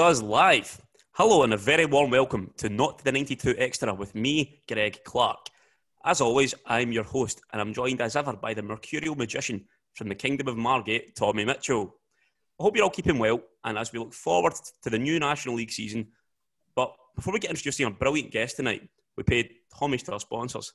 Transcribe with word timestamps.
Us 0.00 0.22
live. 0.22 0.80
Hello 1.12 1.42
and 1.42 1.52
a 1.52 1.58
very 1.58 1.84
warm 1.84 2.10
welcome 2.10 2.50
to 2.56 2.70
Not 2.70 3.04
the 3.04 3.12
92 3.12 3.54
Extra 3.58 3.92
with 3.92 4.14
me, 4.14 4.62
Greg 4.66 5.04
Clark. 5.04 5.48
As 6.02 6.22
always, 6.22 6.54
I'm 6.64 6.90
your 6.90 7.04
host 7.04 7.42
and 7.52 7.60
I'm 7.60 7.74
joined 7.74 8.00
as 8.00 8.16
ever 8.16 8.32
by 8.32 8.54
the 8.54 8.62
mercurial 8.62 9.14
magician 9.14 9.66
from 9.92 10.08
the 10.08 10.14
Kingdom 10.14 10.48
of 10.48 10.56
Margate, 10.56 11.14
Tommy 11.14 11.44
Mitchell. 11.44 11.96
I 12.58 12.62
hope 12.62 12.76
you're 12.76 12.84
all 12.84 12.90
keeping 12.90 13.18
well 13.18 13.42
and 13.62 13.76
as 13.76 13.92
we 13.92 13.98
look 13.98 14.14
forward 14.14 14.54
to 14.82 14.88
the 14.88 14.98
new 14.98 15.20
National 15.20 15.56
League 15.56 15.70
season. 15.70 16.08
But 16.74 16.96
before 17.14 17.34
we 17.34 17.38
get 17.38 17.50
introducing 17.50 17.84
our 17.84 17.92
brilliant 17.92 18.30
guest 18.30 18.56
tonight, 18.56 18.88
we 19.18 19.22
paid 19.22 19.50
homage 19.70 20.04
to 20.04 20.14
our 20.14 20.20
sponsors. 20.20 20.72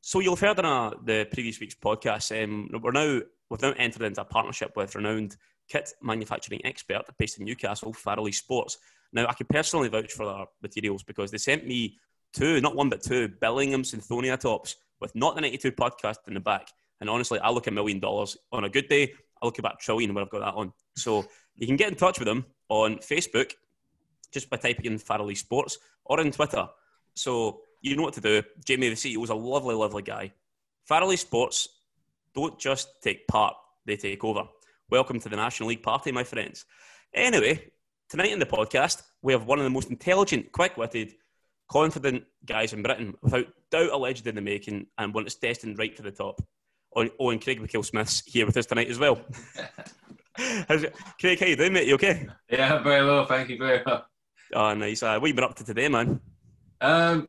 So 0.00 0.20
you'll 0.20 0.36
have 0.36 0.56
heard 0.56 0.64
in 0.64 1.04
the 1.04 1.26
previous 1.32 1.58
week's 1.58 1.74
podcast, 1.74 2.44
um, 2.44 2.70
we're 2.80 2.92
now 2.92 3.20
we've 3.50 3.62
now 3.62 3.74
entered 3.76 4.02
into 4.02 4.20
a 4.20 4.24
partnership 4.24 4.76
with 4.76 4.94
renowned 4.94 5.36
kit 5.70 5.92
manufacturing 6.02 6.60
expert 6.64 7.04
based 7.18 7.38
in 7.38 7.44
Newcastle, 7.44 7.94
Farrelly 7.94 8.34
Sports. 8.34 8.78
Now, 9.12 9.26
I 9.26 9.32
can 9.32 9.46
personally 9.48 9.88
vouch 9.88 10.12
for 10.12 10.26
their 10.26 10.44
materials 10.62 11.02
because 11.02 11.30
they 11.30 11.38
sent 11.38 11.66
me 11.66 11.98
two, 12.32 12.60
not 12.60 12.76
one 12.76 12.88
but 12.88 13.02
two, 13.02 13.28
Billingham 13.28 13.82
Synthonia 13.82 14.38
tops 14.38 14.76
with 15.00 15.14
not 15.14 15.34
the 15.34 15.40
92 15.40 15.72
podcast 15.72 16.16
in 16.28 16.34
the 16.34 16.40
back. 16.40 16.68
And 17.00 17.08
honestly, 17.08 17.38
I 17.38 17.50
look 17.50 17.66
a 17.66 17.70
million 17.70 17.98
dollars. 17.98 18.36
On 18.52 18.64
a 18.64 18.68
good 18.68 18.88
day, 18.88 19.12
I 19.40 19.46
look 19.46 19.58
about 19.58 19.74
a 19.74 19.78
trillion 19.78 20.12
where 20.12 20.24
I've 20.24 20.30
got 20.30 20.40
that 20.40 20.54
on. 20.54 20.72
So 20.96 21.24
you 21.56 21.66
can 21.66 21.76
get 21.76 21.88
in 21.88 21.94
touch 21.94 22.18
with 22.18 22.26
them 22.26 22.44
on 22.68 22.98
Facebook 22.98 23.52
just 24.32 24.50
by 24.50 24.58
typing 24.58 24.84
in 24.86 24.98
Farrelly 24.98 25.36
Sports 25.36 25.78
or 26.04 26.20
on 26.20 26.30
Twitter. 26.30 26.68
So 27.14 27.62
you 27.80 27.96
know 27.96 28.02
what 28.02 28.14
to 28.14 28.20
do. 28.20 28.42
Jamie, 28.64 28.90
the 28.90 28.94
CEO, 28.94 29.22
is 29.24 29.30
a 29.30 29.34
lovely, 29.34 29.74
lovely 29.74 30.02
guy. 30.02 30.32
Farrelly 30.88 31.18
Sports 31.18 31.68
don't 32.34 32.58
just 32.58 32.88
take 33.02 33.26
part, 33.26 33.54
they 33.86 33.96
take 33.96 34.22
over. 34.22 34.44
Welcome 34.90 35.20
to 35.20 35.28
the 35.28 35.36
National 35.36 35.68
League 35.68 35.84
party, 35.84 36.10
my 36.10 36.24
friends. 36.24 36.64
Anyway, 37.14 37.70
tonight 38.08 38.32
in 38.32 38.40
the 38.40 38.46
podcast, 38.46 39.02
we 39.22 39.32
have 39.32 39.46
one 39.46 39.60
of 39.60 39.64
the 39.64 39.70
most 39.70 39.88
intelligent, 39.88 40.50
quick 40.50 40.76
witted, 40.76 41.12
confident 41.70 42.24
guys 42.44 42.72
in 42.72 42.82
Britain, 42.82 43.14
without 43.22 43.46
doubt 43.70 43.92
a 43.92 43.96
legend 43.96 44.26
in 44.26 44.34
the 44.34 44.40
making, 44.40 44.86
and 44.98 45.14
one 45.14 45.22
that's 45.22 45.36
destined 45.36 45.78
right 45.78 45.94
to 45.94 46.02
the 46.02 46.10
top. 46.10 46.42
Owen 46.96 47.38
Craig 47.38 47.60
Mackail-Smith's 47.60 48.24
here 48.26 48.46
with 48.46 48.56
us 48.56 48.66
tonight 48.66 48.90
as 48.90 48.98
well. 48.98 49.20
How's 50.68 50.82
it? 50.82 50.96
Craig, 51.20 51.38
how 51.38 51.46
you 51.46 51.54
doing, 51.54 51.72
mate? 51.72 51.86
You 51.86 51.94
okay? 51.94 52.26
Yeah, 52.50 52.82
very 52.82 53.06
well. 53.06 53.26
Thank 53.26 53.48
you 53.48 53.58
very 53.58 53.82
well. 53.86 54.06
Oh, 54.52 54.74
nice. 54.74 55.04
Uh, 55.04 55.20
what 55.20 55.28
you 55.28 55.34
been 55.34 55.44
up 55.44 55.54
to 55.54 55.64
today, 55.64 55.86
man? 55.86 56.20
Um, 56.80 57.28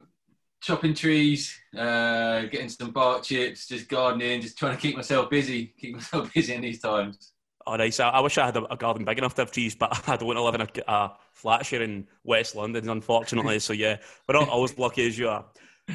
chopping 0.64 0.96
trees, 0.96 1.56
uh, 1.78 2.42
getting 2.42 2.70
some 2.70 2.90
bark 2.90 3.22
chips, 3.22 3.68
just 3.68 3.88
gardening, 3.88 4.42
just 4.42 4.58
trying 4.58 4.76
to 4.76 4.82
keep 4.82 4.96
myself 4.96 5.30
busy, 5.30 5.76
keep 5.78 5.94
myself 5.98 6.34
busy 6.34 6.56
in 6.56 6.62
these 6.62 6.80
times. 6.80 7.34
Oh, 7.68 7.76
nice. 7.76 8.00
I, 8.00 8.10
I 8.10 8.20
wish 8.22 8.38
I 8.38 8.46
had 8.46 8.58
a, 8.58 8.74
a, 8.74 8.78
garden 8.78 9.06
big 9.06 9.18
enough 9.18 9.36
to 9.36 9.42
have 9.42 9.52
trees, 9.52 9.76
but 9.76 9.92
I 10.08 10.18
don't 10.18 10.28
want 10.28 10.38
to 10.38 10.44
live 10.44 10.56
in 10.56 10.62
a, 10.62 10.92
a 10.92 11.12
flat 11.34 11.66
here 11.66 11.82
in 11.82 12.08
West 12.24 12.56
London, 12.56 12.90
unfortunately. 12.90 13.60
so, 13.60 13.74
yeah, 13.74 13.98
we're 14.28 14.40
not 14.40 14.50
always 14.50 14.78
lucky 14.78 15.08
as 15.08 15.18
you 15.18 15.30
are. 15.30 15.46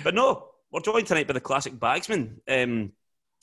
But 0.05 0.15
no, 0.15 0.49
we're 0.71 0.81
joined 0.81 1.07
tonight 1.07 1.27
by 1.27 1.35
the 1.35 1.41
classic 1.41 1.75
bagsman. 1.75 2.39
Um, 2.49 2.93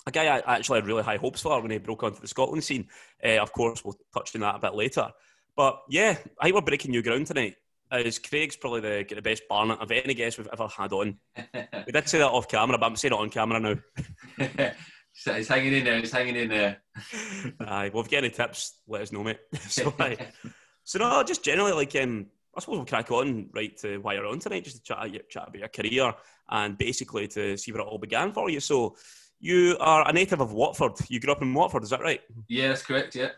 a 0.05 0.11
guy 0.11 0.25
I 0.25 0.57
actually 0.57 0.79
had 0.79 0.87
really 0.87 1.03
high 1.03 1.17
hopes 1.17 1.41
for 1.41 1.61
when 1.61 1.71
he 1.71 1.77
broke 1.77 2.03
onto 2.03 2.19
the 2.19 2.27
Scotland 2.27 2.63
scene. 2.63 2.87
Uh, 3.23 3.39
of 3.39 3.51
course, 3.53 3.83
we'll 3.83 3.97
touch 4.13 4.35
on 4.35 4.41
that 4.41 4.55
a 4.55 4.59
bit 4.59 4.75
later. 4.75 5.11
But 5.55 5.81
yeah, 5.89 6.17
I 6.39 6.45
think 6.45 6.55
we're 6.55 6.61
breaking 6.61 6.91
new 6.91 7.03
ground 7.03 7.27
tonight. 7.27 7.55
As 7.91 8.17
Craig's 8.17 8.55
probably 8.55 8.81
the, 8.81 9.05
the 9.15 9.21
best 9.21 9.43
Barnet 9.47 9.79
of 9.79 9.91
any 9.91 10.15
guest 10.15 10.37
we've 10.37 10.49
ever 10.51 10.67
had 10.67 10.91
on. 10.93 11.17
we 11.53 11.91
did 11.91 12.09
say 12.09 12.17
that 12.17 12.31
off 12.31 12.47
camera, 12.47 12.77
but 12.77 12.87
I'm 12.87 12.95
saying 12.95 13.13
it 13.13 13.19
on 13.19 13.29
camera 13.29 13.59
now. 13.59 13.75
it's 15.25 15.47
hanging 15.47 15.73
in 15.73 15.83
there. 15.83 15.97
It's 15.97 16.11
hanging 16.11 16.35
in 16.35 16.49
there. 16.49 16.77
Aye, 17.59 17.91
well, 17.93 18.01
if 18.01 18.07
you 18.07 18.11
get 18.11 18.23
any 18.23 18.29
tips, 18.29 18.79
let 18.87 19.01
us 19.01 19.11
know, 19.11 19.23
mate. 19.23 19.39
so, 19.67 19.93
aye. 19.99 20.17
so 20.83 20.99
no, 20.99 21.23
just 21.23 21.43
generally 21.43 21.73
like 21.73 21.95
um, 21.95 22.27
I 22.55 22.59
suppose 22.59 22.77
we'll 22.77 22.85
crack 22.85 23.11
on 23.11 23.49
right 23.53 23.75
to 23.77 23.97
why 23.97 24.13
you're 24.13 24.25
on 24.25 24.39
tonight, 24.39 24.63
just 24.63 24.77
to 24.77 24.83
chat, 24.83 25.29
chat 25.29 25.47
about 25.47 25.59
your 25.59 25.67
career 25.69 26.13
and 26.49 26.77
basically 26.77 27.27
to 27.29 27.57
see 27.57 27.71
where 27.71 27.81
it 27.81 27.87
all 27.87 27.97
began 27.97 28.31
for 28.31 28.49
you. 28.49 28.59
So, 28.59 28.95
you 29.39 29.75
are 29.81 30.07
a 30.07 30.13
native 30.13 30.39
of 30.39 30.53
Watford. 30.53 30.93
You 31.09 31.19
grew 31.19 31.33
up 31.33 31.41
in 31.41 31.53
Watford, 31.53 31.83
is 31.83 31.89
that 31.89 31.99
right? 31.99 32.21
Yeah, 32.47 32.69
that's 32.69 32.81
correct. 32.81 33.13
Yeah. 33.13 33.29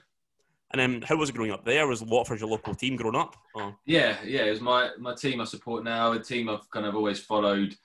And 0.71 0.79
then, 0.79 1.01
how 1.01 1.15
was 1.15 1.29
it 1.29 1.35
growing 1.35 1.51
up 1.51 1.65
there? 1.65 1.87
Was 1.87 2.03
Watford 2.03 2.39
your 2.39 2.49
local 2.49 2.75
team 2.75 2.95
growing 2.95 3.15
up? 3.15 3.35
Or? 3.55 3.75
Yeah, 3.85 4.17
yeah, 4.23 4.43
it 4.43 4.51
was 4.51 4.61
my 4.61 4.91
my 4.99 5.15
team 5.15 5.41
I 5.41 5.45
support 5.45 5.83
now. 5.83 6.11
A 6.11 6.19
team 6.19 6.49
I've 6.49 6.69
kind 6.69 6.85
of 6.85 6.95
always 6.95 7.19
followed 7.19 7.75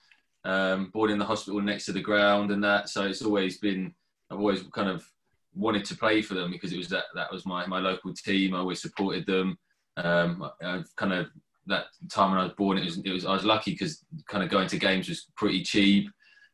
um, 0.45 0.91
born 0.93 1.11
in 1.11 1.19
the 1.19 1.25
hospital 1.25 1.61
next 1.61 1.87
to 1.87 1.93
the 1.93 2.01
ground 2.01 2.51
and 2.51 2.63
that. 2.65 2.89
So 2.89 3.05
it's 3.05 3.23
always 3.23 3.59
been, 3.59 3.95
I've 4.31 4.39
always 4.39 4.63
kind 4.73 4.89
of 4.89 5.05
wanted 5.55 5.85
to 5.87 5.97
play 5.97 6.23
for 6.23 6.35
them 6.35 6.51
because 6.51 6.73
it 6.73 6.79
was 6.79 6.89
that, 6.89 7.05
that 7.15 7.33
was 7.33 7.47
my, 7.47 7.67
my 7.67 7.79
local 7.79 8.15
team. 8.15 8.55
I 8.55 8.59
always 8.59 8.83
supported 8.83 9.27
them. 9.27 9.59
Um, 9.97 10.51
I've 10.63 10.95
kind 10.97 11.13
of, 11.13 11.27
that 11.67 11.87
time 12.11 12.31
when 12.31 12.41
I 12.41 12.45
was 12.45 12.55
born, 12.55 12.79
it 12.79 12.85
was, 12.85 12.99
it 12.99 13.13
was 13.13 13.27
I 13.27 13.33
was 13.33 13.45
lucky 13.45 13.73
because 13.73 14.05
kind 14.29 14.43
of 14.43 14.51
going 14.51 14.67
to 14.69 14.79
games 14.79 15.09
was 15.09 15.29
pretty 15.37 15.63
cheap. 15.63 16.09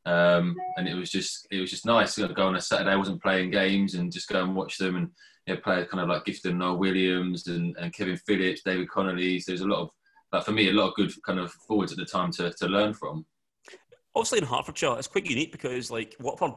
Um, 0.04 0.56
and 0.76 0.86
it 0.86 0.94
was 0.94 1.10
just 1.10 1.46
it 1.50 1.60
was 1.60 1.70
just 1.70 1.86
nice 1.86 2.14
to 2.16 2.28
go 2.28 2.48
on 2.48 2.56
a 2.56 2.60
Saturday. 2.60 2.90
I 2.90 2.96
wasn't 2.96 3.22
playing 3.22 3.50
games 3.50 3.94
and 3.94 4.12
just 4.12 4.28
go 4.28 4.42
and 4.42 4.54
watch 4.54 4.78
them 4.78 4.96
and 4.96 5.10
you 5.46 5.54
know, 5.54 5.60
play 5.60 5.84
kind 5.86 6.02
of 6.02 6.08
like 6.08 6.24
Gifton 6.24 6.56
Noel 6.56 6.76
Williams 6.76 7.46
and, 7.46 7.76
and 7.78 7.94
Kevin 7.94 8.16
Phillips, 8.16 8.62
David 8.62 8.90
Connolly. 8.90 9.40
So 9.40 9.52
there's 9.52 9.62
a 9.62 9.66
lot 9.66 9.82
of, 9.82 9.90
like 10.32 10.44
for 10.44 10.52
me, 10.52 10.68
a 10.68 10.72
lot 10.72 10.88
of 10.88 10.94
good 10.94 11.12
kind 11.24 11.38
of 11.38 11.52
forwards 11.52 11.92
at 11.92 11.98
the 11.98 12.04
time 12.04 12.30
to, 12.32 12.52
to 12.52 12.66
learn 12.66 12.92
from 12.92 13.24
obviously 14.16 14.38
in 14.38 14.44
Hertfordshire, 14.44 14.96
it's 14.98 15.06
quite 15.06 15.26
unique 15.26 15.52
because 15.52 15.90
like 15.90 16.16
Watford, 16.18 16.54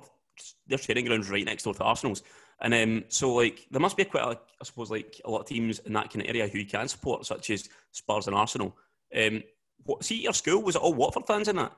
their 0.68 0.78
training 0.78 1.06
ground's 1.06 1.30
right 1.30 1.46
next 1.46 1.64
door 1.64 1.74
to 1.74 1.84
Arsenal's, 1.84 2.24
and 2.62 2.74
um, 2.74 3.04
so 3.10 3.36
like 3.36 3.68
there 3.70 3.82
must 3.82 3.98
be 3.98 4.06
quite, 4.06 4.24
a, 4.24 4.32
I 4.32 4.64
suppose, 4.64 4.90
like 4.90 5.20
a 5.26 5.30
lot 5.30 5.42
of 5.42 5.48
teams 5.48 5.80
in 5.80 5.94
that 5.94 6.12
kind 6.12 6.24
of 6.24 6.30
area 6.30 6.48
who 6.48 6.60
you 6.60 6.66
can 6.66 6.88
support, 6.88 7.26
such 7.26 7.50
as 7.50 7.70
Spurs 7.92 8.28
and 8.28 8.36
Arsenal. 8.36 8.76
Um, 9.16 9.44
what, 9.84 10.04
see, 10.04 10.22
your 10.22 10.34
school 10.34 10.62
was 10.62 10.76
it 10.76 10.82
all 10.82 10.94
Watford 10.94 11.28
fans 11.28 11.48
in 11.48 11.58
that? 11.58 11.74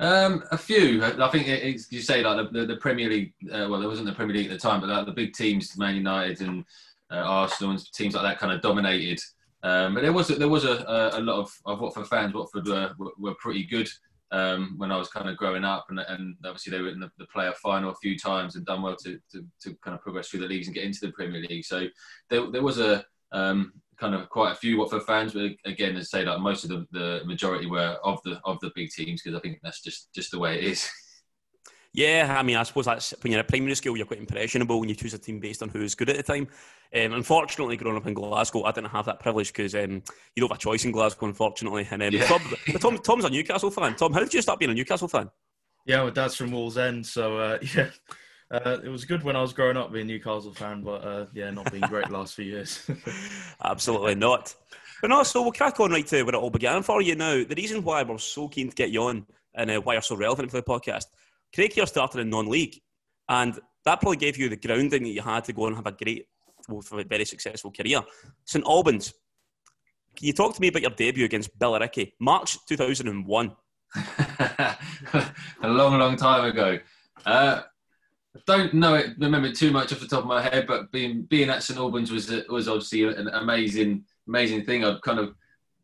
Um, 0.00 0.44
a 0.52 0.58
few. 0.58 1.02
I 1.02 1.28
think 1.28 1.48
you 1.90 2.00
say 2.00 2.22
like 2.22 2.52
the, 2.52 2.60
the, 2.60 2.66
the 2.66 2.76
Premier 2.76 3.08
League. 3.08 3.32
Uh, 3.46 3.66
well, 3.68 3.80
there 3.80 3.88
wasn't 3.88 4.08
the 4.08 4.14
Premier 4.14 4.36
League 4.36 4.46
at 4.46 4.52
the 4.52 4.58
time, 4.58 4.80
but 4.80 4.90
like 4.90 5.06
the 5.06 5.12
big 5.12 5.32
teams, 5.32 5.76
Man 5.76 5.96
United 5.96 6.40
and 6.42 6.64
uh, 7.10 7.16
Arsenal 7.16 7.72
and 7.72 7.92
teams 7.92 8.14
like 8.14 8.22
that, 8.22 8.38
kind 8.38 8.52
of 8.52 8.60
dominated. 8.60 9.20
Um, 9.62 9.94
but 9.94 10.02
there 10.02 10.12
was 10.12 10.28
there 10.28 10.48
was 10.48 10.64
a, 10.64 11.10
a, 11.14 11.20
lot 11.20 11.40
of, 11.40 11.52
of 11.66 11.80
Watford 11.80 12.06
fans. 12.06 12.32
Watford 12.32 12.68
were, 12.68 12.94
were 13.18 13.34
pretty 13.34 13.64
good 13.64 13.88
um, 14.30 14.74
when 14.76 14.92
I 14.92 14.96
was 14.96 15.08
kind 15.08 15.28
of 15.28 15.36
growing 15.36 15.64
up, 15.64 15.86
and, 15.88 16.00
and 16.00 16.36
obviously 16.44 16.70
they 16.70 16.82
were 16.82 16.90
in 16.90 17.00
the, 17.00 17.10
the, 17.18 17.26
playoff 17.34 17.56
final 17.56 17.90
a 17.90 17.96
few 17.96 18.18
times 18.18 18.56
and 18.56 18.66
done 18.66 18.82
well 18.82 18.96
to, 18.96 19.18
to, 19.32 19.44
to, 19.62 19.74
kind 19.82 19.94
of 19.94 20.02
progress 20.02 20.28
through 20.28 20.40
the 20.40 20.46
leagues 20.46 20.66
and 20.66 20.74
get 20.74 20.84
into 20.84 21.00
the 21.00 21.12
Premier 21.12 21.40
League. 21.40 21.64
So 21.64 21.86
there, 22.28 22.50
there 22.50 22.62
was 22.62 22.78
a 22.78 23.04
um, 23.32 23.72
kind 23.98 24.14
of 24.14 24.28
quite 24.28 24.52
a 24.52 24.56
few 24.56 24.78
Watford 24.78 25.04
fans, 25.04 25.32
but 25.32 25.52
again, 25.64 25.96
as 25.96 26.10
I 26.12 26.18
say, 26.18 26.24
like 26.24 26.40
most 26.40 26.64
of 26.64 26.70
the, 26.70 26.86
the 26.92 27.22
majority 27.24 27.66
were 27.66 27.96
of 28.04 28.20
the 28.24 28.40
of 28.44 28.60
the 28.60 28.70
big 28.74 28.90
teams 28.90 29.22
because 29.22 29.36
I 29.36 29.40
think 29.40 29.60
that's 29.62 29.82
just 29.82 30.12
just 30.14 30.30
the 30.30 30.38
way 30.38 30.58
it 30.58 30.64
is. 30.64 30.90
Yeah, 31.94 32.36
I 32.38 32.42
mean, 32.42 32.56
I 32.56 32.62
suppose 32.64 32.84
that's 32.84 33.14
when 33.22 33.32
you're 33.32 33.40
at 33.40 33.48
primary 33.48 33.74
school, 33.74 33.96
you're 33.96 34.06
quite 34.06 34.20
impressionable 34.20 34.78
when 34.78 34.88
you 34.88 34.94
choose 34.94 35.14
a 35.14 35.18
team 35.18 35.40
based 35.40 35.62
on 35.62 35.68
who's 35.70 35.94
good 35.94 36.10
at 36.10 36.16
the 36.16 36.22
time. 36.22 36.46
Um, 36.94 37.12
unfortunately, 37.12 37.76
growing 37.76 37.96
up 37.96 38.06
in 38.06 38.14
Glasgow, 38.14 38.64
I 38.64 38.72
didn't 38.72 38.90
have 38.90 39.06
that 39.06 39.20
privilege 39.20 39.48
because 39.48 39.74
um, 39.74 40.02
you 40.34 40.40
don't 40.40 40.48
have 40.48 40.58
a 40.58 40.60
choice 40.60 40.84
in 40.84 40.92
Glasgow, 40.92 41.26
unfortunately. 41.26 41.86
And 41.90 42.02
um, 42.02 42.12
yeah. 42.12 42.24
Tom, 42.24 42.42
Tom, 42.80 42.98
Tom's 42.98 43.24
a 43.24 43.30
Newcastle 43.30 43.70
fan. 43.70 43.94
Tom, 43.96 44.12
how 44.12 44.20
did 44.20 44.32
you 44.32 44.40
start 44.40 44.58
being 44.58 44.70
a 44.70 44.74
Newcastle 44.74 45.08
fan? 45.08 45.30
Yeah, 45.84 46.02
my 46.02 46.10
dad's 46.10 46.34
from 46.34 46.50
Wallsend, 46.50 47.06
so 47.06 47.38
uh, 47.38 47.58
yeah. 47.74 47.90
Uh, 48.50 48.78
it 48.82 48.88
was 48.88 49.04
good 49.04 49.22
when 49.22 49.36
I 49.36 49.42
was 49.42 49.52
growing 49.52 49.76
up 49.76 49.92
being 49.92 50.08
a 50.08 50.12
Newcastle 50.12 50.54
fan, 50.54 50.82
but 50.82 51.04
uh, 51.04 51.26
yeah, 51.34 51.50
not 51.50 51.70
been 51.70 51.82
great 51.82 52.10
last 52.10 52.34
few 52.34 52.46
years. 52.46 52.90
Absolutely 53.62 54.14
not. 54.14 54.54
But 55.02 55.08
no, 55.08 55.22
so 55.22 55.42
we'll 55.42 55.52
crack 55.52 55.78
on 55.80 55.90
right 55.90 56.06
to 56.06 56.22
where 56.22 56.34
it 56.34 56.38
all 56.38 56.48
began 56.48 56.82
for 56.82 57.02
you 57.02 57.14
now. 57.14 57.44
The 57.44 57.54
reason 57.54 57.84
why 57.84 58.02
we're 58.02 58.16
so 58.16 58.48
keen 58.48 58.70
to 58.70 58.74
get 58.74 58.90
you 58.90 59.02
on 59.02 59.26
and 59.54 59.70
uh, 59.70 59.80
why 59.82 59.92
you're 59.92 60.02
so 60.02 60.16
relevant 60.16 60.50
for 60.50 60.56
the 60.56 60.62
podcast 60.62 61.04
Craig 61.54 61.72
here 61.72 61.86
started 61.86 62.20
in 62.20 62.30
non-league, 62.30 62.80
and 63.28 63.58
that 63.84 64.00
probably 64.00 64.16
gave 64.16 64.36
you 64.36 64.48
the 64.48 64.56
grounding 64.56 65.02
that 65.02 65.08
you 65.08 65.22
had 65.22 65.44
to 65.44 65.52
go 65.52 65.66
and 65.66 65.76
have 65.76 65.86
a 65.86 65.92
great, 65.92 66.26
well, 66.68 66.82
a 67.00 67.04
very 67.04 67.24
successful 67.24 67.72
career. 67.72 68.00
St 68.44 68.64
Albans, 68.66 69.14
can 70.16 70.26
you 70.26 70.32
talk 70.32 70.54
to 70.54 70.60
me 70.60 70.68
about 70.68 70.82
your 70.82 70.90
debut 70.90 71.24
against 71.24 71.56
Billericay, 71.58 72.12
March 72.20 72.58
2001? 72.66 73.56
a 74.38 74.76
long, 75.64 75.98
long 75.98 76.16
time 76.16 76.44
ago. 76.44 76.78
Uh, 77.24 77.62
don't 78.46 78.74
know 78.74 78.94
it, 78.94 79.16
remember 79.18 79.52
too 79.52 79.70
much 79.70 79.92
off 79.92 80.00
the 80.00 80.06
top 80.06 80.20
of 80.20 80.26
my 80.26 80.42
head, 80.42 80.66
but 80.66 80.92
being 80.92 81.22
being 81.22 81.50
at 81.50 81.62
St 81.62 81.78
Albans 81.78 82.10
was 82.10 82.30
was 82.48 82.68
obviously 82.68 83.04
an 83.04 83.28
amazing, 83.28 84.04
amazing 84.28 84.64
thing. 84.64 84.84
I'd 84.84 85.02
kind 85.02 85.18
of 85.18 85.34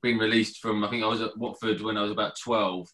been 0.02 0.18
released 0.18 0.60
from. 0.60 0.84
I 0.84 0.90
think 0.90 1.02
I 1.02 1.08
was 1.08 1.22
at 1.22 1.36
Watford 1.36 1.80
when 1.80 1.96
I 1.96 2.02
was 2.02 2.12
about 2.12 2.38
twelve, 2.38 2.88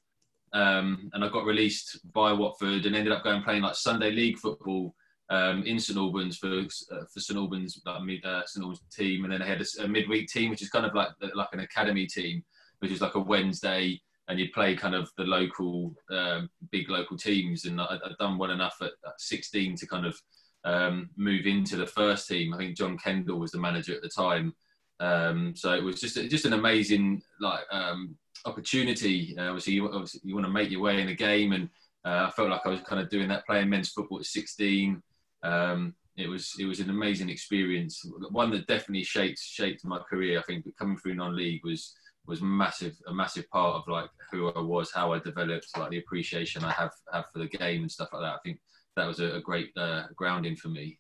um, 0.53 1.11
and 1.13 1.25
I 1.25 1.29
got 1.29 1.45
released 1.45 2.01
by 2.13 2.33
Watford 2.33 2.87
and 2.87 2.97
ended 2.97 3.13
up 3.13 3.25
going 3.25 3.43
playing 3.43 3.63
like 3.63 3.75
Sunday 3.75 4.13
League 4.13 4.39
football 4.39 4.95
um, 5.31 5.63
in 5.63 5.79
St 5.79 5.99
Albans 5.99 6.37
for 6.37 6.49
uh, 6.49 7.05
for 7.13 7.21
St 7.21 7.39
Albans 7.39 7.81
like, 7.87 8.25
uh, 8.25 8.43
St 8.45 8.63
Albans 8.63 8.83
team, 8.93 9.25
and 9.25 9.33
then 9.33 9.41
I 9.41 9.47
had 9.47 9.63
a, 9.63 9.85
a, 9.85 9.89
midweek 9.89 10.29
team, 10.29 10.51
which 10.51 10.63
is 10.63 10.69
kind 10.69 10.85
of 10.85 10.95
like 10.95 11.11
like 11.35 11.49
an 11.53 11.61
academy 11.61 12.07
team, 12.07 12.43
which 12.81 12.91
is 12.91 13.01
like 13.01 13.15
a 13.15 13.21
Wednesday, 13.21 14.01
and 14.29 14.41
you'd 14.41 14.53
play 14.53 14.75
kind 14.75 14.95
of 14.95 15.09
the 15.17 15.25
local 15.25 15.95
um, 16.11 16.51
big 16.73 16.91
local 16.91 17.17
teams, 17.17 17.65
and 17.65 17.81
I, 17.81 17.99
would 18.03 18.17
done 18.19 18.39
well 18.39 18.51
enough 18.51 18.77
at, 18.81 18.93
at 19.07 19.21
16 19.21 19.77
to 19.77 19.87
kind 19.87 20.05
of 20.05 20.21
um, 20.65 21.11
move 21.17 21.47
into 21.47 21.77
the 21.77 21.87
first 21.87 22.29
team. 22.29 22.53
I 22.53 22.59
think 22.59 22.77
John 22.77 22.99
Kendall 22.99 23.39
was 23.39 23.53
the 23.53 23.59
manager 23.61 23.95
at 23.95 24.03
the 24.03 24.09
time. 24.09 24.55
Um, 24.99 25.55
so 25.57 25.73
it 25.73 25.83
was 25.83 26.01
just 26.01 26.17
just 26.29 26.45
an 26.45 26.55
amazing 26.55 27.23
like 27.41 27.65
um, 27.71 28.17
opportunity. 28.47 29.37
Uh, 29.39 29.47
obviously, 29.47 29.75
you, 29.75 29.87
obviously, 29.87 30.23
you 30.25 30.35
want 30.35 30.47
to 30.47 30.53
make 30.53 30.71
your 30.71 30.81
way 30.81 31.01
in 31.01 31.07
the 31.07 31.15
game, 31.15 31.53
and 31.53 31.69
uh, 32.05 32.27
I 32.27 32.31
felt 32.33 32.51
like 32.51 32.63
I 32.65 32.71
was 32.71 32.81
kind 32.81 33.01
of 33.01 33.09
doing 33.09 33.29
that 33.29 33.47
playing 33.47 33.71
men's 33.71 33.91
football 33.91 34.19
at 34.19 34.27
16. 34.27 35.01
Um, 35.43 35.95
it 36.17 36.29
was 36.29 36.55
it 36.59 36.67
was 36.67 36.81
an 36.81 36.91
amazing 36.91 37.31
experience, 37.31 38.05
one 38.31 38.51
that 38.51 38.67
definitely 38.67 39.05
shaped 39.05 39.39
shaped 39.39 39.85
my 39.85 39.99
career. 39.99 40.39
I 40.39 40.43
think 40.43 40.67
coming 40.79 40.97
through 40.97 41.15
non-league 41.15 41.65
was 41.65 41.95
was 42.27 42.43
massive 42.43 42.97
a 43.07 43.15
massive 43.15 43.49
part 43.51 43.77
of 43.77 43.89
like 43.89 44.11
who 44.31 44.49
I 44.49 44.61
was, 44.61 44.93
how 44.93 45.13
I 45.13 45.19
developed, 45.19 45.77
like 45.79 45.91
the 45.91 45.99
appreciation 45.99 46.65
I 46.65 46.73
have 46.73 46.93
have 47.13 47.27
for 47.33 47.39
the 47.39 47.49
game 47.49 47.83
and 47.83 47.91
stuff 47.91 48.11
like 48.13 48.23
that. 48.23 48.35
I 48.35 48.39
think 48.45 48.59
that 48.97 49.07
was 49.07 49.21
a, 49.21 49.37
a 49.37 49.41
great 49.41 49.71
uh, 49.77 50.05
grounding 50.17 50.57
for 50.57 50.69
me. 50.69 50.99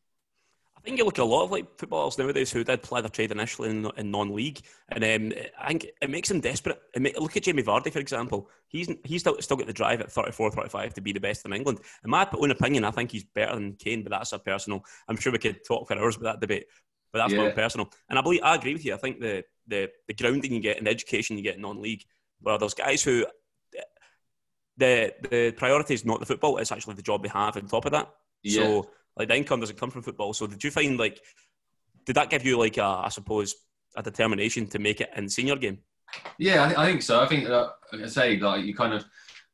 I 0.81 0.82
think 0.82 0.97
you 0.97 1.05
look 1.05 1.19
at 1.19 1.23
a 1.23 1.27
lot 1.27 1.44
of 1.44 1.50
like 1.50 1.79
footballers 1.79 2.17
nowadays 2.17 2.50
who 2.50 2.65
did 2.65 2.82
play 2.82 3.03
their 3.03 3.11
trade 3.11 3.32
initially 3.32 3.69
in, 3.69 3.91
in 3.99 4.11
non-league, 4.11 4.62
and 4.88 5.05
um, 5.05 5.38
I 5.61 5.69
think 5.69 5.87
it 6.00 6.09
makes 6.09 6.31
them 6.31 6.41
desperate. 6.41 6.81
look 6.97 7.37
at 7.37 7.43
Jamie 7.43 7.62
Vardy, 7.62 7.93
for 7.93 7.99
example. 7.99 8.49
He's 8.67 8.88
he's 9.05 9.21
still, 9.21 9.37
still 9.41 9.59
got 9.59 9.67
the 9.67 9.75
drive 9.75 10.00
at 10.00 10.11
34, 10.11 10.53
35 10.53 10.94
to 10.94 11.00
be 11.03 11.12
the 11.12 11.21
best 11.21 11.44
in 11.44 11.53
England. 11.53 11.81
In 12.03 12.11
my 12.11 12.27
own 12.32 12.50
opinion, 12.50 12.85
I 12.85 12.93
think 12.93 13.11
he's 13.11 13.25
better 13.25 13.55
than 13.56 13.75
Kane, 13.75 14.03
but 14.03 14.11
that's 14.11 14.32
a 14.32 14.38
personal. 14.38 14.82
I'm 15.06 15.19
sure 15.19 15.32
we 15.32 15.38
could 15.38 15.62
talk 15.67 15.87
for 15.87 15.99
hours 15.99 16.17
about 16.17 16.35
that 16.35 16.41
debate, 16.41 16.65
but 17.12 17.19
that's 17.19 17.35
yeah. 17.35 17.44
my 17.44 17.50
personal. 17.50 17.91
And 18.09 18.19
I 18.19 18.23
believe 18.23 18.41
I 18.43 18.55
agree 18.55 18.73
with 18.73 18.87
you. 18.87 18.94
I 18.94 18.99
think 18.99 19.21
the 19.21 19.44
the 19.67 19.91
the 20.09 20.15
grounding 20.15 20.55
you 20.55 20.61
get 20.61 20.79
and 20.79 20.87
the 20.87 20.91
education 20.91 21.37
you 21.37 21.43
get 21.43 21.56
in 21.56 21.62
non-league, 21.62 22.05
where 22.41 22.56
there's 22.56 22.75
guys 22.75 23.03
who 23.03 23.26
the 24.79 25.12
the 25.31 25.53
priority 25.53 25.93
is 25.93 26.06
not 26.06 26.21
the 26.21 26.26
football; 26.26 26.56
it's 26.56 26.73
actually 26.73 26.94
the 26.94 27.03
job 27.03 27.23
they 27.23 27.29
have 27.29 27.59
on 27.59 27.67
top 27.67 27.85
of 27.85 27.93
that. 27.93 28.09
Yeah. 28.43 28.62
So 28.62 28.91
like 29.21 29.29
the 29.29 29.37
income 29.37 29.61
doesn't 29.61 29.79
come 29.79 29.91
from 29.91 30.01
football. 30.01 30.33
So 30.33 30.47
did 30.47 30.65
you 30.65 30.71
find 30.71 30.99
like 30.99 31.21
did 32.07 32.17
that 32.17 32.31
give 32.31 32.45
you 32.45 32.59
like 32.59 32.79
a, 32.79 33.03
I 33.05 33.11
suppose 33.11 33.55
a 33.95 34.03
determination 34.03 34.67
to 34.69 34.79
make 34.79 35.03
it 35.03 35.11
in 35.15 35.29
senior 35.29 35.57
game? 35.57 35.79
Yeah, 36.39 36.73
I, 36.77 36.85
I 36.85 36.87
think 36.87 37.03
so. 37.03 37.21
I 37.21 37.27
think 37.27 37.47
uh, 37.47 37.69
like 37.93 38.03
I 38.03 38.07
say 38.07 38.39
like 38.39 38.65
you 38.65 38.75
kind 38.75 38.95
of 38.95 39.05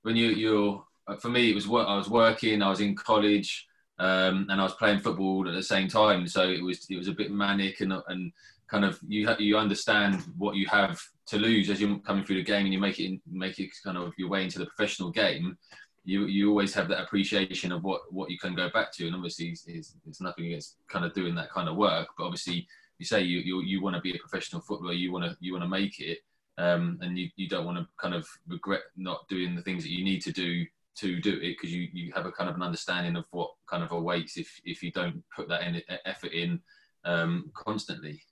when 0.03 0.15
you 0.15 0.29
you're 0.29 0.85
for 1.19 1.31
me 1.31 1.51
it 1.51 1.55
was. 1.55 1.67
I 1.67 1.97
was 1.97 2.09
working. 2.09 2.63
I 2.63 2.71
was 2.71 2.81
in 2.81 2.95
college. 2.95 3.67
Um, 3.99 4.47
and 4.51 4.61
I 4.61 4.65
was 4.65 4.75
playing 4.75 5.01
football 5.01 5.49
at 5.49 5.55
the 5.55 5.63
same 5.63 5.89
time, 5.89 6.29
so 6.29 6.51
it 6.51 6.63
was 6.63 6.87
it 6.91 6.99
was 6.99 7.09
a 7.09 7.13
bit 7.13 7.31
manic 7.31 7.81
and 7.81 7.95
and 8.09 8.31
kind 8.69 8.85
of 8.85 9.01
you 9.09 9.35
you 9.39 9.57
understand 9.57 10.23
what 10.37 10.55
you 10.55 10.67
have 10.67 11.01
to 11.29 11.39
lose 11.39 11.71
as 11.71 11.81
you're 11.81 11.99
coming 12.01 12.23
through 12.23 12.37
the 12.37 12.43
game 12.43 12.67
and 12.67 12.75
you 12.75 12.81
make 12.81 13.01
it 13.01 13.19
make 13.27 13.59
it 13.59 13.71
kind 13.83 13.97
of 13.97 14.13
your 14.19 14.29
way 14.29 14.45
into 14.45 14.59
the 14.59 14.67
professional 14.67 15.11
game 15.11 15.57
you 16.07 16.27
you 16.27 16.49
always 16.49 16.73
have 16.73 16.89
that 16.89 17.03
appreciation 17.03 17.73
of 17.73 17.83
what 17.83 18.01
what 18.11 18.31
you 18.31 18.39
can 18.39 18.55
go 18.55 18.71
back 18.71 18.93
to, 18.95 19.07
and 19.07 19.15
obviously 19.15 19.49
it's, 19.49 19.97
it's 20.07 20.21
nothing 20.21 20.47
against 20.47 20.77
kind 20.89 21.05
of 21.05 21.13
doing 21.13 21.35
that 21.35 21.51
kind 21.51 21.69
of 21.69 21.77
work, 21.77 22.09
but 22.17 22.25
obviously 22.25 22.67
you 22.99 23.05
say 23.05 23.21
you 23.23 23.41
you, 23.41 23.63
you 23.63 23.83
want 23.83 23.97
to 23.97 24.01
be 24.01 24.15
a 24.15 24.19
professional 24.19 24.63
footballer, 24.63 24.93
you 24.93 25.13
want 25.13 25.25
to 25.25 25.37
you 25.41 25.53
want 25.53 25.65
to 25.65 25.69
make 25.69 25.99
it, 25.99 26.19
um, 26.59 26.99
and 27.03 27.19
you, 27.19 27.29
you 27.35 27.49
don't 27.49 27.67
want 27.67 27.77
to 27.77 27.87
kind 28.01 28.15
of 28.15 28.27
regret 28.47 28.83
not 28.97 29.27
doing 29.29 29.57
the 29.57 29.63
things 29.63 29.83
that 29.83 29.91
you 29.91 30.05
need 30.05 30.23
to 30.23 30.33
do 30.33 30.65
to 30.99 31.21
do 31.21 31.35
it 31.35 31.57
because 31.57 31.75
you, 31.75 31.89
you 31.93 32.13
have 32.13 32.25
a 32.25 32.33
kind 32.33 32.49
of 32.49 32.57
an 32.57 32.63
understanding 32.63 33.17
of 33.17 33.27
what 33.33 33.51
kind 33.69 33.83
of 33.83 33.91
awaits 33.91 34.39
if 34.39 34.61
if 34.65 34.83
you 34.85 34.93
don't 34.93 35.23
put 35.35 35.49
that 35.49 35.63
in, 35.63 35.83
effort 36.07 36.33
in 36.33 36.61
um, 37.05 37.51
constantly. 37.53 38.23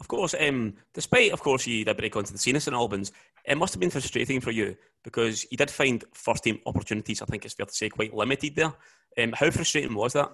Of 0.00 0.08
course, 0.08 0.34
um, 0.38 0.74
despite 0.94 1.32
of 1.32 1.42
course 1.42 1.66
you 1.66 1.84
did 1.84 1.96
break 1.96 2.16
onto 2.16 2.32
the 2.32 2.38
scene 2.38 2.54
in 2.54 2.60
St 2.60 2.74
Albans, 2.74 3.12
it 3.44 3.56
must 3.56 3.74
have 3.74 3.80
been 3.80 3.90
frustrating 3.90 4.40
for 4.40 4.50
you 4.50 4.76
because 5.04 5.46
you 5.50 5.56
did 5.56 5.70
find 5.70 6.04
first 6.12 6.44
team 6.44 6.60
opportunities. 6.66 7.22
I 7.22 7.26
think 7.26 7.44
it's 7.44 7.54
fair 7.54 7.66
to 7.66 7.72
say 7.72 7.88
quite 7.88 8.14
limited 8.14 8.56
there. 8.56 8.72
Um, 9.18 9.32
how 9.32 9.50
frustrating 9.50 9.94
was 9.94 10.12
that? 10.12 10.30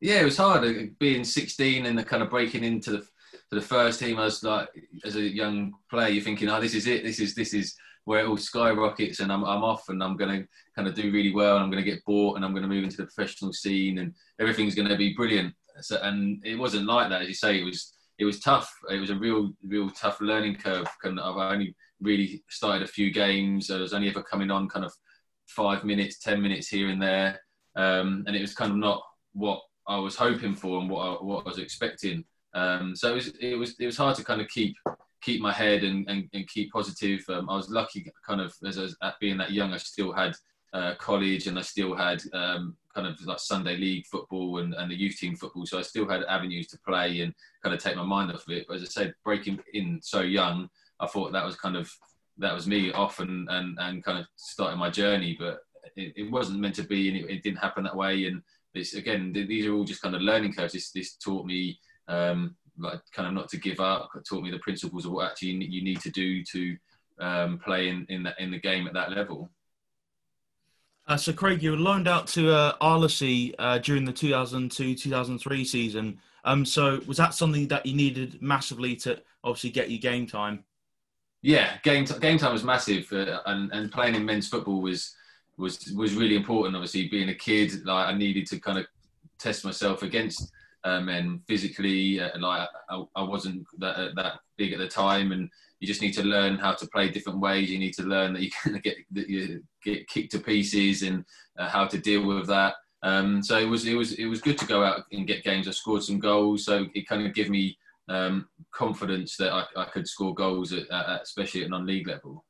Yeah, 0.00 0.20
it 0.20 0.24
was 0.24 0.36
hard 0.36 0.64
uh, 0.64 0.82
being 0.98 1.24
16 1.24 1.86
and 1.86 2.06
kind 2.06 2.22
of 2.22 2.30
breaking 2.30 2.64
into 2.64 2.90
the 2.90 3.06
the 3.50 3.60
first 3.60 4.00
team. 4.00 4.18
I 4.18 4.24
was 4.24 4.42
like, 4.42 4.68
as 5.04 5.16
a 5.16 5.20
young 5.20 5.74
player, 5.90 6.08
you're 6.08 6.24
thinking, 6.24 6.48
oh, 6.48 6.60
this 6.60 6.74
is 6.74 6.86
it. 6.86 7.04
This 7.04 7.20
is 7.20 7.34
this 7.34 7.54
is 7.54 7.74
where 8.04 8.20
it 8.20 8.28
all 8.28 8.36
skyrockets, 8.36 9.20
and 9.20 9.32
I'm 9.32 9.44
I'm 9.44 9.64
off, 9.64 9.88
and 9.88 10.02
I'm 10.02 10.16
going 10.16 10.42
to 10.42 10.48
kind 10.74 10.88
of 10.88 10.94
do 10.94 11.10
really 11.12 11.32
well, 11.32 11.56
and 11.56 11.64
I'm 11.64 11.70
going 11.70 11.82
to 11.84 11.90
get 11.90 12.04
bought, 12.04 12.36
and 12.36 12.44
I'm 12.44 12.52
going 12.52 12.62
to 12.62 12.68
move 12.68 12.84
into 12.84 12.96
the 12.96 13.06
professional 13.06 13.52
scene, 13.52 13.98
and 13.98 14.14
everything's 14.40 14.74
going 14.74 14.88
to 14.88 14.96
be 14.96 15.14
brilliant. 15.14 15.54
So, 15.80 15.98
and 16.02 16.44
it 16.44 16.56
wasn't 16.56 16.86
like 16.86 17.10
that, 17.10 17.22
as 17.22 17.28
you 17.28 17.34
say. 17.34 17.60
It 17.60 17.64
was 17.64 17.92
it 18.18 18.24
was 18.24 18.40
tough. 18.40 18.72
It 18.90 18.98
was 18.98 19.10
a 19.10 19.16
real 19.16 19.52
real 19.66 19.90
tough 19.90 20.20
learning 20.20 20.56
curve. 20.56 20.88
Kind 21.02 21.18
of, 21.18 21.36
I've 21.36 21.52
only 21.52 21.74
really 22.00 22.44
started 22.48 22.82
a 22.82 22.90
few 22.90 23.10
games. 23.12 23.70
I 23.70 23.78
was 23.78 23.92
only 23.94 24.08
ever 24.08 24.22
coming 24.22 24.50
on 24.50 24.68
kind 24.68 24.84
of 24.84 24.92
five 25.46 25.84
minutes, 25.84 26.18
ten 26.18 26.40
minutes 26.40 26.68
here 26.68 26.88
and 26.88 27.00
there, 27.00 27.40
um, 27.76 28.24
and 28.26 28.36
it 28.36 28.40
was 28.40 28.54
kind 28.54 28.70
of 28.70 28.78
not 28.78 29.02
what 29.32 29.60
I 29.86 29.98
was 29.98 30.16
hoping 30.16 30.54
for 30.54 30.80
and 30.80 30.90
what 30.90 31.00
I, 31.00 31.12
what 31.22 31.46
I 31.46 31.48
was 31.48 31.58
expecting. 31.58 32.24
Um, 32.54 32.96
so 32.96 33.12
it 33.12 33.14
was 33.14 33.26
it 33.40 33.54
was 33.54 33.74
it 33.78 33.86
was 33.86 33.96
hard 33.96 34.16
to 34.16 34.24
kind 34.24 34.40
of 34.40 34.48
keep 34.48 34.74
keep 35.22 35.40
my 35.40 35.52
head 35.52 35.82
and, 35.82 36.08
and, 36.08 36.28
and 36.34 36.48
keep 36.48 36.70
positive. 36.72 37.20
Um, 37.28 37.50
I 37.50 37.56
was 37.56 37.68
lucky, 37.68 38.10
kind 38.26 38.40
of 38.40 38.54
as, 38.64 38.78
as 38.78 38.96
at 39.02 39.14
being 39.20 39.36
that 39.38 39.50
young, 39.50 39.72
I 39.72 39.78
still 39.78 40.12
had 40.12 40.34
uh, 40.76 40.94
college 40.96 41.46
and 41.46 41.58
I 41.58 41.62
still 41.62 41.94
had 41.94 42.22
um, 42.34 42.76
kind 42.94 43.06
of 43.06 43.18
like 43.24 43.38
Sunday 43.38 43.78
league 43.78 44.04
football 44.06 44.58
and, 44.58 44.74
and 44.74 44.90
the 44.90 44.94
youth 44.94 45.16
team 45.16 45.34
football. 45.34 45.64
So 45.64 45.78
I 45.78 45.82
still 45.82 46.06
had 46.06 46.22
avenues 46.24 46.66
to 46.68 46.78
play 46.86 47.22
and 47.22 47.32
kind 47.62 47.74
of 47.74 47.82
take 47.82 47.96
my 47.96 48.02
mind 48.02 48.30
off 48.30 48.46
of 48.46 48.52
it. 48.52 48.66
But 48.68 48.76
as 48.76 48.82
I 48.82 48.86
said, 48.86 49.14
breaking 49.24 49.58
in 49.72 50.00
so 50.02 50.20
young, 50.20 50.68
I 51.00 51.06
thought 51.06 51.32
that 51.32 51.46
was 51.46 51.56
kind 51.56 51.76
of 51.76 51.90
that 52.38 52.52
was 52.52 52.66
me 52.66 52.92
off 52.92 53.20
and 53.20 53.48
and, 53.48 53.78
and 53.80 54.04
kind 54.04 54.18
of 54.18 54.26
starting 54.36 54.78
my 54.78 54.90
journey. 54.90 55.34
But 55.38 55.60
it, 55.96 56.12
it 56.14 56.30
wasn't 56.30 56.60
meant 56.60 56.74
to 56.74 56.82
be, 56.82 57.08
and 57.08 57.16
it, 57.16 57.30
it, 57.30 57.42
didn't 57.42 57.58
happen 57.58 57.84
that 57.84 57.96
way. 57.96 58.26
And 58.26 58.42
again, 58.74 59.32
these 59.32 59.64
are 59.64 59.72
all 59.72 59.84
just 59.84 60.02
kind 60.02 60.14
of 60.14 60.20
learning 60.20 60.52
curves. 60.52 60.74
This, 60.74 60.90
this 60.90 61.14
taught 61.14 61.46
me 61.46 61.78
um, 62.08 62.54
like 62.78 63.00
kind 63.14 63.28
of 63.28 63.34
not 63.34 63.48
to 63.50 63.56
give 63.56 63.80
up. 63.80 64.10
It 64.14 64.26
taught 64.28 64.42
me 64.42 64.50
the 64.50 64.58
principles 64.58 65.06
of 65.06 65.12
what 65.12 65.30
actually 65.30 65.64
you 65.64 65.82
need 65.82 66.00
to 66.00 66.10
do 66.10 66.44
to 66.44 66.76
um, 67.18 67.58
play 67.64 67.88
in 67.88 68.04
in 68.10 68.24
the, 68.24 68.34
in 68.38 68.50
the 68.50 68.60
game 68.60 68.86
at 68.86 68.92
that 68.92 69.12
level. 69.12 69.50
Uh, 71.08 71.16
so, 71.16 71.32
Craig, 71.32 71.62
you 71.62 71.70
were 71.70 71.76
loaned 71.76 72.08
out 72.08 72.26
to 72.26 72.52
uh, 72.52 72.76
Arlesey 72.78 73.54
uh, 73.58 73.78
during 73.78 74.04
the 74.04 74.12
2002-2003 74.12 75.64
season. 75.64 76.18
Um, 76.44 76.64
so, 76.64 77.00
was 77.06 77.16
that 77.18 77.32
something 77.32 77.68
that 77.68 77.86
you 77.86 77.94
needed 77.94 78.42
massively 78.42 78.96
to 78.96 79.22
obviously 79.44 79.70
get 79.70 79.88
you 79.88 79.98
game 79.98 80.26
time? 80.26 80.64
Yeah, 81.42 81.78
game 81.84 82.04
t- 82.04 82.18
game 82.18 82.38
time 82.38 82.52
was 82.52 82.64
massive, 82.64 83.12
uh, 83.12 83.40
and 83.46 83.70
and 83.72 83.92
playing 83.92 84.16
in 84.16 84.24
men's 84.24 84.48
football 84.48 84.80
was 84.80 85.14
was 85.56 85.92
was 85.96 86.14
really 86.14 86.34
important. 86.34 86.74
Obviously, 86.74 87.08
being 87.08 87.28
a 87.28 87.34
kid, 87.34 87.84
like 87.84 88.08
I 88.08 88.16
needed 88.16 88.46
to 88.48 88.58
kind 88.58 88.78
of 88.78 88.86
test 89.38 89.64
myself 89.64 90.02
against 90.02 90.50
uh, 90.82 91.00
men 91.00 91.40
physically. 91.46 92.20
Uh, 92.20 92.36
like 92.40 92.68
I, 92.90 93.04
I 93.14 93.22
wasn't 93.22 93.64
that 93.78 94.16
that 94.16 94.40
big 94.56 94.72
at 94.72 94.80
the 94.80 94.88
time, 94.88 95.30
and 95.30 95.48
you 95.80 95.86
just 95.86 96.02
need 96.02 96.12
to 96.14 96.22
learn 96.22 96.56
how 96.56 96.72
to 96.72 96.86
play 96.88 97.10
different 97.10 97.40
ways. 97.40 97.70
You 97.70 97.78
need 97.78 97.94
to 97.94 98.02
learn 98.02 98.32
that 98.32 98.42
you 98.42 98.50
can 98.62 98.78
get 98.84 98.96
that 99.12 99.28
you 99.28 99.62
get 99.82 100.08
kicked 100.08 100.32
to 100.32 100.38
pieces 100.38 101.02
and 101.02 101.24
uh, 101.58 101.68
how 101.68 101.86
to 101.86 101.98
deal 101.98 102.26
with 102.26 102.46
that. 102.48 102.74
Um, 103.02 103.42
so 103.42 103.58
it 103.58 103.66
was 103.66 103.86
it 103.86 103.94
was 103.94 104.12
it 104.14 104.26
was 104.26 104.40
good 104.40 104.58
to 104.58 104.66
go 104.66 104.82
out 104.82 105.02
and 105.12 105.26
get 105.26 105.44
games. 105.44 105.68
I 105.68 105.72
scored 105.72 106.02
some 106.02 106.18
goals, 106.18 106.64
so 106.64 106.86
it 106.94 107.06
kind 107.06 107.26
of 107.26 107.34
gave 107.34 107.50
me 107.50 107.78
um, 108.08 108.48
confidence 108.72 109.36
that 109.36 109.52
I, 109.52 109.64
I, 109.76 109.84
could 109.86 110.06
score 110.06 110.34
goals, 110.34 110.72
at, 110.72 110.90
at, 110.90 111.22
especially 111.22 111.64
at 111.64 111.70
non-league 111.70 112.06
level. 112.06 112.44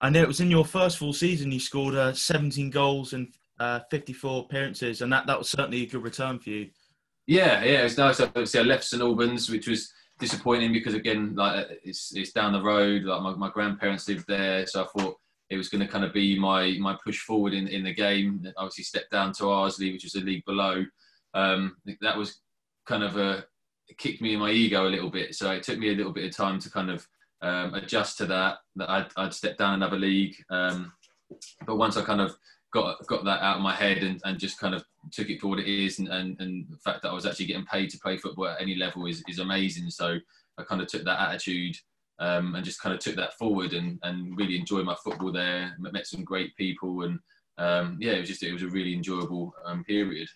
I 0.00 0.10
know 0.10 0.22
it 0.22 0.28
was 0.28 0.40
in 0.40 0.50
your 0.50 0.64
first 0.64 0.98
full 0.98 1.12
season. 1.12 1.50
You 1.50 1.60
scored 1.60 1.94
uh, 1.94 2.12
17 2.12 2.70
goals 2.70 3.12
and 3.12 3.32
uh, 3.58 3.80
54 3.90 4.44
appearances, 4.44 5.02
and 5.02 5.12
that, 5.12 5.26
that 5.26 5.38
was 5.38 5.48
certainly 5.48 5.82
a 5.82 5.86
good 5.86 6.02
return 6.02 6.38
for 6.38 6.50
you. 6.50 6.70
Yeah, 7.26 7.64
yeah, 7.64 7.80
it 7.80 7.84
was 7.84 7.98
nice. 7.98 8.20
Obviously, 8.20 8.60
I 8.60 8.62
left 8.62 8.84
St 8.84 9.02
Albans, 9.02 9.50
which 9.50 9.66
was 9.66 9.92
disappointing 10.18 10.72
because 10.72 10.94
again, 10.94 11.34
like 11.34 11.66
it's 11.84 12.14
it's 12.14 12.32
down 12.32 12.52
the 12.52 12.62
road. 12.62 13.04
Like 13.04 13.22
my, 13.22 13.34
my 13.34 13.50
grandparents 13.50 14.08
lived 14.08 14.26
there, 14.26 14.66
so 14.66 14.84
I 14.84 14.86
thought 14.86 15.16
it 15.48 15.56
was 15.56 15.68
going 15.68 15.84
to 15.84 15.92
kind 15.92 16.04
of 16.04 16.12
be 16.12 16.38
my 16.38 16.76
my 16.80 16.96
push 17.04 17.20
forward 17.20 17.54
in, 17.54 17.68
in 17.68 17.84
the 17.84 17.94
game. 17.94 18.46
Obviously, 18.56 18.84
stepped 18.84 19.12
down 19.12 19.32
to 19.34 19.44
Arlesey, 19.44 19.92
which 19.92 20.04
was 20.04 20.14
a 20.14 20.20
league 20.20 20.44
below. 20.44 20.84
Um, 21.34 21.76
that 22.00 22.16
was 22.16 22.40
kind 22.86 23.02
of 23.02 23.16
a 23.16 23.44
kicked 23.98 24.20
me 24.20 24.34
in 24.34 24.40
my 24.40 24.50
ego 24.50 24.86
a 24.86 24.90
little 24.90 25.10
bit. 25.10 25.34
So 25.34 25.50
it 25.50 25.62
took 25.62 25.78
me 25.78 25.90
a 25.90 25.94
little 25.94 26.12
bit 26.12 26.24
of 26.24 26.36
time 26.36 26.58
to 26.60 26.70
kind 26.70 26.90
of 26.90 27.06
um, 27.42 27.74
adjust 27.74 28.18
to 28.18 28.26
that. 28.26 28.58
That 28.76 28.90
I'd, 28.90 29.06
I'd 29.16 29.34
stepped 29.34 29.58
down 29.58 29.74
another 29.74 29.98
league. 29.98 30.34
Um, 30.50 30.92
but 31.66 31.76
once 31.76 31.96
I 31.96 32.04
kind 32.04 32.20
of 32.20 32.36
got 32.76 33.06
got 33.06 33.24
that 33.24 33.42
out 33.42 33.56
of 33.56 33.62
my 33.62 33.74
head 33.74 33.98
and, 33.98 34.20
and 34.24 34.38
just 34.38 34.58
kind 34.58 34.74
of 34.74 34.84
took 35.10 35.30
it 35.30 35.40
for 35.40 35.48
what 35.48 35.58
it 35.58 35.68
is, 35.68 35.98
and, 35.98 36.08
and, 36.08 36.40
and 36.40 36.66
the 36.70 36.76
fact 36.78 37.02
that 37.02 37.10
I 37.10 37.14
was 37.14 37.26
actually 37.26 37.46
getting 37.46 37.64
paid 37.64 37.90
to 37.90 37.98
play 37.98 38.16
football 38.16 38.48
at 38.48 38.60
any 38.60 38.74
level 38.74 39.06
is, 39.06 39.22
is 39.28 39.38
amazing. 39.38 39.90
So 39.90 40.18
I 40.58 40.62
kind 40.62 40.80
of 40.80 40.88
took 40.88 41.04
that 41.04 41.20
attitude 41.20 41.76
um, 42.18 42.54
and 42.54 42.64
just 42.64 42.80
kind 42.80 42.94
of 42.94 43.00
took 43.00 43.16
that 43.16 43.34
forward 43.34 43.72
and, 43.72 43.98
and 44.02 44.36
really 44.36 44.58
enjoyed 44.58 44.84
my 44.84 44.96
football 45.02 45.32
there. 45.32 45.74
Met 45.78 46.06
some 46.06 46.24
great 46.24 46.54
people 46.56 47.02
and 47.02 47.18
um, 47.58 47.96
yeah, 48.00 48.12
it 48.12 48.20
was 48.20 48.28
just 48.28 48.42
it 48.42 48.52
was 48.52 48.62
a 48.62 48.68
really 48.68 48.94
enjoyable 48.94 49.54
um, 49.64 49.82
period. 49.84 50.28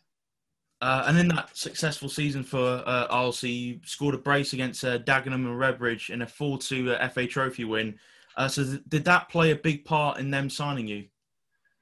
Uh, 0.80 1.04
and 1.08 1.18
in 1.18 1.28
that 1.28 1.54
successful 1.54 2.08
season 2.08 2.42
for 2.42 2.82
uh, 2.86 3.06
Arlesey, 3.08 3.50
you 3.50 3.80
scored 3.84 4.14
a 4.14 4.18
brace 4.18 4.54
against 4.54 4.82
uh, 4.82 4.98
Dagenham 5.00 5.34
and 5.34 5.60
Redbridge 5.60 6.08
in 6.08 6.22
a 6.22 6.26
4-2 6.26 6.98
uh, 6.98 7.08
FA 7.10 7.26
Trophy 7.26 7.66
win. 7.66 7.98
Uh, 8.34 8.48
so 8.48 8.64
th- 8.64 8.80
did 8.88 9.04
that 9.04 9.28
play 9.28 9.50
a 9.50 9.56
big 9.56 9.84
part 9.84 10.18
in 10.18 10.30
them 10.30 10.48
signing 10.48 10.88
you? 10.88 11.04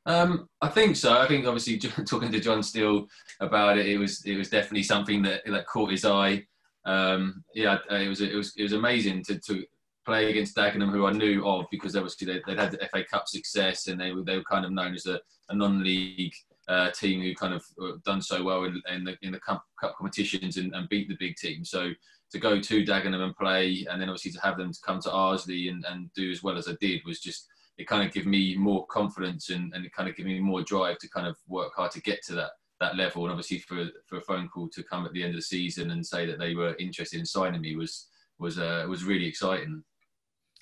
Um, 0.09 0.49
I 0.63 0.69
think 0.69 0.97
so. 0.97 1.21
I 1.21 1.29
think 1.29 1.47
obviously 1.47 1.79
talking 2.07 2.33
to 2.33 2.41
John 2.41 2.63
Still 2.63 3.07
about 3.41 3.77
it, 3.77 3.87
it 3.87 3.99
was 3.99 4.25
it 4.25 4.37
was 4.37 4.49
definitely 4.49 4.83
something 4.83 5.23
that 5.23 5.43
that 5.47 5.67
caught 5.67 5.91
his 5.91 6.05
eye. 6.05 6.45
um, 6.87 7.45
yeah, 7.55 7.79
it 7.91 8.09
was 8.09 8.23
it 8.23 8.35
was 8.35 8.55
it 8.57 8.63
was 8.63 8.73
amazing 8.73 9.23
to, 9.25 9.39
to 9.41 9.65
play 10.07 10.31
against 10.31 10.57
Dagenham, 10.57 10.91
who 10.91 11.07
I 11.07 11.13
knew 11.13 11.47
of 11.47 11.67
because 11.71 11.95
obviously 11.95 12.27
they, 12.27 12.41
would 12.47 12.59
had 12.59 12.71
the 12.73 12.89
FA 12.91 13.05
Cup 13.05 13.29
success 13.29 13.89
and 13.89 14.01
they 14.01 14.13
were 14.13 14.25
they 14.25 14.39
were 14.39 14.45
kind 14.45 14.65
of 14.65 14.73
known 14.73 14.95
as 14.95 15.05
a, 15.05 15.21
a 15.51 15.55
non-league 15.55 16.33
uh, 16.69 16.91
team 16.93 17.21
who 17.21 17.35
kind 17.35 17.53
of 17.53 17.63
uh, 17.83 17.93
done 18.07 18.23
so 18.23 18.43
well 18.43 18.65
in, 18.65 18.81
in 18.89 19.05
the 19.05 19.15
in 19.21 19.33
the 19.33 19.41
cup, 19.41 19.63
cup 19.79 19.95
competitions 19.99 20.57
and, 20.57 20.75
and, 20.75 20.89
beat 20.89 21.09
the 21.09 21.17
big 21.19 21.37
team. 21.37 21.65
So 21.65 21.93
to 22.31 22.39
go 22.39 22.61
to 22.61 22.85
Dagenham 22.85 23.23
and 23.23 23.37
play, 23.37 23.87
and 23.91 24.01
then 24.01 24.09
obviously 24.09 24.33
to 24.33 24.41
have 24.41 24.57
them 24.57 24.73
to 24.73 24.79
come 24.85 25.01
to 25.01 25.11
Arlesey 25.11 25.71
and, 25.71 25.85
and 25.89 26.11
do 26.15 26.31
as 26.31 26.43
well 26.43 26.57
as 26.57 26.69
I 26.69 26.73
did 26.81 27.03
was 27.05 27.21
just 27.21 27.49
it 27.79 27.87
kind 27.87 28.07
of 28.07 28.13
gave 28.13 28.27
me 28.27 28.57
more 28.57 28.87
confidence 28.87 29.51
and, 29.51 29.73
and 29.73 29.87
it 29.87 29.93
kind 29.93 30.09
of 30.09 30.17
gave 30.17 30.27
me 30.27 30.41
more 30.41 30.63
drive 30.63 30.99
to 30.99 31.09
kind 31.09 31.27
of 31.27 31.37
work 31.47 31.73
hard 31.77 31.93
to 31.93 32.03
get 32.03 32.23
to 32.27 32.35
that 32.35 32.51
that 32.81 32.97
level. 32.97 33.23
And 33.23 33.33
obviously 33.33 33.59
for 33.59 33.89
for 34.07 34.19
a 34.19 34.23
phone 34.23 34.49
call 34.49 34.69
to 34.71 34.83
come 34.83 35.07
at 35.07 35.13
the 35.13 35.23
end 35.23 35.31
of 35.31 35.37
the 35.37 35.43
season 35.43 35.93
and 35.93 36.05
say 36.05 36.27
that 36.27 36.39
they 36.39 36.55
were 36.55 36.77
interested 36.79 37.19
in 37.21 37.27
signing 37.27 37.61
me 37.61 37.77
was 37.77 38.09
was 38.39 38.59
uh, 38.59 38.85
was 38.89 39.05
really 39.05 39.27
exciting. 39.27 39.83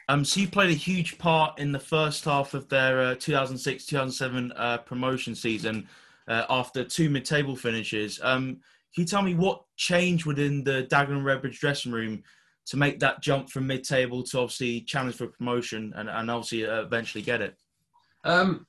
Um, 0.09 0.25
so 0.25 0.41
you 0.41 0.49
played 0.49 0.71
a 0.71 0.75
huge 0.75 1.19
part 1.19 1.59
in 1.59 1.73
the 1.73 1.81
first 1.81 2.25
half 2.27 2.55
of 2.55 2.69
their 2.69 3.17
2006-2007 3.17 4.51
uh, 4.51 4.55
uh, 4.55 4.79
promotion 4.79 5.35
season 5.35 5.89
uh, 6.29 6.45
after 6.49 6.85
two 6.85 7.11
mid-table 7.11 7.57
finishes. 7.57 8.21
Um, 8.23 8.61
can 8.95 9.03
you 9.03 9.05
tell 9.05 9.23
me 9.23 9.35
what 9.35 9.65
changed 9.77 10.25
within 10.25 10.63
the 10.63 10.87
Dagenham 10.93 11.25
Redbridge 11.25 11.59
dressing 11.59 11.91
room 11.91 12.23
to 12.67 12.77
make 12.77 12.99
that 13.01 13.23
jump 13.23 13.49
from 13.51 13.67
mid-table 13.67 14.23
to 14.25 14.41
obviously 14.41 14.81
challenge 14.83 15.17
for 15.17 15.29
promotion 15.29 15.93
and, 15.97 16.09
and 16.09 16.31
obviously 16.31 16.67
uh, 16.67 16.83
eventually 16.83 17.23
get 17.23 17.41
it? 17.41 17.57
Um, 18.25 18.67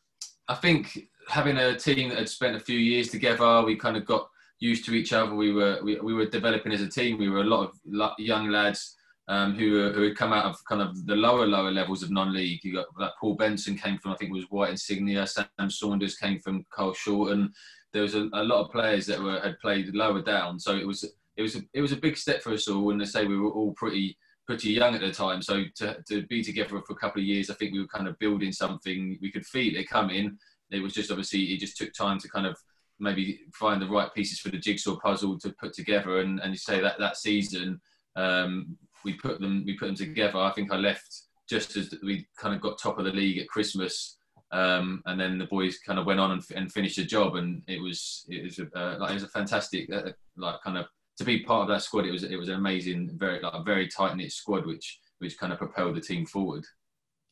I 0.47 0.55
think 0.55 0.99
having 1.27 1.57
a 1.57 1.77
team 1.77 2.09
that 2.09 2.19
had 2.19 2.29
spent 2.29 2.55
a 2.55 2.59
few 2.59 2.77
years 2.77 3.09
together, 3.09 3.63
we 3.63 3.75
kind 3.75 3.97
of 3.97 4.05
got 4.05 4.29
used 4.59 4.85
to 4.85 4.93
each 4.93 5.13
other. 5.13 5.35
We 5.35 5.51
were 5.53 5.79
we, 5.83 5.99
we 5.99 6.13
were 6.13 6.25
developing 6.25 6.71
as 6.71 6.81
a 6.81 6.89
team. 6.89 7.17
We 7.17 7.29
were 7.29 7.41
a 7.41 7.43
lot 7.43 7.69
of 7.69 8.19
young 8.19 8.49
lads 8.49 8.95
um, 9.27 9.55
who, 9.55 9.91
who 9.91 10.03
had 10.03 10.15
come 10.15 10.31
out 10.31 10.45
of 10.45 10.63
kind 10.65 10.81
of 10.81 11.05
the 11.05 11.15
lower 11.15 11.45
lower 11.45 11.71
levels 11.71 12.03
of 12.03 12.11
non-league. 12.11 12.63
You 12.63 12.73
got 12.73 12.85
like 12.97 13.11
Paul 13.19 13.35
Benson 13.35 13.77
came 13.77 13.97
from 13.97 14.13
I 14.13 14.15
think 14.15 14.31
it 14.31 14.35
was 14.35 14.49
White 14.49 14.69
Ensign. 14.69 15.27
Sam 15.27 15.69
Saunders 15.69 16.17
came 16.17 16.39
from 16.39 16.65
Carshalton. 16.75 17.51
There 17.93 18.03
was 18.03 18.15
a, 18.15 18.29
a, 18.33 18.43
lot 18.43 18.63
of 18.63 18.71
players 18.71 19.05
that 19.07 19.21
were 19.21 19.39
had 19.39 19.59
played 19.59 19.93
lower 19.93 20.21
down. 20.21 20.59
So 20.59 20.75
it 20.75 20.87
was 20.87 21.05
it 21.37 21.41
was 21.41 21.55
a, 21.55 21.61
it 21.73 21.81
was 21.81 21.91
a 21.91 21.97
big 21.97 22.17
step 22.17 22.41
for 22.41 22.51
us 22.51 22.67
all. 22.67 22.91
And 22.91 22.99
they 22.99 23.05
say 23.05 23.25
we 23.25 23.37
were 23.37 23.51
all 23.51 23.73
pretty 23.73 24.17
pretty 24.45 24.71
young 24.71 24.95
at 24.95 25.01
the 25.01 25.11
time. 25.11 25.41
So 25.41 25.65
to, 25.75 25.97
to 26.07 26.25
be 26.27 26.41
together 26.41 26.69
for 26.69 26.93
a 26.93 26.95
couple 26.95 27.21
of 27.21 27.27
years, 27.27 27.49
I 27.49 27.53
think 27.53 27.73
we 27.73 27.81
were 27.81 27.87
kind 27.87 28.07
of 28.07 28.17
building 28.17 28.53
something. 28.53 29.17
We 29.21 29.31
could 29.31 29.45
feel 29.45 29.75
it 29.75 29.89
coming. 29.89 30.37
It 30.71 30.81
was 30.81 30.93
just 30.93 31.11
obviously 31.11 31.41
it 31.43 31.59
just 31.59 31.77
took 31.77 31.93
time 31.93 32.17
to 32.19 32.29
kind 32.29 32.47
of 32.47 32.57
maybe 32.99 33.41
find 33.53 33.81
the 33.81 33.89
right 33.89 34.13
pieces 34.13 34.39
for 34.39 34.49
the 34.49 34.57
jigsaw 34.57 34.97
puzzle 34.97 35.37
to 35.39 35.53
put 35.59 35.73
together. 35.73 36.21
And, 36.21 36.39
and 36.39 36.51
you 36.51 36.57
say 36.57 36.79
that 36.81 36.97
that 36.99 37.17
season, 37.17 37.79
um, 38.15 38.77
we 39.03 39.13
put 39.13 39.39
them 39.39 39.63
we 39.65 39.77
put 39.77 39.87
them 39.87 39.95
together. 39.95 40.39
I 40.39 40.51
think 40.51 40.71
I 40.71 40.77
left 40.77 41.23
just 41.49 41.75
as 41.77 41.93
we 42.03 42.25
kind 42.37 42.55
of 42.55 42.61
got 42.61 42.79
top 42.79 42.99
of 42.99 43.05
the 43.05 43.11
league 43.11 43.37
at 43.37 43.47
Christmas, 43.47 44.17
um, 44.51 45.01
and 45.05 45.19
then 45.19 45.37
the 45.37 45.45
boys 45.45 45.79
kind 45.79 45.99
of 45.99 46.05
went 46.05 46.19
on 46.19 46.31
and, 46.31 46.43
and, 46.55 46.71
finished 46.71 46.97
the 46.97 47.05
job, 47.05 47.35
and 47.35 47.61
it 47.67 47.81
was 47.81 48.25
it 48.29 48.43
was 48.43 48.59
a, 48.59 48.67
uh, 48.77 48.97
like 48.99 49.11
it 49.11 49.15
was 49.15 49.23
a 49.23 49.29
fantastic 49.29 49.91
uh, 49.93 50.11
like 50.35 50.61
kind 50.61 50.77
of 50.77 50.87
to 51.17 51.23
be 51.23 51.43
part 51.43 51.63
of 51.63 51.67
that 51.69 51.81
squad. 51.81 52.05
It 52.05 52.11
was 52.11 52.23
it 52.23 52.37
was 52.37 52.49
an 52.49 52.55
amazing, 52.55 53.11
very 53.15 53.41
like 53.41 53.53
a 53.53 53.63
very 53.63 53.87
tight 53.87 54.15
knit 54.15 54.31
squad, 54.31 54.65
which 54.65 54.99
which 55.19 55.37
kind 55.37 55.51
of 55.51 55.59
propelled 55.59 55.95
the 55.95 56.01
team 56.01 56.25
forward. 56.25 56.63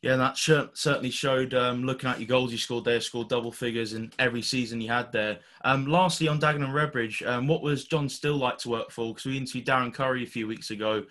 Yeah, 0.01 0.17
that 0.17 0.37
certainly 0.37 1.09
showed. 1.09 1.55
Um, 1.55 1.83
looking 1.83 2.07
at 2.07 2.19
your 2.19 2.27
goals 2.27 2.51
you 2.51 2.59
scored 2.59 2.85
there, 2.85 3.01
scored 3.01 3.27
double 3.27 3.51
figures 3.51 3.93
in 3.93 4.11
every 4.19 4.43
season 4.43 4.79
you 4.79 4.89
had 4.89 5.11
there. 5.11 5.39
Um, 5.63 5.87
lastly, 5.87 6.27
on 6.27 6.39
Dagenham 6.39 6.73
Redbridge, 6.73 7.25
um, 7.27 7.47
what 7.47 7.63
was 7.63 7.85
John 7.85 8.07
Still 8.07 8.35
like 8.35 8.59
to 8.59 8.69
work 8.69 8.91
for? 8.91 9.07
Because 9.07 9.25
we 9.25 9.37
interviewed 9.37 9.65
Darren 9.65 9.91
Currie 9.91 10.23
a 10.23 10.27
few 10.27 10.47
weeks 10.47 10.69
ago, 10.69 11.05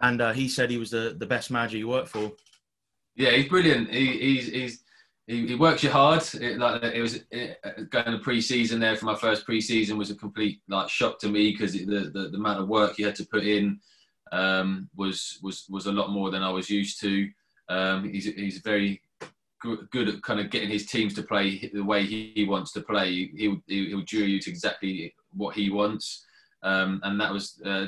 and 0.00 0.20
uh, 0.20 0.32
he 0.32 0.48
said 0.48 0.70
he 0.70 0.78
was 0.78 0.90
the, 0.92 1.16
the 1.18 1.26
best 1.26 1.50
manager 1.50 1.76
you 1.76 1.88
worked 1.88 2.08
for. 2.08 2.30
Yeah, 3.16 3.30
he's 3.30 3.48
brilliant. 3.48 3.90
He, 3.90 4.18
he's, 4.18 4.46
he's 4.46 4.82
he, 5.26 5.46
he, 5.48 5.54
works 5.54 5.82
you 5.82 5.90
hard. 5.90 6.22
It, 6.34 6.58
like 6.58 6.82
it 6.82 7.00
was 7.00 7.20
it, 7.30 7.60
going 7.90 8.12
to 8.12 8.18
pre-season 8.18 8.78
there 8.78 8.96
for 8.96 9.06
my 9.06 9.16
first 9.16 9.44
pre-season 9.44 9.98
was 9.98 10.10
a 10.10 10.14
complete 10.14 10.60
like 10.68 10.88
shock 10.88 11.18
to 11.20 11.28
me 11.28 11.50
because 11.50 11.72
the, 11.72 11.84
the, 11.84 12.28
the 12.30 12.36
amount 12.36 12.60
of 12.60 12.68
work 12.68 12.98
you 12.98 13.06
had 13.06 13.16
to 13.16 13.26
put 13.26 13.44
in 13.44 13.80
um, 14.32 14.88
was 14.94 15.38
was 15.42 15.66
was 15.68 15.86
a 15.86 15.92
lot 15.92 16.10
more 16.10 16.30
than 16.30 16.42
I 16.42 16.50
was 16.50 16.70
used 16.70 17.00
to. 17.00 17.28
Um, 17.68 18.08
he's 18.08 18.26
he's 18.26 18.58
very 18.58 19.02
good, 19.90 20.08
at 20.08 20.22
kind 20.22 20.38
of 20.38 20.50
getting 20.50 20.68
his 20.68 20.86
teams 20.86 21.14
to 21.14 21.22
play 21.22 21.70
the 21.72 21.82
way 21.82 22.04
he 22.04 22.46
wants 22.48 22.72
to 22.72 22.80
play. 22.80 23.30
He'll 23.34 23.60
he'll 23.66 24.02
drill 24.02 24.28
you 24.28 24.40
to 24.40 24.50
exactly 24.50 25.14
what 25.32 25.54
he 25.54 25.70
wants, 25.70 26.24
um, 26.62 27.00
and 27.02 27.20
that 27.20 27.32
was 27.32 27.60
uh, 27.64 27.86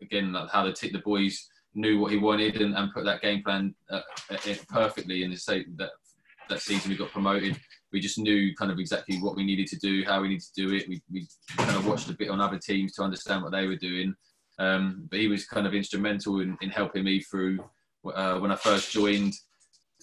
again 0.00 0.32
like 0.32 0.50
how 0.50 0.64
the 0.64 0.72
tick 0.72 0.92
the 0.92 0.98
boys 0.98 1.48
knew 1.74 1.98
what 1.98 2.10
he 2.10 2.18
wanted 2.18 2.60
and, 2.62 2.74
and 2.74 2.92
put 2.92 3.04
that 3.04 3.20
game 3.20 3.42
plan 3.42 3.74
uh, 3.90 4.00
perfectly. 4.68 5.24
And 5.24 5.32
to 5.32 5.38
say 5.38 5.66
that 5.76 5.90
that 6.48 6.60
season 6.60 6.90
we 6.90 6.96
got 6.96 7.10
promoted, 7.10 7.58
we 7.92 8.00
just 8.00 8.18
knew 8.18 8.54
kind 8.54 8.70
of 8.70 8.78
exactly 8.78 9.18
what 9.18 9.36
we 9.36 9.44
needed 9.44 9.66
to 9.68 9.78
do, 9.78 10.04
how 10.04 10.20
we 10.20 10.28
needed 10.28 10.44
to 10.54 10.66
do 10.66 10.74
it. 10.74 10.88
We, 10.88 11.02
we 11.12 11.26
kind 11.56 11.76
of 11.76 11.86
watched 11.86 12.10
a 12.10 12.14
bit 12.14 12.30
on 12.30 12.40
other 12.40 12.58
teams 12.58 12.92
to 12.94 13.02
understand 13.02 13.42
what 13.42 13.52
they 13.52 13.66
were 13.66 13.76
doing. 13.76 14.14
Um, 14.58 15.06
but 15.10 15.20
he 15.20 15.28
was 15.28 15.46
kind 15.46 15.66
of 15.66 15.74
instrumental 15.74 16.40
in, 16.40 16.56
in 16.62 16.70
helping 16.70 17.04
me 17.04 17.20
through 17.20 17.58
uh, 18.14 18.38
when 18.38 18.52
I 18.52 18.56
first 18.56 18.92
joined, 18.92 19.34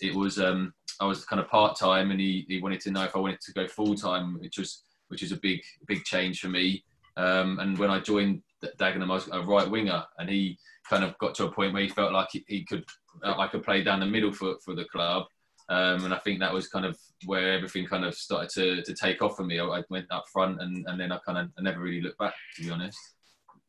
it 0.01 0.13
was 0.13 0.39
um, 0.39 0.73
I 0.99 1.05
was 1.05 1.25
kind 1.25 1.39
of 1.39 1.47
part 1.47 1.77
time, 1.77 2.11
and 2.11 2.19
he, 2.19 2.45
he 2.47 2.61
wanted 2.61 2.81
to 2.81 2.91
know 2.91 3.03
if 3.03 3.15
I 3.15 3.19
wanted 3.19 3.41
to 3.41 3.53
go 3.53 3.67
full 3.67 3.95
time, 3.95 4.39
which 4.39 4.57
was 4.57 4.83
which 5.09 5.21
was 5.21 5.31
a 5.31 5.37
big 5.37 5.61
big 5.87 6.03
change 6.03 6.39
for 6.39 6.49
me. 6.49 6.83
Um, 7.17 7.59
and 7.59 7.77
when 7.77 7.91
I 7.91 7.99
joined 7.99 8.41
Dagenham, 8.79 9.11
I 9.11 9.15
was 9.15 9.29
a 9.31 9.41
right 9.41 9.69
winger, 9.69 10.03
and 10.17 10.29
he 10.29 10.57
kind 10.89 11.03
of 11.03 11.17
got 11.19 11.35
to 11.35 11.45
a 11.45 11.51
point 11.51 11.73
where 11.73 11.83
he 11.83 11.89
felt 11.89 12.13
like 12.13 12.29
he, 12.31 12.43
he 12.47 12.65
could 12.65 12.85
I 13.23 13.47
could 13.47 13.63
play 13.63 13.83
down 13.83 13.99
the 13.99 14.05
middle 14.05 14.33
for 14.33 14.55
for 14.63 14.75
the 14.75 14.85
club. 14.85 15.25
Um, 15.73 16.05
and 16.05 16.13
I 16.13 16.17
think 16.19 16.39
that 16.39 16.53
was 16.53 16.67
kind 16.67 16.85
of 16.85 16.95
where 17.25 17.51
everything 17.53 17.87
kind 17.87 18.05
of 18.05 18.13
started 18.13 18.49
to, 18.51 18.83
to 18.83 18.93
take 18.93 19.23
off 19.23 19.35
for 19.35 19.43
me. 19.43 19.59
I, 19.59 19.65
I 19.65 19.83
went 19.89 20.05
up 20.11 20.25
front, 20.31 20.61
and, 20.61 20.85
and 20.87 20.99
then 20.99 21.11
I 21.11 21.17
kind 21.25 21.39
of 21.39 21.49
I 21.57 21.63
never 21.63 21.79
really 21.79 22.01
looked 22.01 22.19
back, 22.19 22.35
to 22.57 22.63
be 22.63 22.69
honest. 22.69 22.99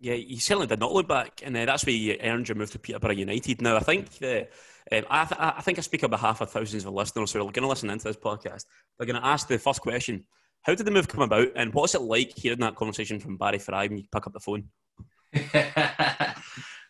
Yeah, 0.00 0.12
you 0.12 0.38
certainly 0.38 0.66
did 0.66 0.80
not 0.80 0.92
look 0.92 1.08
back, 1.08 1.40
and 1.42 1.56
uh, 1.56 1.64
that's 1.64 1.86
where 1.86 1.94
you 1.94 2.18
earned 2.22 2.46
your 2.46 2.56
move 2.56 2.70
to 2.72 2.78
Peterborough 2.78 3.14
United. 3.14 3.62
Now, 3.62 3.76
I 3.76 3.80
think 3.80 4.08
um, 4.22 5.04
I, 5.08 5.24
th- 5.24 5.40
I, 5.40 5.62
think 5.62 5.78
I 5.78 5.80
speak 5.80 6.04
on 6.04 6.10
behalf 6.10 6.42
of 6.42 6.50
thousands 6.50 6.84
of 6.84 6.92
listeners 6.92 7.32
who 7.32 7.38
are 7.38 7.50
going 7.50 7.62
to 7.62 7.68
listen 7.68 7.88
into 7.88 8.04
this 8.04 8.16
podcast. 8.18 8.66
They're 8.98 9.06
going 9.06 9.20
to 9.20 9.26
ask 9.26 9.48
the 9.48 9.58
first 9.58 9.80
question: 9.80 10.26
How 10.60 10.74
did 10.74 10.86
the 10.86 10.90
move 10.90 11.08
come 11.08 11.22
about, 11.22 11.48
and 11.56 11.72
what's 11.72 11.94
it 11.94 12.02
like 12.02 12.36
hearing 12.36 12.60
that 12.60 12.76
conversation 12.76 13.18
from 13.18 13.38
Barry 13.38 13.58
Fry 13.58 13.86
when 13.86 13.96
you 13.96 14.04
pick 14.12 14.26
up 14.26 14.34
the 14.34 14.40
phone? 14.40 14.68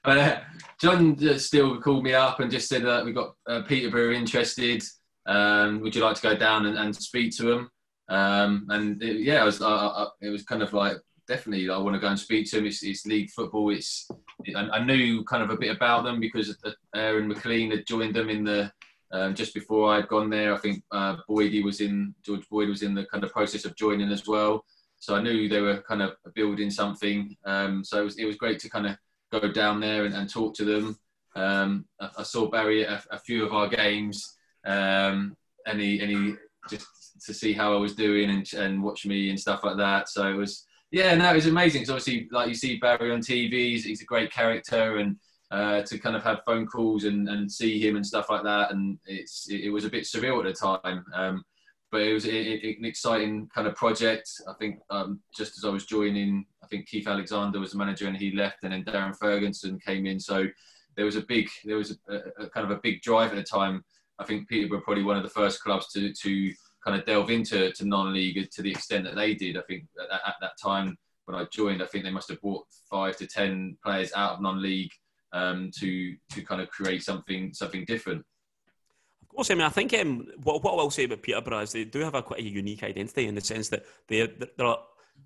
uh, 0.04 0.40
John 0.80 1.38
Still 1.38 1.80
called 1.80 2.02
me 2.02 2.14
up 2.14 2.40
and 2.40 2.50
just 2.50 2.68
said 2.68 2.84
that 2.84 3.04
we 3.04 3.12
got 3.12 3.36
uh, 3.48 3.62
Peterborough 3.62 4.12
interested. 4.12 4.82
Um, 5.26 5.80
would 5.80 5.94
you 5.94 6.02
like 6.02 6.16
to 6.16 6.22
go 6.22 6.36
down 6.36 6.66
and, 6.66 6.76
and 6.76 6.94
speak 6.94 7.34
to 7.36 7.44
them? 7.44 7.70
Um, 8.08 8.66
and 8.68 9.02
it, 9.02 9.20
yeah, 9.20 9.42
it 9.42 9.46
was, 9.46 9.60
it 10.20 10.28
was 10.28 10.44
kind 10.44 10.62
of 10.62 10.72
like 10.72 10.98
definitely 11.26 11.70
I 11.70 11.78
want 11.78 11.94
to 11.94 12.00
go 12.00 12.08
and 12.08 12.18
speak 12.18 12.50
to 12.50 12.58
him. 12.58 12.66
It's, 12.66 12.82
it's 12.82 13.06
league 13.06 13.30
football. 13.30 13.70
It's 13.70 14.08
I, 14.54 14.60
I, 14.60 14.84
knew 14.84 15.24
kind 15.24 15.42
of 15.42 15.50
a 15.50 15.56
bit 15.56 15.74
about 15.74 16.04
them 16.04 16.20
because 16.20 16.56
Aaron 16.94 17.28
McLean 17.28 17.70
had 17.70 17.86
joined 17.86 18.14
them 18.14 18.28
in 18.28 18.44
the 18.44 18.70
um, 19.12 19.34
just 19.34 19.54
before 19.54 19.92
I'd 19.92 20.08
gone 20.08 20.28
there. 20.28 20.54
I 20.54 20.58
think 20.58 20.82
uh, 20.90 21.16
Boyd 21.28 21.64
was 21.64 21.80
in 21.80 22.14
George 22.24 22.48
Boyd 22.50 22.68
was 22.68 22.82
in 22.82 22.94
the 22.94 23.06
kind 23.06 23.24
of 23.24 23.32
process 23.32 23.64
of 23.64 23.76
joining 23.76 24.10
as 24.10 24.26
well. 24.26 24.64
So 24.98 25.14
I 25.14 25.22
knew 25.22 25.48
they 25.48 25.60
were 25.60 25.82
kind 25.82 26.02
of 26.02 26.12
building 26.34 26.70
something. 26.70 27.36
Um, 27.44 27.84
so 27.84 28.00
it 28.00 28.04
was, 28.04 28.18
it 28.18 28.24
was 28.24 28.36
great 28.36 28.58
to 28.60 28.70
kind 28.70 28.86
of 28.86 28.96
go 29.32 29.52
down 29.52 29.80
there 29.80 30.04
and, 30.04 30.14
and 30.14 30.28
talk 30.28 30.54
to 30.54 30.64
them. 30.64 30.98
Um, 31.36 31.84
I, 32.00 32.10
I, 32.18 32.22
saw 32.22 32.48
Barry 32.48 32.86
at 32.86 33.04
a, 33.04 33.16
a 33.16 33.18
few 33.18 33.44
of 33.44 33.52
our 33.52 33.68
games, 33.68 34.33
um, 34.64 35.36
and 35.66 35.80
he 35.80 36.34
just 36.68 36.86
to 37.26 37.34
see 37.34 37.52
how 37.52 37.74
I 37.74 37.78
was 37.78 37.94
doing 37.94 38.30
and, 38.30 38.52
and 38.54 38.82
watch 38.82 39.06
me 39.06 39.30
and 39.30 39.38
stuff 39.38 39.64
like 39.64 39.76
that. 39.76 40.08
So 40.08 40.28
it 40.28 40.36
was 40.36 40.66
yeah, 40.90 41.14
no, 41.16 41.32
it 41.32 41.34
was 41.34 41.46
amazing. 41.46 41.82
Because 41.82 41.90
obviously, 41.90 42.28
like 42.30 42.48
you 42.48 42.54
see 42.54 42.76
Barry 42.76 43.10
on 43.10 43.20
TV, 43.20 43.52
he's, 43.52 43.84
he's 43.84 44.02
a 44.02 44.04
great 44.04 44.30
character, 44.30 44.98
and 44.98 45.16
uh, 45.50 45.82
to 45.82 45.98
kind 45.98 46.14
of 46.14 46.22
have 46.22 46.42
phone 46.46 46.66
calls 46.66 47.02
and, 47.02 47.28
and 47.28 47.50
see 47.50 47.84
him 47.84 47.96
and 47.96 48.06
stuff 48.06 48.30
like 48.30 48.44
that, 48.44 48.70
and 48.70 48.98
it's 49.04 49.50
it, 49.50 49.62
it 49.62 49.70
was 49.70 49.84
a 49.84 49.90
bit 49.90 50.04
surreal 50.04 50.38
at 50.38 50.44
the 50.44 50.52
time. 50.52 51.04
Um, 51.12 51.44
but 51.90 52.02
it 52.02 52.12
was 52.12 52.26
it, 52.26 52.34
it, 52.34 52.78
an 52.78 52.84
exciting 52.84 53.48
kind 53.52 53.66
of 53.66 53.74
project. 53.74 54.30
I 54.48 54.52
think 54.54 54.78
um, 54.90 55.20
just 55.36 55.58
as 55.58 55.64
I 55.64 55.68
was 55.68 55.84
joining, 55.84 56.46
I 56.62 56.68
think 56.68 56.88
Keith 56.88 57.08
Alexander 57.08 57.58
was 57.58 57.72
the 57.72 57.78
manager 57.78 58.06
and 58.06 58.16
he 58.16 58.30
left, 58.30 58.62
and 58.62 58.72
then 58.72 58.84
Darren 58.84 59.16
Ferguson 59.16 59.78
came 59.80 60.06
in. 60.06 60.20
So 60.20 60.46
there 60.96 61.04
was 61.04 61.16
a 61.16 61.22
big, 61.22 61.48
there 61.64 61.76
was 61.76 61.98
a, 62.08 62.12
a, 62.12 62.44
a 62.44 62.50
kind 62.50 62.70
of 62.70 62.70
a 62.70 62.80
big 62.82 63.02
drive 63.02 63.30
at 63.30 63.36
the 63.36 63.42
time. 63.42 63.84
I 64.18 64.24
think 64.24 64.48
Peterborough 64.48 64.80
probably 64.80 65.02
one 65.02 65.16
of 65.16 65.22
the 65.22 65.28
first 65.28 65.62
clubs 65.62 65.92
to 65.92 66.12
to 66.12 66.54
kind 66.84 66.98
of 66.98 67.06
delve 67.06 67.30
into 67.30 67.72
to 67.72 67.84
non-league 67.84 68.50
to 68.50 68.62
the 68.62 68.70
extent 68.70 69.04
that 69.04 69.14
they 69.14 69.34
did. 69.34 69.56
I 69.56 69.62
think 69.62 69.86
at, 70.00 70.20
at, 70.26 70.34
that 70.40 70.58
time 70.62 70.96
when 71.24 71.36
I 71.36 71.46
joined, 71.50 71.82
I 71.82 71.86
think 71.86 72.04
they 72.04 72.10
must 72.10 72.28
have 72.28 72.40
brought 72.40 72.66
five 72.90 73.16
to 73.16 73.26
ten 73.26 73.76
players 73.82 74.12
out 74.14 74.34
of 74.34 74.42
non-league 74.42 74.92
um, 75.32 75.70
to 75.78 76.16
to 76.32 76.42
kind 76.42 76.60
of 76.60 76.70
create 76.70 77.02
something 77.02 77.52
something 77.52 77.84
different. 77.86 78.24
Of 79.22 79.28
course, 79.28 79.50
I 79.50 79.54
mean 79.54 79.62
I 79.62 79.70
think 79.70 79.92
um, 79.94 80.26
what 80.42 80.62
what 80.62 80.72
I 80.72 80.76
will 80.76 80.90
say 80.90 81.04
about 81.04 81.22
Peterborough 81.22 81.60
is 81.60 81.72
they 81.72 81.84
do 81.84 82.00
have 82.00 82.14
a 82.14 82.22
quite 82.22 82.40
a 82.40 82.44
unique 82.44 82.82
identity 82.82 83.26
in 83.26 83.34
the 83.34 83.40
sense 83.40 83.68
that 83.70 83.84
they 84.08 84.26
they're 84.56 84.76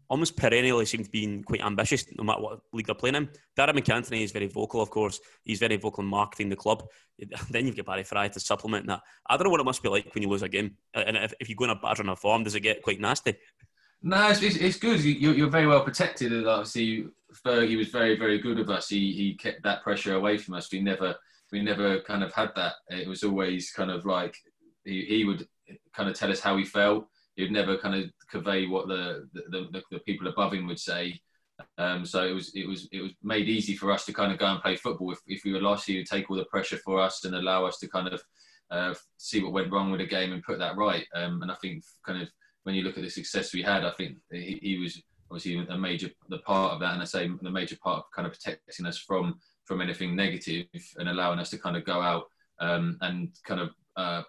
almost 0.09 0.37
perennially 0.37 0.87
seem 0.87 1.05
to 1.05 1.11
be 1.11 1.43
quite 1.43 1.63
ambitious 1.63 2.07
no 2.17 2.25
matter 2.25 2.41
what 2.41 2.61
league 2.73 2.87
they're 2.87 2.95
playing 2.95 3.15
in. 3.15 3.29
Darragh 3.57 3.77
MacAnthony 3.77 4.23
is 4.23 4.33
very 4.33 4.47
vocal, 4.47 4.81
of 4.81 4.91
course. 4.91 5.21
He's 5.45 5.59
very 5.59 5.77
vocal 5.77 6.03
in 6.03 6.09
marketing 6.09 6.49
the 6.49 6.57
club. 6.57 6.85
Then 7.51 7.67
you've 7.67 7.77
got 7.77 7.87
Barry 7.87 8.05
Fry 8.05 8.29
to 8.29 8.41
supplement 8.41 8.87
that. 8.87 9.01
I 9.29 9.37
don't 9.37 9.45
know 9.45 9.51
what 9.51 9.61
it 9.61 9.65
must 9.65 9.83
be 9.83 9.89
like 9.89 10.15
when 10.15 10.23
you 10.23 10.29
lose 10.29 10.43
a 10.43 10.49
game. 10.49 10.77
And 10.95 11.17
if, 11.17 11.35
if 11.41 11.49
you 11.49 11.57
go 11.57 11.65
in 11.65 11.71
a 11.71 11.75
bad 11.75 11.99
run 11.99 12.09
of 12.09 12.19
form, 12.19 12.45
does 12.45 12.55
it 12.55 12.61
get 12.61 12.83
quite 12.83 13.01
nasty? 13.01 13.37
No, 14.01 14.31
it's, 14.31 14.41
it's, 14.43 14.79
good. 14.79 15.03
You're, 15.03 15.35
you're 15.35 15.51
very 15.51 15.67
well 15.67 15.83
protected. 15.83 16.47
Obviously, 16.47 17.09
Fergie 17.45 17.77
was 17.77 17.89
very, 17.89 18.17
very 18.17 18.39
good 18.39 18.61
of 18.61 18.71
us. 18.71 18.89
He, 18.89 19.13
he 19.13 19.35
kept 19.35 19.63
that 19.65 19.83
pressure 19.83 20.15
away 20.15 20.39
from 20.39 20.55
us. 20.55 20.71
We 20.73 20.81
never, 20.81 21.17
we 21.51 21.63
never 21.63 22.01
kind 22.01 22.23
of 22.23 22.33
had 22.33 22.51
that. 22.55 22.75
It 22.89 23.09
was 23.09 23.25
always 23.25 23.73
kind 23.73 23.91
of 23.91 24.07
like 24.07 24.37
he, 24.85 25.05
he 25.05 25.25
would 25.25 25.49
kind 25.93 26.09
of 26.09 26.17
tell 26.17 26.31
us 26.31 26.41
how 26.41 26.57
he 26.57 26.65
felt 26.65 27.09
he 27.39 27.45
would 27.45 27.53
never 27.53 27.77
kind 27.79 27.95
of 27.95 28.11
convey 28.31 28.67
what 28.67 28.89
the 28.89 29.29
the, 29.33 29.69
the, 29.73 29.83
the 29.91 30.01
people 30.01 30.29
above 30.29 30.53
him 30.53 30.67
would 30.67 30.81
say. 30.81 31.21
Um, 31.77 32.07
so 32.07 32.25
it 32.25 32.33
was 32.33 32.55
it 32.55 32.67
was 32.67 32.89
it 32.93 33.01
was 33.01 33.13
made 33.23 33.49
easy 33.49 33.75
for 33.75 33.91
us 33.91 34.05
to 34.07 34.13
kind 34.13 34.33
of 34.33 34.39
go 34.39 34.47
and 34.47 34.63
play 34.63 34.77
football. 34.77 35.13
If, 35.13 35.19
if 35.27 35.45
we 35.45 35.53
were 35.53 35.61
lost, 35.61 35.87
he 35.87 35.97
would 35.97 36.07
take 36.07 36.31
all 36.31 36.37
the 36.37 36.45
pressure 36.45 36.79
for 36.79 37.01
us 37.01 37.25
and 37.25 37.35
allow 37.35 37.65
us 37.65 37.79
to 37.79 37.89
kind 37.89 38.09
of 38.09 38.23
uh, 38.71 38.95
see 39.17 39.43
what 39.43 39.53
went 39.53 39.73
wrong 39.73 39.91
with 39.91 40.01
the 40.01 40.07
game 40.07 40.33
and 40.33 40.43
put 40.43 40.59
that 40.59 40.77
right. 40.77 41.07
Um, 41.15 41.43
and 41.43 41.51
I 41.51 41.57
think 41.57 41.83
kind 42.07 42.23
of 42.23 42.29
when 42.63 42.75
you 42.75 42.83
look 42.83 42.97
at 42.97 43.03
the 43.03 43.11
success 43.11 43.53
we 43.53 43.63
had, 43.63 43.85
I 43.85 43.91
think 43.93 44.19
he, 44.31 44.59
he 44.63 44.79
was 44.79 45.03
obviously 45.31 45.67
a 45.69 45.77
major 45.77 46.11
the 46.29 46.39
part 46.39 46.75
of 46.75 46.81
that, 46.81 46.93
and 46.93 47.03
I 47.03 47.05
say 47.05 47.29
the 47.43 47.51
major 47.51 47.77
part 47.83 47.99
of 47.99 48.05
kind 48.15 48.27
of 48.27 48.33
protecting 48.33 48.87
us 48.87 48.99
from 48.99 49.39
from 49.65 49.81
anything 49.81 50.17
negative 50.17 50.67
and 50.97 51.09
allowing 51.09 51.39
us 51.39 51.51
to 51.51 51.59
kind 51.59 51.77
of 51.77 51.85
go 51.85 52.01
out 52.01 52.25
um, 52.61 52.97
and 53.03 53.31
kind 53.45 53.61
of 53.61 53.71
uh, 53.97 54.23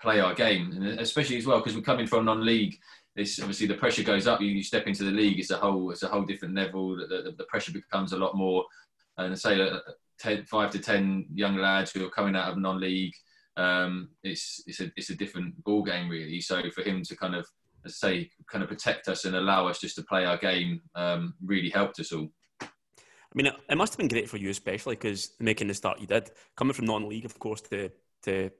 play 0.00 0.20
our 0.20 0.34
game, 0.34 0.72
and 0.72 1.00
especially 1.00 1.36
as 1.36 1.46
well 1.46 1.58
because 1.58 1.74
we're 1.74 1.82
coming 1.82 2.06
from 2.06 2.24
non-league. 2.24 2.76
It's 3.14 3.38
obviously 3.40 3.66
the 3.66 3.74
pressure 3.74 4.02
goes 4.02 4.26
up. 4.26 4.40
You, 4.40 4.62
step 4.62 4.86
into 4.86 5.04
the 5.04 5.10
league, 5.10 5.38
it's 5.38 5.50
a 5.50 5.56
whole 5.56 5.90
it's 5.90 6.02
a 6.02 6.08
whole 6.08 6.24
different 6.24 6.54
level. 6.54 6.96
The, 6.96 7.06
the, 7.06 7.34
the 7.36 7.44
pressure 7.44 7.72
becomes 7.72 8.12
a 8.12 8.18
lot 8.18 8.36
more. 8.36 8.64
And 9.18 9.38
say 9.38 9.60
uh, 9.60 9.78
10, 10.18 10.44
five 10.44 10.70
to 10.70 10.78
ten 10.78 11.26
young 11.34 11.56
lads 11.56 11.92
who 11.92 12.06
are 12.06 12.10
coming 12.10 12.36
out 12.36 12.50
of 12.50 12.58
non-league, 12.58 13.14
um, 13.56 14.10
it's 14.22 14.62
it's 14.66 14.80
a 14.80 14.90
it's 14.96 15.10
a 15.10 15.16
different 15.16 15.62
ball 15.64 15.82
game 15.82 16.08
really. 16.08 16.40
So 16.40 16.62
for 16.74 16.82
him 16.82 17.02
to 17.02 17.16
kind 17.16 17.34
of 17.34 17.46
say 17.86 18.30
kind 18.50 18.62
of 18.62 18.70
protect 18.70 19.08
us 19.08 19.24
and 19.24 19.36
allow 19.36 19.66
us 19.66 19.78
just 19.78 19.96
to 19.96 20.02
play 20.02 20.24
our 20.24 20.38
game 20.38 20.80
um, 20.94 21.34
really 21.44 21.68
helped 21.68 22.00
us 22.00 22.12
all. 22.12 22.28
I 22.62 23.34
mean, 23.34 23.46
it 23.46 23.76
must 23.76 23.94
have 23.94 23.98
been 23.98 24.08
great 24.08 24.28
for 24.28 24.36
you, 24.36 24.50
especially 24.50 24.94
because 24.94 25.32
making 25.40 25.68
the 25.68 25.74
start 25.74 26.00
you 26.00 26.06
did, 26.06 26.30
coming 26.54 26.74
from 26.74 26.84
non-league, 26.84 27.24
of 27.24 27.38
course, 27.38 27.60
to 27.62 27.90
to 28.24 28.50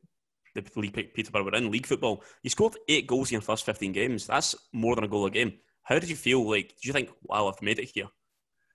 the 0.54 0.62
league 0.76 1.14
Peterborough 1.14 1.44
were 1.44 1.54
in 1.54 1.71
league 1.71 1.87
football. 1.87 2.23
You 2.42 2.50
scored 2.50 2.76
eight 2.88 3.06
goals 3.06 3.30
in 3.30 3.35
your 3.35 3.42
first 3.42 3.64
15 3.64 3.92
games. 3.92 4.26
That's 4.26 4.54
more 4.73 4.94
than 4.94 5.04
a 5.04 5.09
goal 5.09 5.26
a 5.26 5.30
game. 5.30 5.54
How 5.82 5.99
did 5.99 6.09
you 6.09 6.16
feel? 6.16 6.49
Like, 6.49 6.68
did 6.68 6.85
you 6.85 6.92
think, 6.92 7.11
wow, 7.23 7.49
I've 7.49 7.62
made 7.62 7.78
it 7.78 7.90
here? 7.92 8.09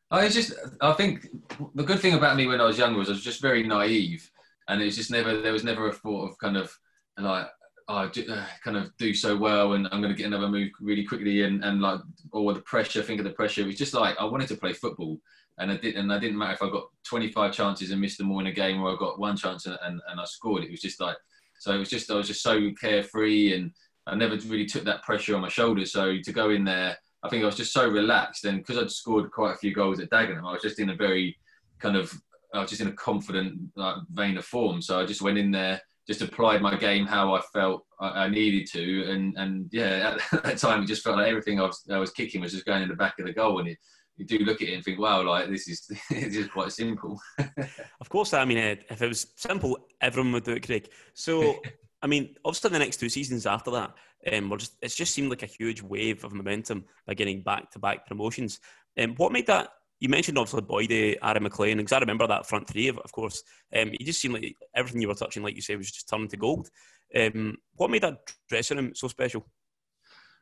I 0.10 0.30
just, 0.30 0.54
I 0.82 0.94
think 0.94 1.28
the 1.76 1.84
good 1.84 2.00
thing 2.00 2.14
about 2.14 2.38
me 2.38 2.48
when 2.48 2.62
I 2.62 2.66
was 2.66 2.78
younger 2.78 3.00
was 3.00 3.10
I 3.10 3.14
was 3.14 3.24
just 3.24 3.42
very 3.42 3.64
naive, 3.64 4.30
and 4.68 4.82
it 4.82 4.86
was 4.86 4.96
just 4.96 5.12
never, 5.12 5.42
there 5.42 5.54
was 5.54 5.66
never 5.66 5.90
a 5.90 5.94
thought 5.94 6.30
of 6.30 6.38
kind 6.38 6.56
of 6.56 6.74
like, 7.18 7.48
oh, 7.90 8.10
uh, 8.30 8.46
kind 8.64 8.78
of 8.78 8.96
do 8.98 9.14
so 9.14 9.36
well, 9.36 9.74
and 9.74 9.88
I'm 9.92 10.02
going 10.02 10.14
to 10.14 10.18
get 10.18 10.28
another 10.28 10.48
move 10.48 10.72
really 10.80 11.06
quickly, 11.06 11.44
and, 11.44 11.64
and 11.64 11.82
like, 11.82 12.00
or 12.32 12.54
the 12.54 12.62
pressure, 12.62 13.02
think 13.02 13.20
of 13.20 13.26
the 13.26 13.32
pressure. 13.32 13.62
It 13.62 13.68
was 13.68 13.78
just 13.78 13.94
like 13.94 14.16
I 14.18 14.26
wanted 14.26 14.48
to 14.50 14.58
play 14.58 14.74
football, 14.74 15.20
and 15.58 15.72
I 15.72 15.78
did, 15.78 15.96
and 15.96 16.12
I 16.12 16.20
didn't 16.20 16.38
matter 16.38 16.54
if 16.54 16.64
I 16.64 16.70
got 16.70 16.88
25 17.04 17.54
chances 17.54 17.92
and 17.92 18.00
missed 18.00 18.18
them 18.18 18.32
all 18.32 18.40
in 18.40 18.48
a 18.48 18.52
game, 18.52 18.82
or 18.82 18.94
I 18.94 18.96
got 18.98 19.20
one 19.20 19.36
chance 19.36 19.66
and, 19.66 19.78
and, 19.84 20.00
and 20.10 20.20
I 20.20 20.26
scored. 20.26 20.64
It 20.64 20.72
was 20.72 20.82
just 20.82 21.02
like 21.02 21.18
so 21.60 21.74
it 21.74 21.78
was 21.78 21.90
just 21.90 22.12
I 22.12 22.16
was 22.16 22.28
just 22.28 22.42
so 22.42 22.72
carefree 22.80 23.54
and 23.54 23.72
I 24.06 24.16
never 24.16 24.36
really 24.48 24.66
took 24.66 24.86
that 24.86 25.04
pressure 25.04 25.36
on 25.36 25.42
my 25.42 25.50
shoulders. 25.50 25.92
So 25.92 26.18
to 26.24 26.32
go 26.32 26.50
in 26.50 26.64
there, 26.64 26.98
I 27.24 27.30
think 27.30 27.44
I 27.44 27.46
was 27.46 27.58
just 27.58 27.74
so 27.74 27.88
relaxed 27.88 28.46
and 28.46 28.60
because 28.60 28.78
I'd 28.78 28.92
scored 28.92 29.32
quite 29.32 29.54
a 29.54 29.58
few 29.58 29.74
goals 29.74 30.00
at 30.00 30.10
Dagenham, 30.10 30.48
I 30.48 30.54
was 30.54 30.62
just 30.62 30.80
in 30.80 30.90
a 30.90 30.96
very 30.96 31.38
kind 31.80 31.96
of 31.96 32.14
I 32.54 32.62
was 32.62 32.70
just 32.70 32.82
in 32.82 32.88
a 32.88 32.94
confident 32.94 33.60
like, 33.76 33.98
vein 34.14 34.38
of 34.38 34.46
form. 34.46 34.82
So 34.82 35.00
I 35.00 35.06
just 35.06 35.22
went 35.22 35.38
in 35.38 35.52
there, 35.52 35.82
just 36.08 36.22
applied 36.22 36.62
my 36.62 36.76
game 36.78 37.06
how 37.06 37.36
I 37.36 37.42
felt 37.54 37.86
I, 38.00 38.30
needed 38.30 38.68
to, 38.74 39.12
and 39.12 39.36
and 39.38 39.70
yeah, 39.72 40.18
at 40.32 40.44
that 40.44 40.58
time 40.58 40.84
it 40.84 40.88
just 40.88 41.04
felt 41.04 41.18
like 41.18 41.28
everything 41.28 41.60
I 41.60 41.64
was 41.64 41.84
I 41.92 41.98
was 41.98 42.12
kicking 42.12 42.42
was 42.42 42.54
just 42.54 42.66
going 42.66 42.84
in 42.84 42.90
the 42.90 42.96
back 42.96 43.20
of 43.20 43.26
the 43.26 43.34
goal, 43.34 43.60
and 43.60 43.68
it 43.68 43.78
you 44.18 44.26
do 44.26 44.40
look 44.40 44.62
at 44.62 44.68
it 44.68 44.74
and 44.74 44.84
think, 44.84 45.00
wow, 45.00 45.22
like 45.24 45.50
this 45.50 45.68
is 45.68 45.88
this 46.10 46.36
is 46.36 46.48
quite 46.48 46.72
simple. 46.72 47.20
of 48.02 48.10
course, 48.10 48.34
I 48.34 48.46
mean, 48.46 48.58
if 48.58 49.02
it 49.02 49.08
was 49.08 49.28
simple, 49.36 49.78
everyone 50.02 50.34
would 50.34 50.44
do 50.44 50.54
it, 50.54 50.66
Craig. 50.66 50.90
So, 51.14 51.60
I 52.02 52.08
mean, 52.08 52.36
obviously, 52.44 52.72
the 52.72 52.80
next 52.80 52.98
two 52.98 53.10
seasons 53.10 53.46
after 53.46 53.72
that, 53.72 53.94
um, 54.32 54.50
we're 54.50 54.58
just 54.58 54.76
it's 54.82 54.96
just 54.96 55.14
seemed 55.14 55.30
like 55.30 55.44
a 55.44 55.48
huge 55.48 55.82
wave 55.82 56.24
of 56.24 56.34
momentum 56.34 56.86
by 57.06 57.14
getting 57.14 57.42
back 57.42 57.72
to 57.72 57.80
back 57.80 58.08
promotions. 58.08 58.60
Um, 59.00 59.14
what 59.16 59.32
made 59.32 59.48
that? 59.48 59.70
You 60.00 60.10
mentioned 60.10 60.38
obviously 60.38 60.62
Boydie, 60.62 61.18
Aaron 61.24 61.42
McLean, 61.42 61.78
because 61.78 61.92
I 61.92 62.00
remember 62.00 62.28
that 62.28 62.48
front 62.48 62.68
three, 62.68 62.88
of, 62.88 63.00
of 63.00 63.12
course. 63.12 63.42
Um, 63.76 63.90
you 64.00 64.06
just 64.06 64.22
seemed 64.22 64.36
like 64.36 64.56
everything 64.76 65.02
you 65.02 65.08
were 65.08 65.16
touching, 65.16 65.42
like 65.42 65.56
you 65.56 65.62
say, 65.62 65.76
was 65.76 65.92
just 65.92 66.08
turning 66.08 66.28
to 66.28 66.38
gold. 66.38 66.70
Um, 67.16 67.58
what 67.76 67.90
made 67.90 68.04
that 68.04 68.20
dressing 68.48 68.78
room 68.78 68.92
so 68.94 69.08
special? 69.08 69.48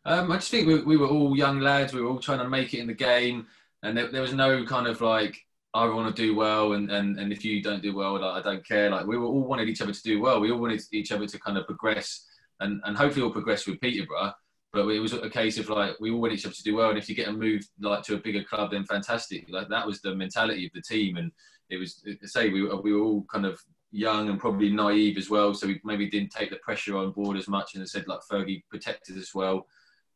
Um, 0.04 0.32
I 0.32 0.36
just 0.36 0.52
think 0.52 0.68
we, 0.68 0.84
we, 0.84 0.98
were 0.98 1.08
all 1.08 1.38
young 1.38 1.62
lads. 1.62 1.94
We 1.94 2.02
were 2.02 2.10
all 2.10 2.20
trying 2.20 2.40
to 2.40 2.50
make 2.50 2.74
it 2.74 2.80
in 2.80 2.88
the 2.88 2.94
game 2.94 3.48
and 3.86 3.98
there, 3.98 4.12
there 4.12 4.22
was 4.22 4.34
no 4.34 4.66
kind 4.66 4.88
of 4.88 5.02
like 5.02 5.38
I 5.74 5.86
want 5.88 6.16
to 6.16 6.22
do 6.22 6.34
well, 6.34 6.74
and, 6.74 6.90
and, 6.90 7.20
and 7.20 7.34
if 7.34 7.44
you 7.44 7.62
don't 7.62 7.84
do 7.84 7.94
well, 7.94 8.14
like, 8.14 8.46
I 8.46 8.50
don't 8.50 8.66
care. 8.66 8.90
Like 8.90 9.06
we 9.06 9.18
were 9.18 9.26
all 9.26 9.46
wanted 9.46 9.68
each 9.68 9.82
other 9.82 9.92
to 9.92 10.04
do 10.04 10.22
well. 10.22 10.40
We 10.40 10.50
all 10.52 10.60
wanted 10.60 10.82
each 10.94 11.12
other 11.12 11.28
to 11.28 11.40
kind 11.40 11.58
of 11.58 11.66
progress, 11.66 12.26
and, 12.62 12.82
and 12.86 12.96
hopefully 12.96 13.24
all 13.24 13.32
progress 13.32 13.68
with 13.68 13.82
Peterborough. 13.82 14.34
But 14.72 14.88
it 14.90 15.00
was 15.00 15.14
a 15.14 15.30
case 15.30 15.58
of 15.58 15.70
like 15.70 16.00
we 16.00 16.12
all 16.12 16.22
want 16.22 16.34
each 16.34 16.46
other 16.46 16.56
to 16.56 16.64
do 16.64 16.76
well, 16.76 16.90
and 16.90 16.98
if 16.98 17.10
you 17.10 17.16
get 17.16 17.28
a 17.28 17.34
move 17.34 17.62
like 17.82 18.04
to 18.04 18.16
a 18.16 18.20
bigger 18.20 18.44
club, 18.44 18.72
then 18.72 18.86
fantastic. 18.86 19.48
Like 19.50 19.70
that 19.70 19.86
was 19.86 20.02
the 20.02 20.16
mentality 20.16 20.66
of 20.66 20.72
the 20.74 20.82
team, 20.82 21.18
and 21.18 21.32
it 21.70 21.78
was 21.78 22.02
say 22.24 22.50
we 22.50 22.64
we 22.64 22.94
were 22.94 23.02
all 23.02 23.26
kind 23.32 23.46
of 23.46 23.60
young 23.92 24.30
and 24.30 24.40
probably 24.40 24.70
naive 24.70 25.18
as 25.18 25.30
well, 25.30 25.54
so 25.54 25.68
we 25.68 25.80
maybe 25.84 26.10
didn't 26.10 26.32
take 26.32 26.50
the 26.50 26.58
pressure 26.58 26.98
on 26.98 27.12
board 27.12 27.38
as 27.38 27.48
much. 27.48 27.74
And 27.74 27.84
I 27.84 27.86
said 27.86 28.08
like 28.08 28.20
Fergie 28.32 28.64
protected 28.70 29.18
us 29.18 29.36
well. 29.36 29.66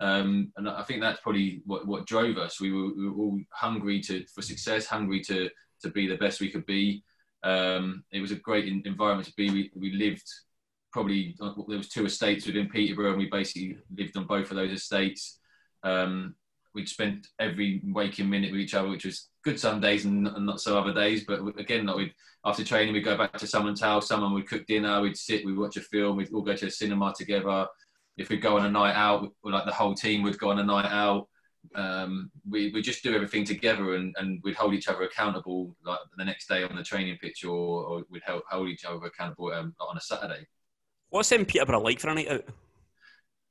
Um, 0.02 0.52
and 0.56 0.70
I 0.70 0.84
think 0.84 1.02
that's 1.02 1.20
probably 1.20 1.62
what, 1.66 1.86
what 1.86 2.06
drove 2.06 2.38
us. 2.38 2.62
We 2.62 2.72
were, 2.72 2.94
we 2.96 3.10
were, 3.10 3.16
all 3.16 3.40
hungry 3.52 4.00
to, 4.02 4.26
for 4.28 4.42
success, 4.42 4.86
hungry 4.86 5.22
to, 5.22 5.50
to 5.82 5.90
be 5.90 6.08
the 6.08 6.18
best 6.18 6.40
we 6.40 6.50
could 6.50 6.66
be. 6.66 7.04
Um, 7.44 8.04
it 8.12 8.22
was 8.22 8.32
a 8.32 8.36
great 8.36 8.68
environment 8.68 9.28
to 9.28 9.34
be. 9.36 9.50
We, 9.50 9.72
we 9.76 9.92
lived 9.92 10.28
probably, 10.92 11.36
there 11.40 11.78
was 11.78 11.90
two 11.90 12.06
estates 12.06 12.46
within 12.46 12.70
Peterborough 12.70 13.10
and 13.10 13.18
we 13.18 13.30
basically 13.30 13.78
lived 13.96 14.16
on 14.18 14.26
both 14.26 14.52
of 14.52 14.58
those 14.58 14.72
estates. 14.72 15.40
Um, 15.84 16.36
we'd 16.74 16.88
spent 16.88 17.28
every 17.40 17.82
waking 17.84 18.30
minute 18.30 18.52
with 18.52 18.62
each 18.62 18.76
other, 18.76 18.88
which 18.88 19.06
was 19.06 19.28
good 19.44 19.60
some 19.60 19.82
days 19.82 20.06
and 20.06 20.24
not 20.24 20.62
so 20.62 20.80
other 20.80 20.94
days. 20.94 21.26
But 21.26 21.42
again, 21.60 21.88
like 21.88 21.98
we'd, 21.98 22.14
after 22.46 22.64
training, 22.64 22.94
we'd 22.94 23.04
go 23.04 23.18
back 23.18 23.38
to 23.38 23.48
someone's 23.48 23.82
house, 23.82 24.08
someone 24.08 24.34
would 24.34 24.48
cook 24.48 24.66
dinner, 24.66 25.02
we'd 25.02 25.18
sit, 25.18 25.46
we'd 25.46 25.58
watch 25.58 25.76
a 25.76 25.82
film, 25.82 26.16
we'd 26.16 26.34
all 26.34 26.42
go 26.42 26.56
to 26.56 26.68
a 26.68 26.72
cinema 26.72 27.14
together 27.18 27.68
if 28.20 28.30
we'd 28.30 28.42
go 28.42 28.58
on 28.58 28.66
a 28.66 28.70
night 28.70 28.96
out, 28.96 29.34
like 29.44 29.66
the 29.66 29.72
whole 29.72 29.96
team 29.96 30.24
would 30.24 30.38
go 30.38 30.52
on 30.52 30.60
a 30.60 30.64
night 30.64 30.92
out. 30.92 31.28
Um, 31.76 32.32
we 32.50 32.72
we 32.72 32.82
just 32.82 33.04
do 33.04 33.16
everything 33.16 33.46
together 33.46 33.96
and, 33.96 34.16
and 34.18 34.42
we'd 34.44 34.56
hold 34.56 34.74
each 34.74 34.88
other 34.88 35.04
accountable 35.04 35.76
like 35.86 36.00
the 36.18 36.26
next 36.26 36.48
day 36.48 36.64
on 36.64 36.76
the 36.76 36.84
training 36.84 37.18
pitch 37.22 37.44
or, 37.44 37.84
or 37.86 38.04
we'd 38.10 38.24
hold, 38.24 38.44
hold 38.50 38.70
each 38.70 38.86
other 38.86 39.06
accountable 39.06 39.52
um, 39.54 39.74
on 39.80 39.98
a 39.98 40.02
Saturday. 40.02 40.48
What's 41.10 41.32
in 41.32 41.46
Peterborough 41.46 41.82
like 41.82 42.00
for 42.00 42.10
a 42.10 42.16
night 42.16 42.30
out? 42.30 42.46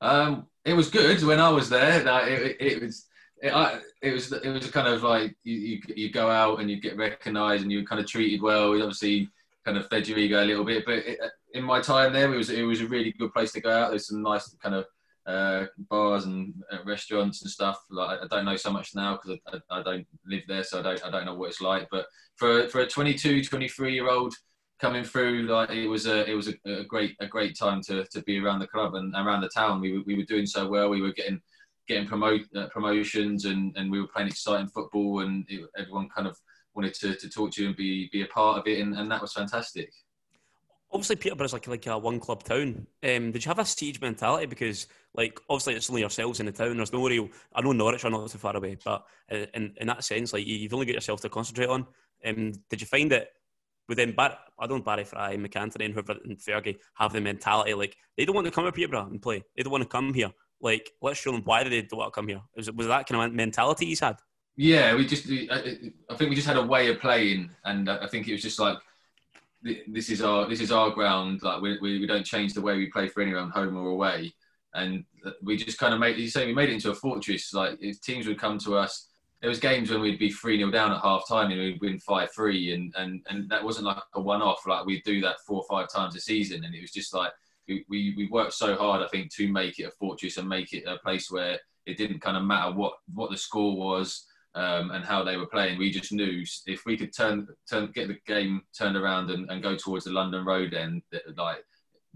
Um, 0.00 0.46
it 0.64 0.74
was 0.74 0.90
good 0.90 1.22
when 1.22 1.40
I 1.40 1.50
was 1.50 1.68
there. 1.68 2.00
It, 2.28 2.42
it, 2.42 2.56
it 2.60 2.82
was 2.82 3.06
it, 3.42 3.54
I, 3.54 3.80
it 4.02 4.12
was 4.12 4.32
it 4.32 4.50
was 4.50 4.70
kind 4.70 4.88
of 4.88 5.02
like 5.02 5.36
you, 5.44 5.54
you, 5.54 5.80
you 5.96 6.12
go 6.12 6.30
out 6.30 6.60
and 6.60 6.70
you 6.70 6.80
get 6.80 6.96
recognised 6.96 7.62
and 7.62 7.72
you're 7.72 7.84
kind 7.84 8.00
of 8.00 8.06
treated 8.06 8.42
well. 8.42 8.70
We 8.70 8.82
obviously 8.82 9.28
kind 9.64 9.78
of 9.78 9.88
fed 9.88 10.08
your 10.08 10.18
ego 10.18 10.42
a 10.42 10.46
little 10.46 10.64
bit, 10.64 10.84
but 10.84 10.98
it, 10.98 11.18
in 11.54 11.64
my 11.64 11.80
time 11.80 12.12
there, 12.12 12.32
it 12.32 12.36
was 12.36 12.50
it 12.50 12.62
was 12.62 12.80
a 12.80 12.86
really 12.86 13.12
good 13.12 13.32
place 13.32 13.52
to 13.52 13.60
go 13.60 13.70
out. 13.70 13.90
There's 13.90 14.08
some 14.08 14.22
nice 14.22 14.54
kind 14.62 14.74
of 14.74 14.86
uh, 15.26 15.66
bars 15.90 16.24
and 16.24 16.54
uh, 16.72 16.78
restaurants 16.84 17.42
and 17.42 17.50
stuff. 17.50 17.78
Like 17.90 18.20
I 18.22 18.26
don't 18.26 18.44
know 18.44 18.56
so 18.56 18.72
much 18.72 18.94
now 18.94 19.18
because 19.18 19.38
I, 19.46 19.76
I, 19.76 19.80
I, 19.80 19.82
don't 19.82 20.06
live 20.26 20.42
there, 20.48 20.64
so 20.64 20.80
I 20.80 20.82
don't 20.82 21.04
I 21.04 21.10
don't 21.10 21.24
know 21.26 21.34
what 21.34 21.50
it's 21.50 21.60
like. 21.60 21.88
But 21.90 22.06
for 22.36 22.68
for 22.68 22.80
a 22.80 22.86
22, 22.86 23.44
23 23.44 23.94
year 23.94 24.08
old 24.08 24.34
coming 24.80 25.04
through, 25.04 25.42
like 25.42 25.70
it 25.70 25.88
was 25.88 26.06
a 26.06 26.28
it 26.28 26.34
was 26.34 26.48
a, 26.48 26.54
a, 26.80 26.84
great 26.84 27.16
a 27.20 27.26
great 27.26 27.58
time 27.58 27.82
to, 27.82 28.04
to 28.06 28.22
be 28.22 28.38
around 28.38 28.60
the 28.60 28.66
club 28.66 28.94
and 28.94 29.14
around 29.14 29.42
the 29.42 29.50
town. 29.50 29.80
We 29.80 29.98
were, 29.98 30.04
we 30.06 30.16
were 30.16 30.24
doing 30.24 30.46
so 30.46 30.68
well. 30.68 30.88
We 30.88 31.02
were 31.02 31.12
getting 31.12 31.40
getting 31.88 32.06
promote 32.06 32.42
uh, 32.54 32.68
promotions 32.68 33.46
and, 33.46 33.74
and 33.76 33.90
we 33.90 34.00
were 34.00 34.08
playing 34.08 34.28
exciting 34.28 34.68
football 34.68 35.20
and 35.20 35.46
it, 35.48 35.62
everyone 35.78 36.08
kind 36.14 36.28
of 36.28 36.36
wanted 36.74 36.92
to, 36.92 37.14
to 37.16 37.30
talk 37.30 37.50
to 37.50 37.62
you 37.62 37.68
and 37.68 37.76
be 37.76 38.08
be 38.12 38.22
a 38.22 38.26
part 38.26 38.58
of 38.58 38.66
it 38.66 38.78
and, 38.80 38.94
and 38.94 39.10
that 39.10 39.22
was 39.22 39.32
fantastic 39.32 39.90
obviously 40.90 41.16
Peterborough's 41.16 41.52
like 41.52 41.66
like 41.68 41.86
a 41.86 41.98
one 41.98 42.20
club 42.20 42.42
town. 42.42 42.86
Um, 43.02 43.32
did 43.32 43.44
you 43.44 43.48
have 43.48 43.58
a 43.58 43.64
siege 43.64 44.00
mentality? 44.00 44.46
Because 44.46 44.86
like 45.14 45.38
obviously 45.48 45.74
it's 45.74 45.90
only 45.90 46.02
yourselves 46.02 46.40
in 46.40 46.46
the 46.46 46.52
town. 46.52 46.76
There's 46.76 46.92
no 46.92 47.06
real. 47.06 47.28
I 47.54 47.60
know 47.60 47.72
Norwich 47.72 48.04
are 48.04 48.10
not 48.10 48.28
too 48.30 48.38
far 48.38 48.56
away, 48.56 48.76
but 48.84 49.04
in 49.30 49.74
in 49.76 49.86
that 49.86 50.04
sense, 50.04 50.32
like 50.32 50.46
you've 50.46 50.72
only 50.74 50.86
got 50.86 50.94
yourself 50.94 51.20
to 51.22 51.28
concentrate 51.28 51.68
on. 51.68 51.86
Um, 52.24 52.52
did 52.68 52.80
you 52.80 52.86
find 52.86 53.10
that 53.12 53.28
within 53.88 54.12
Bar- 54.12 54.38
I 54.58 54.66
don't 54.66 54.84
Barry 54.84 55.04
Fry, 55.04 55.36
MacAnthony, 55.36 55.86
and 55.86 55.94
whoever 55.94 56.16
and 56.24 56.38
Fergie 56.38 56.78
have 56.94 57.12
the 57.12 57.20
mentality 57.20 57.74
like 57.74 57.96
they 58.16 58.24
don't 58.24 58.34
want 58.34 58.46
to 58.46 58.52
come 58.52 58.64
to 58.64 58.72
Peterborough 58.72 59.06
and 59.06 59.22
play. 59.22 59.42
They 59.56 59.62
don't 59.62 59.72
want 59.72 59.82
to 59.82 59.88
come 59.88 60.12
here. 60.12 60.30
like 60.60 60.90
let's 61.00 61.20
show 61.20 61.32
them 61.32 61.42
why 61.44 61.64
they 61.64 61.70
did 61.70 61.92
want 61.92 62.12
to 62.12 62.18
come 62.18 62.28
here. 62.28 62.40
Was, 62.56 62.70
was 62.72 62.86
that 62.86 63.06
kind 63.06 63.22
of 63.22 63.32
mentality 63.32 63.86
he's 63.86 64.00
had? 64.00 64.16
Yeah, 64.56 64.94
we 64.96 65.06
just 65.06 65.26
I 65.30 66.16
think 66.16 66.30
we 66.30 66.34
just 66.34 66.48
had 66.48 66.56
a 66.56 66.66
way 66.66 66.88
of 66.90 66.98
playing, 66.98 67.50
and 67.64 67.88
I 67.88 68.08
think 68.08 68.26
it 68.26 68.32
was 68.32 68.42
just 68.42 68.58
like 68.58 68.76
this 69.62 70.10
is 70.10 70.22
our 70.22 70.48
this 70.48 70.60
is 70.60 70.72
our 70.72 70.90
ground. 70.90 71.42
Like 71.42 71.60
we, 71.60 71.78
we, 71.80 72.00
we 72.00 72.06
don't 72.06 72.24
change 72.24 72.54
the 72.54 72.60
way 72.60 72.76
we 72.76 72.90
play 72.90 73.08
for 73.08 73.22
anyone, 73.22 73.50
home 73.50 73.76
or 73.76 73.88
away. 73.88 74.32
And 74.74 75.04
we 75.42 75.56
just 75.56 75.78
kind 75.78 75.94
of 75.94 76.00
made 76.00 76.16
you 76.16 76.28
say 76.28 76.46
we 76.46 76.54
made 76.54 76.68
it 76.68 76.74
into 76.74 76.90
a 76.90 76.94
fortress. 76.94 77.52
Like 77.52 77.80
teams 78.02 78.26
would 78.26 78.38
come 78.38 78.58
to 78.58 78.76
us, 78.76 79.08
there 79.40 79.48
was 79.48 79.60
games 79.60 79.90
when 79.90 80.00
we'd 80.00 80.18
be 80.18 80.30
three 80.30 80.58
0 80.58 80.70
down 80.70 80.92
at 80.92 81.00
half 81.00 81.28
time 81.28 81.50
and 81.50 81.60
we'd 81.60 81.80
win 81.80 81.98
five 82.00 82.30
three, 82.34 82.72
and 82.72 82.92
and 82.96 83.24
and 83.28 83.48
that 83.50 83.64
wasn't 83.64 83.86
like 83.86 84.02
a 84.14 84.20
one 84.20 84.42
off. 84.42 84.66
Like 84.66 84.86
we'd 84.86 85.04
do 85.04 85.20
that 85.22 85.40
four 85.46 85.62
or 85.62 85.66
five 85.68 85.92
times 85.92 86.16
a 86.16 86.20
season, 86.20 86.64
and 86.64 86.74
it 86.74 86.80
was 86.80 86.92
just 86.92 87.14
like 87.14 87.32
we, 87.68 87.84
we 87.88 88.14
we 88.16 88.28
worked 88.28 88.54
so 88.54 88.76
hard. 88.76 89.02
I 89.02 89.08
think 89.08 89.32
to 89.34 89.52
make 89.52 89.78
it 89.78 89.84
a 89.84 89.90
fortress 89.92 90.38
and 90.38 90.48
make 90.48 90.72
it 90.72 90.84
a 90.86 90.98
place 90.98 91.30
where 91.30 91.58
it 91.86 91.96
didn't 91.96 92.20
kind 92.20 92.36
of 92.36 92.44
matter 92.44 92.72
what 92.72 92.94
what 93.14 93.30
the 93.30 93.36
score 93.36 93.76
was 93.76 94.26
um, 94.54 94.90
and 94.90 95.04
how 95.04 95.22
they 95.22 95.36
were 95.36 95.46
playing. 95.46 95.78
We 95.78 95.90
just 95.90 96.12
knew 96.12 96.44
if 96.66 96.84
we 96.86 96.96
could 96.96 97.14
turn, 97.14 97.46
turn 97.68 97.90
get 97.94 98.08
the 98.08 98.18
game 98.26 98.62
turned 98.76 98.96
around 98.96 99.30
and, 99.30 99.50
and 99.50 99.62
go 99.62 99.76
towards 99.76 100.04
the 100.04 100.12
London 100.12 100.44
Road 100.44 100.74
end, 100.74 101.02
like 101.36 101.64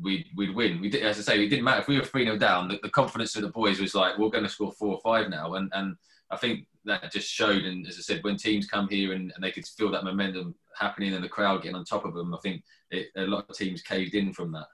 we'd, 0.00 0.26
we'd 0.36 0.54
win. 0.54 0.80
We 0.80 0.90
did, 0.90 1.02
as 1.02 1.18
I 1.18 1.22
say, 1.22 1.44
it 1.44 1.48
didn't 1.48 1.64
matter 1.64 1.80
if 1.80 1.88
we 1.88 1.98
were 1.98 2.04
3 2.04 2.24
0 2.24 2.38
down, 2.38 2.68
the, 2.68 2.78
the, 2.82 2.90
confidence 2.90 3.36
of 3.36 3.42
the 3.42 3.48
boys 3.48 3.80
was 3.80 3.94
like, 3.94 4.18
we're 4.18 4.30
going 4.30 4.44
to 4.44 4.50
score 4.50 4.72
four 4.72 4.94
or 4.94 5.00
five 5.02 5.30
now. 5.30 5.54
And, 5.54 5.70
and 5.74 5.96
I 6.30 6.36
think 6.36 6.66
that 6.84 7.12
just 7.12 7.28
showed. 7.28 7.64
And 7.64 7.86
as 7.86 7.98
I 7.98 8.00
said, 8.00 8.24
when 8.24 8.36
teams 8.36 8.66
come 8.66 8.88
here 8.88 9.12
and, 9.12 9.32
and 9.34 9.44
they 9.44 9.52
could 9.52 9.66
feel 9.66 9.90
that 9.92 10.04
momentum 10.04 10.54
happening 10.78 11.14
and 11.14 11.22
the 11.22 11.28
crowd 11.28 11.62
getting 11.62 11.76
on 11.76 11.84
top 11.84 12.04
of 12.04 12.14
them, 12.14 12.34
I 12.34 12.38
think 12.38 12.64
it, 12.90 13.08
a 13.16 13.22
lot 13.22 13.48
of 13.48 13.56
teams 13.56 13.82
caved 13.82 14.14
in 14.14 14.32
from 14.32 14.52
that. 14.52 14.66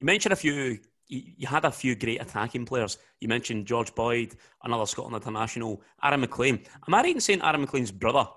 You 0.00 0.06
mentioned 0.06 0.32
a 0.32 0.36
few 0.36 0.78
you 1.10 1.46
had 1.46 1.64
a 1.64 1.70
few 1.70 1.96
great 1.96 2.22
attacking 2.22 2.64
players. 2.64 2.98
You 3.20 3.28
mentioned 3.28 3.66
George 3.66 3.94
Boyd, 3.94 4.36
another 4.62 4.86
Scotland 4.86 5.16
international, 5.16 5.82
Aaron 6.02 6.20
McLean. 6.20 6.60
Am 6.86 6.94
I 6.94 7.02
right 7.02 7.14
in 7.14 7.20
saying 7.20 7.42
Aaron 7.42 7.62
McLean's 7.62 7.90
brother 7.90 8.28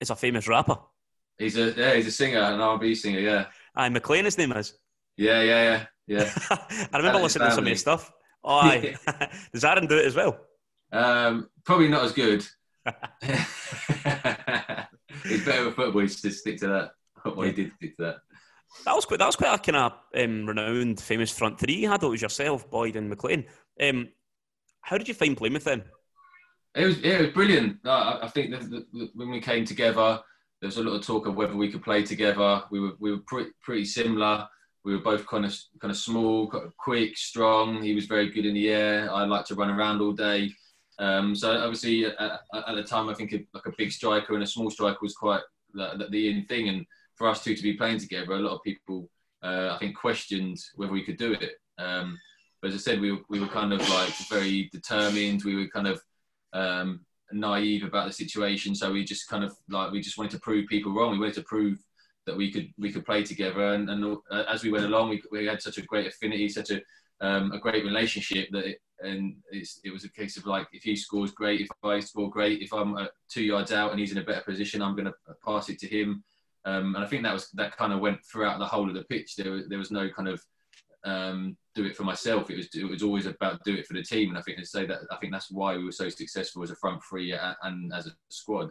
is 0.00 0.10
a 0.10 0.16
famous 0.16 0.46
rapper? 0.46 0.76
He's 1.38 1.56
a 1.56 1.72
yeah, 1.72 1.94
he's 1.94 2.06
a 2.06 2.12
singer, 2.12 2.38
an 2.38 2.60
R&B 2.60 2.94
singer. 2.94 3.18
Yeah. 3.18 3.46
Aye, 3.74 3.88
McLean, 3.88 4.26
his 4.26 4.36
name 4.36 4.52
is. 4.52 4.74
Yeah, 5.16 5.42
yeah, 5.42 5.86
yeah, 6.06 6.24
yeah. 6.24 6.32
I 6.92 6.98
remember 6.98 7.20
listening 7.20 7.48
to 7.48 7.54
some 7.54 7.64
of 7.64 7.70
his 7.70 7.80
stuff. 7.80 8.12
Oh, 8.44 8.58
aye. 8.58 8.96
Does 9.52 9.64
Aaron 9.64 9.86
do 9.86 9.96
it 9.98 10.06
as 10.06 10.14
well? 10.14 10.38
Um, 10.92 11.48
probably 11.64 11.88
not 11.88 12.04
as 12.04 12.12
good. 12.12 12.46
he's 15.24 15.44
better 15.44 15.64
with 15.66 15.76
football. 15.76 16.02
He's 16.02 16.20
to 16.20 16.30
stick 16.30 16.58
to 16.58 16.68
that. 16.68 16.90
What 17.34 17.46
he 17.46 17.52
did 17.52 17.72
stick 17.76 17.96
to 17.96 18.02
that. 18.02 18.16
That 18.84 18.94
was 18.94 19.04
quite. 19.04 19.18
That 19.18 19.26
was 19.26 19.36
quite 19.36 19.54
a 19.54 19.58
kind 19.58 19.76
of 19.76 19.92
um, 20.16 20.46
renowned, 20.46 21.00
famous 21.00 21.30
front 21.30 21.58
three 21.58 21.74
you 21.74 21.88
had. 21.88 22.02
It 22.02 22.06
was 22.06 22.22
yourself, 22.22 22.68
Boyd, 22.70 22.96
and 22.96 23.08
McLean. 23.08 23.44
Um, 23.80 24.08
how 24.80 24.98
did 24.98 25.08
you 25.08 25.14
find 25.14 25.36
playing 25.36 25.54
with 25.54 25.64
them? 25.64 25.82
It 26.74 26.86
was 26.86 26.98
yeah, 26.98 27.18
it 27.18 27.22
was 27.22 27.30
brilliant. 27.30 27.78
I, 27.84 28.20
I 28.22 28.28
think 28.28 28.54
when 29.14 29.30
we 29.30 29.40
came 29.40 29.64
together, 29.64 30.20
there 30.60 30.68
was 30.68 30.78
a 30.78 30.82
lot 30.82 30.96
of 30.96 31.06
talk 31.06 31.26
of 31.26 31.36
whether 31.36 31.54
we 31.54 31.70
could 31.70 31.82
play 31.82 32.02
together. 32.02 32.62
We 32.70 32.80
were 32.80 32.92
we 32.98 33.10
were 33.12 33.20
pretty, 33.26 33.50
pretty 33.60 33.84
similar. 33.84 34.48
We 34.84 34.94
were 34.94 35.02
both 35.02 35.26
kind 35.26 35.44
of 35.44 35.56
kind 35.80 35.90
of 35.90 35.96
small, 35.96 36.50
quick, 36.78 37.16
strong. 37.16 37.82
He 37.82 37.94
was 37.94 38.06
very 38.06 38.30
good 38.30 38.46
in 38.46 38.54
the 38.54 38.70
air. 38.70 39.12
I 39.12 39.24
like 39.24 39.44
to 39.46 39.54
run 39.54 39.70
around 39.70 40.00
all 40.00 40.12
day. 40.12 40.52
Um, 40.98 41.34
so 41.34 41.52
obviously 41.52 42.06
at, 42.06 42.14
at, 42.20 42.74
the 42.74 42.84
time, 42.84 43.08
I 43.08 43.14
think 43.14 43.32
like 43.54 43.66
a 43.66 43.72
big 43.76 43.90
striker 43.90 44.34
and 44.34 44.42
a 44.42 44.46
small 44.46 44.70
striker 44.70 44.98
was 45.02 45.14
quite 45.14 45.40
the, 45.72 46.06
the 46.10 46.30
in 46.30 46.44
thing. 46.46 46.68
And 46.68 46.86
for 47.22 47.28
us 47.28 47.44
two 47.44 47.54
to 47.54 47.62
be 47.62 47.74
playing 47.74 47.98
together, 47.98 48.32
a 48.32 48.40
lot 48.40 48.56
of 48.56 48.64
people, 48.64 49.08
uh, 49.44 49.70
I 49.74 49.78
think, 49.78 49.96
questioned 49.96 50.58
whether 50.74 50.92
we 50.92 51.04
could 51.04 51.18
do 51.18 51.34
it. 51.34 51.52
Um, 51.78 52.18
but 52.60 52.72
as 52.72 52.74
I 52.74 52.78
said, 52.78 53.00
we, 53.00 53.16
we 53.28 53.38
were 53.38 53.46
kind 53.46 53.72
of 53.72 53.78
like 53.90 54.12
very 54.28 54.68
determined. 54.72 55.44
We 55.44 55.54
were 55.54 55.68
kind 55.68 55.86
of 55.86 56.02
um, 56.52 57.06
naive 57.30 57.84
about 57.84 58.08
the 58.08 58.12
situation. 58.12 58.74
So 58.74 58.90
we 58.90 59.04
just 59.04 59.28
kind 59.28 59.44
of 59.44 59.54
like 59.70 59.92
we 59.92 60.00
just 60.00 60.18
wanted 60.18 60.32
to 60.32 60.40
prove 60.40 60.66
people 60.66 60.92
wrong. 60.92 61.12
We 61.12 61.20
wanted 61.20 61.34
to 61.34 61.42
prove 61.42 61.78
that 62.26 62.36
we 62.36 62.50
could 62.50 62.72
we 62.76 62.90
could 62.92 63.06
play 63.06 63.22
together. 63.22 63.72
And, 63.74 63.88
and 63.88 64.16
uh, 64.32 64.42
as 64.48 64.64
we 64.64 64.72
went 64.72 64.86
along, 64.86 65.10
we, 65.10 65.22
we 65.30 65.46
had 65.46 65.62
such 65.62 65.78
a 65.78 65.82
great 65.82 66.08
affinity, 66.08 66.48
such 66.48 66.72
a 66.72 66.80
um, 67.20 67.52
a 67.52 67.58
great 67.60 67.84
relationship 67.84 68.48
that 68.50 68.66
it, 68.66 68.78
and 68.98 69.36
it 69.52 69.92
was 69.92 70.04
a 70.04 70.10
case 70.10 70.36
of 70.36 70.46
like 70.46 70.66
if 70.72 70.82
he 70.82 70.96
scores 70.96 71.30
great, 71.30 71.60
if 71.60 71.68
I 71.84 72.00
score 72.00 72.30
great, 72.30 72.62
if 72.62 72.72
I'm 72.72 72.96
uh, 72.96 73.06
two 73.28 73.44
yards 73.44 73.70
out 73.70 73.92
and 73.92 74.00
he's 74.00 74.10
in 74.10 74.18
a 74.18 74.24
better 74.24 74.40
position, 74.40 74.82
I'm 74.82 74.96
going 74.96 75.06
to 75.06 75.14
pass 75.46 75.68
it 75.68 75.78
to 75.80 75.86
him. 75.86 76.24
Um, 76.64 76.94
and 76.94 77.04
I 77.04 77.08
think 77.08 77.22
that 77.24 77.32
was 77.32 77.48
that 77.54 77.76
kind 77.76 77.92
of 77.92 78.00
went 78.00 78.24
throughout 78.24 78.58
the 78.58 78.66
whole 78.66 78.88
of 78.88 78.94
the 78.94 79.04
pitch. 79.04 79.36
There 79.36 79.52
was, 79.52 79.68
there 79.68 79.78
was 79.78 79.90
no 79.90 80.08
kind 80.08 80.28
of 80.28 80.42
um, 81.04 81.56
do 81.74 81.84
it 81.84 81.96
for 81.96 82.04
myself. 82.04 82.50
It 82.50 82.56
was 82.56 82.68
it 82.74 82.84
was 82.84 83.02
always 83.02 83.26
about 83.26 83.64
do 83.64 83.74
it 83.74 83.86
for 83.86 83.94
the 83.94 84.02
team. 84.02 84.28
And 84.28 84.38
I 84.38 84.42
think 84.42 84.58
to 84.58 84.66
say 84.66 84.86
that 84.86 85.00
I 85.10 85.16
think 85.16 85.32
that's 85.32 85.50
why 85.50 85.76
we 85.76 85.84
were 85.84 85.92
so 85.92 86.08
successful 86.08 86.62
as 86.62 86.70
a 86.70 86.76
front 86.76 87.02
three 87.02 87.36
and 87.62 87.92
as 87.92 88.06
a 88.06 88.12
squad. 88.28 88.70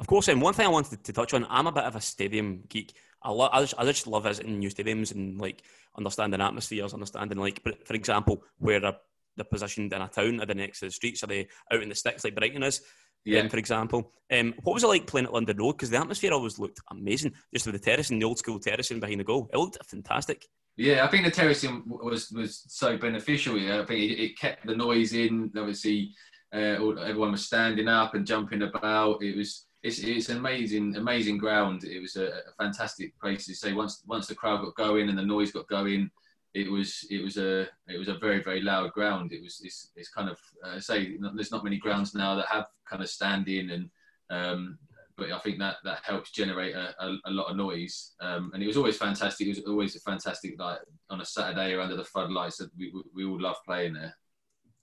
Of 0.00 0.06
course, 0.06 0.28
and 0.28 0.40
one 0.40 0.54
thing 0.54 0.66
I 0.66 0.70
wanted 0.70 1.04
to 1.04 1.12
touch 1.12 1.34
on, 1.34 1.46
I'm 1.48 1.66
a 1.66 1.72
bit 1.72 1.84
of 1.84 1.96
a 1.96 2.00
stadium 2.00 2.64
geek. 2.68 2.94
I, 3.22 3.30
lo- 3.30 3.50
I, 3.52 3.60
just, 3.60 3.74
I 3.78 3.84
just 3.84 4.06
love 4.06 4.24
visiting 4.24 4.58
new 4.58 4.70
stadiums 4.70 5.14
and 5.14 5.38
like 5.38 5.62
understanding 5.96 6.40
atmospheres, 6.40 6.94
understanding 6.94 7.38
like, 7.38 7.62
for 7.84 7.94
example, 7.94 8.42
where 8.58 8.80
they're, 8.80 8.96
they're 9.36 9.44
positioned 9.44 9.92
in 9.92 10.00
a 10.00 10.08
town, 10.08 10.40
are 10.40 10.46
they 10.46 10.54
next 10.54 10.80
to 10.80 10.86
the 10.86 10.90
streets, 10.90 11.22
are 11.22 11.26
they 11.26 11.48
out 11.70 11.82
in 11.82 11.88
the 11.88 11.94
sticks 11.94 12.24
like 12.24 12.34
Brighton 12.34 12.62
is? 12.62 12.82
Yeah. 13.26 13.40
Um, 13.40 13.48
for 13.48 13.58
example. 13.58 14.12
Um, 14.32 14.54
what 14.62 14.74
was 14.74 14.82
it 14.82 14.88
like 14.88 15.06
playing 15.06 15.26
at 15.26 15.32
London 15.32 15.56
Road? 15.56 15.72
Because 15.72 15.90
the 15.90 15.98
atmosphere 15.98 16.32
always 16.32 16.58
looked 16.58 16.80
amazing, 16.90 17.32
just 17.54 17.66
with 17.66 17.74
the 17.74 17.78
terracing, 17.78 18.18
the 18.18 18.24
old 18.24 18.38
school 18.38 18.58
terracing 18.58 18.98
behind 18.98 19.20
the 19.20 19.24
goal. 19.24 19.48
It 19.52 19.56
looked 19.56 19.78
fantastic. 19.86 20.46
Yeah, 20.76 21.04
I 21.04 21.08
think 21.08 21.24
the 21.24 21.30
terracing 21.30 21.84
was 21.86 22.30
was 22.30 22.64
so 22.68 22.98
beneficial. 22.98 23.56
Yeah, 23.56 23.80
I 23.80 23.84
think 23.84 24.00
it, 24.00 24.22
it 24.22 24.38
kept 24.38 24.66
the 24.66 24.76
noise 24.76 25.12
in. 25.12 25.50
Obviously, 25.56 26.12
uh, 26.54 26.58
everyone 26.58 27.32
was 27.32 27.46
standing 27.46 27.88
up 27.88 28.14
and 28.14 28.26
jumping 28.26 28.62
about. 28.62 29.22
It 29.22 29.36
was 29.36 29.66
it's, 29.82 30.00
it's 30.00 30.28
amazing 30.28 30.96
amazing 30.96 31.38
ground. 31.38 31.84
It 31.84 32.00
was 32.00 32.16
a, 32.16 32.26
a 32.26 32.52
fantastic 32.58 33.18
place 33.20 33.46
to 33.46 33.54
say. 33.54 33.72
Once 33.72 34.02
once 34.06 34.26
the 34.26 34.34
crowd 34.34 34.62
got 34.62 34.74
going 34.74 35.08
and 35.08 35.18
the 35.18 35.22
noise 35.22 35.52
got 35.52 35.68
going, 35.68 36.10
it 36.56 36.70
was 36.70 37.06
it 37.10 37.22
was 37.22 37.36
a 37.36 37.68
it 37.86 37.98
was 37.98 38.08
a 38.08 38.14
very 38.14 38.42
very 38.42 38.62
loud 38.62 38.90
ground. 38.92 39.32
It 39.32 39.42
was 39.42 39.60
it's, 39.62 39.90
it's 39.94 40.08
kind 40.08 40.30
of 40.30 40.38
uh, 40.64 40.80
say 40.80 41.16
there's 41.34 41.52
not 41.52 41.64
many 41.64 41.76
grounds 41.76 42.14
now 42.14 42.34
that 42.36 42.46
have 42.46 42.66
kind 42.88 43.02
of 43.02 43.10
standing 43.10 43.70
and 43.70 43.90
um, 44.30 44.78
but 45.18 45.30
I 45.30 45.38
think 45.40 45.58
that 45.58 45.76
that 45.84 46.00
helps 46.02 46.30
generate 46.30 46.74
a, 46.74 46.94
a, 46.98 47.16
a 47.26 47.30
lot 47.30 47.50
of 47.50 47.56
noise. 47.56 48.12
Um, 48.20 48.50
and 48.52 48.62
it 48.62 48.66
was 48.66 48.76
always 48.76 48.96
fantastic. 48.96 49.46
It 49.46 49.50
was 49.50 49.64
always 49.66 49.96
a 49.96 50.00
fantastic 50.00 50.58
night 50.58 50.80
on 51.08 51.20
a 51.20 51.24
Saturday 51.24 51.72
or 51.74 51.80
under 51.80 51.96
the 51.96 52.04
floodlights. 52.04 52.58
That 52.58 52.70
we, 52.76 52.92
we 53.14 53.24
all 53.24 53.40
love 53.40 53.56
playing 53.64 53.94
there. 53.94 54.14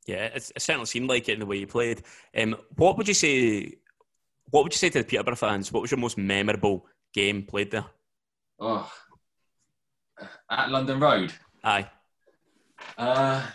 Yeah, 0.08 0.26
it, 0.26 0.52
it 0.56 0.62
certainly 0.62 0.88
seemed 0.88 1.10
like 1.10 1.30
it 1.30 1.34
in 1.34 1.40
the 1.40 1.46
way 1.46 1.58
you 1.58 1.68
played. 1.68 2.02
Um, 2.36 2.56
what 2.76 2.98
would 2.98 3.08
you 3.08 3.14
say? 3.14 3.76
What 4.50 4.64
would 4.64 4.74
you 4.74 4.78
say 4.78 4.90
to 4.90 5.00
the 5.00 5.06
Peterborough 5.06 5.36
fans? 5.36 5.72
What 5.72 5.82
was 5.82 5.92
your 5.92 6.00
most 6.00 6.18
memorable 6.18 6.86
game 7.14 7.44
played 7.44 7.72
there? 7.72 7.86
Oh, 8.60 8.92
at 10.50 10.70
London 10.70 11.00
Road. 11.00 11.34
Aye. 11.64 11.90
Uh, 12.98 13.46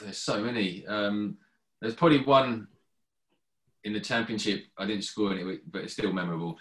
there's 0.00 0.18
so 0.18 0.42
many. 0.42 0.86
Um, 0.86 1.36
there's 1.80 1.94
probably 1.94 2.20
one 2.20 2.68
in 3.84 3.92
the 3.92 4.00
championship. 4.00 4.64
I 4.78 4.86
didn't 4.86 5.04
score 5.04 5.34
it, 5.34 5.60
but 5.70 5.82
it's 5.82 5.94
still 5.94 6.12
memorable. 6.12 6.58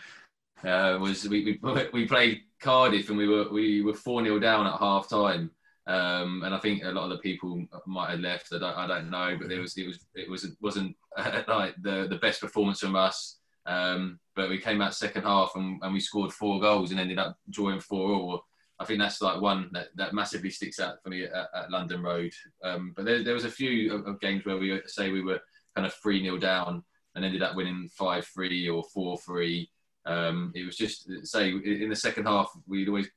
Uh, 0.64 0.98
was 1.00 1.28
we, 1.28 1.60
we 1.64 1.88
we 1.94 2.08
played 2.08 2.42
Cardiff 2.60 3.10
and 3.10 3.18
we 3.18 3.28
were 3.28 3.50
we 3.52 3.82
were 3.82 3.94
four 3.94 4.24
0 4.24 4.40
down 4.40 4.68
at 4.68 4.80
half 4.80 5.10
time. 5.10 5.52
Um, 5.88 6.44
and 6.44 6.54
I 6.54 6.60
think 6.60 6.84
a 6.84 6.92
lot 6.92 7.06
of 7.06 7.10
the 7.10 7.18
people 7.18 7.66
might 7.88 8.12
have 8.12 8.20
left. 8.20 8.54
I 8.54 8.60
don't, 8.60 8.78
I 8.78 8.88
don't 8.88 9.10
know, 9.10 9.36
but 9.40 9.50
there 9.50 9.62
was 9.62 9.78
it 9.78 9.88
was 9.88 10.00
it 10.16 10.30
was 10.30 10.48
wasn't 10.62 10.96
like 11.48 11.76
the 11.82 12.08
the 12.10 12.20
best 12.22 12.42
performance 12.42 12.80
from 12.80 12.96
us. 12.96 13.38
Um, 13.66 14.20
but 14.36 14.50
we 14.50 14.58
came 14.58 14.82
out 14.82 14.96
second 14.96 15.24
half 15.24 15.52
and, 15.56 15.80
and 15.84 15.94
we 15.94 16.00
scored 16.00 16.34
four 16.34 16.60
goals 16.60 16.90
and 16.90 17.00
ended 17.00 17.20
up 17.20 17.38
drawing 17.50 17.80
four 17.80 18.12
all. 18.12 18.46
I 18.82 18.86
think 18.86 19.00
that's 19.00 19.22
like 19.22 19.40
one 19.40 19.70
that, 19.74 19.90
that 19.96 20.14
massively 20.14 20.50
sticks 20.50 20.80
out 20.80 20.96
for 21.04 21.10
me 21.10 21.26
at, 21.26 21.48
at 21.54 21.70
London 21.70 22.02
Road. 22.02 22.34
Um, 22.64 22.94
but 22.96 23.06
there, 23.06 23.24
there, 23.24 23.36
was 23.36 23.46
a 23.46 23.52
few 23.52 23.94
of, 23.94 24.08
of, 24.08 24.20
games 24.20 24.44
where 24.44 24.58
we 24.58 24.82
say 24.88 25.12
we 25.12 25.22
were 25.22 25.40
kind 25.76 25.86
of 25.86 25.94
3 25.94 26.24
0 26.24 26.38
down 26.40 26.84
and 27.14 27.24
ended 27.24 27.44
up 27.44 27.56
winning 27.56 27.88
5 27.96 28.26
3 28.26 28.70
or 28.70 28.84
4 28.92 29.18
3. 29.20 29.70
Um, 30.08 30.52
it 30.56 30.66
was 30.66 30.76
just, 30.76 31.08
say, 31.24 31.52
in 31.52 31.90
the 31.90 31.96
second 31.96 32.26
half, 32.26 32.52
we'd 32.68 32.88
always 32.88 33.08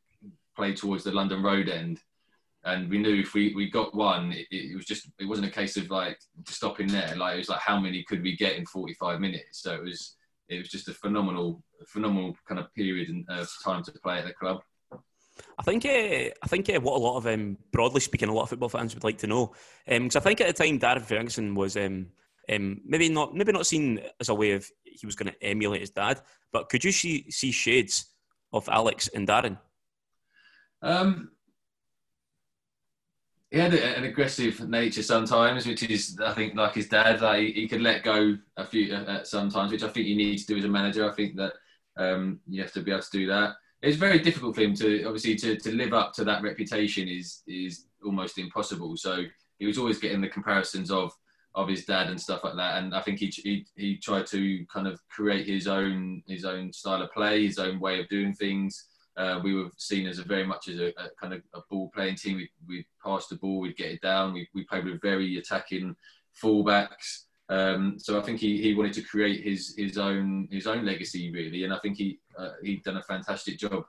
play 0.55 0.75
towards 0.75 1.03
the 1.03 1.13
London 1.13 1.43
Road 1.43 1.71
end. 1.71 1.99
And 2.65 2.91
we 2.91 2.99
knew 2.99 3.21
if 3.21 3.33
we, 3.33 3.55
we 3.55 3.71
got 3.71 3.95
one, 3.95 4.33
it, 4.33 4.47
it 4.51 4.77
was 4.77 4.85
just, 4.85 5.09
it 5.19 5.27
wasn't 5.27 5.49
a 5.49 5.51
case 5.51 5.79
of 5.79 5.91
like 5.91 6.19
stopping 6.47 6.89
there. 6.89 7.15
Like, 7.17 7.37
it 7.37 7.39
was 7.39 7.49
like, 7.49 7.61
how 7.61 7.81
many 7.81 8.03
could 8.05 8.23
we 8.23 8.37
get 8.37 8.57
in 8.57 8.67
45 8.67 9.19
minutes? 9.19 9.63
So 9.63 9.75
it 9.75 9.83
was, 9.83 10.17
it 10.51 10.59
was 10.59 10.69
just 10.69 10.89
a 10.89 10.95
phenomenal, 10.95 11.63
phenomenal 11.87 12.37
kind 12.47 12.61
of 12.61 12.73
period 12.75 13.09
of 13.31 13.51
time 13.65 13.83
to 13.85 13.93
play 13.93 14.19
at 14.19 14.27
the 14.27 14.35
club. 14.35 14.61
I 15.59 15.63
think 15.63 15.85
uh, 15.85 16.31
I 16.43 16.47
think 16.47 16.69
uh, 16.69 16.81
what 16.81 16.97
a 16.97 17.03
lot 17.03 17.17
of 17.17 17.27
um, 17.27 17.57
broadly 17.73 18.01
speaking, 18.01 18.29
a 18.29 18.33
lot 18.33 18.43
of 18.43 18.51
football 18.51 18.69
fans 18.69 18.95
would 18.95 19.05
like 19.05 19.19
to 19.19 19.27
know, 19.27 19.53
because 19.87 20.17
um, 20.17 20.21
I 20.21 20.25
think 20.25 20.41
at 20.41 20.55
the 20.55 20.65
time 20.65 20.79
Darren 20.79 21.03
Ferguson 21.03 21.55
was 21.55 21.77
um, 21.77 22.07
um, 22.53 22.81
maybe 22.85 23.09
not 23.09 23.35
maybe 23.35 23.53
not 23.53 23.67
seen 23.67 24.01
as 24.21 24.29
a 24.29 24.35
way 24.35 24.53
of 24.53 24.69
he 24.85 25.07
was 25.07 25.17
going 25.17 25.33
to 25.33 25.45
emulate 25.45 25.81
his 25.81 25.91
dad, 25.91 26.21
but 26.53 26.69
could 26.69 26.85
you 26.85 26.93
see 26.93 27.31
see 27.31 27.51
shades 27.51 28.07
of 28.53 28.69
Alex 28.69 29.09
and 29.09 29.27
Darren? 29.27 29.59
Um, 30.83 31.31
he 33.51 33.59
had 33.59 33.75
an 33.75 34.05
aggressive 34.05 34.69
nature 34.69 35.03
sometimes, 35.03 35.67
which 35.67 35.83
is 35.85 36.19
I 36.25 36.33
think 36.33 36.55
like 36.55 36.75
his 36.75 36.89
dad. 36.89 37.21
Like 37.21 37.41
he, 37.41 37.53
he 37.53 37.69
could 37.69 37.83
let 37.83 38.03
go 38.03 38.37
a 38.57 38.65
few 38.65 38.95
uh, 38.95 39.23
sometimes, 39.23 39.73
which 39.73 39.83
I 39.83 39.89
think 39.89 40.07
you 40.07 40.17
need 40.17 40.39
to 40.39 40.47
do 40.47 40.57
as 40.59 40.65
a 40.65 40.69
manager. 40.69 41.09
I 41.09 41.15
think 41.15 41.37
that 41.37 41.53
um, 41.97 42.41
you 42.49 42.63
have 42.63 42.73
to 42.73 42.83
be 42.83 42.91
able 42.91 43.03
to 43.03 43.11
do 43.13 43.27
that. 43.29 43.55
It's 43.85 43.99
very 43.99 44.19
difficult 44.19 44.55
for 44.55 44.63
him 44.63 44.75
to 44.77 45.05
obviously 45.05 45.35
to, 45.37 45.57
to 45.57 45.71
live 45.75 45.93
up 45.93 46.15
to 46.15 46.25
that 46.25 46.43
reputation 46.43 47.07
is 47.07 47.43
is 47.47 47.85
almost 48.03 48.39
impossible. 48.39 48.97
So 48.97 49.25
he 49.59 49.67
was 49.67 49.77
always 49.77 49.99
getting 49.99 50.23
the 50.23 50.29
comparisons 50.29 50.91
of 50.91 51.13
of 51.55 51.69
his 51.69 51.85
dad 51.85 52.09
and 52.09 52.21
stuff 52.21 52.43
like 52.45 52.57
that. 52.57 52.83
And 52.83 52.95
I 52.95 53.03
think 53.03 53.19
he, 53.19 53.27
he 53.27 53.67
he 53.77 53.99
tried 53.99 54.27
to 54.29 54.65
kind 54.73 54.87
of 54.87 54.99
create 55.09 55.47
his 55.47 55.67
own 55.67 56.23
his 56.27 56.47
own 56.47 56.73
style 56.73 57.03
of 57.03 57.13
play, 57.13 57.47
his 57.47 57.59
own 57.59 57.79
way 57.79 58.01
of 58.01 58.09
doing 58.09 58.33
things. 58.33 58.87
Uh, 59.19 59.41
we 59.45 59.55
were 59.55 59.71
seen 59.77 60.07
as 60.07 60.19
a 60.19 60.25
very 60.25 60.47
much 60.47 60.67
as 60.69 60.81
a, 60.81 60.89
a 60.89 61.11
kind 61.21 61.35
of 61.35 61.43
a 61.55 61.61
ball 61.71 61.91
playing 61.95 62.17
team. 62.17 62.37
We 62.37 62.51
we 62.67 62.87
pass 63.05 63.27
the 63.27 63.37
ball, 63.37 63.61
we'd 63.61 63.77
get 63.77 63.93
it 63.93 64.01
down. 64.01 64.33
We 64.33 64.49
we 64.55 64.65
played 64.65 64.87
with 64.87 65.03
very 65.03 65.37
attacking 65.37 65.95
fullbacks. 66.43 67.25
Um, 67.49 67.99
so 67.99 68.19
I 68.19 68.23
think 68.23 68.41
he, 68.41 68.61
he 68.61 68.75
wanted 68.75 68.95
to 68.95 69.03
create 69.03 69.45
his 69.45 69.75
his 69.77 69.99
own 69.99 70.49
his 70.51 70.67
own 70.67 70.85
legacy 70.85 71.31
really, 71.31 71.65
and 71.65 71.75
I 71.75 71.79
think 71.79 71.97
he 71.97 72.19
uh, 72.39 72.53
he'd 72.63 72.83
done 72.83 72.97
a 72.97 73.03
fantastic 73.03 73.59
job 73.59 73.85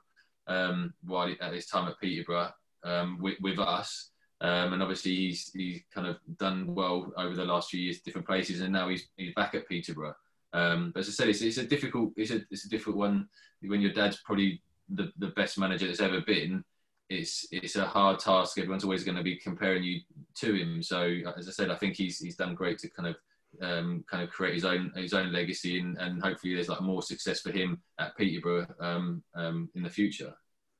um, 0.46 0.92
while 1.04 1.34
at 1.40 1.54
his 1.54 1.66
time 1.66 1.88
at 1.88 1.98
Peterborough 2.00 2.50
um, 2.84 3.18
with, 3.20 3.36
with 3.40 3.58
us. 3.58 4.10
Um, 4.42 4.74
and 4.74 4.82
obviously 4.82 5.14
he's 5.14 5.50
he's 5.54 5.80
kind 5.92 6.06
of 6.06 6.18
done 6.38 6.74
well 6.74 7.10
over 7.16 7.34
the 7.34 7.44
last 7.44 7.70
few 7.70 7.80
years, 7.80 8.00
different 8.00 8.26
places, 8.26 8.60
and 8.60 8.72
now 8.72 8.88
he's 8.88 9.08
he's 9.16 9.34
back 9.34 9.54
at 9.54 9.66
Peterborough. 9.66 10.14
Um, 10.52 10.90
but 10.92 11.00
as 11.00 11.08
I 11.08 11.12
said, 11.12 11.28
it's, 11.28 11.40
it's 11.40 11.56
a 11.58 11.66
difficult 11.66 12.12
it's 12.16 12.30
a 12.30 12.42
it's 12.50 12.66
a 12.66 12.68
difficult 12.68 12.96
one 12.96 13.28
when 13.62 13.80
your 13.80 13.92
dad's 13.92 14.18
probably 14.24 14.60
the, 14.90 15.10
the 15.18 15.28
best 15.28 15.58
manager 15.58 15.86
that's 15.86 16.00
ever 16.00 16.20
been. 16.20 16.62
It's 17.08 17.46
it's 17.50 17.76
a 17.76 17.86
hard 17.86 18.18
task. 18.18 18.58
Everyone's 18.58 18.84
always 18.84 19.04
going 19.04 19.16
to 19.16 19.22
be 19.22 19.36
comparing 19.36 19.82
you 19.82 20.00
to 20.36 20.54
him. 20.54 20.82
So 20.82 21.16
as 21.36 21.48
I 21.48 21.52
said, 21.52 21.70
I 21.70 21.76
think 21.76 21.96
he's 21.96 22.18
he's 22.18 22.36
done 22.36 22.54
great 22.54 22.78
to 22.80 22.90
kind 22.90 23.08
of 23.08 23.16
um, 23.62 24.04
kind 24.10 24.22
of 24.22 24.30
create 24.30 24.54
his 24.54 24.64
own 24.64 24.92
his 24.96 25.14
own 25.14 25.32
legacy, 25.32 25.78
and, 25.80 25.96
and 25.98 26.22
hopefully 26.22 26.54
there's 26.54 26.68
like 26.68 26.80
more 26.80 27.02
success 27.02 27.40
for 27.40 27.50
him 27.50 27.80
at 27.98 28.16
Peterborough 28.16 28.66
um, 28.80 29.22
um, 29.34 29.68
in 29.74 29.82
the 29.82 29.90
future. 29.90 30.34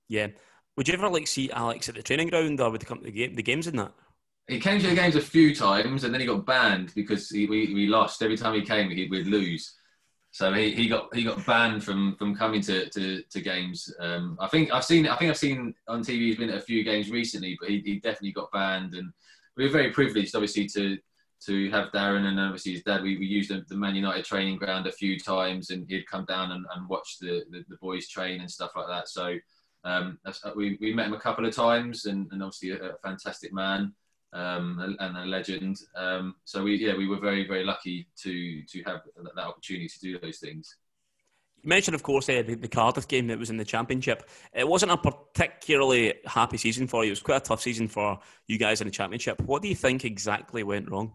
Yeah, 0.08 0.28
would 0.76 0.88
you 0.88 0.94
ever 0.94 1.08
like 1.08 1.26
see 1.26 1.50
Alex 1.50 1.88
at 1.88 1.94
the 1.94 2.02
training 2.02 2.28
ground, 2.28 2.60
or 2.60 2.70
would 2.70 2.82
he 2.82 2.86
come 2.86 2.98
to 2.98 3.04
the, 3.04 3.10
game, 3.10 3.34
the 3.34 3.42
games 3.42 3.66
in 3.66 3.76
that? 3.76 3.92
He 4.48 4.60
came 4.60 4.80
to 4.80 4.86
the 4.86 4.94
games 4.94 5.16
a 5.16 5.20
few 5.20 5.54
times, 5.54 6.04
and 6.04 6.12
then 6.12 6.20
he 6.20 6.26
got 6.26 6.46
banned 6.46 6.92
because 6.94 7.28
he, 7.30 7.46
we, 7.46 7.74
we 7.74 7.86
lost 7.86 8.22
every 8.22 8.36
time 8.36 8.54
he 8.54 8.62
came. 8.62 8.90
He, 8.90 9.08
we'd 9.08 9.26
lose, 9.26 9.74
so 10.30 10.52
he, 10.52 10.70
he 10.72 10.86
got 10.86 11.12
he 11.14 11.24
got 11.24 11.44
banned 11.46 11.82
from 11.82 12.14
from 12.16 12.36
coming 12.36 12.60
to 12.62 12.88
to, 12.90 13.22
to 13.22 13.40
games. 13.40 13.92
Um, 13.98 14.36
I 14.38 14.48
think 14.48 14.70
I've 14.70 14.84
seen 14.84 15.08
I 15.08 15.16
think 15.16 15.30
I've 15.30 15.38
seen 15.38 15.74
on 15.88 16.02
TV. 16.02 16.18
He's 16.18 16.36
been 16.36 16.50
at 16.50 16.58
a 16.58 16.60
few 16.60 16.84
games 16.84 17.10
recently, 17.10 17.56
but 17.58 17.70
he, 17.70 17.80
he 17.80 17.94
definitely 17.94 18.32
got 18.32 18.52
banned. 18.52 18.94
And 18.94 19.12
we 19.56 19.64
were 19.64 19.72
very 19.72 19.90
privileged, 19.90 20.34
obviously, 20.34 20.66
to 20.68 20.98
to 21.44 21.70
have 21.70 21.92
Darren 21.92 22.26
and 22.26 22.40
obviously 22.40 22.72
his 22.72 22.82
dad. 22.82 23.02
We, 23.02 23.18
we 23.18 23.26
used 23.26 23.50
the, 23.50 23.64
the 23.68 23.76
Man 23.76 23.94
United 23.94 24.24
training 24.24 24.56
ground 24.56 24.86
a 24.86 24.92
few 24.92 25.18
times, 25.18 25.70
and 25.70 25.86
he'd 25.88 26.06
come 26.06 26.24
down 26.24 26.52
and, 26.52 26.64
and 26.74 26.88
watch 26.88 27.18
the, 27.20 27.44
the, 27.50 27.64
the 27.68 27.76
boys 27.76 28.08
train 28.08 28.40
and 28.40 28.50
stuff 28.50 28.72
like 28.74 28.88
that. 28.88 29.08
So 29.08 29.36
um, 29.84 30.18
uh, 30.24 30.32
we, 30.56 30.76
we 30.80 30.92
met 30.92 31.06
him 31.06 31.14
a 31.14 31.20
couple 31.20 31.46
of 31.46 31.54
times, 31.54 32.06
and, 32.06 32.26
and 32.32 32.42
obviously 32.42 32.70
a, 32.70 32.92
a, 32.92 32.98
fantastic 33.02 33.52
man 33.52 33.92
um, 34.32 34.96
and 34.98 35.16
a 35.16 35.24
legend. 35.24 35.78
Um, 35.94 36.34
so 36.44 36.64
we 36.64 36.76
yeah 36.76 36.96
we 36.96 37.06
were 37.06 37.20
very 37.20 37.46
very 37.46 37.64
lucky 37.64 38.08
to 38.22 38.62
to 38.64 38.82
have 38.82 39.02
that 39.34 39.44
opportunity 39.44 39.88
to 39.88 40.00
do 40.00 40.18
those 40.18 40.38
things. 40.38 40.76
You 41.62 41.68
mentioned, 41.68 41.94
of 41.94 42.02
course, 42.02 42.28
uh, 42.28 42.42
the, 42.46 42.54
the, 42.54 42.68
Cardiff 42.68 43.08
game 43.08 43.28
that 43.28 43.38
was 43.38 43.50
in 43.50 43.56
the 43.56 43.64
Championship. 43.64 44.28
It 44.52 44.68
wasn't 44.68 44.92
a 44.92 44.96
particularly 44.96 46.14
happy 46.24 46.58
season 46.58 46.86
for 46.86 47.02
you. 47.04 47.08
It 47.08 47.12
was 47.12 47.22
quite 47.22 47.38
a 47.38 47.40
tough 47.40 47.62
season 47.62 47.88
for 47.88 48.18
you 48.46 48.58
guys 48.58 48.80
in 48.80 48.86
the 48.86 48.92
Championship. 48.92 49.40
What 49.42 49.62
do 49.62 49.68
you 49.68 49.74
think 49.74 50.04
exactly 50.04 50.62
went 50.62 50.90
wrong? 50.90 51.12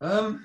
Um, 0.00 0.44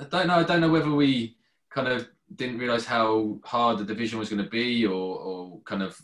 I 0.00 0.04
don't 0.04 0.26
know. 0.26 0.34
I 0.34 0.42
don't 0.42 0.60
know 0.60 0.70
whether 0.70 0.90
we 0.90 1.36
kind 1.70 1.88
of 1.88 2.08
didn't 2.34 2.58
realise 2.58 2.84
how 2.84 3.38
hard 3.44 3.78
the 3.78 3.84
division 3.84 4.18
was 4.18 4.28
going 4.28 4.42
to 4.42 4.50
be, 4.50 4.86
or, 4.86 5.18
or 5.18 5.60
kind 5.64 5.82
of 5.82 6.00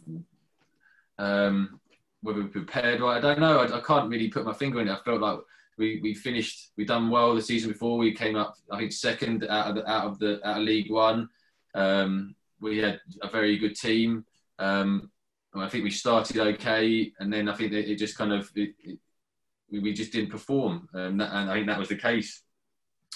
um, 1.18 1.80
whether 2.22 2.42
we 2.42 2.48
prepared 2.48 3.00
right. 3.00 3.16
I 3.16 3.20
don't 3.20 3.40
know. 3.40 3.58
I, 3.58 3.78
I, 3.78 3.80
can't 3.80 4.10
really 4.10 4.28
put 4.28 4.44
my 4.44 4.52
finger 4.52 4.80
in 4.80 4.88
it. 4.88 4.92
I 4.92 5.04
felt 5.04 5.20
like 5.20 5.38
we, 5.78 6.00
we 6.02 6.14
finished. 6.14 6.70
We 6.76 6.84
done 6.84 7.10
well 7.10 7.34
the 7.34 7.42
season 7.42 7.72
before. 7.72 7.98
We 7.98 8.14
came 8.14 8.36
up, 8.36 8.54
I 8.70 8.78
think, 8.78 8.92
second 8.92 9.46
out 9.48 9.68
of 9.68 9.74
the 9.76 9.90
out 9.90 10.06
of 10.06 10.18
the 10.18 10.46
out 10.46 10.58
of 10.58 10.64
League 10.64 10.90
One. 10.90 11.28
Um, 11.74 12.34
we 12.60 12.78
had 12.78 13.00
a 13.22 13.28
very 13.28 13.56
good 13.58 13.74
team. 13.74 14.24
Um, 14.58 15.10
I 15.54 15.68
think 15.68 15.82
we 15.82 15.90
started 15.90 16.38
okay, 16.38 17.12
and 17.18 17.32
then 17.32 17.48
I 17.48 17.54
think 17.54 17.72
it, 17.72 17.96
just 17.96 18.16
kind 18.16 18.32
of 18.32 18.50
it, 18.54 18.74
we 19.70 19.92
just 19.92 20.12
didn't 20.12 20.30
perform, 20.30 20.88
and, 20.94 21.20
that, 21.20 21.32
and 21.32 21.50
I 21.50 21.54
think 21.54 21.66
that 21.66 21.78
was 21.78 21.88
the 21.88 21.96
case. 21.96 22.42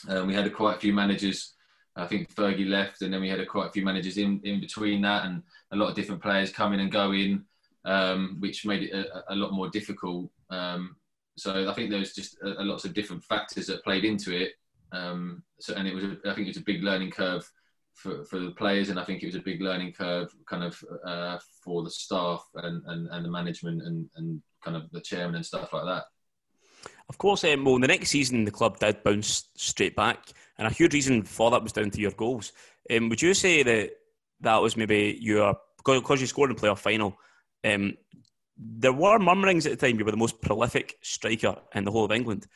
Um, 0.08 0.26
we 0.26 0.34
had 0.34 0.46
a, 0.46 0.50
quite 0.50 0.76
a 0.76 0.80
few 0.80 0.92
managers 0.92 1.54
I 1.96 2.06
think 2.06 2.34
Fergie 2.34 2.68
left, 2.68 3.02
and 3.02 3.12
then 3.12 3.20
we 3.20 3.28
had 3.28 3.40
a, 3.40 3.46
quite 3.46 3.68
a 3.68 3.72
few 3.72 3.84
managers 3.84 4.18
in, 4.18 4.40
in 4.42 4.60
between 4.60 5.02
that, 5.02 5.26
and 5.26 5.42
a 5.72 5.76
lot 5.76 5.88
of 5.88 5.94
different 5.94 6.22
players 6.22 6.50
coming 6.50 6.80
and 6.80 6.90
going, 6.90 7.44
um, 7.84 8.36
which 8.40 8.66
made 8.66 8.84
it 8.84 8.92
a, 8.92 9.32
a 9.32 9.36
lot 9.36 9.52
more 9.52 9.68
difficult. 9.68 10.30
Um, 10.50 10.96
so 11.36 11.68
I 11.68 11.74
think 11.74 11.90
there 11.90 12.00
was 12.00 12.14
just 12.14 12.36
a, 12.42 12.60
a 12.60 12.64
lots 12.64 12.84
of 12.84 12.94
different 12.94 13.22
factors 13.22 13.66
that 13.66 13.84
played 13.84 14.04
into 14.04 14.34
it. 14.36 14.52
Um, 14.92 15.42
so 15.60 15.74
and 15.74 15.86
it 15.86 15.94
was, 15.94 16.04
a, 16.04 16.16
I 16.26 16.34
think 16.34 16.46
it 16.46 16.54
was 16.54 16.56
a 16.56 16.62
big 16.62 16.82
learning 16.82 17.12
curve 17.12 17.48
for, 17.94 18.24
for 18.24 18.40
the 18.40 18.50
players, 18.50 18.88
and 18.88 18.98
I 18.98 19.04
think 19.04 19.22
it 19.22 19.26
was 19.26 19.36
a 19.36 19.40
big 19.40 19.60
learning 19.60 19.92
curve 19.92 20.34
kind 20.48 20.64
of 20.64 20.84
uh, 21.06 21.38
for 21.62 21.84
the 21.84 21.90
staff 21.90 22.44
and, 22.56 22.82
and, 22.86 23.08
and 23.08 23.24
the 23.24 23.30
management 23.30 23.82
and, 23.82 24.08
and 24.16 24.42
kind 24.64 24.76
of 24.76 24.90
the 24.90 25.00
chairman 25.00 25.36
and 25.36 25.46
stuff 25.46 25.72
like 25.72 25.84
that. 25.84 26.04
Of 27.08 27.18
course, 27.18 27.44
um, 27.44 27.64
well, 27.64 27.78
the 27.78 27.88
next 27.88 28.10
season 28.10 28.44
the 28.44 28.50
club 28.50 28.78
did 28.78 29.02
bounce 29.02 29.48
straight 29.56 29.94
back, 29.94 30.30
and 30.58 30.66
a 30.66 30.70
huge 30.70 30.94
reason 30.94 31.22
for 31.22 31.50
that 31.50 31.62
was 31.62 31.72
down 31.72 31.90
to 31.90 32.00
your 32.00 32.12
goals. 32.12 32.52
Um, 32.90 33.08
would 33.08 33.22
you 33.22 33.34
say 33.34 33.62
that 33.62 33.90
that 34.40 34.62
was 34.62 34.76
maybe 34.76 35.18
your 35.20 35.56
because 35.84 36.20
you 36.20 36.26
scored 36.26 36.50
in 36.50 36.56
the 36.56 36.62
playoff 36.62 36.78
final? 36.78 37.18
Um, 37.64 37.94
there 38.56 38.92
were 38.92 39.18
murmurings 39.18 39.66
at 39.66 39.78
the 39.78 39.86
time 39.86 39.98
you 39.98 40.04
were 40.04 40.10
the 40.10 40.16
most 40.16 40.40
prolific 40.40 40.96
striker 41.02 41.56
in 41.74 41.84
the 41.84 41.90
whole 41.90 42.04
of 42.04 42.12
England. 42.12 42.46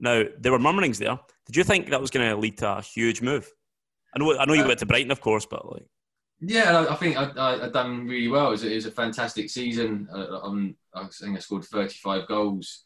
Now 0.00 0.24
there 0.38 0.52
were 0.52 0.58
murmurings 0.58 0.98
there. 0.98 1.18
Did 1.46 1.56
you 1.56 1.64
think 1.64 1.90
that 1.90 2.00
was 2.00 2.10
going 2.10 2.28
to 2.28 2.36
lead 2.36 2.58
to 2.58 2.78
a 2.78 2.82
huge 2.82 3.22
move? 3.22 3.50
I 4.14 4.18
know, 4.18 4.38
I 4.38 4.44
know 4.44 4.54
you 4.54 4.64
uh, 4.64 4.68
went 4.68 4.80
to 4.80 4.86
Brighton, 4.86 5.10
of 5.10 5.20
course, 5.20 5.46
but 5.46 5.70
like. 5.72 5.86
Yeah, 6.44 6.86
I 6.90 6.96
think 6.96 7.16
I, 7.16 7.30
I, 7.36 7.66
I 7.66 7.68
done 7.68 8.08
really 8.08 8.26
well. 8.26 8.48
It 8.48 8.52
was, 8.52 8.64
it 8.64 8.74
was 8.74 8.86
a 8.86 8.90
fantastic 8.90 9.48
season. 9.48 10.08
Uh, 10.12 10.38
I 10.92 11.06
think 11.06 11.36
I 11.36 11.40
scored 11.40 11.64
35 11.64 12.26
goals 12.26 12.82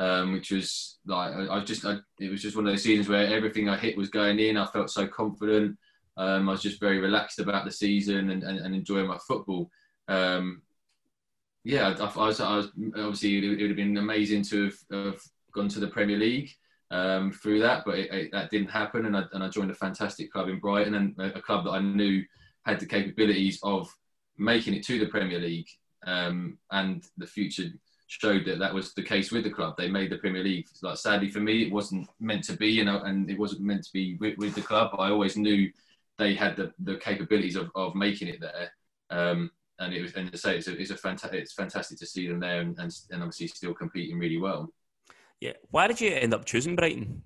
um, 0.00 0.32
which 0.32 0.50
was 0.50 0.98
like 1.06 1.32
I, 1.34 1.58
I 1.58 1.64
just 1.64 1.84
I, 1.84 1.98
it 2.18 2.30
was 2.30 2.42
just 2.42 2.56
one 2.56 2.66
of 2.66 2.72
those 2.72 2.82
seasons 2.82 3.08
where 3.08 3.26
everything 3.26 3.68
I 3.68 3.76
hit 3.76 3.96
was 3.96 4.08
going 4.08 4.40
in. 4.40 4.56
I 4.56 4.66
felt 4.66 4.90
so 4.90 5.06
confident. 5.06 5.76
Um, 6.16 6.48
I 6.48 6.52
was 6.52 6.62
just 6.62 6.80
very 6.80 6.98
relaxed 6.98 7.38
about 7.38 7.64
the 7.64 7.70
season 7.70 8.30
and, 8.30 8.42
and, 8.42 8.58
and 8.58 8.74
enjoying 8.74 9.06
my 9.06 9.18
football. 9.28 9.70
Um, 10.08 10.62
yeah, 11.64 11.94
I, 11.98 12.04
I, 12.04 12.26
was, 12.26 12.40
I, 12.40 12.56
was, 12.56 12.68
obviously 12.96 13.38
it, 13.38 13.60
would 13.60 13.70
have 13.70 13.76
been 13.76 13.98
amazing 13.98 14.42
to 14.44 14.64
have, 14.64 14.74
have 14.90 15.20
gone 15.54 15.68
to 15.68 15.80
the 15.80 15.88
Premier 15.88 16.16
League 16.16 16.50
um, 16.90 17.30
through 17.30 17.60
that, 17.60 17.84
but 17.84 17.98
it, 17.98 18.12
it, 18.12 18.32
that 18.32 18.50
didn't 18.50 18.70
happen. 18.70 19.06
And 19.06 19.16
I, 19.16 19.24
and 19.32 19.44
I 19.44 19.48
joined 19.48 19.70
a 19.70 19.74
fantastic 19.74 20.32
club 20.32 20.48
in 20.48 20.58
Brighton 20.58 20.94
and 20.94 21.14
a, 21.18 21.38
a, 21.38 21.42
club 21.42 21.64
that 21.64 21.72
I 21.72 21.80
knew 21.80 22.22
had 22.64 22.80
the 22.80 22.86
capabilities 22.86 23.58
of 23.62 23.94
making 24.38 24.74
it 24.74 24.84
to 24.86 24.98
the 24.98 25.06
Premier 25.06 25.38
League 25.38 25.68
um, 26.06 26.58
and 26.70 27.04
the 27.18 27.26
future 27.26 27.68
showed 28.10 28.44
that 28.44 28.58
that 28.58 28.74
was 28.74 28.92
the 28.92 29.02
case 29.02 29.30
with 29.30 29.44
the 29.44 29.50
club. 29.50 29.76
They 29.76 29.88
made 29.88 30.10
the 30.10 30.18
Premier 30.18 30.42
League. 30.42 30.66
Like 30.82 30.96
sadly 30.96 31.30
for 31.30 31.38
me, 31.38 31.62
it 31.62 31.72
wasn't 31.72 32.08
meant 32.18 32.42
to 32.44 32.56
be, 32.56 32.66
you 32.66 32.84
know, 32.84 33.02
and 33.02 33.30
it 33.30 33.38
wasn't 33.38 33.60
meant 33.60 33.84
to 33.84 33.92
be 33.92 34.16
with, 34.16 34.36
with 34.36 34.54
the 34.56 34.62
club. 34.62 34.96
I 34.98 35.10
always 35.10 35.36
knew 35.36 35.70
they 36.18 36.34
had 36.34 36.56
the, 36.56 36.72
the 36.80 36.96
capabilities 36.96 37.54
of, 37.54 37.70
of 37.76 37.94
making 37.94 38.26
it 38.26 38.40
there. 38.40 38.72
Um, 39.10 39.52
and 39.78 39.94
it 39.94 40.02
was, 40.02 40.12
and 40.14 40.30
to 40.32 40.36
say 40.36 40.58
it's 40.58 40.66
a, 40.66 40.76
it's 40.76 40.90
a 40.90 40.96
fantastic, 40.96 41.40
it's 41.40 41.52
fantastic 41.52 41.98
to 42.00 42.06
see 42.06 42.26
them 42.26 42.40
there 42.40 42.60
and, 42.60 42.76
and, 42.80 42.92
and 43.12 43.22
obviously 43.22 43.46
still 43.46 43.74
competing 43.74 44.18
really 44.18 44.38
well. 44.38 44.72
Yeah. 45.40 45.52
Why 45.70 45.86
did 45.86 46.00
you 46.00 46.12
end 46.12 46.34
up 46.34 46.44
choosing 46.44 46.74
Brighton? 46.74 47.22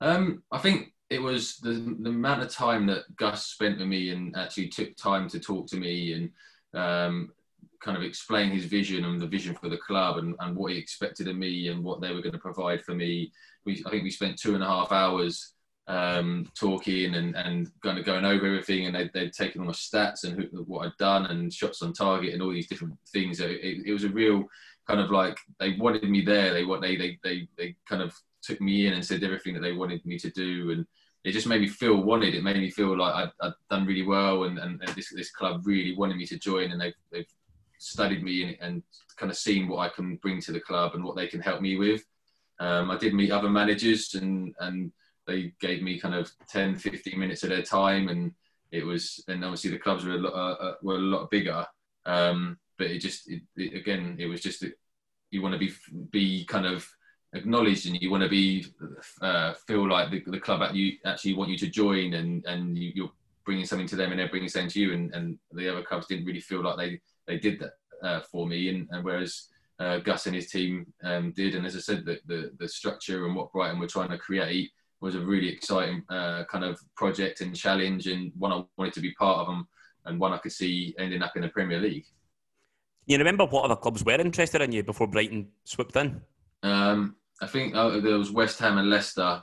Um, 0.00 0.42
I 0.50 0.58
think 0.58 0.94
it 1.10 1.20
was 1.20 1.58
the, 1.58 1.72
the 2.00 2.08
amount 2.08 2.40
of 2.40 2.50
time 2.50 2.86
that 2.86 3.14
Gus 3.16 3.44
spent 3.44 3.78
with 3.78 3.86
me 3.86 4.10
and 4.10 4.34
actually 4.34 4.68
took 4.68 4.96
time 4.96 5.28
to 5.28 5.38
talk 5.38 5.66
to 5.68 5.76
me 5.76 6.14
and 6.14 6.30
um, 6.72 7.32
kind 7.80 7.96
of 7.96 8.02
explain 8.02 8.50
his 8.50 8.66
vision 8.66 9.04
and 9.04 9.20
the 9.20 9.26
vision 9.26 9.54
for 9.54 9.68
the 9.68 9.76
club 9.76 10.18
and, 10.18 10.34
and 10.40 10.56
what 10.56 10.72
he 10.72 10.78
expected 10.78 11.28
of 11.28 11.36
me 11.36 11.68
and 11.68 11.82
what 11.82 12.00
they 12.00 12.12
were 12.12 12.20
going 12.20 12.32
to 12.32 12.38
provide 12.38 12.82
for 12.82 12.94
me. 12.94 13.32
We, 13.64 13.82
I 13.86 13.90
think 13.90 14.04
we 14.04 14.10
spent 14.10 14.38
two 14.38 14.54
and 14.54 14.62
a 14.62 14.66
half 14.66 14.92
hours 14.92 15.54
um, 15.86 16.46
talking 16.54 17.14
and, 17.14 17.34
and 17.36 17.70
kind 17.82 17.98
of 17.98 18.04
going 18.04 18.24
over 18.24 18.46
everything 18.46 18.86
and 18.86 18.94
they'd, 18.94 19.12
they'd 19.12 19.32
taken 19.32 19.60
all 19.60 19.66
my 19.66 19.72
stats 19.72 20.24
and 20.24 20.38
who, 20.38 20.62
what 20.64 20.86
I'd 20.86 20.96
done 20.98 21.26
and 21.26 21.52
shots 21.52 21.82
on 21.82 21.92
target 21.92 22.34
and 22.34 22.42
all 22.42 22.52
these 22.52 22.68
different 22.68 22.94
things. 23.12 23.40
It, 23.40 23.50
it, 23.50 23.86
it 23.86 23.92
was 23.92 24.04
a 24.04 24.10
real 24.10 24.44
kind 24.86 25.00
of 25.00 25.10
like 25.10 25.38
they 25.58 25.76
wanted 25.76 26.08
me 26.08 26.20
there. 26.20 26.52
They, 26.52 26.64
they, 26.64 26.96
they, 26.96 27.18
they, 27.24 27.48
they 27.56 27.76
kind 27.88 28.02
of 28.02 28.14
took 28.42 28.60
me 28.60 28.86
in 28.86 28.92
and 28.92 29.04
said 29.04 29.22
everything 29.22 29.54
that 29.54 29.60
they 29.60 29.72
wanted 29.72 30.04
me 30.04 30.18
to 30.18 30.30
do 30.30 30.70
and 30.70 30.86
it 31.24 31.32
just 31.32 31.46
made 31.46 31.60
me 31.60 31.68
feel 31.68 32.02
wanted. 32.02 32.34
It 32.34 32.42
made 32.42 32.56
me 32.56 32.70
feel 32.70 32.96
like 32.96 33.14
I'd, 33.14 33.30
I'd 33.42 33.52
done 33.68 33.86
really 33.86 34.06
well, 34.06 34.44
and, 34.44 34.58
and, 34.58 34.80
this 34.94 35.10
this 35.10 35.30
club 35.30 35.66
really 35.66 35.94
wanted 35.94 36.16
me 36.16 36.26
to 36.26 36.38
join, 36.38 36.72
and 36.72 36.80
they've, 36.80 36.94
they've 37.12 37.26
studied 37.80 38.22
me 38.22 38.42
and, 38.44 38.56
and 38.60 38.82
kind 39.16 39.30
of 39.30 39.38
seen 39.38 39.68
what 39.68 39.78
I 39.78 39.88
can 39.88 40.16
bring 40.16 40.40
to 40.42 40.52
the 40.52 40.60
club 40.60 40.94
and 40.94 41.04
what 41.04 41.16
they 41.16 41.26
can 41.26 41.40
help 41.40 41.60
me 41.60 41.76
with. 41.76 42.04
Um, 42.58 42.90
I 42.90 42.98
did 42.98 43.14
meet 43.14 43.32
other 43.32 43.48
managers 43.48 44.14
and 44.14 44.54
and 44.60 44.92
they 45.26 45.52
gave 45.60 45.82
me 45.82 45.98
kind 45.98 46.14
of 46.14 46.30
10, 46.48 46.76
15 46.76 47.18
minutes 47.18 47.42
of 47.42 47.50
their 47.50 47.62
time, 47.62 48.08
and 48.08 48.32
it 48.72 48.84
was 48.84 49.22
and 49.28 49.44
obviously 49.44 49.70
the 49.70 49.78
clubs 49.78 50.04
were 50.04 50.14
a 50.14 50.18
lot, 50.18 50.32
uh, 50.32 50.62
uh 50.62 50.74
were 50.82 50.96
a 50.96 50.98
lot 50.98 51.30
bigger. 51.30 51.66
Um, 52.06 52.58
but 52.78 52.90
it 52.90 52.98
just 52.98 53.30
it, 53.30 53.42
it, 53.56 53.74
again, 53.74 54.16
it 54.18 54.26
was 54.26 54.40
just 54.40 54.64
you 55.30 55.42
want 55.42 55.52
to 55.54 55.58
be 55.58 55.72
be 56.10 56.44
kind 56.44 56.66
of 56.66 56.88
acknowledged 57.32 57.86
and 57.86 58.00
you 58.00 58.10
want 58.10 58.22
to 58.22 58.28
be 58.28 58.66
uh, 59.22 59.54
feel 59.66 59.88
like 59.88 60.10
the, 60.10 60.22
the 60.26 60.40
club 60.40 60.74
you 60.74 60.94
actually 61.04 61.34
want 61.34 61.50
you 61.50 61.58
to 61.58 61.68
join 61.68 62.14
and 62.14 62.44
and 62.46 62.76
you, 62.76 63.04
are 63.04 63.10
bringing 63.44 63.64
something 63.64 63.86
to 63.86 63.96
them 63.96 64.10
and 64.10 64.18
they're 64.18 64.28
bringing 64.28 64.48
something 64.48 64.68
to 64.68 64.80
you 64.80 64.92
and, 64.92 65.14
and 65.14 65.38
the 65.52 65.68
other 65.68 65.82
clubs 65.82 66.06
didn't 66.06 66.26
really 66.26 66.40
feel 66.40 66.62
like 66.62 66.76
they 66.76 67.00
they 67.30 67.38
did 67.38 67.60
that 67.60 67.72
uh, 68.06 68.20
for 68.20 68.46
me 68.46 68.68
and, 68.68 68.88
and 68.90 69.04
whereas 69.04 69.48
uh, 69.78 69.98
Gus 69.98 70.26
and 70.26 70.34
his 70.34 70.50
team 70.50 70.92
um, 71.04 71.32
did 71.32 71.54
and 71.54 71.64
as 71.64 71.76
I 71.76 71.80
said 71.80 72.04
the, 72.04 72.18
the, 72.26 72.52
the 72.58 72.68
structure 72.68 73.26
and 73.26 73.36
what 73.36 73.52
Brighton 73.52 73.78
were 73.78 73.86
trying 73.86 74.10
to 74.10 74.18
create 74.18 74.70
was 75.00 75.14
a 75.14 75.20
really 75.20 75.48
exciting 75.48 76.02
uh, 76.10 76.44
kind 76.44 76.64
of 76.64 76.78
project 76.96 77.40
and 77.40 77.54
challenge 77.56 78.06
and 78.06 78.32
one 78.36 78.52
I 78.52 78.62
wanted 78.76 78.94
to 78.94 79.00
be 79.00 79.12
part 79.12 79.38
of 79.38 79.46
them 79.46 79.68
and 80.04 80.18
one 80.18 80.32
I 80.32 80.38
could 80.38 80.52
see 80.52 80.94
ending 80.98 81.22
up 81.22 81.36
in 81.36 81.42
the 81.42 81.48
Premier 81.48 81.78
League. 81.78 82.06
You 83.06 83.18
remember 83.18 83.44
what 83.46 83.64
other 83.64 83.76
clubs 83.76 84.04
were 84.04 84.20
interested 84.20 84.60
in 84.60 84.72
you 84.72 84.82
before 84.82 85.06
Brighton 85.06 85.48
swooped 85.64 85.96
in? 85.96 86.20
Um, 86.62 87.16
I 87.40 87.46
think 87.46 87.74
uh, 87.74 88.00
there 88.00 88.18
was 88.18 88.30
West 88.30 88.58
Ham 88.58 88.78
and 88.78 88.90
Leicester 88.90 89.42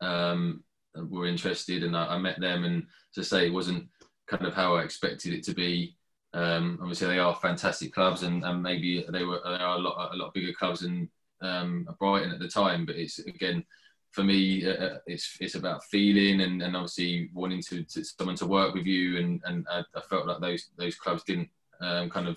um, 0.00 0.64
were 0.94 1.26
interested, 1.26 1.84
and 1.84 1.96
I, 1.96 2.06
I, 2.06 2.18
met 2.18 2.40
them. 2.40 2.64
And 2.64 2.86
to 3.14 3.22
say, 3.22 3.46
it 3.46 3.52
wasn't 3.52 3.88
kind 4.26 4.46
of 4.46 4.54
how 4.54 4.76
I 4.76 4.82
expected 4.82 5.32
it 5.32 5.44
to 5.44 5.54
be. 5.54 5.96
Um, 6.32 6.78
obviously, 6.80 7.08
they 7.08 7.18
are 7.18 7.34
fantastic 7.34 7.92
clubs, 7.92 8.22
and, 8.22 8.44
and 8.44 8.62
maybe 8.62 9.04
they 9.10 9.24
were 9.24 9.40
they 9.44 9.50
are 9.50 9.76
a 9.76 9.80
lot 9.80 10.14
a 10.14 10.16
lot 10.16 10.34
bigger 10.34 10.52
clubs 10.52 10.80
than 10.80 11.10
um, 11.42 11.88
Brighton 11.98 12.32
at 12.32 12.38
the 12.38 12.48
time. 12.48 12.86
But 12.86 12.96
it's 12.96 13.18
again 13.18 13.64
for 14.12 14.24
me, 14.24 14.66
uh, 14.66 14.72
uh, 14.72 14.98
it's 15.06 15.36
it's 15.40 15.54
about 15.54 15.84
feeling 15.84 16.40
and, 16.42 16.62
and 16.62 16.76
obviously 16.76 17.30
wanting 17.32 17.62
to, 17.62 17.82
to 17.84 18.04
someone 18.04 18.36
to 18.36 18.46
work 18.46 18.74
with 18.74 18.86
you, 18.86 19.18
and 19.18 19.40
and 19.44 19.66
I, 19.70 19.82
I 19.94 20.00
felt 20.02 20.26
like 20.26 20.40
those 20.40 20.70
those 20.76 20.96
clubs 20.96 21.24
didn't 21.24 21.50
um, 21.80 22.10
kind 22.10 22.28
of 22.28 22.36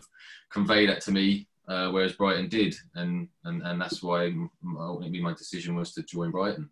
convey 0.49 0.85
that 0.85 1.01
to 1.01 1.11
me 1.11 1.47
uh, 1.67 1.89
whereas 1.89 2.13
Brighton 2.13 2.49
did, 2.49 2.75
and, 2.95 3.27
and 3.45 3.61
and 3.63 3.79
that's 3.79 4.03
why 4.03 4.33
ultimately 4.77 5.21
my 5.21 5.33
decision 5.33 5.75
was 5.75 5.93
to 5.93 6.03
join 6.03 6.31
Brighton. 6.31 6.69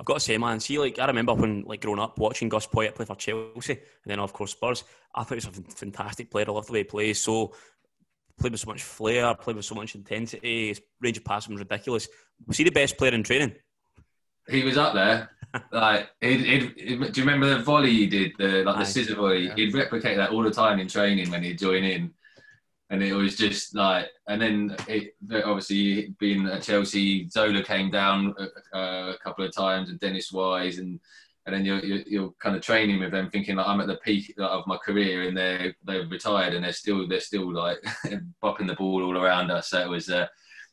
I've 0.00 0.06
got 0.06 0.14
to 0.14 0.20
say, 0.20 0.38
man, 0.38 0.58
see, 0.60 0.78
like 0.78 0.98
I 0.98 1.06
remember 1.06 1.34
when, 1.34 1.62
like, 1.66 1.82
growing 1.82 2.00
up 2.00 2.18
watching 2.18 2.48
Gus 2.48 2.66
Poyet 2.66 2.94
play 2.94 3.04
for 3.04 3.16
Chelsea, 3.16 3.74
and 3.74 4.06
then 4.06 4.18
of 4.18 4.32
course 4.32 4.52
Spurs. 4.52 4.82
I 5.14 5.22
thought 5.22 5.42
he 5.42 5.46
was 5.46 5.58
a 5.58 5.62
fantastic 5.74 6.30
player. 6.30 6.46
I 6.48 6.52
loved 6.52 6.68
the 6.68 6.72
way 6.72 6.78
he 6.78 6.84
plays. 6.84 7.20
So 7.20 7.52
played 8.38 8.52
with 8.52 8.62
so 8.62 8.70
much 8.70 8.82
flair, 8.82 9.34
played 9.34 9.56
with 9.56 9.66
so 9.66 9.74
much 9.74 9.94
intensity. 9.94 10.68
His 10.68 10.80
range 11.02 11.18
of 11.18 11.24
passing 11.24 11.52
was 11.52 11.60
ridiculous. 11.60 12.08
Was 12.46 12.56
he 12.56 12.64
the 12.64 12.70
best 12.70 12.96
player 12.96 13.12
in 13.12 13.22
training? 13.22 13.54
He 14.48 14.64
was 14.64 14.78
up 14.78 14.94
there. 14.94 15.32
like, 15.70 16.08
he'd, 16.22 16.40
he'd, 16.40 16.62
he'd, 16.78 17.12
do 17.12 17.20
you 17.20 17.26
remember 17.26 17.54
the 17.54 17.62
volley 17.62 17.90
he 17.90 18.06
did, 18.06 18.32
the 18.38 18.64
like 18.64 18.78
the 18.78 18.84
scissor 18.86 19.16
volley? 19.16 19.48
Yeah. 19.48 19.54
He'd 19.54 19.74
replicate 19.74 20.16
that 20.16 20.30
all 20.30 20.42
the 20.42 20.50
time 20.50 20.80
in 20.80 20.88
training 20.88 21.30
when 21.30 21.42
he'd 21.42 21.58
join 21.58 21.84
in 21.84 22.14
and 22.90 23.02
it 23.02 23.14
was 23.14 23.36
just 23.36 23.74
like, 23.74 24.08
and 24.28 24.42
then 24.42 24.76
it, 24.88 25.14
obviously 25.44 26.12
being 26.18 26.46
at 26.46 26.62
Chelsea, 26.62 27.28
Zola 27.28 27.62
came 27.62 27.88
down 27.88 28.34
a, 28.72 28.78
a, 28.78 29.16
couple 29.22 29.44
of 29.44 29.54
times, 29.54 29.90
and 29.90 30.00
Dennis 30.00 30.32
Wise, 30.32 30.78
and 30.78 30.98
and 31.46 31.54
then 31.54 31.64
you're, 31.64 31.78
you're, 31.78 32.02
you're 32.06 32.34
kind 32.40 32.54
of 32.54 32.62
training 32.62 33.00
with 33.00 33.12
them, 33.12 33.30
thinking 33.30 33.56
like 33.56 33.66
I'm 33.66 33.80
at 33.80 33.86
the 33.86 33.96
peak 33.96 34.34
of 34.38 34.66
my 34.66 34.76
career, 34.76 35.22
and 35.22 35.36
they're 35.36 35.74
they're 35.84 36.06
retired, 36.08 36.52
and 36.54 36.64
they're 36.64 36.72
still 36.72 37.06
they're 37.06 37.20
still 37.20 37.52
like 37.52 37.78
bopping 38.42 38.66
the 38.66 38.74
ball 38.74 39.04
all 39.04 39.16
around 39.16 39.52
us. 39.52 39.70
So 39.70 39.80
it 39.80 39.88
was 39.88 40.10
uh, 40.10 40.26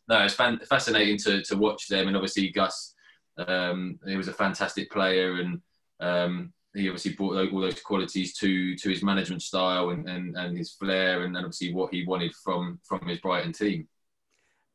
no, 0.10 0.23
it's 0.23 0.34
fascinating 0.34 1.19
to 1.19 1.43
to 1.43 1.56
watch 1.56 1.88
them, 1.88 2.08
and 2.08 2.17
obviously 2.17 2.49
Gus, 2.49 2.95
um, 3.38 3.99
he 4.08 4.17
was 4.17 4.27
a 4.27 4.34
fantastic 4.34 4.89
player, 4.89 5.36
and 5.36 5.62
um, 5.99 6.51
he 6.77 6.89
obviously 6.89 7.13
brought 7.13 7.51
all 7.51 7.61
those 7.61 7.81
qualities 7.81 8.33
to 8.35 8.75
to 8.75 8.89
his 8.89 9.03
management 9.03 9.41
style 9.41 9.89
and, 9.89 10.07
and, 10.07 10.35
and 10.35 10.57
his 10.57 10.71
flair 10.73 11.23
and 11.23 11.35
obviously 11.35 11.73
what 11.73 11.93
he 11.93 12.05
wanted 12.05 12.33
from 12.43 12.79
from 12.83 13.05
his 13.07 13.19
Brighton 13.19 13.53
team. 13.53 13.87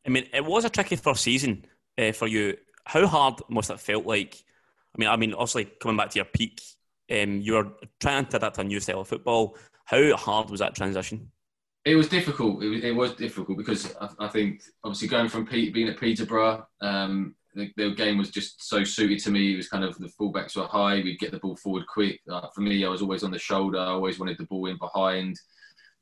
I 0.06 0.10
mean, 0.10 0.26
it 0.32 0.44
was 0.44 0.64
a 0.64 0.70
tricky 0.70 0.96
first 0.96 1.22
season 1.22 1.64
uh, 1.98 2.12
for 2.12 2.26
you. 2.26 2.56
How 2.84 3.06
hard 3.06 3.40
must 3.48 3.70
it 3.70 3.80
felt 3.80 4.04
like? 4.04 4.42
I 4.94 5.00
mean, 5.00 5.08
I 5.08 5.16
mean, 5.16 5.32
obviously 5.32 5.66
coming 5.80 5.96
back 5.96 6.10
to 6.10 6.16
your 6.16 6.24
peak, 6.24 6.60
um, 7.10 7.40
you 7.40 7.54
were 7.54 7.68
trying 8.00 8.26
to 8.26 8.36
adapt 8.36 8.56
to 8.56 8.62
a 8.62 8.64
new 8.64 8.80
style 8.80 9.00
of 9.00 9.08
football. 9.08 9.56
How 9.84 10.16
hard 10.16 10.50
was 10.50 10.60
that 10.60 10.74
transition? 10.74 11.30
It 11.84 11.96
was 11.96 12.08
difficult. 12.08 12.62
It 12.62 12.68
was, 12.68 12.84
it 12.84 12.94
was 12.94 13.14
difficult 13.14 13.58
because 13.58 13.94
I, 13.96 14.08
I, 14.20 14.28
think 14.28 14.62
obviously 14.84 15.08
going 15.08 15.28
from 15.28 15.46
Pete, 15.46 15.74
being 15.74 15.88
at 15.88 15.98
Peterborough, 15.98 16.66
um, 16.80 17.34
the, 17.54 17.70
the, 17.76 17.94
game 17.94 18.18
was 18.18 18.30
just 18.30 18.66
so 18.66 18.84
suited 18.84 19.18
to 19.20 19.30
me. 19.30 19.52
It 19.52 19.56
was 19.56 19.68
kind 19.68 19.84
of 19.84 19.98
the 19.98 20.08
fullbacks 20.08 20.56
were 20.56 20.66
high. 20.66 20.96
We'd 20.96 21.18
get 21.18 21.32
the 21.32 21.38
ball 21.38 21.56
forward 21.56 21.86
quick. 21.86 22.20
Uh, 22.30 22.48
for 22.54 22.62
me, 22.62 22.84
I 22.84 22.88
was 22.88 23.02
always 23.02 23.24
on 23.24 23.30
the 23.30 23.38
shoulder. 23.38 23.78
I 23.78 23.86
always 23.86 24.18
wanted 24.18 24.38
the 24.38 24.46
ball 24.46 24.66
in 24.66 24.78
behind. 24.78 25.38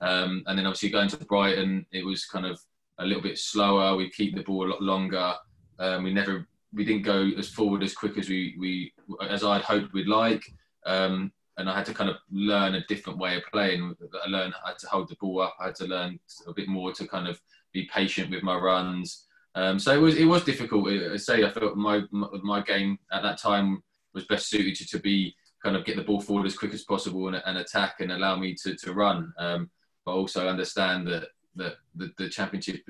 Um, 0.01 0.43
and 0.47 0.59
then 0.59 0.67
obviously 0.67 0.91
going 0.91 1.09
to 1.09 1.17
Brighton, 1.19 1.87
it 1.93 2.05
was 2.05 2.25
kind 2.25 2.47
of 2.47 2.61
a 2.99 3.05
little 3.05 3.23
bit 3.23 3.39
slower. 3.39 3.97
We'd 3.97 4.15
keep 4.15 4.35
the 4.35 4.43
ball 4.43 4.67
a 4.67 4.71
lot 4.71 4.83
longer. 4.83 5.35
Um, 5.79 6.05
we 6.05 6.13
never, 6.13 6.47
we 6.73 6.85
didn't 6.85 7.03
go 7.03 7.31
as 7.37 7.49
forward 7.49 7.83
as 7.83 7.95
quick 7.95 8.17
as 8.17 8.29
we, 8.29 8.55
we 8.59 8.93
as 9.29 9.45
I'd 9.45 9.63
hoped 9.63 9.93
we'd 9.93 10.07
like. 10.07 10.45
Um, 10.87 11.33
and 11.57 11.69
I 11.69 11.77
had 11.77 11.87
to 11.87 11.95
kind 11.95 12.09
of 12.09 12.17
learn 12.31 12.77
a 12.77 12.87
different 12.87 13.19
way 13.19 13.37
of 13.37 13.43
playing. 13.53 13.95
I 14.25 14.29
learned 14.29 14.55
had 14.65 14.79
to 14.79 14.87
hold 14.87 15.09
the 15.09 15.17
ball 15.17 15.43
up. 15.43 15.57
I 15.61 15.67
had 15.67 15.75
to 15.77 15.85
learn 15.85 16.19
a 16.47 16.55
bit 16.55 16.69
more 16.69 16.93
to 16.93 17.07
kind 17.07 17.29
of 17.29 17.41
be 17.73 17.89
patient 17.93 18.31
with 18.31 18.43
my 18.43 18.57
runs. 18.57 19.27
Um, 19.55 19.79
so 19.79 19.93
it 19.93 20.01
was 20.01 20.17
it 20.17 20.25
was 20.25 20.45
difficult. 20.45 20.89
I 20.89 21.17
say 21.17 21.45
I 21.45 21.51
felt 21.51 21.77
my, 21.77 22.03
my, 22.13 22.61
game 22.63 22.99
at 23.13 23.23
that 23.23 23.39
time 23.39 23.83
was 24.15 24.25
best 24.27 24.49
suited 24.49 24.77
to, 24.77 24.87
to 24.87 24.99
be 25.01 25.35
kind 25.63 25.77
of 25.77 25.85
get 25.85 25.97
the 25.97 26.05
ball 26.05 26.21
forward 26.21 26.47
as 26.47 26.57
quick 26.57 26.73
as 26.73 26.85
possible 26.85 27.27
and, 27.27 27.43
and 27.45 27.59
attack 27.59 27.97
and 28.01 28.13
allow 28.13 28.37
me 28.37 28.55
to, 28.63 28.77
to 28.77 28.93
run. 28.93 29.33
Um, 29.39 29.71
but 30.05 30.13
also 30.13 30.49
understand 30.49 31.07
that 31.09 31.29
that 31.57 31.75
the, 31.97 32.13
the 32.17 32.29
championship 32.29 32.83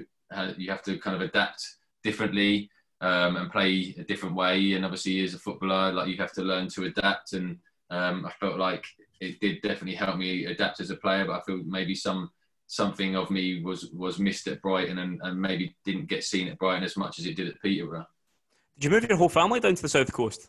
you 0.57 0.71
have 0.71 0.83
to 0.83 0.99
kind 0.99 1.17
of 1.17 1.23
adapt 1.23 1.65
differently 2.03 2.71
um, 3.01 3.37
and 3.37 3.51
play 3.51 3.95
a 3.99 4.05
different 4.05 4.35
way. 4.35 4.75
And 4.75 4.85
obviously, 4.85 5.23
as 5.25 5.35
a 5.35 5.39
footballer, 5.39 5.93
like 5.93 6.09
you 6.09 6.17
have 6.19 6.33
to 6.35 6.43
learn 6.43 6.69
to 6.69 6.85
adapt. 6.85 7.33
And 7.33 7.59
um, 7.91 8.27
I 8.27 8.33
felt 8.39 8.59
like 8.59 8.85
it 9.21 9.41
did 9.41 9.63
definitely 9.63 9.95
help 9.95 10.17
me 10.19 10.47
adapt 10.47 10.81
as 10.81 10.91
a 10.91 10.97
player. 10.97 11.25
But 11.25 11.39
I 11.39 11.43
feel 11.43 11.63
maybe 11.65 11.95
some 11.95 12.31
something 12.71 13.17
of 13.17 13.33
me 13.33 13.61
was 13.63 13.91
was 13.91 14.21
missed 14.21 14.47
at 14.47 14.63
Brighton 14.63 14.99
and, 14.99 15.21
and 15.25 15.41
maybe 15.41 15.75
didn't 15.85 16.07
get 16.07 16.23
seen 16.23 16.47
at 16.47 16.59
Brighton 16.59 16.85
as 16.85 16.97
much 16.97 17.19
as 17.19 17.27
it 17.27 17.35
did 17.35 17.49
at 17.49 17.61
Peterborough. 17.61 18.07
Did 18.79 18.85
you 18.85 18.91
move 18.91 19.09
your 19.09 19.19
whole 19.19 19.29
family 19.29 19.59
down 19.59 19.75
to 19.75 19.83
the 19.83 19.89
south 19.89 20.13
coast? 20.13 20.49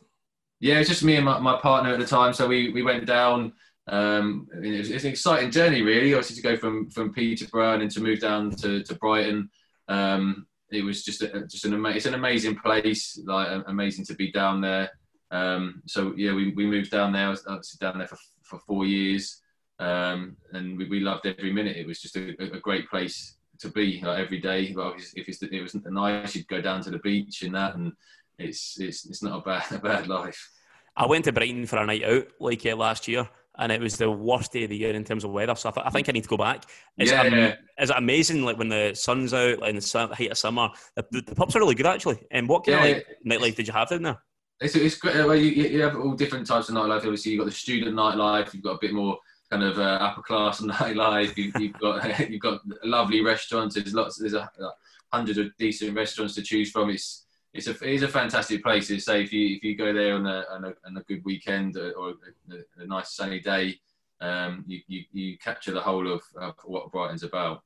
Yeah, 0.60 0.76
it's 0.76 0.88
just 0.88 1.04
me 1.04 1.16
and 1.16 1.26
my, 1.26 1.40
my 1.40 1.58
partner 1.58 1.92
at 1.92 2.00
the 2.00 2.06
time. 2.06 2.34
So 2.34 2.48
we, 2.48 2.70
we 2.70 2.84
went 2.84 3.08
down. 3.08 3.54
Um, 3.88 4.48
it 4.54 4.78
was, 4.78 4.92
it's 4.92 5.04
an 5.04 5.10
exciting 5.10 5.50
journey, 5.50 5.82
really. 5.82 6.14
Obviously, 6.14 6.36
to 6.36 6.42
go 6.44 6.56
from 6.56 6.92
from 6.92 7.12
Peterborough 7.12 7.80
and 7.82 7.90
to 7.90 8.00
move 8.00 8.20
down 8.20 8.52
to, 8.52 8.84
to 8.84 8.96
Brighton. 8.96 9.50
Um, 9.88 10.46
it 10.70 10.86
was 10.86 11.04
just 11.04 11.24
a, 11.24 11.48
just 11.48 11.66
an 11.66 11.74
amazing, 11.74 11.98
it's 11.98 12.06
an 12.06 12.14
amazing 12.14 12.56
place. 12.56 13.20
Like 13.26 13.64
amazing 13.66 14.06
to 14.06 14.14
be 14.14 14.32
down 14.32 14.62
there. 14.62 14.92
Um, 15.32 15.82
so 15.88 16.14
yeah, 16.16 16.34
we, 16.34 16.52
we 16.52 16.68
moved 16.68 16.92
down 16.92 17.14
there. 17.14 17.26
I 17.26 17.30
was 17.30 17.78
down 17.82 17.98
there 17.98 18.08
for 18.08 18.20
for 18.44 18.60
four 18.60 18.86
years 18.86 19.41
um, 19.82 20.38
and 20.54 20.78
we, 20.78 20.88
we, 20.88 21.00
loved 21.00 21.26
every 21.26 21.52
minute. 21.52 21.76
It 21.76 21.88
was 21.88 22.00
just 22.00 22.16
a, 22.16 22.36
a 22.40 22.60
great 22.60 22.88
place 22.90 23.38
to 23.60 23.70
be 23.70 24.02
like, 24.04 24.20
every 24.20 24.40
day. 24.40 24.74
Well, 24.76 24.94
if 25.16 25.28
it's, 25.28 25.42
it 25.42 25.62
was 25.62 25.76
nice, 25.76 26.36
you'd 26.36 26.48
go 26.48 26.62
down 26.62 26.82
to 26.84 26.92
the 26.92 27.00
beach 27.00 27.42
and 27.42 27.56
that, 27.56 27.76
and 27.76 27.92
it's 28.38 28.80
it's 28.80 29.06
it's 29.06 29.24
not 29.24 29.40
a 29.40 29.42
bad 29.42 29.64
a 29.72 29.80
bad 29.80 30.08
life. 30.08 30.50
I 30.96 31.08
went 31.08 31.26
to 31.26 31.32
Brighton 31.32 31.66
for 31.66 31.78
a 31.78 31.86
night 31.86 32.04
out 32.04 32.28
like 32.40 32.66
uh, 32.66 32.76
last 32.76 33.08
year, 33.08 33.28
and 33.58 33.72
it 33.72 33.82
was 33.82 33.98
the 33.98 34.12
worst 34.12 34.52
day 34.52 34.66
of 34.66 34.70
the 34.70 34.78
year 34.78 34.94
in 34.94 35.04
terms 35.04 35.24
of 35.24 35.32
weather. 35.32 35.56
So 35.56 35.70
I, 35.70 35.72
th- 35.72 35.86
I 35.88 35.90
think 35.90 36.10
I 36.10 36.12
need 36.12 36.24
to 36.24 36.30
go 36.30 36.38
back. 36.38 36.66
Is, 37.00 37.10
yeah, 37.10 37.24
it, 37.24 37.34
yeah. 37.34 37.56
is 37.80 37.90
it 37.90 37.98
amazing? 37.98 38.44
Like 38.44 38.60
when 38.60 38.70
the 38.70 38.94
sun's 38.94 39.34
out, 39.34 39.60
like 39.60 39.70
in 39.72 39.78
the 39.78 39.82
sun, 39.82 40.12
height 40.12 40.32
of 40.32 40.38
summer, 40.38 40.70
the, 40.96 41.06
the, 41.12 41.36
pubs 41.36 41.56
are 41.56 41.60
really 41.60 41.76
good 41.76 41.88
actually. 41.88 42.20
And 42.30 42.48
what 42.48 42.66
kind 42.66 42.86
yeah, 42.86 42.98
of 42.98 43.04
like 43.26 43.42
nightlife 43.42 43.56
did 43.56 43.68
you 43.68 43.74
have 43.74 43.90
down 43.90 44.04
there? 44.04 44.22
It's, 44.60 44.76
it's 44.76 44.96
great. 44.96 45.16
Well, 45.16 45.36
you, 45.36 45.50
you 45.50 45.82
have 45.82 45.96
all 45.96 46.14
different 46.14 46.46
types 46.46 46.70
of 46.70 46.76
nightlife. 46.76 46.98
Obviously, 46.98 47.32
you've 47.32 47.40
got 47.40 47.46
the 47.46 47.52
student 47.52 47.96
nightlife. 47.96 48.54
You've 48.54 48.64
got 48.64 48.76
a 48.76 48.80
bit 48.80 48.94
more 48.94 49.18
kind 49.52 49.64
of 49.64 49.78
uh, 49.78 49.98
upper 50.02 50.22
class 50.22 50.62
and 50.62 50.72
nightlife. 50.72 51.36
You, 51.38 51.52
you've 51.60 51.80
got 51.80 52.20
you've 52.30 52.42
got 52.42 52.62
lovely 52.84 53.22
restaurants. 53.22 53.76
There's 53.76 53.94
lots. 53.94 54.18
There's 54.18 54.34
a, 54.34 54.50
a 54.60 54.72
hundred 55.12 55.38
of 55.38 55.56
decent 55.58 55.96
restaurants 55.96 56.36
to 56.36 56.42
choose 56.42 56.72
from. 56.72 56.90
It's 56.90 57.26
it's 57.54 57.68
a 57.68 57.76
it's 57.82 58.04
a 58.04 58.08
fantastic 58.08 58.64
place. 58.64 58.88
To 58.88 59.00
say 59.00 59.24
if 59.24 59.34
you 59.34 59.56
if 59.58 59.64
you 59.64 59.76
go 59.76 59.94
there 59.94 60.16
on 60.16 60.26
a 60.26 60.46
on 60.50 60.66
a, 60.66 60.74
on 60.86 60.98
a 60.98 61.02
good 61.02 61.24
weekend 61.26 61.78
or 61.78 62.12
a, 62.12 62.82
a 62.82 62.88
nice 62.88 63.12
sunny 63.14 63.42
day, 63.42 63.80
um, 64.22 64.64
you, 64.68 64.80
you, 64.88 65.04
you 65.12 65.38
capture 65.38 65.72
the 65.72 65.82
whole 65.82 66.12
of, 66.12 66.22
of 66.38 66.56
what 66.64 66.92
Brighton's 66.92 67.24
about. 67.24 67.64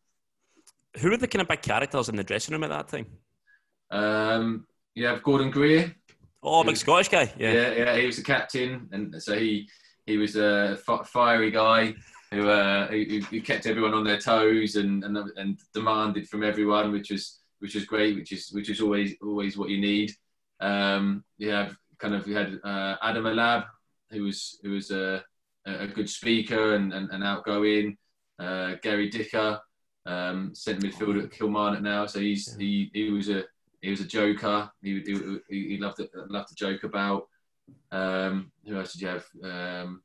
Who 1.00 1.10
were 1.10 1.18
the 1.18 1.28
kind 1.28 1.42
of 1.42 1.48
big 1.50 1.62
characters 1.62 2.10
in 2.10 2.16
the 2.16 2.24
dressing 2.24 2.54
room 2.54 2.64
at 2.64 2.70
that 2.70 2.88
time? 2.88 3.06
Um, 3.92 4.66
you 4.96 5.06
have 5.06 5.22
Gordon 5.22 5.52
Greer. 5.52 5.94
Oh, 6.42 6.64
big 6.64 6.78
Scottish 6.78 7.10
guy. 7.10 7.32
Yeah. 7.38 7.52
yeah, 7.52 7.72
yeah. 7.74 7.98
He 7.98 8.06
was 8.06 8.18
the 8.18 8.24
captain, 8.24 8.88
and 8.92 9.22
so 9.22 9.38
he 9.38 9.68
he 10.06 10.18
was 10.18 10.36
a 10.36 10.78
fiery 11.06 11.52
guy. 11.52 11.96
who, 12.32 12.50
uh, 12.50 12.88
who, 12.88 13.20
who 13.30 13.42
kept 13.42 13.66
everyone 13.66 13.94
on 13.94 14.04
their 14.04 14.20
toes 14.20 14.76
and, 14.76 15.04
and 15.04 15.18
and 15.38 15.60
demanded 15.74 16.28
from 16.28 16.44
everyone, 16.44 16.92
which 16.92 17.12
was 17.12 17.40
which 17.60 17.76
was 17.76 17.86
great, 17.86 18.16
which 18.16 18.32
is 18.32 18.50
which 18.52 18.70
is 18.70 18.82
always 18.82 19.16
always 19.22 19.58
what 19.58 19.70
you 19.70 19.80
need. 19.80 20.12
Um, 20.60 21.24
you 21.38 21.50
have 21.52 21.78
kind 21.98 22.14
of 22.16 22.28
you 22.28 22.36
had 22.36 22.60
uh, 22.64 22.96
Adam 23.02 23.26
El-Abd, 23.28 23.68
who 24.12 24.24
was 24.24 24.60
who 24.64 24.72
was 24.72 24.92
a, 24.92 25.24
a 25.66 25.88
good 25.88 26.10
speaker 26.10 26.76
and, 26.76 26.94
and, 26.94 27.10
and 27.12 27.24
outgoing. 27.24 27.98
Uh, 28.38 28.76
Gary 28.82 29.10
Dicker, 29.10 29.60
um, 30.06 30.54
centre 30.54 30.88
midfielder 30.88 31.24
at 31.24 31.32
Kilmarnock 31.32 31.82
now, 31.82 32.06
so 32.06 32.20
he's 32.20 32.56
he, 32.58 32.90
he 32.94 33.12
was 33.12 33.30
a 33.30 33.44
he 33.82 33.90
was 33.92 34.02
a 34.02 34.06
joker. 34.06 34.70
He 34.82 35.02
he, 35.50 35.70
he 35.70 35.78
loved 35.78 35.98
to, 35.98 36.10
loved 36.30 36.50
to 36.50 36.56
joke 36.56 36.84
about. 36.84 37.28
Um, 37.92 38.52
who 38.66 38.78
else 38.78 38.94
did 38.94 39.02
you 39.02 39.08
have? 39.08 39.26
Um, 39.44 40.02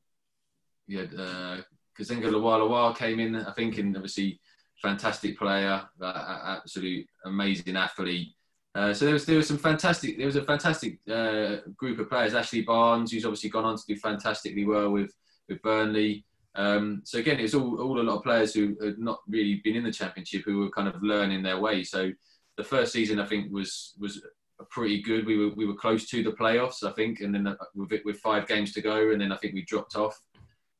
you 0.87 0.99
had 0.99 1.13
uh, 1.13 1.57
Kazenga 1.97 2.29
LuaLua 2.29 2.95
came 2.97 3.19
in, 3.19 3.35
I 3.35 3.51
think, 3.53 3.77
and 3.77 3.95
obviously 3.95 4.39
fantastic 4.81 5.37
player, 5.37 5.83
uh, 6.01 6.57
absolute 6.61 7.07
amazing 7.25 7.75
athlete. 7.75 8.29
Uh, 8.73 8.93
so 8.93 9.05
there 9.05 9.13
was 9.13 9.25
there 9.25 9.37
was 9.37 9.47
some 9.47 9.57
fantastic 9.57 10.17
there 10.17 10.25
was 10.25 10.37
a 10.37 10.43
fantastic 10.43 10.99
uh, 11.11 11.57
group 11.75 11.99
of 11.99 12.09
players. 12.09 12.33
Ashley 12.33 12.61
Barnes, 12.61 13.11
who's 13.11 13.25
obviously 13.25 13.49
gone 13.49 13.65
on 13.65 13.77
to 13.77 13.83
do 13.87 13.95
fantastically 13.97 14.65
well 14.65 14.91
with 14.91 15.11
with 15.49 15.61
Burnley. 15.61 16.25
Um, 16.55 17.01
so 17.03 17.19
again, 17.19 17.39
it's 17.39 17.53
all 17.53 17.81
all 17.81 17.99
a 17.99 18.03
lot 18.03 18.17
of 18.17 18.23
players 18.23 18.53
who 18.53 18.77
had 18.81 18.97
not 18.97 19.19
really 19.27 19.61
been 19.63 19.75
in 19.75 19.83
the 19.83 19.91
championship 19.91 20.43
who 20.45 20.59
were 20.59 20.69
kind 20.69 20.87
of 20.87 21.03
learning 21.03 21.43
their 21.43 21.59
way. 21.59 21.83
So 21.83 22.11
the 22.57 22.63
first 22.63 22.93
season 22.93 23.19
I 23.19 23.25
think 23.25 23.51
was 23.51 23.93
was 23.99 24.23
pretty 24.69 25.01
good. 25.01 25.25
We 25.25 25.37
were 25.37 25.53
we 25.55 25.65
were 25.65 25.75
close 25.75 26.07
to 26.09 26.23
the 26.23 26.31
playoffs, 26.31 26.83
I 26.83 26.91
think, 26.91 27.21
and 27.21 27.33
then 27.33 27.55
with 27.75 28.01
with 28.05 28.19
five 28.19 28.47
games 28.47 28.73
to 28.73 28.81
go, 28.81 29.11
and 29.11 29.21
then 29.21 29.31
I 29.31 29.37
think 29.37 29.53
we 29.53 29.63
dropped 29.63 29.95
off. 29.95 30.19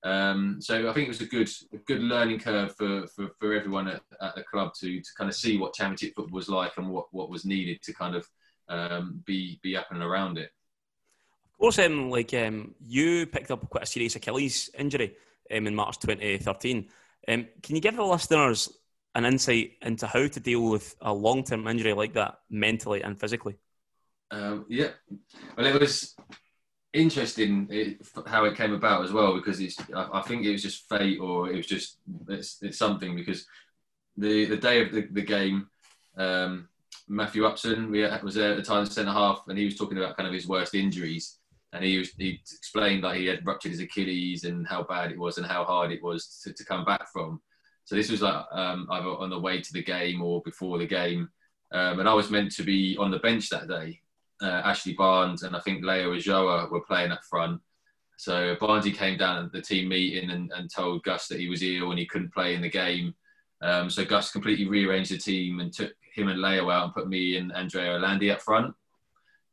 Um, 0.03 0.57
so 0.59 0.89
I 0.89 0.93
think 0.93 1.05
it 1.05 1.09
was 1.09 1.21
a 1.21 1.25
good 1.25 1.49
a 1.73 1.77
good 1.77 2.01
learning 2.01 2.39
curve 2.39 2.75
for, 2.75 3.05
for, 3.07 3.29
for 3.39 3.53
everyone 3.53 3.87
at, 3.87 4.01
at, 4.19 4.35
the 4.35 4.43
club 4.43 4.73
to, 4.79 4.99
to 4.99 5.09
kind 5.15 5.29
of 5.29 5.35
see 5.35 5.59
what 5.59 5.75
championship 5.75 6.15
football 6.15 6.35
was 6.35 6.49
like 6.49 6.71
and 6.77 6.89
what, 6.89 7.05
what 7.11 7.29
was 7.29 7.45
needed 7.45 7.83
to 7.83 7.93
kind 7.93 8.15
of 8.15 8.27
um, 8.67 9.21
be 9.25 9.59
be 9.61 9.77
up 9.77 9.87
and 9.91 10.01
around 10.01 10.39
it. 10.39 10.49
Of 11.53 11.59
course, 11.59 11.77
um, 11.77 12.09
like 12.09 12.33
um, 12.33 12.73
you 12.79 13.27
picked 13.27 13.51
up 13.51 13.69
quite 13.69 13.83
a 13.83 13.87
serious 13.87 14.15
Achilles 14.15 14.71
injury 14.75 15.15
um, 15.55 15.67
in 15.67 15.75
March 15.75 15.99
2013. 15.99 16.87
Um, 17.27 17.47
can 17.61 17.75
you 17.75 17.81
give 17.81 17.95
the 17.95 18.03
listeners 18.03 18.69
an 19.13 19.25
insight 19.25 19.73
into 19.83 20.07
how 20.07 20.25
to 20.25 20.39
deal 20.39 20.63
with 20.63 20.95
a 21.01 21.13
long 21.13 21.43
term 21.43 21.67
injury 21.67 21.93
like 21.93 22.13
that 22.13 22.39
mentally 22.49 23.03
and 23.03 23.19
physically? 23.19 23.57
Um, 24.31 24.65
yeah, 24.69 24.91
well, 25.57 25.65
it 25.65 25.79
was 25.79 26.15
interesting 26.93 27.97
how 28.25 28.45
it 28.45 28.55
came 28.55 28.73
about 28.73 29.03
as 29.03 29.11
well 29.11 29.33
because 29.35 29.59
it's 29.59 29.77
I, 29.95 30.21
think 30.21 30.45
it 30.45 30.51
was 30.51 30.61
just 30.61 30.89
fate 30.89 31.19
or 31.19 31.49
it 31.49 31.55
was 31.55 31.67
just 31.67 31.97
it's, 32.27 32.57
it's 32.61 32.77
something 32.77 33.15
because 33.15 33.45
the 34.17 34.45
the 34.45 34.57
day 34.57 34.81
of 34.81 34.91
the, 34.91 35.07
the 35.11 35.21
game 35.21 35.67
um, 36.17 36.67
Matthew 37.07 37.45
Upson 37.45 37.91
we 37.91 38.07
was 38.23 38.35
there 38.35 38.51
at 38.51 38.57
the 38.57 38.63
time 38.63 38.85
centre 38.85 39.11
half 39.11 39.43
and 39.47 39.57
he 39.57 39.65
was 39.65 39.77
talking 39.77 39.97
about 39.97 40.17
kind 40.17 40.27
of 40.27 40.33
his 40.33 40.47
worst 40.47 40.75
injuries. 40.75 41.37
And 41.73 41.85
he 41.85 41.97
was, 41.97 42.09
he 42.17 42.41
explained 42.53 43.05
that 43.05 43.15
he 43.15 43.25
had 43.27 43.45
ruptured 43.45 43.71
his 43.71 43.79
Achilles 43.79 44.43
and 44.43 44.67
how 44.67 44.83
bad 44.83 45.09
it 45.09 45.17
was 45.17 45.37
and 45.37 45.47
how 45.47 45.63
hard 45.63 45.93
it 45.93 46.03
was 46.03 46.41
to, 46.43 46.51
to 46.51 46.65
come 46.65 46.83
back 46.83 47.07
from. 47.13 47.41
So 47.85 47.95
this 47.95 48.11
was 48.11 48.21
like 48.21 48.43
um, 48.51 48.87
either 48.91 49.07
on 49.07 49.29
the 49.29 49.39
way 49.39 49.61
to 49.61 49.73
the 49.73 49.81
game 49.81 50.21
or 50.21 50.41
before 50.41 50.77
the 50.77 50.85
game. 50.85 51.29
Um, 51.71 52.01
and 52.01 52.09
I 52.09 52.13
was 52.13 52.29
meant 52.29 52.51
to 52.57 52.63
be 52.63 52.97
on 52.97 53.09
the 53.09 53.19
bench 53.19 53.49
that 53.49 53.69
day 53.69 54.01
uh, 54.41 54.61
Ashley 54.65 54.93
Barnes 54.93 55.43
and 55.43 55.55
I 55.55 55.59
think 55.59 55.83
Leo 55.83 56.13
Ulloa 56.13 56.69
were 56.69 56.81
playing 56.81 57.11
up 57.11 57.23
front. 57.23 57.61
So 58.17 58.55
Barnesy 58.57 58.95
came 58.95 59.17
down 59.17 59.45
at 59.45 59.51
the 59.51 59.61
team 59.61 59.89
meeting 59.89 60.29
and, 60.29 60.51
and, 60.55 60.69
told 60.69 61.03
Gus 61.03 61.27
that 61.27 61.39
he 61.39 61.49
was 61.49 61.63
ill 61.63 61.89
and 61.89 61.97
he 61.97 62.05
couldn't 62.05 62.33
play 62.33 62.53
in 62.53 62.61
the 62.61 62.69
game. 62.69 63.15
Um, 63.63 63.89
so 63.89 64.05
Gus 64.05 64.31
completely 64.31 64.67
rearranged 64.67 65.11
the 65.11 65.17
team 65.17 65.59
and 65.59 65.73
took 65.73 65.91
him 66.13 66.27
and 66.27 66.41
Leo 66.41 66.69
out 66.69 66.85
and 66.85 66.93
put 66.93 67.09
me 67.09 67.37
and 67.37 67.51
Andrea 67.51 67.97
Orlandi 67.97 68.31
up 68.31 68.41
front, 68.41 68.75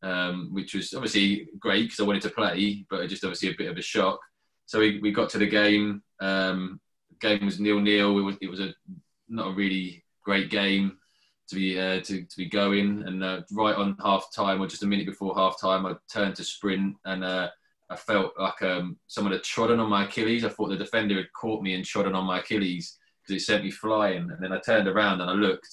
um, 0.03 0.51
which 0.53 0.75
was 0.75 0.93
obviously 0.93 1.49
great 1.59 1.85
because 1.85 2.01
I 2.01 2.05
wanted 2.05 2.23
to 2.23 2.31
play, 2.31 2.85
but 2.91 3.09
just 3.09 3.25
obviously 3.25 3.51
a 3.51 3.57
bit 3.57 3.71
of 3.71 3.79
a 3.79 3.83
shock. 3.83 4.21
So 4.67 4.81
we, 4.81 5.01
we 5.01 5.13
got 5.13 5.31
to 5.31 5.39
the 5.39 5.47
game. 5.47 6.03
Um, 6.21 6.79
game 7.21 7.47
was 7.47 7.59
nil 7.59 7.81
nil. 7.81 8.19
It 8.19 8.23
was 8.23 8.37
it 8.43 8.51
was 8.51 8.61
a 8.61 8.75
not 9.29 9.49
a 9.49 9.55
really 9.55 10.05
great 10.25 10.51
game 10.51 10.98
to 11.49 11.55
be 11.55 11.79
uh, 11.79 12.01
to, 12.01 12.23
to 12.23 12.37
be 12.37 12.47
going. 12.47 13.03
And 13.07 13.25
uh, 13.25 13.43
right 13.53 13.77
on 13.77 13.97
half 14.03 14.33
time, 14.35 14.61
or 14.61 14.67
just 14.67 14.83
a 14.83 14.87
minute 14.87 15.07
before 15.07 15.35
half 15.35 15.61
time, 15.61 15.87
I 15.87 15.95
turned 16.13 16.37
to 16.37 16.45
sprint, 16.45 16.97
and 17.05 17.25
uh, 17.25 17.49
I 17.91 17.97
felt 17.97 18.33
like 18.39 18.63
um, 18.63 18.99
someone 19.07 19.33
had 19.33 19.43
trodden 19.43 19.81
on 19.81 19.91
my 19.91 20.05
Achilles. 20.05 20.45
I 20.45 20.51
thought 20.51 20.69
the 20.69 20.77
defender 20.77 21.17
had 21.17 21.33
caught 21.33 21.63
me 21.63 21.75
and 21.75 21.85
trodden 21.85 22.15
on 22.15 22.27
my 22.27 22.41
Achilles 22.41 22.99
because 23.23 23.43
it 23.43 23.45
sent 23.45 23.65
me 23.65 23.71
flying. 23.71 24.31
And 24.31 24.43
then 24.43 24.53
I 24.53 24.59
turned 24.59 24.89
around 24.89 25.21
and 25.21 25.31
I 25.31 25.35
looked, 25.35 25.69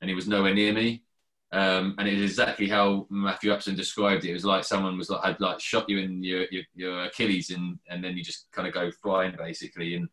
and 0.00 0.08
he 0.08 0.14
was 0.14 0.28
nowhere 0.28 0.54
near 0.54 0.72
me. 0.72 1.04
Um, 1.52 1.94
and 1.98 2.08
it 2.08 2.14
is 2.14 2.32
exactly 2.32 2.68
how 2.68 3.06
Matthew 3.10 3.52
Upson 3.52 3.76
described 3.76 4.24
it. 4.24 4.30
It 4.30 4.34
was 4.34 4.44
like 4.44 4.64
someone 4.64 4.98
was 4.98 5.08
like 5.08 5.22
had 5.22 5.40
like 5.40 5.60
shot 5.60 5.88
you 5.88 5.98
in 5.98 6.22
your 6.24 6.46
your, 6.50 6.64
your 6.74 7.04
Achilles, 7.04 7.50
and 7.50 7.78
and 7.88 8.02
then 8.02 8.16
you 8.16 8.24
just 8.24 8.48
kind 8.50 8.66
of 8.66 8.74
go 8.74 8.90
flying 8.90 9.36
basically. 9.38 9.94
And 9.94 10.08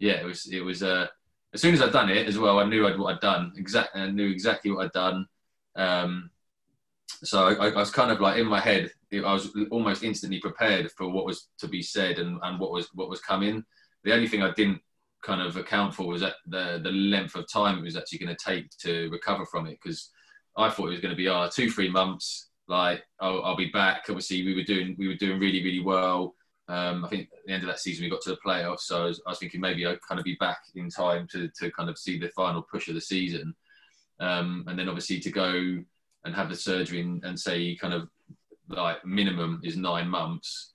yeah, 0.00 0.14
it 0.14 0.24
was 0.24 0.46
it 0.52 0.64
was 0.64 0.82
uh, 0.82 1.06
as 1.52 1.60
soon 1.60 1.74
as 1.74 1.82
I'd 1.82 1.92
done 1.92 2.10
it 2.10 2.26
as 2.26 2.38
well, 2.38 2.58
I 2.58 2.64
knew 2.64 2.86
I'd, 2.86 2.98
what 2.98 3.14
I'd 3.14 3.20
done. 3.20 3.52
Exact, 3.56 3.96
I 3.96 4.10
knew 4.10 4.28
exactly 4.28 4.70
what 4.70 4.84
I'd 4.84 4.92
done. 4.92 5.26
Um, 5.76 6.30
so 7.22 7.48
I, 7.48 7.68
I, 7.68 7.74
was 7.74 7.90
kind 7.90 8.10
of 8.10 8.20
like 8.20 8.38
in 8.38 8.46
my 8.46 8.60
head. 8.60 8.90
I 9.12 9.32
was 9.32 9.50
almost 9.70 10.02
instantly 10.02 10.38
prepared 10.38 10.90
for 10.92 11.08
what 11.08 11.26
was 11.26 11.48
to 11.58 11.68
be 11.68 11.82
said 11.82 12.18
and, 12.18 12.38
and 12.42 12.58
what 12.58 12.70
was 12.70 12.88
what 12.94 13.10
was 13.10 13.20
coming. 13.20 13.64
The 14.04 14.14
only 14.14 14.28
thing 14.28 14.42
I 14.42 14.52
didn't 14.52 14.80
kind 15.22 15.42
of 15.42 15.56
account 15.56 15.94
for 15.94 16.06
was 16.06 16.22
that 16.22 16.34
the 16.46 16.80
the 16.82 16.92
length 16.92 17.34
of 17.34 17.50
time 17.52 17.78
it 17.78 17.82
was 17.82 17.96
actually 17.96 18.18
going 18.18 18.34
to 18.34 18.44
take 18.44 18.70
to 18.78 19.10
recover 19.10 19.44
from 19.44 19.66
it 19.66 19.78
because 19.82 20.10
I 20.56 20.70
thought 20.70 20.86
it 20.86 20.90
was 20.90 21.00
going 21.00 21.14
to 21.14 21.16
be 21.16 21.50
two 21.52 21.70
three 21.70 21.90
months. 21.90 22.48
Like 22.68 23.02
I'll, 23.20 23.42
I'll 23.42 23.56
be 23.56 23.70
back. 23.70 24.04
Obviously, 24.08 24.44
we 24.44 24.54
were 24.54 24.62
doing 24.62 24.94
we 24.98 25.08
were 25.08 25.14
doing 25.14 25.40
really 25.40 25.62
really 25.62 25.82
well. 25.82 26.34
Um, 26.70 27.04
I 27.04 27.08
think 27.08 27.30
at 27.32 27.44
the 27.44 27.52
end 27.52 27.64
of 27.64 27.66
that 27.66 27.80
season 27.80 28.04
we 28.04 28.10
got 28.10 28.20
to 28.22 28.30
the 28.30 28.38
playoffs, 28.46 28.82
so 28.82 29.02
I 29.02 29.06
was, 29.06 29.20
I 29.26 29.30
was, 29.30 29.40
thinking 29.40 29.60
maybe 29.60 29.84
I'd 29.84 30.00
kind 30.02 30.20
of 30.20 30.24
be 30.24 30.36
back 30.38 30.58
in 30.76 30.88
time 30.88 31.26
to, 31.32 31.48
to 31.58 31.68
kind 31.72 31.90
of 31.90 31.98
see 31.98 32.16
the 32.16 32.28
final 32.28 32.62
push 32.62 32.86
of 32.86 32.94
the 32.94 33.00
season, 33.00 33.56
um, 34.20 34.64
and 34.68 34.78
then 34.78 34.88
obviously 34.88 35.18
to 35.18 35.30
go 35.32 35.82
and 36.24 36.34
have 36.34 36.48
the 36.48 36.54
surgery 36.54 37.00
and, 37.00 37.24
and, 37.24 37.38
say 37.38 37.74
kind 37.74 37.92
of 37.92 38.08
like 38.68 39.04
minimum 39.04 39.60
is 39.64 39.76
nine 39.76 40.08
months. 40.08 40.74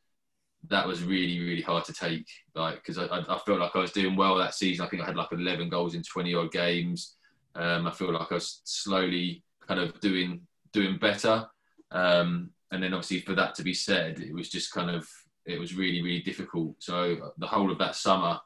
That 0.67 0.85
was 0.85 1.01
really 1.01 1.39
really 1.39 1.61
hard 1.61 1.85
to 1.85 1.93
take, 1.93 2.27
like 2.55 2.75
because 2.75 2.97
I, 2.97 3.05
I, 3.05 3.39
felt 3.45 3.61
like 3.61 3.75
I 3.75 3.79
was 3.79 3.91
doing 3.91 4.17
well 4.17 4.35
that 4.35 4.53
season. 4.53 4.85
I 4.85 4.89
think 4.89 5.01
I 5.01 5.05
had 5.05 5.15
like 5.15 5.31
11 5.31 5.69
goals 5.69 5.95
in 5.95 6.03
20 6.03 6.35
odd 6.35 6.51
games. 6.51 7.15
Um, 7.55 7.87
I 7.87 7.91
feel 7.91 8.11
like 8.11 8.29
I 8.31 8.35
was 8.35 8.59
slowly 8.65 9.43
kind 9.65 9.79
of 9.79 9.97
doing 10.01 10.41
doing 10.73 10.97
better, 10.97 11.45
um, 11.91 12.49
and 12.71 12.83
then 12.83 12.93
obviously 12.93 13.21
for 13.21 13.33
that 13.35 13.55
to 13.55 13.63
be 13.63 13.73
said, 13.73 14.19
it 14.19 14.33
was 14.33 14.49
just 14.49 14.73
kind 14.73 14.89
of 14.89 15.07
it 15.45 15.59
was 15.59 15.75
really 15.75 16.01
really 16.01 16.21
difficult. 16.21 16.75
So 16.79 17.31
the 17.37 17.47
whole 17.47 17.71
of 17.71 17.77
that 17.79 17.95
summer, 17.95 18.39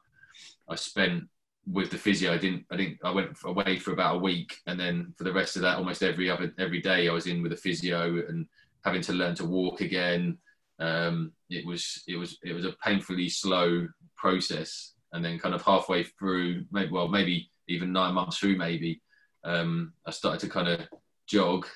I 0.68 0.74
spent 0.76 1.24
with 1.66 1.90
the 1.90 1.98
physio. 1.98 2.32
I 2.32 2.38
didn't 2.38 2.64
I 2.70 2.76
didn't 2.76 2.98
I 3.04 3.10
went 3.10 3.36
away 3.44 3.78
for 3.78 3.92
about 3.92 4.16
a 4.16 4.20
week, 4.20 4.56
and 4.66 4.78
then 4.78 5.14
for 5.16 5.24
the 5.24 5.32
rest 5.32 5.56
of 5.56 5.62
that, 5.62 5.78
almost 5.78 6.02
every 6.02 6.30
other 6.30 6.52
every 6.58 6.80
day 6.80 7.08
I 7.08 7.12
was 7.12 7.26
in 7.26 7.42
with 7.42 7.52
a 7.52 7.56
physio 7.56 8.22
and 8.28 8.46
having 8.84 9.02
to 9.02 9.12
learn 9.12 9.34
to 9.36 9.44
walk 9.44 9.80
again. 9.80 10.38
Um, 10.78 11.32
it 11.50 11.66
was 11.66 12.02
it 12.08 12.16
was 12.16 12.38
it 12.42 12.52
was 12.52 12.64
a 12.64 12.76
painfully 12.84 13.28
slow 13.28 13.86
process, 14.16 14.94
and 15.12 15.24
then 15.24 15.38
kind 15.38 15.54
of 15.54 15.62
halfway 15.62 16.04
through, 16.04 16.64
maybe 16.72 16.90
well 16.90 17.08
maybe 17.08 17.50
even 17.68 17.92
nine 17.92 18.14
months 18.14 18.38
through, 18.38 18.56
maybe 18.56 19.00
um, 19.44 19.92
I 20.06 20.10
started 20.10 20.40
to 20.40 20.48
kind 20.48 20.68
of 20.68 20.80
jog 21.26 21.66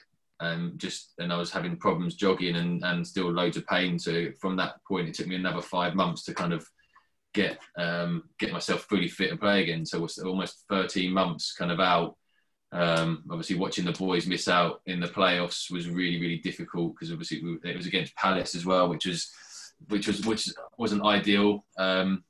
um, 0.40 0.74
just 0.76 1.14
and 1.18 1.32
I 1.32 1.36
was 1.36 1.50
having 1.50 1.76
problems 1.76 2.14
jogging 2.14 2.56
and, 2.56 2.82
and 2.84 3.06
still 3.06 3.30
loads 3.30 3.56
of 3.56 3.66
pain. 3.66 3.98
So 3.98 4.26
from 4.40 4.56
that 4.56 4.76
point, 4.86 5.08
it 5.08 5.14
took 5.14 5.26
me 5.26 5.36
another 5.36 5.62
five 5.62 5.94
months 5.94 6.24
to 6.24 6.34
kind 6.34 6.52
of 6.52 6.66
get 7.32 7.58
um, 7.78 8.24
get 8.38 8.52
myself 8.52 8.82
fully 8.82 9.08
fit 9.08 9.30
and 9.30 9.40
play 9.40 9.62
again. 9.62 9.86
So 9.86 9.98
it 9.98 10.02
was 10.02 10.18
almost 10.18 10.64
13 10.68 11.12
months 11.12 11.54
kind 11.54 11.70
of 11.70 11.80
out. 11.80 12.16
Um, 12.72 13.22
obviously, 13.30 13.56
watching 13.56 13.84
the 13.84 13.92
boys 13.92 14.26
miss 14.26 14.48
out 14.48 14.80
in 14.86 14.98
the 14.98 15.06
playoffs 15.06 15.70
was 15.70 15.88
really 15.88 16.20
really 16.20 16.38
difficult 16.38 16.94
because 16.94 17.12
obviously 17.12 17.42
it 17.62 17.76
was 17.76 17.86
against 17.86 18.16
Palace 18.16 18.54
as 18.54 18.66
well, 18.66 18.88
which 18.88 19.06
was 19.06 19.30
which 19.88 20.08
was 20.08 20.24
which 20.26 20.48
wasn't 20.78 21.04
ideal. 21.04 21.64
Um, 21.78 22.24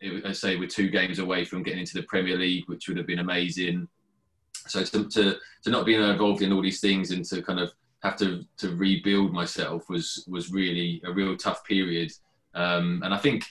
it, 0.00 0.24
I 0.24 0.32
say 0.32 0.56
we're 0.56 0.68
two 0.68 0.90
games 0.90 1.18
away 1.18 1.44
from 1.44 1.64
getting 1.64 1.80
into 1.80 1.94
the 1.94 2.04
Premier 2.04 2.36
League, 2.36 2.64
which 2.68 2.86
would 2.86 2.98
have 2.98 3.06
been 3.06 3.18
amazing 3.18 3.88
so 4.70 4.82
to, 4.84 5.08
to, 5.08 5.36
to 5.62 5.70
not 5.70 5.86
being 5.86 6.02
involved 6.02 6.42
in 6.42 6.52
all 6.52 6.62
these 6.62 6.80
things 6.80 7.10
and 7.10 7.24
to 7.26 7.42
kind 7.42 7.60
of 7.60 7.72
have 8.02 8.16
to 8.16 8.44
to 8.56 8.76
rebuild 8.76 9.32
myself 9.32 9.88
was 9.88 10.24
was 10.28 10.52
really 10.52 11.02
a 11.04 11.12
real 11.12 11.36
tough 11.36 11.64
period. 11.64 12.12
Um, 12.54 13.02
and 13.04 13.12
I 13.12 13.18
think 13.18 13.44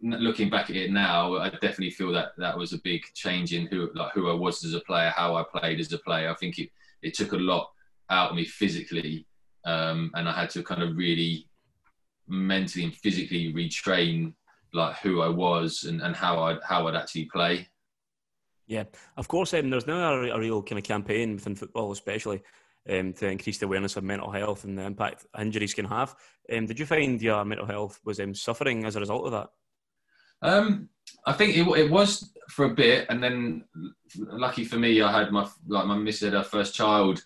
looking 0.00 0.48
back 0.48 0.70
at 0.70 0.76
it 0.76 0.90
now, 0.90 1.36
I 1.36 1.50
definitely 1.50 1.90
feel 1.90 2.12
that 2.12 2.32
that 2.38 2.56
was 2.56 2.72
a 2.72 2.80
big 2.82 3.02
change 3.14 3.52
in 3.52 3.66
who 3.66 3.90
like 3.94 4.12
who 4.12 4.30
I 4.30 4.34
was 4.34 4.64
as 4.64 4.74
a 4.74 4.80
player, 4.80 5.12
how 5.14 5.36
I 5.36 5.44
played 5.44 5.80
as 5.80 5.92
a 5.92 5.98
player. 5.98 6.30
I 6.30 6.34
think 6.34 6.58
it 6.58 6.70
it 7.02 7.14
took 7.14 7.32
a 7.32 7.36
lot 7.36 7.70
out 8.10 8.30
of 8.30 8.36
me 8.36 8.44
physically, 8.44 9.26
um, 9.64 10.10
and 10.14 10.28
I 10.28 10.32
had 10.32 10.50
to 10.50 10.62
kind 10.62 10.82
of 10.82 10.96
really 10.96 11.46
mentally 12.26 12.84
and 12.84 12.94
physically 12.94 13.52
retrain 13.52 14.34
like 14.74 14.96
who 14.98 15.22
I 15.22 15.28
was 15.28 15.84
and, 15.84 16.02
and 16.02 16.14
how 16.14 16.42
I 16.42 16.56
how 16.64 16.88
I'd 16.88 16.96
actually 16.96 17.26
play. 17.26 17.68
Yeah, 18.68 18.84
of 19.16 19.28
course. 19.28 19.54
Um, 19.54 19.70
there's 19.70 19.86
now 19.86 20.12
a, 20.12 20.28
a, 20.28 20.38
real 20.38 20.62
kind 20.62 20.78
of 20.78 20.84
campaign 20.84 21.34
within 21.34 21.56
football, 21.56 21.90
especially 21.90 22.42
um, 22.88 23.14
to 23.14 23.26
increase 23.26 23.56
the 23.56 23.64
awareness 23.64 23.96
of 23.96 24.04
mental 24.04 24.30
health 24.30 24.64
and 24.64 24.78
the 24.78 24.82
impact 24.82 25.26
injuries 25.40 25.72
can 25.72 25.86
have. 25.86 26.14
Um, 26.54 26.66
did 26.66 26.78
you 26.78 26.84
find 26.84 27.20
your 27.20 27.44
mental 27.46 27.66
health 27.66 27.98
was 28.04 28.20
um, 28.20 28.34
suffering 28.34 28.84
as 28.84 28.94
a 28.94 29.00
result 29.00 29.24
of 29.24 29.32
that? 29.32 29.48
Um, 30.42 30.90
I 31.26 31.32
think 31.32 31.56
it, 31.56 31.66
it 31.78 31.90
was 31.90 32.30
for 32.50 32.66
a 32.66 32.74
bit, 32.74 33.06
and 33.08 33.22
then 33.22 33.64
lucky 34.16 34.64
for 34.64 34.76
me, 34.76 35.00
I 35.00 35.18
had 35.18 35.32
my 35.32 35.48
like 35.66 35.86
my 35.86 35.96
missus 35.96 36.30
had 36.30 36.34
her 36.34 36.44
first 36.44 36.74
child 36.74 37.24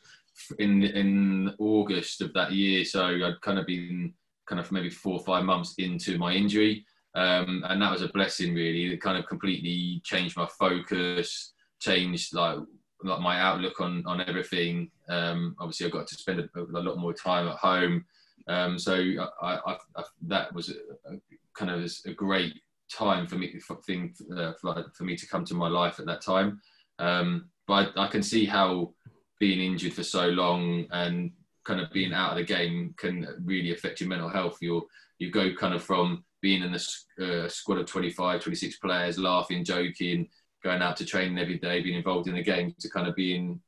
in 0.61 0.84
in 0.84 1.55
August 1.59 2.22
of 2.22 2.32
that 2.34 2.53
year, 2.53 2.84
so 2.84 3.05
I'd 3.05 3.40
kind 3.43 3.59
of 3.59 3.66
been 3.66 4.14
kind 4.47 4.61
of 4.61 4.70
maybe 4.70 4.90
four 4.90 5.14
or 5.14 5.24
five 5.24 5.45
months 5.45 5.74
into 5.78 6.18
my 6.18 6.32
injury. 6.32 6.86
Um, 7.15 7.65
and 7.69 7.83
that 7.83 7.93
was 7.93 8.03
a 8.03 8.09
blessing, 8.09 8.55
really. 8.55 8.93
It 8.93 9.03
kind 9.03 9.19
of 9.19 9.27
completely 9.27 10.01
changed 10.05 10.37
my 10.37 10.49
focus, 10.59 11.53
changed 11.81 12.35
like 12.35 12.59
like 13.05 13.21
my 13.21 13.41
outlook 13.41 13.81
on 13.81 14.05
on 14.07 14.21
everything. 14.23 14.91
Um, 15.09 15.57
obviously, 15.59 15.87
I 15.87 15.91
got 15.91 16.07
to 16.07 16.15
spend 16.15 16.41
a, 16.41 16.49
a, 16.61 16.81
lot 16.81 16.99
more 16.99 17.13
time 17.13 17.49
at 17.49 17.57
home, 17.57 18.05
um, 18.49 18.79
so 18.79 18.95
I, 19.43 19.59
I, 19.67 19.79
I, 19.97 20.05
that 20.29 20.55
was 20.55 20.71
a, 20.71 21.13
a 21.13 21.19
kind 21.55 21.71
of 21.71 21.91
a 22.07 22.13
great 22.13 22.55
time 22.91 23.27
for 23.27 23.37
me 23.37 23.59
for, 23.61 23.77
thing 23.83 24.15
uh, 24.37 24.53
for, 24.61 24.85
for, 24.95 25.05
me 25.05 25.17
to 25.17 25.27
come 25.27 25.45
to 25.47 25.55
my 25.55 25.69
life 25.69 25.99
at 25.99 26.07
that 26.07 26.23
time. 26.23 26.61
Um, 26.99 27.49
but 27.67 27.93
I, 27.97 28.05
I 28.05 28.09
can 28.09 28.23
see 28.23 28.45
how 28.45 28.95
being 29.39 29.61
injured 29.61 29.93
for 29.93 30.05
so 30.05 30.29
long 30.29 30.87
and 30.93 31.33
kind 31.65 31.81
of 31.81 31.93
being 31.93 32.13
out 32.13 32.33
of 32.33 32.39
the 32.39 32.45
game 32.45 32.95
can 32.97 33.27
really 33.45 33.73
affect 33.73 34.01
your 34.01 34.09
mental 34.09 34.29
health. 34.29 34.59
You 34.61 34.87
you 35.19 35.31
go 35.31 35.55
kind 35.55 35.75
of 35.75 35.83
from 35.83 36.25
being 36.41 36.63
in 36.63 36.75
a 36.75 37.25
uh, 37.25 37.49
squad 37.49 37.79
of 37.79 37.87
25, 37.87 38.41
26 38.41 38.77
players, 38.79 39.19
laughing, 39.19 39.65
joking, 39.65 40.29
going 40.65 40.83
out 40.83 40.97
to 40.97 41.07
training 41.07 41.39
every 41.39 41.59
day, 41.59 41.81
being 41.81 41.97
involved 41.97 42.27
in 42.27 42.35
the 42.35 42.43
game, 42.43 42.75
to 42.81 42.91
kind 42.91 43.07
of 43.07 43.15
being 43.15 43.61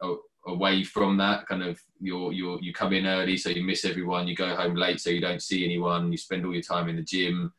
away 0.46 0.82
from 0.82 1.16
that. 1.18 1.46
Kind 1.46 1.62
of 1.62 1.80
you 2.00 2.30
you 2.32 2.58
you 2.60 2.72
come 2.72 2.92
in 2.92 3.06
early, 3.06 3.36
so 3.36 3.50
you 3.50 3.62
miss 3.62 3.84
everyone. 3.84 4.26
You 4.26 4.34
go 4.34 4.54
home 4.56 4.74
late, 4.74 5.00
so 5.00 5.10
you 5.10 5.20
don't 5.20 5.42
see 5.42 5.64
anyone. 5.64 6.10
You 6.10 6.18
spend 6.18 6.44
all 6.44 6.52
your 6.52 6.62
time 6.62 6.88
in 6.88 6.96
the 6.96 7.02
gym. 7.02 7.52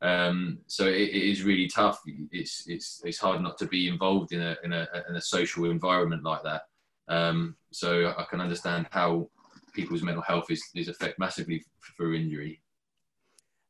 Um, 0.00 0.58
so 0.66 0.86
it, 0.86 1.10
it 1.10 1.22
is 1.30 1.44
really 1.44 1.68
tough. 1.68 2.00
It's 2.30 2.64
it's 2.66 3.02
it's 3.04 3.18
hard 3.18 3.40
not 3.40 3.58
to 3.58 3.66
be 3.66 3.88
involved 3.88 4.32
in 4.32 4.42
a 4.42 4.56
in 4.64 4.72
a 4.72 4.86
in 5.08 5.16
a 5.16 5.20
social 5.20 5.70
environment 5.70 6.24
like 6.24 6.42
that. 6.42 6.62
Um, 7.08 7.56
so 7.72 8.14
I 8.16 8.24
can 8.28 8.40
understand 8.40 8.86
how 8.90 9.28
people's 9.72 10.02
mental 10.02 10.22
health 10.22 10.50
is, 10.50 10.62
is 10.74 10.88
affected 10.88 11.18
massively 11.18 11.64
through 11.96 12.14
injury. 12.14 12.60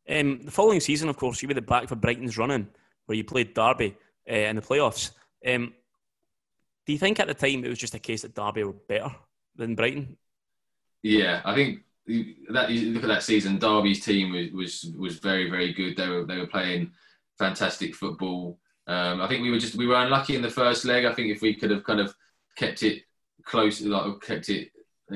Um, 0.09 0.42
the 0.44 0.50
following 0.50 0.80
season, 0.80 1.09
of 1.09 1.16
course, 1.16 1.42
you 1.42 1.48
were 1.48 1.55
the 1.55 1.62
back 1.62 1.88
for 1.88 1.96
Brighton's 1.96 2.36
running, 2.38 2.68
where 3.07 3.16
you 3.16 3.24
played 3.24 3.55
Derby 3.55 3.96
uh, 4.30 4.34
in 4.34 4.57
the 4.57 4.62
playoffs. 4.62 5.12
Um, 5.46 5.72
do 6.86 6.92
you 6.92 6.98
think 6.98 7.20
at 7.20 7.28
the 7.28 7.34
time 7.34 7.64
it 7.64 7.68
was 7.68 7.78
just 7.78 7.94
a 7.94 7.98
case 7.98 8.22
that 8.22 8.34
Derby 8.34 8.64
were 8.64 8.72
better 8.72 9.14
than 9.57 9.74
Brighton? 9.74 10.16
Yeah, 11.03 11.40
I 11.44 11.55
think 11.55 11.80
that 12.07 12.70
look 12.70 13.05
at 13.05 13.09
that 13.09 13.22
season. 13.22 13.59
Derby's 13.59 14.05
team 14.05 14.32
was 14.32 14.50
was, 14.53 14.94
was 14.96 15.18
very 15.18 15.48
very 15.48 15.72
good. 15.72 15.96
They 15.96 16.09
were 16.09 16.24
they 16.24 16.38
were 16.38 16.46
playing 16.46 16.90
fantastic 17.38 17.94
football. 17.94 18.59
Um, 18.86 19.20
I 19.20 19.28
think 19.28 19.42
we 19.42 19.50
were 19.50 19.59
just 19.59 19.76
we 19.76 19.86
were 19.86 19.96
unlucky 19.96 20.34
in 20.34 20.42
the 20.42 20.50
first 20.50 20.84
leg. 20.84 21.05
I 21.05 21.14
think 21.14 21.30
if 21.30 21.42
we 21.42 21.55
could 21.55 21.70
have 21.70 21.84
kind 21.84 22.00
of 22.00 22.14
kept 22.57 22.82
it 22.82 23.03
close, 23.44 23.80
like 23.80 24.20
kept 24.20 24.48
it 24.48 24.70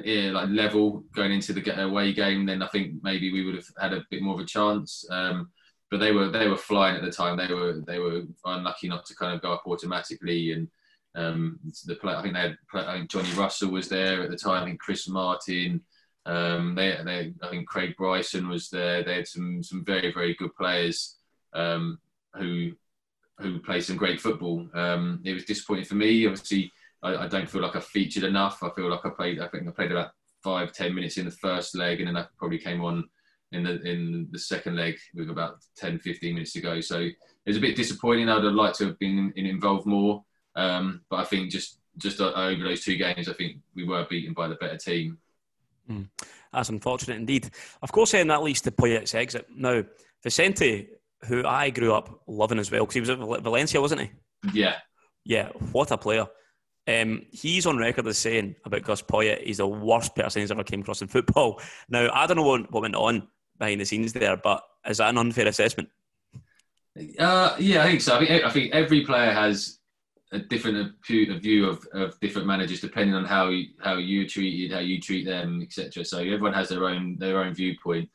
yeah, 0.05 0.30
like 0.30 0.49
level 0.49 1.05
going 1.14 1.32
into 1.32 1.53
the 1.53 1.84
away 1.84 2.12
game, 2.12 2.47
then 2.47 2.62
I 2.62 2.68
think 2.68 3.03
maybe 3.03 3.32
we 3.32 3.44
would 3.44 3.55
have 3.55 3.66
had 3.78 3.92
a 3.92 4.05
bit 4.11 4.22
more 4.22 4.34
of 4.34 4.40
a 4.40 4.44
chance. 4.44 5.05
Um, 5.11 5.51
but 5.90 6.01
they 6.01 6.12
were 6.12 6.28
they 6.28 6.49
were 6.49 6.57
flying 6.57 6.97
at 6.97 7.03
the 7.03 7.11
time. 7.11 7.36
They 7.36 7.53
were 7.53 7.80
they 7.86 7.99
were 7.99 8.22
unlucky 8.44 8.88
not 8.88 9.07
to 9.07 9.14
kind 9.14 9.34
of 9.34 9.42
go 9.42 9.53
up 9.53 9.64
automatically. 9.66 10.53
And 10.53 10.68
um, 11.14 11.59
the 11.86 11.94
play, 11.94 12.14
I 12.14 12.22
think 12.22 12.34
they 12.34 12.40
had 12.40 12.59
I 12.74 12.99
think 12.99 13.11
Johnny 13.11 13.30
Russell 13.32 13.70
was 13.70 13.88
there 13.88 14.22
at 14.22 14.30
the 14.30 14.36
time. 14.36 14.62
I 14.62 14.66
think 14.66 14.80
Chris 14.80 15.09
Martin. 15.09 15.82
Um, 16.24 16.74
they, 16.74 16.99
they 17.05 17.32
I 17.40 17.49
think 17.49 17.68
Craig 17.68 17.94
Bryson 17.97 18.49
was 18.49 18.68
there. 18.68 19.05
They 19.05 19.14
had 19.14 19.28
some 19.28 19.62
some 19.62 19.84
very 19.84 20.12
very 20.12 20.34
good 20.34 20.55
players 20.57 21.16
um, 21.53 21.99
who 22.34 22.72
who 23.38 23.61
played 23.61 23.84
some 23.84 23.97
great 23.97 24.20
football. 24.20 24.66
Um, 24.74 25.20
it 25.24 25.34
was 25.34 25.44
disappointing 25.44 25.84
for 25.84 25.94
me. 25.94 26.26
Obviously, 26.26 26.72
I, 27.03 27.16
I, 27.16 27.28
don't 27.28 27.49
feel 27.49 27.62
like 27.62 27.76
I 27.76 27.80
featured 27.80 28.24
enough. 28.24 28.62
I 28.62 28.70
feel 28.70 28.90
like 28.90 29.05
I 29.05 29.11
played. 29.11 29.40
I 29.40 29.49
think 29.49 29.68
I 29.68 29.70
played 29.70 29.92
about 29.92 30.11
five, 30.42 30.72
ten 30.72 30.94
minutes 30.94 31.18
in 31.18 31.24
the 31.24 31.30
first 31.30 31.76
leg, 31.76 32.01
and 32.01 32.09
then 32.09 32.16
I 32.16 32.26
probably 32.38 32.59
came 32.59 32.82
on 32.82 33.05
in 33.53 33.62
the 33.62 33.80
in 33.82 34.28
the 34.30 34.38
second 34.38 34.76
leg 34.76 34.97
with 35.14 35.30
about 35.30 35.59
10, 35.76 36.01
15 36.01 36.34
minutes 36.34 36.53
to 36.53 36.61
go. 36.61 36.80
So 36.80 37.01
it 37.01 37.14
was 37.47 37.57
a 37.57 37.61
bit 37.61 37.76
disappointing. 37.76 38.28
I'd 38.28 38.44
have 38.44 38.53
liked 38.53 38.78
to 38.78 38.86
have 38.86 38.99
been 38.99 39.32
involved 39.36 39.86
more, 39.86 40.24
um, 40.57 41.03
but 41.11 41.16
I 41.16 41.24
think 41.24 41.51
just 41.51 41.78
just 41.99 42.20
over 42.20 42.62
those 42.62 42.82
two 42.82 42.97
games, 42.97 43.28
I 43.28 43.32
think 43.32 43.59
we 43.74 43.84
were 43.84 44.07
beaten 44.09 44.34
by 44.34 44.49
the 44.49 44.57
better 44.57 44.76
team. 44.76 45.18
Mm. 45.90 46.09
That's 46.53 46.68
unfortunate 46.68 47.16
indeed. 47.16 47.51
Of 47.82 47.92
course, 47.92 48.12
then 48.12 48.28
that 48.28 48.42
leads 48.42 48.61
to 48.62 48.70
Poyet's 48.70 49.14
exit. 49.14 49.47
Now, 49.55 49.84
Vicente, 50.22 50.88
who 51.24 51.44
I 51.47 51.70
grew 51.70 51.92
up 51.94 52.22
loving 52.26 52.59
as 52.59 52.70
well, 52.70 52.82
because 52.82 52.94
he 52.94 53.01
was 53.01 53.11
at 53.11 53.18
Valencia, 53.18 53.80
wasn't 53.80 54.03
he? 54.03 54.11
Yeah. 54.53 54.76
Yeah, 55.24 55.49
what 55.72 55.90
a 55.90 55.99
player. 55.99 56.26
Um, 56.89 57.26
he's 57.32 57.66
on 57.66 57.78
record 57.78 58.07
as 58.07 58.18
saying 58.18 58.55
about 58.64 58.82
Gus 58.82 59.03
Poyet, 59.03 59.43
he's 59.43 59.57
the 59.57 59.66
worst 59.66 60.14
person 60.14 60.41
he's 60.41 60.51
ever 60.51 60.62
came 60.62 60.80
across 60.80 61.03
in 61.03 61.09
football. 61.09 61.61
Now, 61.89 62.11
I 62.12 62.26
don't 62.26 62.37
know 62.37 62.45
what, 62.45 62.70
what 62.72 62.82
went 62.82 62.95
on 62.95 63.26
behind 63.59 63.80
the 63.80 63.84
scenes 63.84 64.12
there, 64.12 64.37
but 64.37 64.62
is 64.89 64.99
that 64.99 65.11
an 65.11 65.18
unfair 65.18 65.49
assessment? 65.49 65.89
Uh, 67.18 67.57
yeah, 67.59 67.82
I 67.82 67.89
think 67.89 68.01
so. 68.01 68.16
I 68.16 68.26
think, 68.26 68.45
I 68.45 68.51
think 68.51 68.72
every 68.72 69.05
player 69.05 69.32
has 69.32 69.78
a 70.32 70.39
different 70.39 70.95
view 71.07 71.68
of, 71.68 71.87
of 71.93 72.18
different 72.20 72.47
managers 72.47 72.80
depending 72.80 73.14
on 73.14 73.24
how 73.24 73.49
you, 73.49 73.66
how 73.80 73.97
you're 73.97 74.26
treated, 74.26 74.72
how 74.72 74.80
you 74.80 75.01
treat 75.01 75.24
them, 75.24 75.61
etc. 75.62 76.05
So 76.05 76.18
everyone 76.18 76.53
has 76.53 76.68
their 76.68 76.84
own 76.84 77.16
their 77.18 77.41
own 77.43 77.55
viewpoint. 77.55 78.09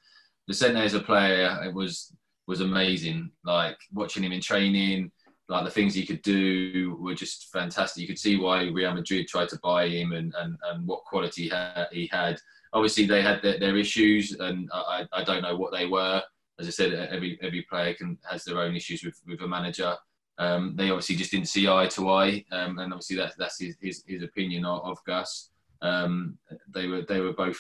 Vicente 0.48 0.80
as 0.80 0.94
a 0.94 1.00
player, 1.00 1.60
it 1.64 1.74
was 1.74 2.14
was 2.48 2.62
amazing. 2.62 3.32
Like 3.46 3.78
watching 3.94 4.24
him 4.24 4.32
in 4.32 4.42
training, 4.42 5.12
like 5.52 5.66
the 5.66 5.72
things 5.72 5.94
he 5.94 6.06
could 6.06 6.22
do 6.22 6.98
were 7.00 7.14
just 7.14 7.52
fantastic. 7.52 8.02
You 8.02 8.08
could 8.08 8.18
see 8.18 8.38
why 8.38 8.64
Real 8.70 8.94
Madrid 8.94 9.28
tried 9.28 9.50
to 9.50 9.60
buy 9.62 9.90
him 9.90 10.14
and, 10.14 10.34
and, 10.40 10.58
and 10.64 10.88
what 10.88 11.04
quality 11.04 11.52
he 11.92 12.08
had. 12.08 12.40
Obviously, 12.72 13.06
they 13.06 13.22
had 13.22 13.42
their, 13.42 13.60
their 13.60 13.76
issues, 13.76 14.32
and 14.40 14.70
I, 14.74 15.06
I 15.12 15.26
don't 15.26 15.42
know 15.42 15.58
what 15.58 15.74
they 15.74 15.88
were. 15.88 16.24
As 16.58 16.68
I 16.68 16.70
said, 16.70 16.94
every 16.94 17.38
every 17.42 17.64
player 17.64 17.94
can 17.94 18.18
has 18.30 18.46
their 18.46 18.60
own 18.60 18.76
issues 18.76 19.04
with, 19.04 19.20
with 19.28 19.42
a 19.42 19.48
manager. 19.48 19.94
Um, 20.38 20.76
they 20.78 20.90
obviously 20.90 21.18
just 21.18 21.32
didn't 21.32 21.50
see 21.50 21.68
eye 21.68 21.88
to 21.88 22.10
eye, 22.10 22.46
um, 22.54 22.80
and 22.80 22.94
obviously 22.94 23.18
that's 23.18 23.36
that's 23.36 23.60
his, 23.60 23.76
his, 23.82 24.04
his 24.08 24.24
opinion 24.24 24.64
of, 24.64 24.86
of 24.86 25.04
Gus. 25.06 25.50
Um, 25.82 26.38
they 26.70 26.88
were 26.88 27.02
they 27.02 27.20
were 27.20 27.34
both 27.34 27.60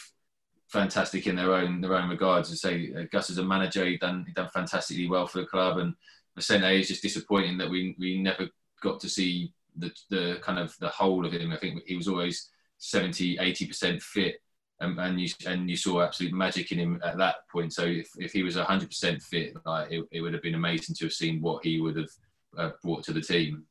fantastic 0.69 1.27
in 1.27 1.35
their 1.35 1.53
own 1.53 1.81
their 1.81 1.95
own 1.95 2.09
regards. 2.09 2.51
I 2.51 2.55
say 2.55 2.93
uh, 2.97 3.03
Gus 3.11 3.29
as 3.29 3.37
a 3.37 3.43
manager, 3.43 3.85
he 3.85 3.97
done 3.97 4.23
he 4.25 4.31
done 4.31 4.49
fantastically 4.53 5.09
well 5.09 5.27
for 5.27 5.41
the 5.41 5.47
club, 5.47 5.77
and 5.79 5.93
Vicente 6.35 6.79
is 6.79 6.87
just 6.87 7.01
disappointing 7.01 7.57
that 7.57 7.69
we 7.69 7.95
we 7.99 8.21
never 8.21 8.47
got 8.81 8.99
to 9.01 9.09
see 9.09 9.53
the 9.77 9.91
the 10.09 10.39
kind 10.41 10.59
of 10.59 10.75
the 10.79 10.89
whole 10.89 11.25
of 11.25 11.33
him. 11.33 11.51
I 11.51 11.57
think 11.57 11.83
he 11.85 11.95
was 11.95 12.07
always 12.07 12.49
70, 12.77 13.37
80 13.39 13.67
percent 13.67 14.01
fit, 14.01 14.41
and, 14.79 14.99
and 14.99 15.19
you 15.19 15.29
and 15.45 15.69
you 15.69 15.77
saw 15.77 16.01
absolute 16.01 16.33
magic 16.33 16.71
in 16.71 16.79
him 16.79 17.01
at 17.03 17.17
that 17.17 17.35
point. 17.51 17.73
So 17.73 17.83
if, 17.83 18.09
if 18.17 18.31
he 18.31 18.43
was 18.43 18.55
hundred 18.55 18.89
percent 18.89 19.21
fit, 19.21 19.53
like, 19.65 19.91
it, 19.91 20.05
it 20.11 20.21
would 20.21 20.33
have 20.33 20.43
been 20.43 20.55
amazing 20.55 20.95
to 20.95 21.05
have 21.05 21.13
seen 21.13 21.41
what 21.41 21.63
he 21.63 21.79
would 21.79 21.97
have 21.97 22.09
uh, 22.57 22.69
brought 22.83 23.03
to 23.05 23.13
the 23.13 23.21
team. 23.21 23.63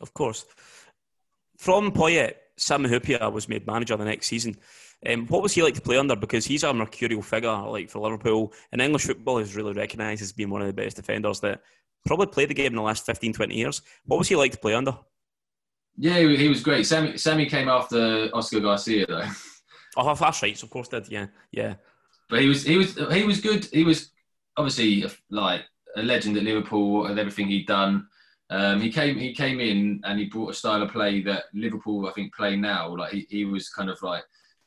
Of 0.00 0.14
course, 0.14 0.44
from 1.58 1.92
Poyet, 1.92 2.34
Sam 2.56 2.84
Hyypiä 2.84 3.32
was 3.32 3.48
made 3.48 3.66
manager 3.66 3.96
the 3.96 4.04
next 4.04 4.26
season. 4.26 4.56
Um, 5.08 5.26
what 5.26 5.42
was 5.42 5.52
he 5.52 5.62
like 5.62 5.74
to 5.74 5.80
play 5.80 5.98
under? 5.98 6.14
Because 6.14 6.44
he's 6.44 6.62
a 6.62 6.72
mercurial 6.72 7.22
figure, 7.22 7.50
like 7.50 7.90
for 7.90 7.98
Liverpool. 7.98 8.52
And 8.70 8.80
English 8.80 9.04
football 9.06 9.38
is 9.38 9.56
really 9.56 9.72
recognised 9.72 10.22
as 10.22 10.32
being 10.32 10.50
one 10.50 10.60
of 10.60 10.68
the 10.68 10.72
best 10.72 10.96
defenders 10.96 11.40
that 11.40 11.60
probably 12.06 12.26
played 12.26 12.50
the 12.50 12.54
game 12.54 12.68
in 12.68 12.76
the 12.76 12.82
last 12.82 13.04
15, 13.06 13.32
20 13.32 13.54
years. 13.54 13.82
What 14.04 14.18
was 14.18 14.28
he 14.28 14.36
like 14.36 14.52
to 14.52 14.58
play 14.58 14.74
under? 14.74 14.96
Yeah, 15.96 16.20
he 16.20 16.48
was 16.48 16.62
great. 16.62 16.86
Sami, 16.86 17.16
Sami 17.18 17.46
came 17.46 17.68
after 17.68 18.30
Oscar 18.32 18.60
Garcia, 18.60 19.06
though. 19.06 19.26
Oh, 19.96 20.14
that's 20.14 20.42
right. 20.42 20.56
So 20.56 20.64
of 20.64 20.70
course 20.70 20.88
did. 20.88 21.08
Yeah, 21.08 21.26
yeah. 21.50 21.74
But 22.30 22.40
he 22.40 22.48
was 22.48 22.64
he 22.64 22.78
was 22.78 22.94
he 23.12 23.24
was 23.24 23.40
good. 23.40 23.66
He 23.66 23.84
was 23.84 24.10
obviously 24.56 25.04
like 25.30 25.62
a 25.96 26.02
legend 26.02 26.36
at 26.36 26.44
Liverpool 26.44 27.06
and 27.06 27.18
everything 27.18 27.48
he'd 27.48 27.66
done. 27.66 28.06
Um, 28.48 28.80
he 28.80 28.90
came 28.90 29.18
he 29.18 29.34
came 29.34 29.60
in 29.60 30.00
and 30.04 30.18
he 30.18 30.26
brought 30.26 30.50
a 30.50 30.54
style 30.54 30.82
of 30.82 30.90
play 30.90 31.22
that 31.24 31.44
Liverpool 31.52 32.06
I 32.06 32.12
think 32.12 32.34
play 32.34 32.56
now. 32.56 32.96
Like 32.96 33.12
he, 33.12 33.26
he 33.28 33.44
was 33.44 33.68
kind 33.68 33.90
of 33.90 34.00
like 34.02 34.24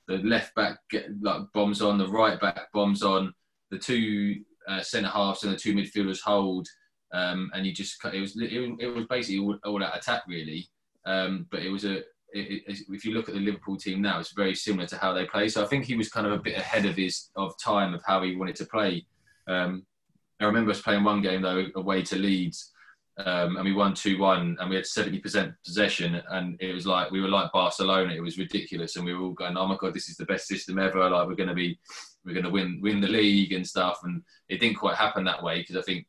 the 0.07 0.17
left 0.17 0.53
back 0.55 0.77
get, 0.89 1.07
like 1.21 1.41
bombs 1.53 1.81
on, 1.81 1.97
the 1.97 2.07
right 2.07 2.39
back 2.39 2.71
bombs 2.73 3.03
on, 3.03 3.33
the 3.71 3.77
two 3.77 4.35
uh, 4.67 4.81
centre 4.81 5.09
halves 5.09 5.43
and 5.43 5.53
the 5.53 5.57
two 5.57 5.73
midfielders 5.73 6.19
hold, 6.19 6.67
um, 7.13 7.49
and 7.53 7.65
you 7.65 7.73
just 7.73 7.97
it 8.05 8.19
was 8.19 8.35
it, 8.39 8.95
was 8.95 9.05
basically 9.09 9.39
all, 9.39 9.57
all 9.65 9.83
out 9.83 9.97
attack 9.97 10.23
really. 10.27 10.67
Um, 11.05 11.47
but 11.51 11.61
it 11.61 11.69
was 11.69 11.85
a 11.85 11.97
it, 12.33 12.63
it, 12.67 12.79
if 12.89 13.05
you 13.05 13.13
look 13.13 13.29
at 13.29 13.35
the 13.35 13.41
Liverpool 13.41 13.77
team 13.77 14.01
now, 14.01 14.19
it's 14.19 14.33
very 14.33 14.55
similar 14.55 14.87
to 14.87 14.97
how 14.97 15.13
they 15.13 15.25
play. 15.25 15.47
So 15.47 15.63
I 15.63 15.67
think 15.67 15.85
he 15.85 15.95
was 15.95 16.09
kind 16.09 16.27
of 16.27 16.33
a 16.33 16.39
bit 16.39 16.57
ahead 16.57 16.85
of 16.85 16.95
his 16.95 17.29
of 17.35 17.53
time 17.63 17.93
of 17.93 18.01
how 18.05 18.21
he 18.23 18.35
wanted 18.35 18.55
to 18.57 18.65
play. 18.65 19.05
Um, 19.47 19.85
I 20.39 20.45
remember 20.45 20.71
us 20.71 20.81
playing 20.81 21.03
one 21.03 21.21
game 21.21 21.41
though 21.41 21.65
away 21.75 22.01
to 22.03 22.17
Leeds, 22.17 22.71
um, 23.17 23.55
and 23.55 23.63
we 23.63 23.73
won 23.73 23.93
two 23.93 24.17
one, 24.17 24.57
and 24.59 24.69
we 24.69 24.75
had 24.75 24.85
seventy 24.85 25.19
percent 25.19 25.53
possession, 25.63 26.21
and 26.31 26.57
it 26.59 26.73
was 26.73 26.85
like 26.85 27.11
we 27.11 27.21
were 27.21 27.29
like 27.29 27.51
Barcelona. 27.53 28.13
It 28.13 28.21
was 28.21 28.37
ridiculous, 28.37 28.95
and 28.95 29.05
we 29.05 29.13
were 29.13 29.23
all 29.23 29.31
going, 29.31 29.55
"Oh 29.55 29.67
my 29.67 29.77
god, 29.77 29.93
this 29.93 30.09
is 30.09 30.17
the 30.17 30.25
best 30.25 30.47
system 30.47 30.79
ever!" 30.79 31.09
Like 31.09 31.27
we're 31.27 31.35
going 31.35 31.49
to 31.49 31.55
be, 31.55 31.79
we're 32.25 32.33
going 32.33 32.45
to 32.45 32.51
win 32.51 32.79
win 32.81 32.99
the 32.99 33.07
league 33.07 33.53
and 33.53 33.65
stuff. 33.65 33.99
And 34.03 34.21
it 34.49 34.59
didn't 34.59 34.77
quite 34.77 34.97
happen 34.97 35.23
that 35.25 35.41
way 35.41 35.59
because 35.59 35.77
I 35.77 35.81
think 35.81 36.07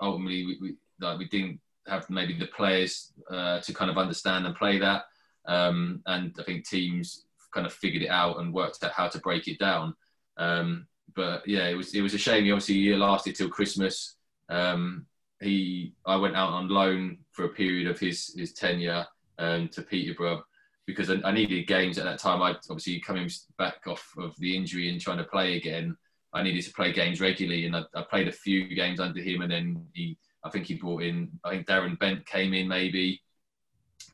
ultimately 0.00 0.44
we, 0.44 0.58
we 0.60 0.74
like 1.00 1.18
we 1.18 1.28
didn't 1.28 1.60
have 1.86 2.10
maybe 2.10 2.36
the 2.36 2.46
players 2.46 3.12
uh, 3.30 3.60
to 3.60 3.72
kind 3.72 3.90
of 3.90 3.98
understand 3.98 4.44
and 4.44 4.56
play 4.56 4.78
that. 4.78 5.04
Um, 5.46 6.02
and 6.06 6.34
I 6.38 6.42
think 6.42 6.68
teams 6.68 7.26
kind 7.54 7.66
of 7.66 7.72
figured 7.72 8.02
it 8.02 8.10
out 8.10 8.40
and 8.40 8.52
worked 8.52 8.82
out 8.82 8.92
how 8.92 9.08
to 9.08 9.18
break 9.20 9.46
it 9.46 9.58
down. 9.58 9.94
Um, 10.36 10.86
but 11.14 11.46
yeah, 11.46 11.68
it 11.68 11.74
was 11.74 11.94
it 11.94 12.02
was 12.02 12.14
a 12.14 12.18
shame. 12.18 12.44
He 12.44 12.50
obviously 12.50 12.96
lasted 12.96 13.36
till 13.36 13.48
Christmas. 13.48 14.16
Um, 14.48 15.06
he 15.40 15.94
I 16.06 16.16
went 16.16 16.36
out 16.36 16.50
on 16.50 16.68
loan 16.68 17.18
for 17.32 17.44
a 17.44 17.48
period 17.48 17.88
of 17.88 17.98
his 17.98 18.34
his 18.36 18.52
tenure 18.52 19.06
um, 19.38 19.68
to 19.68 19.82
Peterborough 19.82 20.44
because 20.86 21.10
I, 21.10 21.16
I, 21.24 21.32
needed 21.32 21.66
games 21.66 21.98
at 21.98 22.04
that 22.04 22.18
time. 22.18 22.42
I 22.42 22.56
obviously 22.68 23.00
coming 23.00 23.30
back 23.58 23.86
off 23.86 24.12
of 24.18 24.34
the 24.38 24.56
injury 24.56 24.90
and 24.90 25.00
trying 25.00 25.18
to 25.18 25.24
play 25.24 25.56
again. 25.56 25.96
I 26.32 26.42
needed 26.42 26.64
to 26.64 26.72
play 26.72 26.92
games 26.92 27.20
regularly, 27.20 27.66
and 27.66 27.76
I, 27.76 27.82
I 27.94 28.02
played 28.02 28.28
a 28.28 28.32
few 28.32 28.74
games 28.74 29.00
under 29.00 29.20
him. 29.20 29.42
And 29.42 29.50
then 29.50 29.84
he, 29.94 30.16
I 30.44 30.50
think 30.50 30.66
he 30.66 30.74
brought 30.74 31.02
in, 31.02 31.30
I 31.44 31.50
think 31.50 31.66
Darren 31.66 31.98
Bent 31.98 32.26
came 32.26 32.54
in 32.54 32.68
maybe. 32.68 33.20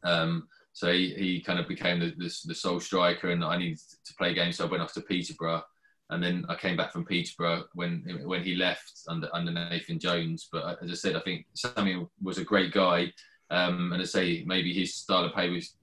Um, 0.03 0.49
so 0.73 0.93
he, 0.93 1.15
he 1.15 1.41
kind 1.41 1.59
of 1.59 1.69
became 1.69 2.01
the, 2.01 2.15
the, 2.17 2.35
the 2.45 2.55
sole 2.55 2.81
striker, 2.81 3.31
and 3.31 3.45
I 3.45 3.59
needed 3.59 3.79
to 4.05 4.15
play 4.15 4.35
games. 4.35 4.57
So 4.57 4.67
I 4.67 4.71
went 4.71 4.83
off 4.83 4.93
to 4.95 5.01
Peterborough 5.01 5.63
and 6.11 6.23
then 6.23 6.45
I 6.49 6.55
came 6.55 6.77
back 6.77 6.93
from 6.93 7.05
Peterborough 7.05 7.65
when 7.75 8.03
when 8.25 8.43
he 8.43 8.55
left 8.55 8.93
under 9.09 9.29
under 9.33 9.53
Nathan 9.53 9.99
Jones. 9.99 10.49
But 10.51 10.83
as 10.83 10.91
I 10.91 10.95
said, 10.95 11.17
I 11.17 11.21
think 11.21 11.47
Samuel 11.55 12.11
was 12.23 12.39
a 12.39 12.45
great 12.45 12.73
guy, 12.73 13.13
um, 13.51 13.93
and 13.93 14.01
I 14.01 14.05
say 14.05 14.45
maybe 14.47 14.73
his 14.73 14.95
style 14.95 15.25
of 15.25 15.33
play 15.33 15.51
was 15.51 15.77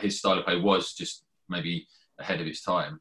his 0.00 0.18
style 0.18 0.38
of 0.38 0.44
play 0.44 0.60
was 0.60 0.94
just 0.94 1.24
maybe 1.48 1.86
ahead 2.18 2.40
of 2.40 2.46
its 2.46 2.62
time. 2.62 3.00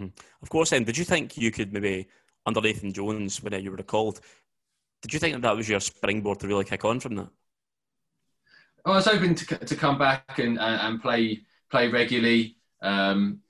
Mm. 0.00 0.12
Of 0.42 0.48
course, 0.48 0.70
then, 0.70 0.84
did 0.84 0.96
you 0.96 1.04
think 1.04 1.36
you 1.36 1.50
could 1.50 1.72
maybe 1.72 2.08
under 2.46 2.60
Nathan 2.60 2.92
Jones 2.92 3.42
when 3.42 3.62
you 3.62 3.70
were 3.70 3.76
recalled? 3.76 4.20
Did 5.02 5.12
you 5.12 5.18
think 5.18 5.34
that, 5.34 5.42
that 5.42 5.56
was 5.56 5.68
your 5.68 5.80
springboard 5.80 6.40
to 6.40 6.48
really 6.48 6.64
kick 6.64 6.84
on 6.84 7.00
from 7.00 7.16
that? 7.16 7.28
I 8.84 8.90
was 8.92 9.06
hoping 9.06 9.34
to 9.34 9.58
to 9.58 9.76
come 9.76 9.98
back 9.98 10.38
and 10.38 10.58
and 10.58 11.02
play 11.02 11.42
play 11.70 11.88
regularly. 11.88 12.56
Um, 12.80 13.40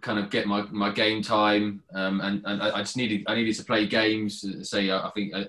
kind 0.00 0.18
of 0.18 0.30
get 0.30 0.46
my, 0.46 0.62
my 0.70 0.90
game 0.90 1.22
time, 1.22 1.82
um, 1.94 2.20
and, 2.20 2.42
and 2.44 2.62
I, 2.62 2.80
just 2.80 2.96
needed 2.96 3.24
I 3.26 3.34
needed 3.34 3.54
to 3.56 3.64
play 3.64 3.86
games. 3.86 4.44
Say 4.68 4.90
I, 4.90 5.10
think 5.14 5.34
I, 5.34 5.46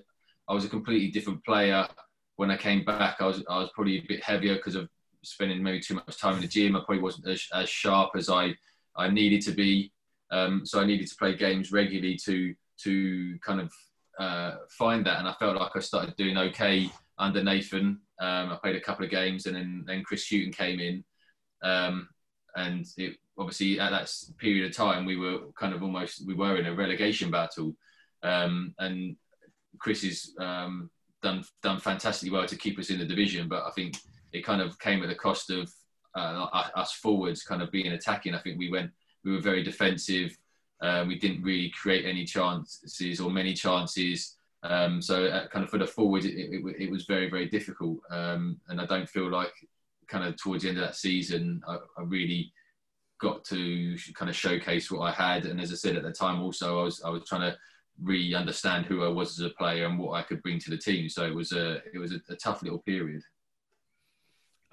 I, 0.48 0.54
was 0.54 0.66
a 0.66 0.70
completely 0.70 1.10
different 1.10 1.44
player 1.44 1.88
when 2.36 2.52
I 2.52 2.58
came 2.58 2.84
back. 2.84 3.18
I 3.20 3.26
was 3.26 3.44
I 3.50 3.60
was 3.60 3.70
probably 3.74 4.00
a 4.00 4.06
bit 4.08 4.24
heavier 4.24 4.56
because 4.56 4.76
of 4.76 4.90
spending 5.24 5.62
maybe 5.62 5.80
too 5.80 5.96
much 5.96 6.18
time 6.18 6.36
in 6.36 6.42
the 6.42 6.48
gym. 6.48 6.76
I 6.76 6.80
probably 6.80 7.00
wasn't 7.00 7.28
as, 7.28 7.48
as 7.54 7.70
sharp 7.70 8.12
as 8.16 8.30
I 8.30 8.56
I 8.96 9.10
needed 9.10 9.42
to 9.44 9.52
be. 9.52 9.92
Um, 10.30 10.66
so 10.66 10.82
I 10.82 10.86
needed 10.86 11.08
to 11.08 11.16
play 11.16 11.36
games 11.36 11.72
regularly 11.72 12.18
to 12.26 12.54
to 12.84 13.40
kind 13.40 13.62
of 13.62 13.72
uh, 14.20 14.58
find 14.70 15.06
that, 15.06 15.20
and 15.20 15.28
I 15.28 15.34
felt 15.34 15.58
like 15.58 15.72
I 15.76 15.80
started 15.80 16.16
doing 16.16 16.38
okay 16.38 16.90
under 17.18 17.44
Nathan. 17.44 18.00
Um, 18.20 18.52
I 18.52 18.58
played 18.62 18.76
a 18.76 18.82
couple 18.82 19.06
of 19.06 19.12
games, 19.12 19.46
and 19.46 19.56
then 19.56 19.84
then 19.88 20.04
Chris 20.04 20.28
Hughton 20.28 20.52
came 20.52 20.80
in, 20.80 21.04
um, 21.64 22.10
and 22.56 22.86
it 22.98 23.18
obviously 23.38 23.80
at 23.80 23.92
that 23.92 24.12
period 24.38 24.66
of 24.70 24.76
time 24.76 25.06
we 25.06 25.16
were 25.16 25.40
kind 25.58 25.74
of 25.74 25.84
almost 25.84 26.26
we 26.26 26.34
were 26.34 26.58
in 26.58 26.66
a 26.66 26.76
relegation 26.76 27.32
battle, 27.32 27.76
um, 28.24 28.74
and 28.80 29.16
Chris 29.80 30.04
has 30.04 30.34
um, 30.40 30.90
done 31.22 31.44
done 31.62 31.80
fantastically 31.80 32.32
well 32.32 32.48
to 32.48 32.58
keep 32.58 32.80
us 32.80 32.90
in 32.90 33.00
the 33.00 33.06
division. 33.06 33.48
But 33.48 33.64
I 33.66 33.72
think 33.72 33.98
it 34.34 34.44
kind 34.46 34.62
of 34.62 34.78
came 34.80 35.04
at 35.04 35.10
the 35.10 35.16
cost 35.16 35.50
of 35.50 35.72
uh, 36.16 36.48
us 36.76 36.94
forwards 36.94 37.44
kind 37.44 37.62
of 37.62 37.72
being 37.72 37.94
attacking. 37.94 38.34
I 38.34 38.40
think 38.40 38.58
we 38.58 38.72
went 38.72 38.92
we 39.24 39.34
were 39.34 39.42
very 39.42 39.64
defensive. 39.64 40.36
Uh, 40.82 41.06
we 41.08 41.18
didn't 41.18 41.44
really 41.44 41.72
create 41.72 42.06
any 42.06 42.24
chances 42.24 43.20
or 43.20 43.32
many 43.32 43.54
chances. 43.54 44.36
Um, 44.64 45.02
so 45.02 45.26
uh, 45.26 45.48
kind 45.48 45.64
of 45.64 45.72
for 45.72 45.78
the 45.78 45.88
forward, 45.88 46.26
it, 46.26 46.36
it, 46.36 46.76
it 46.80 46.92
was 46.92 47.06
very 47.06 47.30
very 47.30 47.48
difficult. 47.48 48.00
Um, 48.10 48.60
and 48.68 48.82
I 48.82 48.86
don't 48.86 49.10
feel 49.10 49.30
like 49.30 49.54
kind 50.08 50.26
of 50.26 50.38
towards 50.38 50.64
the 50.64 50.70
end 50.70 50.78
of 50.78 50.86
that 50.86 50.96
season, 50.96 51.62
I, 51.68 51.78
I 51.98 52.04
really 52.04 52.52
got 53.20 53.44
to 53.46 53.98
kind 54.14 54.30
of 54.30 54.36
showcase 54.36 54.92
what 54.92 55.02
I 55.02 55.12
had. 55.12 55.46
And 55.46 55.60
as 55.60 55.72
I 55.72 55.76
said 55.76 55.96
at 55.96 56.04
the 56.04 56.12
time, 56.12 56.42
also 56.42 56.80
I 56.80 56.84
was 56.84 57.02
I 57.04 57.10
was 57.10 57.26
trying 57.26 57.42
to 57.42 57.58
re-understand 58.02 58.86
who 58.86 59.04
I 59.04 59.08
was 59.08 59.40
as 59.40 59.46
a 59.46 59.54
player 59.56 59.86
and 59.86 59.98
what 59.98 60.14
I 60.14 60.22
could 60.22 60.44
bring 60.44 60.60
to 60.60 60.70
the 60.70 60.78
team. 60.78 61.10
So 61.10 61.26
it 61.26 61.34
was 61.34 61.52
a 61.52 61.82
it 61.94 61.98
was 61.98 62.14
a, 62.14 62.20
a 62.30 62.36
tough 62.36 62.62
little 62.62 62.80
period. 62.80 63.22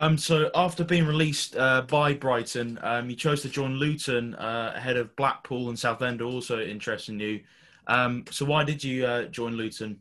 Um, 0.00 0.18
so 0.18 0.50
after 0.54 0.82
being 0.84 1.06
released 1.06 1.56
uh, 1.56 1.82
by 1.82 2.14
Brighton, 2.14 2.80
um, 2.82 3.08
you 3.08 3.16
chose 3.16 3.42
to 3.42 3.48
join 3.48 3.74
Luton 3.74 4.34
uh, 4.34 4.72
ahead 4.74 4.96
of 4.96 5.14
Blackpool 5.14 5.68
and 5.68 5.78
Southend, 5.78 6.20
also 6.20 6.60
interesting 6.60 7.20
you. 7.20 7.40
Um, 7.86 8.24
so 8.30 8.44
why 8.44 8.64
did 8.64 8.82
you 8.82 9.06
uh, 9.06 9.24
join 9.26 9.52
Luton? 9.52 10.00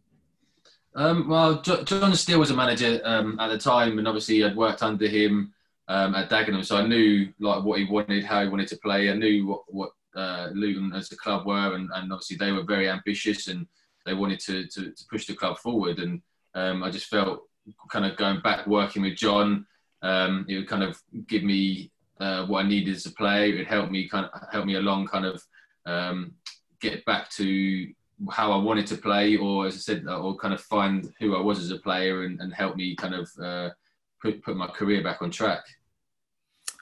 Um, 0.95 1.27
well, 1.27 1.61
John 1.61 2.13
Still 2.15 2.39
was 2.39 2.51
a 2.51 2.55
manager 2.55 3.01
um, 3.03 3.39
at 3.39 3.49
the 3.49 3.57
time, 3.57 3.99
and 3.99 4.07
obviously 4.07 4.43
I'd 4.43 4.55
worked 4.55 4.83
under 4.83 5.07
him 5.07 5.53
um, 5.87 6.15
at 6.15 6.29
Dagenham, 6.29 6.63
so 6.63 6.77
I 6.77 6.87
knew 6.87 7.33
like 7.39 7.63
what 7.63 7.79
he 7.79 7.85
wanted, 7.85 8.23
how 8.23 8.41
he 8.43 8.49
wanted 8.49 8.67
to 8.69 8.77
play. 8.77 9.09
I 9.09 9.15
knew 9.15 9.47
what 9.47 9.63
what 9.67 9.91
uh, 10.15 10.49
Luton 10.53 10.93
as 10.93 11.11
a 11.11 11.17
club 11.17 11.45
were, 11.45 11.75
and, 11.75 11.89
and 11.93 12.11
obviously 12.11 12.37
they 12.37 12.51
were 12.51 12.63
very 12.63 12.89
ambitious 12.89 13.47
and 13.47 13.67
they 14.05 14.13
wanted 14.13 14.39
to 14.41 14.67
to, 14.67 14.91
to 14.91 15.03
push 15.09 15.25
the 15.25 15.35
club 15.35 15.57
forward. 15.57 15.99
And 15.99 16.21
um, 16.55 16.83
I 16.83 16.89
just 16.89 17.07
felt 17.07 17.43
kind 17.89 18.05
of 18.05 18.17
going 18.17 18.41
back 18.41 18.67
working 18.67 19.01
with 19.01 19.15
John, 19.15 19.65
um, 20.01 20.45
it 20.47 20.55
would 20.55 20.67
kind 20.67 20.83
of 20.83 21.01
give 21.27 21.43
me 21.43 21.91
uh, 22.19 22.45
what 22.45 22.65
I 22.65 22.67
needed 22.67 22.95
as 22.95 23.05
a 23.05 23.11
player. 23.11 23.53
It 23.53 23.57
would 23.57 23.67
help 23.67 23.91
me 23.91 24.07
kind 24.07 24.25
of 24.25 24.41
help 24.51 24.65
me 24.65 24.75
along, 24.75 25.07
kind 25.07 25.25
of 25.25 25.43
um, 25.85 26.33
get 26.79 27.03
back 27.05 27.29
to 27.31 27.91
how 28.31 28.53
I 28.53 28.57
wanted 28.57 28.87
to 28.87 28.97
play, 28.97 29.35
or 29.35 29.67
as 29.67 29.75
I 29.75 29.79
said, 29.79 30.07
or 30.07 30.37
kind 30.37 30.53
of 30.53 30.61
find 30.61 31.11
who 31.19 31.35
I 31.35 31.41
was 31.41 31.59
as 31.59 31.71
a 31.71 31.79
player 31.79 32.23
and, 32.23 32.39
and 32.39 32.53
help 32.53 32.77
me 32.77 32.95
kind 32.95 33.15
of. 33.15 33.29
Uh, 33.41 33.69
put, 34.23 34.41
put 34.41 34.57
my 34.57 34.67
career 34.67 35.03
back 35.03 35.21
on 35.21 35.29
track. 35.29 35.63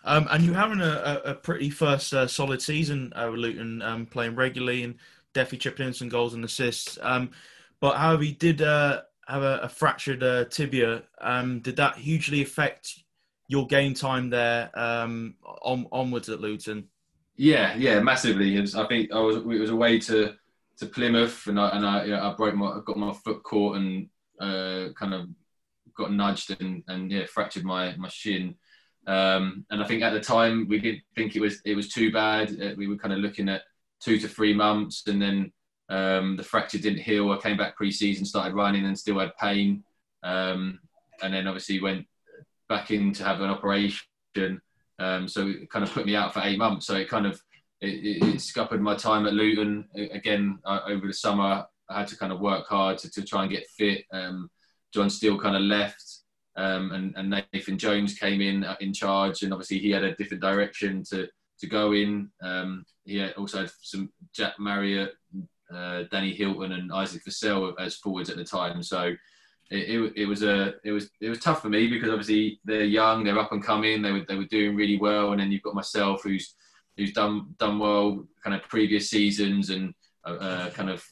Um, 0.03 0.27
and 0.31 0.43
you're 0.43 0.55
having 0.55 0.81
a, 0.81 1.21
a 1.25 1.33
pretty 1.35 1.69
first 1.69 2.13
uh, 2.13 2.27
solid 2.27 2.61
season 2.61 3.11
uh, 3.15 3.27
with 3.29 3.39
Luton, 3.39 3.81
um, 3.81 4.05
playing 4.05 4.35
regularly 4.35 4.83
and 4.83 4.95
definitely 5.33 5.59
chipping 5.59 5.87
in 5.87 5.93
some 5.93 6.09
goals 6.09 6.33
and 6.33 6.43
assists. 6.45 6.97
Um, 7.01 7.31
but 7.79 7.97
however, 7.97 8.23
you 8.23 8.33
did 8.33 8.61
uh, 8.61 9.01
have 9.27 9.43
a, 9.43 9.59
a 9.63 9.69
fractured 9.69 10.23
uh, 10.23 10.45
tibia. 10.45 11.03
Um, 11.19 11.59
did 11.59 11.75
that 11.75 11.97
hugely 11.97 12.41
affect 12.41 13.03
your 13.47 13.67
game 13.67 13.93
time 13.93 14.29
there 14.29 14.71
um, 14.79 15.35
on, 15.43 15.85
onwards 15.91 16.29
at 16.29 16.41
Luton? 16.41 16.87
Yeah, 17.35 17.75
yeah, 17.75 17.99
massively. 17.99 18.59
Was, 18.59 18.75
I 18.75 18.87
think 18.87 19.11
I 19.11 19.19
was 19.19 19.37
it 19.37 19.45
was 19.45 19.69
away 19.69 19.99
to 19.99 20.33
to 20.77 20.85
Plymouth, 20.85 21.47
and 21.47 21.59
I 21.59 21.69
and 21.69 21.85
I, 21.85 22.05
yeah, 22.05 22.27
I 22.27 22.33
broke 22.33 22.55
my 22.55 22.67
I 22.67 22.79
got 22.85 22.97
my 22.97 23.13
foot 23.13 23.43
caught 23.43 23.77
and 23.77 24.07
uh, 24.39 24.89
kind 24.97 25.13
of 25.13 25.27
got 25.95 26.11
nudged 26.11 26.55
and, 26.61 26.83
and 26.87 27.11
yeah, 27.11 27.25
fractured 27.25 27.63
my, 27.63 27.95
my 27.97 28.09
shin. 28.09 28.55
Um, 29.07 29.65
and 29.71 29.81
I 29.81 29.87
think 29.87 30.03
at 30.03 30.13
the 30.13 30.19
time 30.19 30.67
we 30.67 30.79
didn't 30.79 31.01
think 31.15 31.35
it 31.35 31.41
was 31.41 31.59
it 31.65 31.75
was 31.75 31.89
too 31.89 32.11
bad. 32.11 32.51
Uh, 32.61 32.73
we 32.77 32.87
were 32.87 32.97
kind 32.97 33.13
of 33.13 33.19
looking 33.19 33.49
at 33.49 33.63
two 33.99 34.19
to 34.19 34.27
three 34.27 34.53
months, 34.53 35.03
and 35.07 35.21
then 35.21 35.51
um, 35.89 36.37
the 36.37 36.43
fracture 36.43 36.77
didn't 36.77 36.99
heal. 36.99 37.31
I 37.31 37.37
came 37.37 37.57
back 37.57 37.75
pre-season, 37.75 38.25
started 38.25 38.53
running, 38.53 38.85
and 38.85 38.97
still 38.97 39.19
had 39.19 39.35
pain. 39.37 39.83
Um, 40.23 40.79
and 41.21 41.33
then 41.33 41.47
obviously 41.47 41.81
went 41.81 42.05
back 42.69 42.91
in 42.91 43.13
to 43.13 43.23
have 43.23 43.41
an 43.41 43.49
operation. 43.49 44.61
Um, 44.99 45.27
so 45.27 45.47
it 45.47 45.69
kind 45.69 45.83
of 45.83 45.91
put 45.91 46.05
me 46.05 46.15
out 46.15 46.33
for 46.33 46.41
eight 46.43 46.57
months. 46.57 46.85
So 46.85 46.95
it 46.95 47.09
kind 47.09 47.25
of 47.25 47.41
it, 47.81 48.23
it, 48.23 48.41
scuppered 48.41 48.81
my 48.81 48.95
time 48.95 49.25
at 49.25 49.33
Luton 49.33 49.85
again 49.95 50.59
uh, 50.65 50.81
over 50.87 51.07
the 51.07 51.13
summer. 51.13 51.65
I 51.89 51.99
had 51.99 52.07
to 52.09 52.17
kind 52.17 52.31
of 52.31 52.39
work 52.39 52.67
hard 52.67 52.99
to, 52.99 53.11
to 53.11 53.23
try 53.23 53.43
and 53.43 53.51
get 53.51 53.67
fit. 53.77 54.05
Um, 54.13 54.49
John 54.93 55.09
Still 55.09 55.39
kind 55.39 55.55
of 55.55 55.61
left, 55.61 56.03
um, 56.57 56.91
and, 56.91 57.13
and, 57.15 57.43
Nathan 57.53 57.77
Jones 57.77 58.13
came 58.13 58.41
in 58.41 58.63
uh, 58.63 58.75
in 58.81 58.93
charge, 58.93 59.43
and 59.43 59.53
obviously 59.53 59.79
he 59.79 59.91
had 59.91 60.03
a 60.03 60.15
different 60.15 60.41
direction 60.41 61.03
to 61.09 61.27
to 61.59 61.67
go 61.67 61.93
in. 61.93 62.29
Um, 62.41 62.83
he 63.05 63.23
also 63.33 63.59
had 63.59 63.71
some 63.81 64.11
Jack 64.33 64.53
Marriott, 64.59 65.13
uh, 65.73 66.03
Danny 66.11 66.33
Hylton, 66.33 66.73
and 66.73 66.91
Isaac 66.91 67.23
Vassell 67.27 67.73
as 67.79 67.95
forwards 67.95 68.29
at 68.29 68.37
the 68.37 68.43
time. 68.43 68.83
So 68.83 69.13
it, 69.71 69.89
it, 69.89 70.13
it, 70.17 70.25
was 70.25 70.43
a 70.43 70.73
it 70.83 70.91
was 70.91 71.09
it 71.21 71.29
was 71.29 71.39
tough 71.39 71.61
for 71.61 71.69
me 71.69 71.87
because 71.87 72.09
obviously 72.09 72.59
they're 72.65 72.83
young, 72.83 73.23
they're 73.23 73.39
up 73.39 73.53
and 73.53 73.63
coming, 73.63 74.01
they 74.01 74.11
were 74.11 74.25
they 74.27 74.35
were 74.35 74.45
doing 74.45 74.75
really 74.75 74.97
well, 74.97 75.31
and 75.31 75.39
then 75.39 75.51
you've 75.51 75.63
got 75.63 75.75
myself 75.75 76.23
who's 76.23 76.55
who's 76.97 77.13
done 77.13 77.55
done 77.57 77.79
well 77.79 78.25
kind 78.43 78.55
of 78.55 78.67
previous 78.67 79.09
seasons 79.09 79.69
and 79.69 79.93
uh, 80.25 80.33
uh 80.33 80.69
kind 80.71 80.89
of 80.89 81.05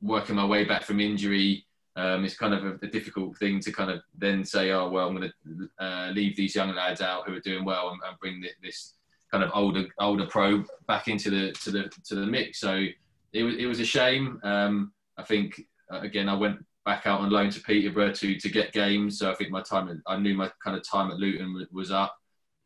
working 0.00 0.36
my 0.36 0.46
way 0.46 0.64
back 0.64 0.82
from 0.82 0.98
injury 0.98 1.66
um, 1.96 2.24
it's 2.24 2.36
kind 2.36 2.54
of 2.54 2.64
a, 2.64 2.86
a, 2.86 2.88
difficult 2.88 3.36
thing 3.36 3.60
to 3.60 3.72
kind 3.72 3.90
of 3.90 4.00
then 4.16 4.44
say, 4.44 4.70
oh 4.70 4.88
well, 4.88 5.08
I'm 5.08 5.16
going 5.16 5.30
to 5.30 5.68
uh, 5.84 6.10
leave 6.12 6.36
these 6.36 6.54
young 6.54 6.74
lads 6.74 7.00
out 7.00 7.26
who 7.26 7.34
are 7.34 7.40
doing 7.40 7.64
well 7.64 7.90
and, 7.90 8.00
and 8.06 8.18
bring 8.20 8.40
the, 8.40 8.48
this 8.62 8.94
kind 9.30 9.42
of 9.44 9.50
older 9.54 9.86
older 9.98 10.26
pro 10.26 10.64
back 10.86 11.08
into 11.08 11.30
the 11.30 11.52
to 11.52 11.70
the 11.70 11.90
to 12.06 12.14
the 12.14 12.26
mix. 12.26 12.60
So 12.60 12.86
it 13.32 13.42
was 13.42 13.56
it 13.56 13.66
was 13.66 13.80
a 13.80 13.84
shame. 13.84 14.40
Um, 14.42 14.92
I 15.18 15.24
think 15.24 15.62
again, 15.90 16.28
I 16.28 16.34
went 16.34 16.64
back 16.84 17.06
out 17.06 17.20
on 17.20 17.30
loan 17.30 17.50
to 17.50 17.60
Peterborough 17.60 18.12
to 18.12 18.38
to 18.38 18.48
get 18.48 18.72
games. 18.72 19.18
So 19.18 19.30
I 19.30 19.34
think 19.34 19.50
my 19.50 19.62
time, 19.62 20.02
I 20.06 20.16
knew 20.16 20.34
my 20.34 20.50
kind 20.62 20.76
of 20.76 20.88
time 20.88 21.10
at 21.10 21.18
Luton 21.18 21.66
was 21.72 21.90
up. 21.90 22.16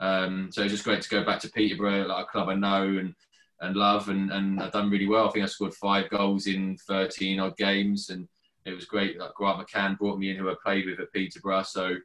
Um, 0.01 0.51
so 0.53 0.61
it 0.61 0.65
was 0.65 0.73
just 0.73 0.85
great 0.85 1.03
to 1.03 1.09
go 1.09 1.25
back 1.25 1.41
to 1.41 1.51
Peterborough, 1.51 2.07
like 2.07 2.25
a 2.25 2.29
club 2.29 2.49
I 2.49 2.55
know 2.55 2.83
and 2.83 3.15
and 3.61 3.77
love, 3.77 4.09
and, 4.09 4.31
and 4.31 4.61
I've 4.61 4.73
done 4.73 4.91
really 4.91 5.07
well. 5.07 5.29
I 5.29 5.31
think 5.31 5.45
I 5.45 5.49
scored 5.49 5.75
five 5.75 6.11
goals 6.11 6.47
in 6.47 6.77
13 6.89 7.41
odd 7.41 7.57
games, 7.57 8.11
and 8.11 8.29
it 8.65 8.75
was 8.75 8.85
great. 8.85 9.19
Like 9.19 9.35
Grant 9.35 9.67
McCann 9.67 9.99
brought 9.99 10.19
me 10.19 10.31
in, 10.31 10.37
who 10.37 10.51
I 10.51 10.55
played 10.63 10.87
with 10.87 11.01
at 11.01 11.13
Peterborough, 11.13 11.63
so 11.63 11.97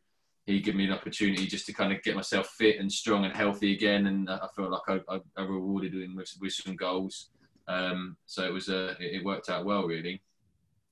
he 0.45 0.59
gave 0.59 0.75
me 0.75 0.85
an 0.85 0.93
opportunity 0.93 1.45
just 1.45 1.65
to 1.67 1.73
kind 1.73 1.93
of 1.93 2.01
get 2.03 2.15
myself 2.15 2.47
fit 2.57 2.79
and 2.79 2.91
strong 2.91 3.25
and 3.25 3.33
healthy 3.33 3.73
again, 3.73 4.07
and 4.07 4.29
I 4.29 4.47
felt 4.55 4.71
like 4.71 4.81
I, 4.87 5.15
I, 5.15 5.19
I 5.37 5.43
rewarded 5.43 5.93
him 5.93 6.15
with, 6.15 6.33
with 6.41 6.53
some 6.53 6.75
goals. 6.75 7.29
Um, 7.67 8.17
so 8.25 8.43
it 8.43 8.51
was 8.51 8.67
a, 8.67 8.95
it 8.99 9.23
worked 9.23 9.49
out 9.49 9.65
well, 9.65 9.85
really. 9.85 10.21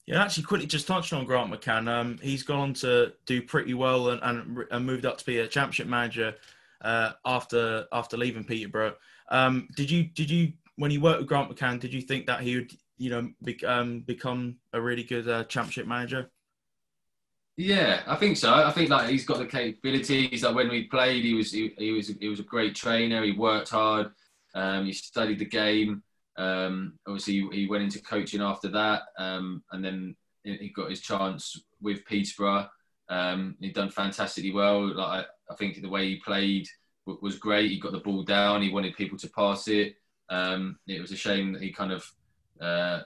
Yeah, 0.06 0.24
actually, 0.24 0.44
quickly 0.44 0.68
just 0.68 0.88
touched 0.88 1.12
on 1.12 1.26
Grant 1.26 1.52
McCann. 1.52 1.90
Um, 1.90 2.18
he's 2.22 2.44
gone 2.44 2.60
on 2.60 2.74
to 2.76 3.14
do 3.26 3.42
pretty 3.42 3.74
well 3.74 4.10
and, 4.10 4.22
and, 4.24 4.64
and 4.72 4.86
moved 4.86 5.06
up 5.06 5.18
to 5.18 5.26
be 5.26 5.40
a 5.40 5.48
championship 5.48 5.88
manager 5.88 6.36
uh, 6.82 7.12
after 7.26 7.88
after 7.92 8.16
leaving 8.16 8.46
Peterborough. 8.46 8.96
Um, 9.30 9.68
did 9.76 9.92
you 9.92 10.04
did 10.04 10.30
you 10.30 10.54
when 10.78 10.92
you 10.92 11.02
worked 11.02 11.20
with 11.20 11.28
Grant 11.28 11.54
McCann, 11.54 11.80
did 11.80 11.94
you 11.94 12.02
think 12.02 12.28
that 12.28 12.42
he 12.42 12.56
would 12.56 12.72
you 12.98 13.10
know 13.10 13.30
be, 13.44 13.64
um, 13.66 14.02
become 14.02 14.58
a 14.74 14.82
really 14.82 15.04
good 15.04 15.28
uh, 15.28 15.44
championship 15.46 15.88
manager? 15.88 16.30
Yeah, 17.58 18.04
I 18.06 18.16
think 18.16 18.38
so. 18.38 18.54
I 18.54 18.72
think 18.72 18.90
like 18.90 19.10
he's 19.10 19.26
got 19.26 19.40
the 19.40 19.46
capabilities. 19.46 20.44
Like 20.44 20.56
when 20.56 20.70
we 20.70 20.84
played, 20.84 21.26
he 21.26 21.34
was 21.34 21.52
he, 21.52 21.74
he 21.78 21.92
was 21.92 22.08
he 22.20 22.28
was 22.28 22.40
a 22.40 22.44
great 22.44 22.76
trainer. 22.76 23.24
He 23.24 23.32
worked 23.32 23.70
hard. 23.70 24.12
Um, 24.54 24.86
he 24.86 24.94
studied 24.94 25.40
the 25.40 25.46
game. 25.46 26.04
Um, 26.38 27.00
obviously, 27.08 27.48
he 27.52 27.68
went 27.68 27.84
into 27.84 28.02
coaching 28.02 28.42
after 28.42 28.70
that, 28.70 29.04
um, 29.18 29.64
and 29.72 29.84
then 29.84 30.16
he 30.44 30.70
got 30.70 30.92
his 30.92 31.02
chance 31.02 31.60
with 31.82 32.06
Peterborough. 32.06 32.70
Um, 33.10 33.56
he'd 33.60 33.74
done 33.74 33.90
fantastically 33.90 34.52
well. 34.52 34.94
Like 34.94 35.26
I, 35.26 35.54
I, 35.54 35.56
think 35.56 35.82
the 35.82 35.90
way 35.90 36.10
he 36.10 36.18
played 36.18 36.68
was 37.06 37.38
great. 37.38 37.72
He 37.72 37.80
got 37.80 37.94
the 37.94 38.00
ball 38.00 38.24
down. 38.24 38.62
He 38.62 38.72
wanted 38.72 38.96
people 38.96 39.18
to 39.20 39.30
pass 39.30 39.68
it. 39.68 39.96
Um, 40.30 40.78
it 40.88 41.02
was 41.02 41.12
a 41.12 41.16
shame 41.16 41.54
that 41.54 41.62
he 41.62 41.72
kind 41.72 41.92
of 41.92 42.06
uh, 42.62 43.02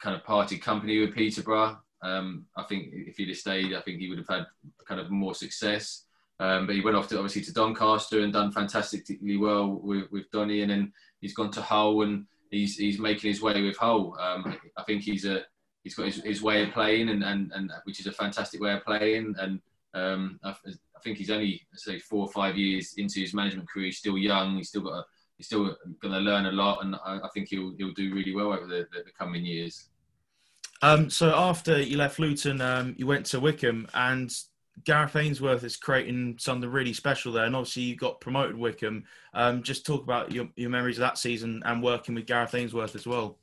kind 0.00 0.16
of 0.16 0.24
parted 0.24 0.62
company 0.62 1.00
with 1.00 1.14
Peterborough. 1.14 1.78
Um, 2.02 2.46
I 2.56 2.64
think 2.64 2.88
if 2.92 3.16
he'd 3.16 3.28
have 3.28 3.38
stayed, 3.38 3.74
I 3.74 3.80
think 3.80 3.98
he 3.98 4.08
would 4.08 4.18
have 4.18 4.28
had 4.28 4.46
kind 4.86 5.00
of 5.00 5.10
more 5.10 5.34
success. 5.34 6.04
Um, 6.40 6.66
but 6.66 6.74
he 6.74 6.82
went 6.82 6.96
off 6.96 7.08
to 7.08 7.16
obviously 7.16 7.42
to 7.42 7.52
Doncaster 7.52 8.20
and 8.20 8.32
done 8.32 8.50
fantastically 8.50 9.36
well 9.36 9.80
with, 9.82 10.10
with 10.10 10.30
Donny, 10.30 10.62
and 10.62 10.70
then 10.70 10.92
he's 11.20 11.34
gone 11.34 11.50
to 11.52 11.62
Hull 11.62 12.02
and 12.02 12.26
he's 12.50 12.76
he's 12.76 12.98
making 12.98 13.30
his 13.30 13.40
way 13.40 13.62
with 13.62 13.76
Hull. 13.76 14.16
Um, 14.20 14.56
I 14.76 14.82
think 14.82 15.02
he's 15.02 15.24
a 15.24 15.42
he's 15.84 15.94
got 15.94 16.06
his, 16.06 16.16
his 16.22 16.42
way 16.42 16.62
of 16.64 16.72
playing, 16.72 17.10
and, 17.10 17.22
and, 17.22 17.52
and 17.54 17.70
which 17.84 18.00
is 18.00 18.06
a 18.06 18.12
fantastic 18.12 18.60
way 18.60 18.72
of 18.72 18.84
playing. 18.84 19.34
And 19.38 19.60
um, 19.92 20.40
I, 20.42 20.50
I, 20.50 21.00
think 21.02 21.18
he's 21.18 21.30
only 21.30 21.60
say 21.74 21.98
four 21.98 22.26
or 22.26 22.32
five 22.32 22.56
years 22.56 22.94
into 22.96 23.20
his 23.20 23.34
management 23.34 23.68
career. 23.68 23.86
He's 23.86 23.98
still 23.98 24.18
young. 24.18 24.56
He's 24.56 24.70
still 24.70 24.82
got 24.82 24.94
a, 24.94 25.04
he's 25.36 25.46
still 25.46 25.76
going 26.00 26.14
to 26.14 26.20
learn 26.20 26.46
a 26.46 26.52
lot, 26.52 26.84
and 26.84 26.94
I, 27.04 27.20
I, 27.22 27.28
think 27.34 27.48
he'll 27.48 27.74
he'll 27.76 27.92
do 27.92 28.14
really 28.14 28.34
well 28.34 28.52
over 28.52 28.66
the, 28.66 28.86
the, 28.92 29.04
the 29.04 29.12
coming 29.18 29.44
years. 29.44 29.88
Um, 30.82 31.08
so 31.08 31.34
after 31.34 31.80
you 31.80 31.96
left 31.96 32.18
Luton, 32.18 32.60
um, 32.60 32.94
you 32.98 33.06
went 33.06 33.26
to 33.26 33.40
Wycombe, 33.40 33.88
and 33.94 34.32
Gareth 34.84 35.16
Ainsworth 35.16 35.64
is 35.64 35.76
creating 35.76 36.36
something 36.38 36.68
really 36.68 36.92
special 36.92 37.32
there, 37.32 37.44
and 37.44 37.56
obviously 37.56 37.82
you 37.84 37.96
got 37.96 38.20
promoted 38.20 38.56
Wycombe. 38.56 39.04
Um, 39.32 39.62
just 39.62 39.86
talk 39.86 40.02
about 40.02 40.32
your, 40.32 40.48
your 40.56 40.70
memories 40.70 40.98
of 40.98 41.02
that 41.02 41.18
season 41.18 41.62
and 41.64 41.82
working 41.82 42.14
with 42.14 42.26
Gareth 42.26 42.54
Ainsworth 42.54 42.94
as 42.94 43.06
well. 43.06 43.38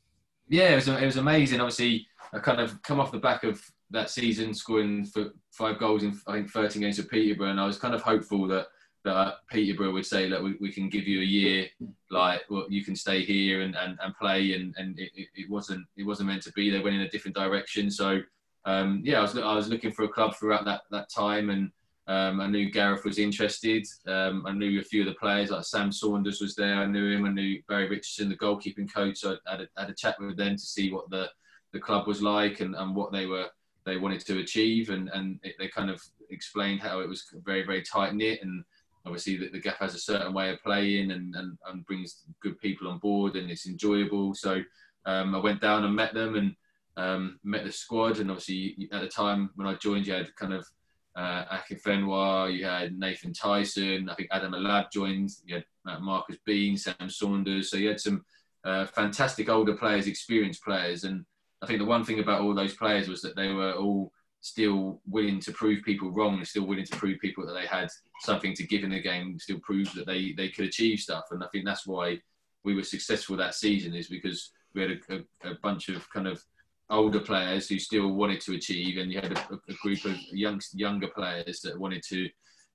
Yeah, 0.49 0.73
it 0.73 0.75
was, 0.75 0.87
it 0.87 1.05
was 1.05 1.17
amazing. 1.17 1.61
Obviously, 1.61 2.07
I 2.33 2.39
kind 2.39 2.59
of 2.59 2.81
come 2.83 2.99
off 2.99 3.11
the 3.11 3.19
back 3.19 3.43
of 3.43 3.61
that 3.91 4.09
season, 4.09 4.53
scoring 4.53 5.05
for 5.05 5.31
five 5.51 5.79
goals 5.79 6.03
in 6.03 6.19
I 6.27 6.33
think 6.33 6.49
13 6.49 6.81
games 6.81 6.99
for 6.99 7.07
Peterborough, 7.07 7.51
and 7.51 7.59
I 7.59 7.65
was 7.65 7.77
kind 7.77 7.95
of 7.95 8.01
hopeful 8.01 8.47
that 8.47 8.67
that 9.03 9.35
Peterborough 9.49 9.93
would 9.93 10.05
say, 10.05 10.27
look, 10.27 10.43
we, 10.43 10.55
we 10.59 10.71
can 10.71 10.89
give 10.89 11.07
you 11.07 11.21
a 11.21 11.25
year, 11.25 11.67
like 12.09 12.41
well, 12.49 12.65
you 12.69 12.83
can 12.83 12.95
stay 12.95 13.23
here 13.23 13.61
and, 13.61 13.75
and, 13.75 13.97
and 14.01 14.15
play, 14.15 14.53
and, 14.53 14.75
and 14.77 14.99
it, 14.99 15.11
it 15.15 15.49
wasn't 15.49 15.85
it 15.97 16.03
wasn't 16.03 16.29
meant 16.29 16.43
to 16.43 16.51
be. 16.53 16.69
They 16.69 16.79
went 16.79 16.95
in 16.95 17.01
a 17.01 17.09
different 17.09 17.35
direction, 17.35 17.89
so 17.89 18.21
um, 18.65 19.01
yeah, 19.03 19.19
I 19.19 19.21
was 19.21 19.37
I 19.37 19.55
was 19.55 19.69
looking 19.69 19.91
for 19.91 20.03
a 20.03 20.09
club 20.09 20.35
throughout 20.35 20.65
that 20.65 20.81
that 20.91 21.09
time, 21.09 21.49
and 21.49 21.71
um, 22.07 22.41
I 22.41 22.47
knew 22.47 22.71
Gareth 22.71 23.05
was 23.05 23.19
interested. 23.19 23.85
Um, 24.07 24.45
I 24.45 24.51
knew 24.51 24.79
a 24.79 24.83
few 24.83 25.01
of 25.01 25.07
the 25.07 25.13
players, 25.15 25.49
like 25.49 25.63
Sam 25.63 25.91
Saunders 25.91 26.41
was 26.41 26.55
there. 26.55 26.75
I 26.75 26.85
knew 26.85 27.11
him. 27.11 27.25
I 27.25 27.29
knew 27.29 27.61
Barry 27.67 27.87
Richardson, 27.87 28.29
the 28.29 28.35
goalkeeping 28.35 28.91
coach. 28.91 29.19
So 29.19 29.37
I 29.47 29.51
had 29.51 29.61
a, 29.61 29.67
had 29.77 29.89
a 29.89 29.93
chat 29.93 30.19
with 30.19 30.35
them 30.37 30.55
to 30.55 30.61
see 30.61 30.91
what 30.91 31.09
the, 31.09 31.29
the 31.73 31.79
club 31.79 32.07
was 32.07 32.21
like 32.21 32.59
and, 32.59 32.75
and 32.75 32.95
what 32.95 33.11
they 33.11 33.27
were 33.27 33.47
they 33.85 33.97
wanted 33.97 34.21
to 34.25 34.39
achieve. 34.39 34.89
And, 34.89 35.09
and 35.09 35.39
it, 35.43 35.55
they 35.57 35.67
kind 35.67 35.89
of 35.89 36.03
explained 36.29 36.81
how 36.81 36.99
it 36.99 37.07
was 37.07 37.25
very 37.45 37.63
very 37.63 37.81
tight 37.81 38.15
knit 38.15 38.41
and 38.41 38.63
obviously 39.05 39.37
the, 39.37 39.49
the 39.49 39.59
Gaff 39.59 39.77
has 39.77 39.95
a 39.95 39.99
certain 39.99 40.33
way 40.33 40.51
of 40.51 40.61
playing 40.61 41.11
and, 41.11 41.35
and, 41.35 41.57
and 41.67 41.85
brings 41.85 42.23
good 42.41 42.59
people 42.59 42.87
on 42.87 42.99
board 42.99 43.35
and 43.35 43.49
it's 43.49 43.67
enjoyable. 43.67 44.33
So 44.33 44.61
um, 45.05 45.35
I 45.35 45.39
went 45.39 45.61
down 45.61 45.83
and 45.83 45.95
met 45.95 46.13
them 46.13 46.35
and 46.35 46.55
um, 46.97 47.39
met 47.43 47.63
the 47.63 47.71
squad, 47.71 48.19
and 48.19 48.29
obviously 48.29 48.89
at 48.91 49.01
the 49.01 49.07
time 49.07 49.49
when 49.55 49.67
I 49.67 49.75
joined, 49.75 50.07
you 50.07 50.13
had 50.13 50.35
kind 50.35 50.53
of 50.53 50.67
uh, 51.15 51.45
Akinfenwa, 51.45 52.55
you 52.55 52.65
had 52.65 52.97
Nathan 52.97 53.33
Tyson, 53.33 54.09
I 54.09 54.15
think 54.15 54.29
Adam 54.31 54.53
El-Abd 54.53 54.91
joined, 54.91 55.29
you 55.45 55.55
had 55.55 56.01
Marcus 56.01 56.37
Bean, 56.45 56.77
Sam 56.77 57.09
Saunders, 57.09 57.71
so 57.71 57.77
you 57.77 57.89
had 57.89 57.99
some 57.99 58.23
uh, 58.63 58.85
fantastic 58.85 59.49
older 59.49 59.75
players, 59.75 60.07
experienced 60.07 60.63
players, 60.63 61.03
and 61.03 61.25
I 61.61 61.67
think 61.67 61.79
the 61.79 61.85
one 61.85 62.03
thing 62.03 62.19
about 62.19 62.41
all 62.41 62.53
those 62.53 62.75
players 62.75 63.07
was 63.07 63.21
that 63.21 63.35
they 63.35 63.51
were 63.51 63.73
all 63.73 64.11
still 64.41 64.99
willing 65.07 65.39
to 65.39 65.51
prove 65.51 65.83
people 65.83 66.11
wrong 66.11 66.37
and 66.37 66.47
still 66.47 66.65
willing 66.65 66.85
to 66.85 66.97
prove 66.97 67.19
people 67.19 67.45
that 67.45 67.53
they 67.53 67.67
had 67.67 67.89
something 68.21 68.53
to 68.55 68.67
give 68.67 68.83
in 68.83 68.89
the 68.89 69.01
game, 69.01 69.37
still 69.39 69.59
prove 69.59 69.91
that 69.93 70.07
they, 70.07 70.33
they 70.35 70.49
could 70.49 70.65
achieve 70.65 70.99
stuff. 70.99 71.25
And 71.31 71.43
I 71.43 71.47
think 71.51 71.65
that's 71.65 71.87
why 71.87 72.19
we 72.63 72.75
were 72.75 72.83
successful 72.83 73.37
that 73.37 73.55
season 73.55 73.93
is 73.93 74.07
because 74.07 74.51
we 74.73 74.81
had 74.81 74.91
a, 74.91 75.15
a, 75.15 75.51
a 75.51 75.55
bunch 75.61 75.89
of 75.89 76.09
kind 76.09 76.27
of 76.27 76.43
older 76.89 77.19
players 77.19 77.69
who 77.69 77.79
still 77.79 78.13
wanted 78.13 78.41
to 78.41 78.55
achieve, 78.55 78.97
and 78.97 79.11
you 79.11 79.21
had 79.21 79.31
a, 79.31 79.59
a 79.69 79.73
group 79.81 80.03
of 80.05 80.17
young, 80.31 80.59
younger 80.73 81.07
players 81.07 81.61
that 81.61 81.79
wanted 81.79 82.03
to 82.09 82.29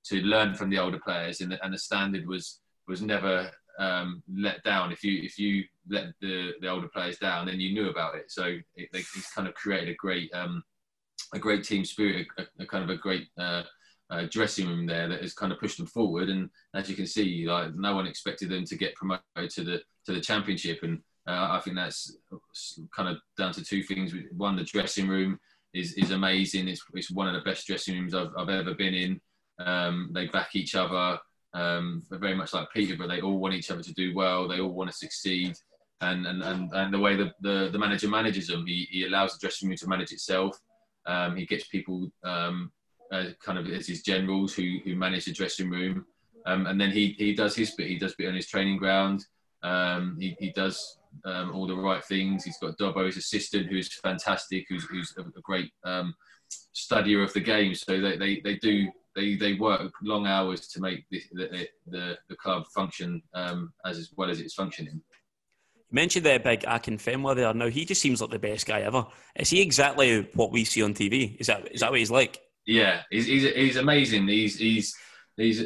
to 0.05 0.21
learn 0.21 0.55
from 0.55 0.69
the 0.69 0.79
older 0.79 0.99
players, 0.99 1.41
and 1.41 1.51
the, 1.51 1.63
and 1.63 1.73
the 1.73 1.77
standard 1.77 2.25
was 2.27 2.59
was 2.87 3.01
never 3.01 3.51
um, 3.77 4.23
let 4.33 4.63
down. 4.63 4.91
If 4.91 5.03
you 5.03 5.21
if 5.23 5.37
you 5.37 5.63
let 5.89 6.07
the, 6.21 6.53
the 6.61 6.67
older 6.69 6.87
players 6.87 7.17
down, 7.17 7.47
then 7.47 7.59
you 7.59 7.73
knew 7.73 7.89
about 7.89 8.15
it. 8.15 8.31
So 8.31 8.43
it, 8.75 8.89
it's 8.93 9.33
kind 9.33 9.47
of 9.47 9.53
created 9.53 9.89
a 9.89 9.95
great 9.95 10.33
um, 10.33 10.63
a 11.33 11.39
great 11.39 11.63
team 11.63 11.85
spirit, 11.85 12.27
a, 12.37 12.45
a 12.59 12.65
kind 12.65 12.83
of 12.83 12.89
a 12.89 12.97
great 12.97 13.27
uh, 13.37 13.63
uh, 14.09 14.27
dressing 14.31 14.67
room 14.67 14.85
there 14.85 15.07
that 15.07 15.21
has 15.21 15.33
kind 15.33 15.51
of 15.51 15.59
pushed 15.59 15.77
them 15.77 15.87
forward. 15.87 16.29
And 16.29 16.49
as 16.73 16.89
you 16.89 16.95
can 16.95 17.07
see, 17.07 17.45
like 17.47 17.75
no 17.75 17.95
one 17.95 18.07
expected 18.07 18.49
them 18.49 18.65
to 18.65 18.75
get 18.77 18.95
promoted 18.95 19.49
to 19.51 19.63
the 19.63 19.81
to 20.05 20.13
the 20.13 20.21
championship, 20.21 20.79
and 20.83 21.01
uh, 21.27 21.49
I 21.51 21.61
think 21.61 21.75
that's 21.75 22.17
kind 22.95 23.09
of 23.09 23.17
down 23.37 23.51
to 23.53 23.63
two 23.63 23.83
things. 23.83 24.13
One, 24.31 24.55
the 24.55 24.63
dressing 24.63 25.07
room 25.09 25.37
is, 25.73 25.93
is 25.93 26.11
amazing. 26.11 26.69
It's, 26.69 26.81
it's 26.93 27.11
one 27.11 27.27
of 27.27 27.33
the 27.33 27.49
best 27.49 27.67
dressing 27.67 27.95
rooms 27.95 28.13
I've, 28.13 28.31
I've 28.37 28.49
ever 28.49 28.73
been 28.73 28.93
in. 28.93 29.21
Um, 29.59 30.11
they 30.13 30.27
back 30.27 30.55
each 30.55 30.75
other. 30.75 31.19
Um, 31.53 32.03
very 32.11 32.35
much 32.35 32.53
like 32.53 32.71
Peterborough, 32.73 33.07
they 33.07 33.21
all 33.21 33.39
want 33.39 33.55
each 33.55 33.71
other 33.71 33.81
to 33.81 33.93
do 33.93 34.13
well. 34.15 34.47
They 34.47 34.59
all 34.59 34.71
want 34.71 34.89
to 34.89 34.95
succeed. 34.95 35.55
And, 36.01 36.25
and, 36.27 36.43
and, 36.43 36.71
and 36.73 36.93
the 36.93 36.99
way 36.99 37.15
the, 37.15 37.33
the, 37.41 37.69
the 37.71 37.79
manager 37.79 38.07
manages 38.07 38.47
them, 38.47 38.65
he, 38.65 38.87
he 38.89 39.05
allows 39.05 39.33
the 39.33 39.39
dressing 39.39 39.67
room 39.67 39.77
to 39.77 39.87
manage 39.87 40.11
itself. 40.11 40.57
Um, 41.07 41.35
he 41.35 41.45
gets 41.45 41.67
people 41.67 42.11
um, 42.23 42.71
uh, 43.11 43.27
kind 43.43 43.57
of 43.57 43.67
as 43.67 43.87
his 43.87 44.03
generals 44.03 44.53
who, 44.53 44.77
who 44.83 44.95
manage 44.95 45.25
the 45.25 45.31
dressing 45.31 45.69
room. 45.69 46.05
Um, 46.45 46.67
and 46.67 46.79
then 46.79 46.91
he, 46.91 47.15
he 47.17 47.33
does 47.33 47.55
his 47.55 47.71
bit. 47.71 47.87
He 47.87 47.97
does 47.97 48.15
bit 48.15 48.27
on 48.27 48.35
his 48.35 48.47
training 48.47 48.77
ground. 48.77 49.25
Um, 49.63 50.17
he, 50.19 50.35
he 50.39 50.51
does 50.51 50.99
um, 51.25 51.51
all 51.53 51.67
the 51.67 51.75
right 51.75 52.03
things. 52.03 52.43
He's 52.43 52.59
got 52.59 52.77
Dobbo, 52.77 53.05
his 53.05 53.17
assistant, 53.17 53.67
who's 53.67 53.93
fantastic, 53.99 54.65
who's, 54.69 54.85
who's 54.85 55.13
a, 55.17 55.41
great 55.41 55.71
um, 55.83 56.13
studier 56.75 57.23
of 57.23 57.33
the 57.33 57.39
game. 57.39 57.73
So 57.73 57.99
they, 57.99 58.17
they, 58.17 58.41
they 58.41 58.55
do 58.55 58.87
they, 59.15 59.35
they 59.35 59.55
work 59.55 59.91
long 60.03 60.27
hours 60.27 60.67
to 60.67 60.79
make 60.79 61.05
the 61.09 61.21
the, 61.33 61.67
the, 61.87 62.17
the 62.29 62.35
club 62.35 62.67
function 62.67 63.21
um, 63.33 63.73
as, 63.83 63.97
as 63.97 64.11
well 64.15 64.29
as 64.29 64.39
it's 64.39 64.53
functioning. 64.53 65.01
You 65.89 65.95
mentioned 65.95 66.25
the 66.25 66.39
big 66.43 66.61
Akinfenwa 66.61 67.35
there. 67.35 67.53
Now 67.53 67.69
he 67.69 67.85
just 67.85 68.01
seems 68.01 68.21
like 68.21 68.29
the 68.29 68.39
best 68.39 68.65
guy 68.65 68.81
ever. 68.81 69.05
Is 69.35 69.49
he 69.49 69.61
exactly 69.61 70.27
what 70.33 70.51
we 70.51 70.65
see 70.65 70.83
on 70.83 70.93
TV? 70.93 71.37
Is 71.39 71.47
that 71.47 71.71
is 71.73 71.79
that 71.79 71.91
what 71.91 71.99
he's 71.99 72.11
like? 72.11 72.41
Yeah, 72.65 73.03
he's 73.09 73.25
he's, 73.25 73.43
he's 73.53 73.75
amazing. 73.77 74.27
He's 74.27 74.57
he's 74.57 74.93
he's 75.37 75.63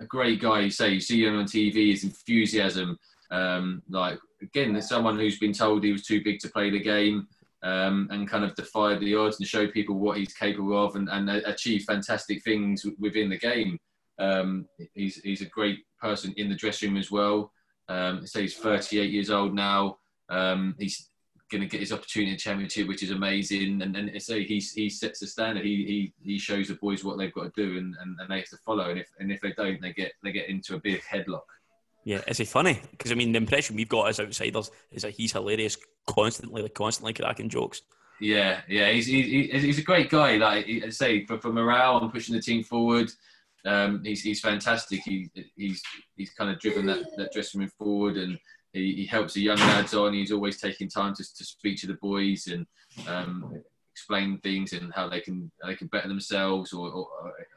a 0.00 0.06
great 0.06 0.40
guy. 0.40 0.60
You 0.60 0.70
say 0.70 0.90
you 0.90 1.00
see 1.00 1.24
him 1.24 1.38
on 1.38 1.44
TV, 1.44 1.90
his 1.90 2.02
enthusiasm, 2.02 2.98
um, 3.30 3.82
like 3.88 4.18
again, 4.42 4.80
someone 4.82 5.18
who's 5.18 5.38
been 5.38 5.52
told 5.52 5.84
he 5.84 5.92
was 5.92 6.04
too 6.04 6.22
big 6.24 6.40
to 6.40 6.50
play 6.50 6.70
the 6.70 6.80
game, 6.80 7.28
um, 7.62 8.08
and 8.10 8.28
kind 8.28 8.44
of 8.44 8.54
defied 8.56 9.00
the 9.00 9.14
odds 9.14 9.38
and 9.38 9.48
show 9.48 9.68
people 9.68 9.98
what 9.98 10.18
he's 10.18 10.34
capable 10.34 10.84
of, 10.84 10.96
and, 10.96 11.08
and 11.08 11.30
achieve 11.30 11.84
fantastic 11.84 12.42
things 12.42 12.84
within 12.98 13.28
the 13.28 13.38
game. 13.38 13.78
Um, 14.18 14.66
he's 14.94 15.16
he's 15.16 15.42
a 15.42 15.46
great 15.46 15.78
person 16.00 16.34
in 16.36 16.48
the 16.48 16.56
dressing 16.56 16.90
room 16.90 16.98
as 16.98 17.10
well. 17.10 17.52
Um, 17.88 18.26
say 18.26 18.42
he's 18.42 18.56
38 18.56 19.10
years 19.10 19.30
old 19.30 19.54
now. 19.54 19.98
Um, 20.28 20.74
he's 20.78 21.08
going 21.50 21.62
to 21.62 21.68
get 21.68 21.80
his 21.80 21.92
opportunity 21.92 22.32
in 22.32 22.38
Championship, 22.38 22.88
which 22.88 23.02
is 23.02 23.10
amazing. 23.10 23.82
And 23.82 23.94
then 23.94 24.20
so 24.20 24.38
he 24.38 24.58
he 24.58 24.90
sets 24.90 25.20
the 25.20 25.26
standard. 25.26 25.64
He 25.64 26.12
he 26.22 26.32
he 26.32 26.38
shows 26.38 26.68
the 26.68 26.74
boys 26.74 27.04
what 27.04 27.18
they've 27.18 27.32
got 27.32 27.54
to 27.54 27.62
do, 27.64 27.78
and, 27.78 27.94
and, 28.00 28.18
and 28.20 28.30
they 28.30 28.40
have 28.40 28.48
to 28.50 28.58
follow. 28.58 28.90
And 28.90 28.98
if 28.98 29.08
and 29.18 29.32
if 29.32 29.40
they 29.40 29.52
don't, 29.52 29.80
they 29.80 29.92
get 29.92 30.12
they 30.22 30.32
get 30.32 30.48
into 30.48 30.74
a 30.74 30.80
big 30.80 31.02
headlock. 31.02 31.42
Yeah, 32.04 32.20
is 32.26 32.38
he 32.38 32.44
funny? 32.44 32.80
Because 32.90 33.12
I 33.12 33.14
mean, 33.14 33.32
the 33.32 33.38
impression 33.38 33.76
we've 33.76 33.88
got 33.88 34.08
as 34.08 34.20
outsiders 34.20 34.70
is 34.90 35.02
that 35.02 35.12
he's 35.12 35.32
hilarious, 35.32 35.76
constantly, 36.06 36.62
like 36.62 36.74
constantly 36.74 37.12
cracking 37.12 37.48
jokes. 37.48 37.82
Yeah, 38.20 38.60
yeah, 38.68 38.90
he's 38.90 39.06
he's, 39.06 39.62
he's 39.62 39.78
a 39.78 39.82
great 39.82 40.10
guy. 40.10 40.36
Like 40.36 40.66
I 40.68 40.88
say, 40.90 41.24
for, 41.26 41.38
for 41.38 41.52
morale 41.52 41.98
and 41.98 42.12
pushing 42.12 42.34
the 42.34 42.42
team 42.42 42.62
forward, 42.62 43.10
um, 43.66 44.02
he's 44.04 44.22
he's 44.22 44.40
fantastic. 44.40 45.00
He 45.04 45.30
he's 45.56 45.82
he's 46.16 46.30
kind 46.30 46.50
of 46.50 46.58
driven 46.60 46.86
that, 46.86 47.04
that 47.16 47.32
dressing 47.32 47.60
room 47.60 47.70
forward, 47.78 48.16
and 48.16 48.38
he, 48.72 48.94
he 48.94 49.06
helps 49.06 49.34
the 49.34 49.42
young 49.42 49.58
lads 49.58 49.94
on. 49.94 50.14
He's 50.14 50.32
always 50.32 50.60
taking 50.60 50.88
time 50.88 51.14
to 51.14 51.22
to 51.22 51.44
speak 51.44 51.78
to 51.80 51.86
the 51.86 51.94
boys 51.94 52.46
and 52.46 52.66
um, 53.08 53.60
explain 53.92 54.38
things 54.38 54.72
and 54.72 54.92
how 54.94 55.08
they 55.08 55.20
can 55.20 55.50
they 55.64 55.74
can 55.74 55.88
better 55.88 56.08
themselves 56.08 56.72
or, 56.72 56.88
or 56.90 57.08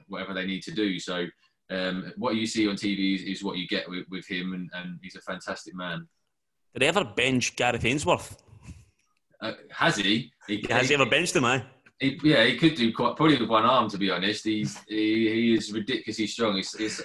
whatever 0.08 0.34
they 0.34 0.45
need 0.45 0.64
to 0.64 0.72
do. 0.72 0.99
So 0.99 1.28
um, 1.70 2.12
what 2.18 2.36
you 2.36 2.45
see 2.45 2.68
on 2.68 2.76
TV 2.76 3.16
is, 3.16 3.22
is 3.22 3.43
what 3.43 3.58
you 3.58 3.68
get 3.68 3.89
with, 3.89 4.06
with 4.10 4.28
him, 4.28 4.54
and, 4.54 4.70
and, 4.74 4.99
he's 5.02 5.16
a 5.16 5.22
fantastic 5.22 5.74
man. 5.74 6.08
Did 6.74 6.82
he 6.82 6.88
ever 6.89 7.06
bench 7.06 7.56
Gareth 7.56 7.86
Ainsworth? 7.86 8.43
Uh, 9.39 9.54
has 9.72 9.95
he? 9.95 10.32
he 10.47 10.66
has 10.70 10.84
he, 10.84 10.88
he 10.89 10.93
ever 10.95 11.10
benched 11.10 11.36
him? 11.36 11.45
Eh? 11.45 11.62
He, 12.02 12.20
yeah, 12.24 12.43
he 12.45 12.58
could 12.58 12.74
do 12.74 12.91
quite 12.91 13.16
probably 13.16 13.38
with 13.38 13.47
one 13.47 13.64
arm. 13.64 13.88
To 13.89 13.97
be 13.97 14.10
honest, 14.10 14.43
he's 14.43 14.80
he, 14.88 15.30
he 15.30 15.54
is 15.54 15.72
ridiculously 15.72 16.26
strong. 16.26 16.56
He's, 16.56 16.76
he's, 16.76 17.02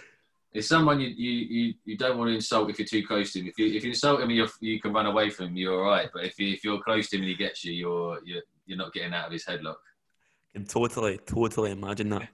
he's 0.53 0.67
someone 0.67 0.99
you, 1.01 1.09
you, 1.09 1.75
you, 1.85 1.99
don't 1.99 2.17
want 2.17 2.31
to 2.31 2.35
insult 2.35 2.71
if 2.71 2.79
you're 2.79 2.89
too 2.89 3.07
close 3.07 3.35
to 3.35 3.41
him. 3.41 3.47
If 3.47 3.59
you 3.59 3.67
if 3.67 3.85
you 3.85 3.91
insult 3.91 4.23
him, 4.23 4.31
you 4.31 4.49
you 4.61 4.81
can 4.81 4.95
run 4.95 5.05
away 5.05 5.29
from 5.29 5.49
him. 5.49 5.57
You're 5.57 5.85
all 5.85 5.91
right. 5.91 6.09
But 6.15 6.25
if 6.25 6.39
you, 6.39 6.55
if 6.55 6.65
you're 6.65 6.81
close 6.81 7.11
to 7.11 7.17
him 7.17 7.23
and 7.23 7.29
he 7.29 7.37
gets 7.37 7.63
you, 7.63 7.75
you're 7.75 8.21
you're, 8.25 8.43
you're 8.65 8.79
not 8.79 8.95
getting 8.95 9.13
out 9.13 9.27
of 9.27 9.33
his 9.33 9.45
headlock. 9.45 9.77
I 10.55 10.61
can 10.61 10.67
totally 10.67 11.19
totally 11.27 11.73
imagine 11.73 12.09
that. 12.09 12.29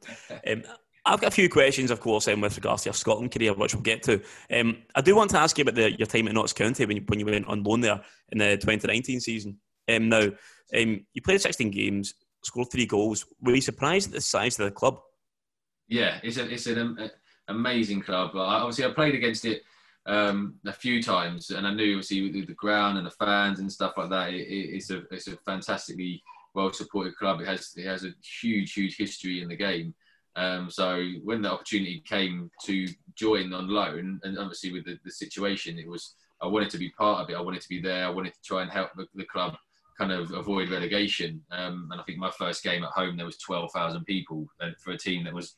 um, 0.46 0.62
I've 1.04 1.20
got 1.20 1.32
a 1.32 1.34
few 1.34 1.48
questions, 1.48 1.90
of 1.90 1.98
course, 1.98 2.28
um, 2.28 2.42
with 2.42 2.54
regards 2.54 2.84
to 2.84 2.90
your 2.90 2.94
Scotland 2.94 3.32
career, 3.32 3.54
which 3.54 3.74
we'll 3.74 3.82
get 3.82 4.04
to. 4.04 4.22
Um, 4.52 4.78
I 4.94 5.00
do 5.00 5.16
want 5.16 5.32
to 5.32 5.38
ask 5.38 5.58
you 5.58 5.62
about 5.62 5.74
the, 5.74 5.98
your 5.98 6.06
time 6.06 6.28
at 6.28 6.34
Notts 6.34 6.52
County 6.52 6.86
when 6.86 6.98
you, 6.98 7.02
when 7.06 7.18
you 7.18 7.26
went 7.26 7.48
on 7.48 7.64
loan 7.64 7.80
there 7.80 8.00
in 8.30 8.38
the 8.38 8.56
2019 8.56 9.20
season. 9.20 9.58
Um, 9.88 10.08
now, 10.08 10.28
um, 10.76 11.04
you 11.12 11.22
played 11.22 11.40
16 11.40 11.72
games, 11.72 12.14
scored 12.42 12.70
three 12.70 12.86
goals. 12.86 13.26
Were 13.40 13.54
you 13.54 13.60
surprised 13.60 14.08
at 14.08 14.14
the 14.14 14.20
size 14.20 14.58
of 14.58 14.66
the 14.66 14.70
club? 14.70 15.00
Yeah, 15.88 16.18
it's, 16.22 16.38
a, 16.38 16.50
it's 16.50 16.66
an 16.66 17.10
amazing 17.48 18.02
club. 18.02 18.30
Obviously, 18.34 18.84
I 18.84 18.90
played 18.90 19.14
against 19.14 19.44
it 19.44 19.62
um, 20.06 20.54
a 20.66 20.72
few 20.72 21.02
times, 21.02 21.50
and 21.50 21.66
I 21.66 21.74
knew 21.74 21.94
obviously 21.94 22.44
the 22.44 22.54
ground 22.54 22.98
and 22.98 23.06
the 23.06 23.10
fans 23.10 23.60
and 23.60 23.70
stuff 23.70 23.94
like 23.96 24.10
that. 24.10 24.30
It, 24.30 24.46
it's 24.48 24.90
a 24.90 25.02
it's 25.10 25.28
a 25.28 25.36
fantastically 25.38 26.22
well 26.54 26.72
supported 26.72 27.16
club. 27.16 27.40
It 27.40 27.46
has 27.46 27.72
it 27.76 27.86
has 27.86 28.04
a 28.04 28.12
huge 28.40 28.72
huge 28.72 28.96
history 28.96 29.42
in 29.42 29.48
the 29.48 29.56
game. 29.56 29.94
Um, 30.34 30.70
so 30.70 31.06
when 31.22 31.42
the 31.42 31.52
opportunity 31.52 32.02
came 32.06 32.50
to 32.64 32.88
join 33.14 33.52
on 33.52 33.68
loan, 33.68 34.18
and 34.22 34.38
obviously 34.38 34.72
with 34.72 34.86
the, 34.86 34.98
the, 35.04 35.10
situation, 35.10 35.78
it 35.78 35.86
was 35.86 36.14
I 36.40 36.46
wanted 36.46 36.70
to 36.70 36.78
be 36.78 36.88
part 36.90 37.22
of 37.22 37.30
it. 37.30 37.36
I 37.36 37.42
wanted 37.42 37.60
to 37.60 37.68
be 37.68 37.82
there. 37.82 38.06
I 38.06 38.10
wanted 38.10 38.32
to 38.32 38.42
try 38.42 38.62
and 38.62 38.70
help 38.70 38.90
the, 38.96 39.06
the 39.14 39.26
club 39.26 39.54
kind 40.02 40.12
of 40.12 40.32
avoid 40.32 40.70
relegation. 40.70 41.40
Um, 41.50 41.88
and 41.90 42.00
I 42.00 42.04
think 42.04 42.18
my 42.18 42.30
first 42.30 42.62
game 42.62 42.82
at 42.84 42.90
home 42.90 43.16
there 43.16 43.26
was 43.26 43.38
twelve 43.38 43.70
thousand 43.72 44.04
people 44.04 44.46
for 44.82 44.92
a 44.92 44.98
team 44.98 45.24
that 45.24 45.34
was 45.34 45.56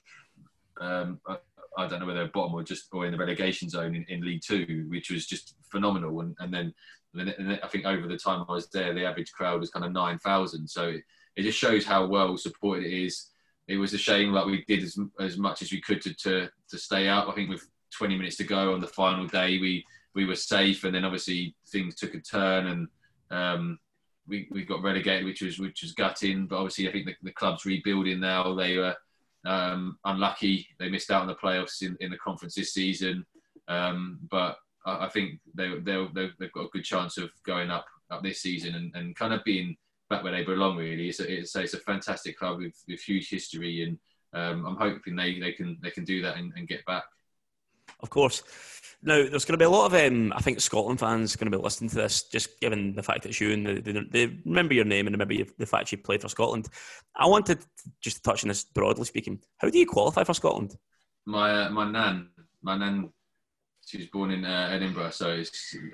um, 0.80 1.20
I, 1.26 1.88
don't 1.88 2.00
know 2.00 2.06
whether 2.06 2.28
bottom 2.28 2.54
or 2.54 2.62
just 2.62 2.88
or 2.92 3.06
in 3.06 3.12
the 3.12 3.18
relegation 3.18 3.68
zone 3.68 3.94
in, 3.94 4.04
in 4.08 4.24
League 4.24 4.42
Two, 4.44 4.86
which 4.88 5.10
was 5.10 5.26
just 5.26 5.54
phenomenal. 5.70 6.20
And, 6.20 6.36
and 6.40 6.52
then 6.52 6.74
and 7.14 7.28
then 7.28 7.58
I 7.62 7.68
think 7.68 7.86
over 7.86 8.06
the 8.06 8.18
time 8.18 8.44
I 8.48 8.52
was 8.52 8.68
there, 8.68 8.92
the 8.92 9.04
average 9.04 9.32
crowd 9.32 9.60
was 9.60 9.70
kind 9.70 9.84
of 9.84 9.92
nine 9.92 10.18
thousand. 10.18 10.68
So 10.68 10.88
it, 10.88 11.02
it 11.36 11.42
just 11.42 11.58
shows 11.58 11.84
how 11.84 12.06
well 12.06 12.36
supported 12.36 12.84
it 12.84 13.06
is 13.06 13.30
it 13.66 13.78
was 13.78 13.94
a 13.94 13.98
shame 13.98 14.32
that 14.32 14.46
we 14.46 14.64
did 14.66 14.82
as, 14.82 14.98
as 15.18 15.38
much 15.38 15.62
as 15.62 15.72
we 15.72 15.80
could 15.80 16.02
to, 16.02 16.14
to, 16.14 16.50
to 16.68 16.78
stay 16.78 17.08
out. 17.08 17.28
I 17.28 17.32
think 17.32 17.48
with 17.48 17.66
20 17.96 18.16
minutes 18.16 18.36
to 18.36 18.44
go 18.44 18.74
on 18.74 18.80
the 18.80 18.86
final 18.86 19.26
day, 19.26 19.58
we, 19.58 19.84
we 20.14 20.26
were 20.26 20.36
safe, 20.36 20.84
and 20.84 20.94
then 20.94 21.04
obviously 21.04 21.54
things 21.68 21.94
took 21.94 22.14
a 22.14 22.20
turn, 22.20 22.66
and 22.66 22.88
um, 23.30 23.78
we, 24.26 24.48
we 24.50 24.64
got 24.64 24.82
relegated, 24.82 25.24
which 25.24 25.42
was 25.42 25.58
which 25.58 25.82
was 25.82 25.92
gutting. 25.92 26.46
But 26.46 26.56
obviously, 26.56 26.88
I 26.88 26.92
think 26.92 27.06
the, 27.06 27.14
the 27.22 27.32
club's 27.32 27.64
rebuilding 27.64 28.20
now. 28.20 28.54
They 28.54 28.76
were 28.76 28.94
um, 29.44 29.98
unlucky; 30.04 30.66
they 30.78 30.88
missed 30.88 31.10
out 31.10 31.22
on 31.22 31.28
the 31.28 31.34
playoffs 31.34 31.82
in, 31.82 31.96
in 32.00 32.10
the 32.10 32.18
conference 32.18 32.54
this 32.54 32.72
season. 32.72 33.24
Um, 33.68 34.18
but 34.30 34.56
I, 34.86 35.06
I 35.06 35.08
think 35.08 35.40
they 35.54 35.78
they 35.78 36.06
they've 36.14 36.52
got 36.52 36.66
a 36.66 36.70
good 36.72 36.84
chance 36.84 37.18
of 37.18 37.30
going 37.44 37.70
up 37.70 37.86
up 38.10 38.22
this 38.22 38.40
season 38.40 38.74
and, 38.74 38.94
and 38.94 39.16
kind 39.16 39.32
of 39.32 39.44
being 39.44 39.76
back 40.08 40.22
where 40.22 40.32
they 40.32 40.44
belong. 40.44 40.76
Really, 40.76 41.08
it's 41.08 41.20
a, 41.20 41.32
it's 41.32 41.54
a, 41.56 41.62
it's 41.62 41.74
a 41.74 41.78
fantastic 41.78 42.38
club 42.38 42.58
with, 42.58 42.74
with 42.88 43.00
huge 43.00 43.28
history, 43.28 43.82
and 43.82 43.98
um, 44.34 44.66
I'm 44.66 44.76
hoping 44.76 45.16
they, 45.16 45.38
they 45.38 45.52
can 45.52 45.78
they 45.82 45.90
can 45.90 46.04
do 46.04 46.22
that 46.22 46.36
and, 46.36 46.52
and, 46.56 46.68
get 46.68 46.84
back. 46.86 47.04
Of 48.00 48.10
course. 48.10 48.42
Now, 49.06 49.16
there's 49.16 49.44
going 49.44 49.52
to 49.52 49.58
be 49.58 49.66
a 49.66 49.70
lot 49.70 49.92
of, 49.92 49.94
um, 49.94 50.32
I 50.34 50.40
think, 50.40 50.60
Scotland 50.60 50.98
fans 50.98 51.36
going 51.36 51.50
to 51.52 51.56
be 51.56 51.62
listening 51.62 51.90
to 51.90 51.96
this, 51.96 52.22
just 52.22 52.58
given 52.58 52.94
the 52.94 53.02
fact 53.02 53.22
that 53.22 53.28
it's 53.28 53.40
you 53.40 53.52
and 53.52 53.66
they, 53.66 53.92
they, 54.10 54.38
remember 54.46 54.72
your 54.72 54.86
name 54.86 55.06
and 55.06 55.14
remember 55.14 55.34
the 55.58 55.66
fact 55.66 55.92
you 55.92 55.98
played 55.98 56.22
for 56.22 56.30
Scotland. 56.30 56.68
I 57.14 57.26
wanted 57.26 57.58
just 58.00 58.16
to 58.16 58.22
touch 58.22 58.44
on 58.44 58.48
this 58.48 58.64
broadly 58.64 59.04
speaking. 59.04 59.40
How 59.58 59.68
do 59.68 59.78
you 59.78 59.86
qualify 59.86 60.24
for 60.24 60.32
Scotland? 60.32 60.74
My 61.26 61.66
uh, 61.66 61.70
my 61.70 61.90
nan, 61.90 62.30
my 62.62 62.78
nan, 62.78 63.10
she 63.86 63.98
was 63.98 64.06
born 64.06 64.30
in 64.30 64.44
uh, 64.44 64.68
Edinburgh, 64.72 65.10
so 65.10 65.42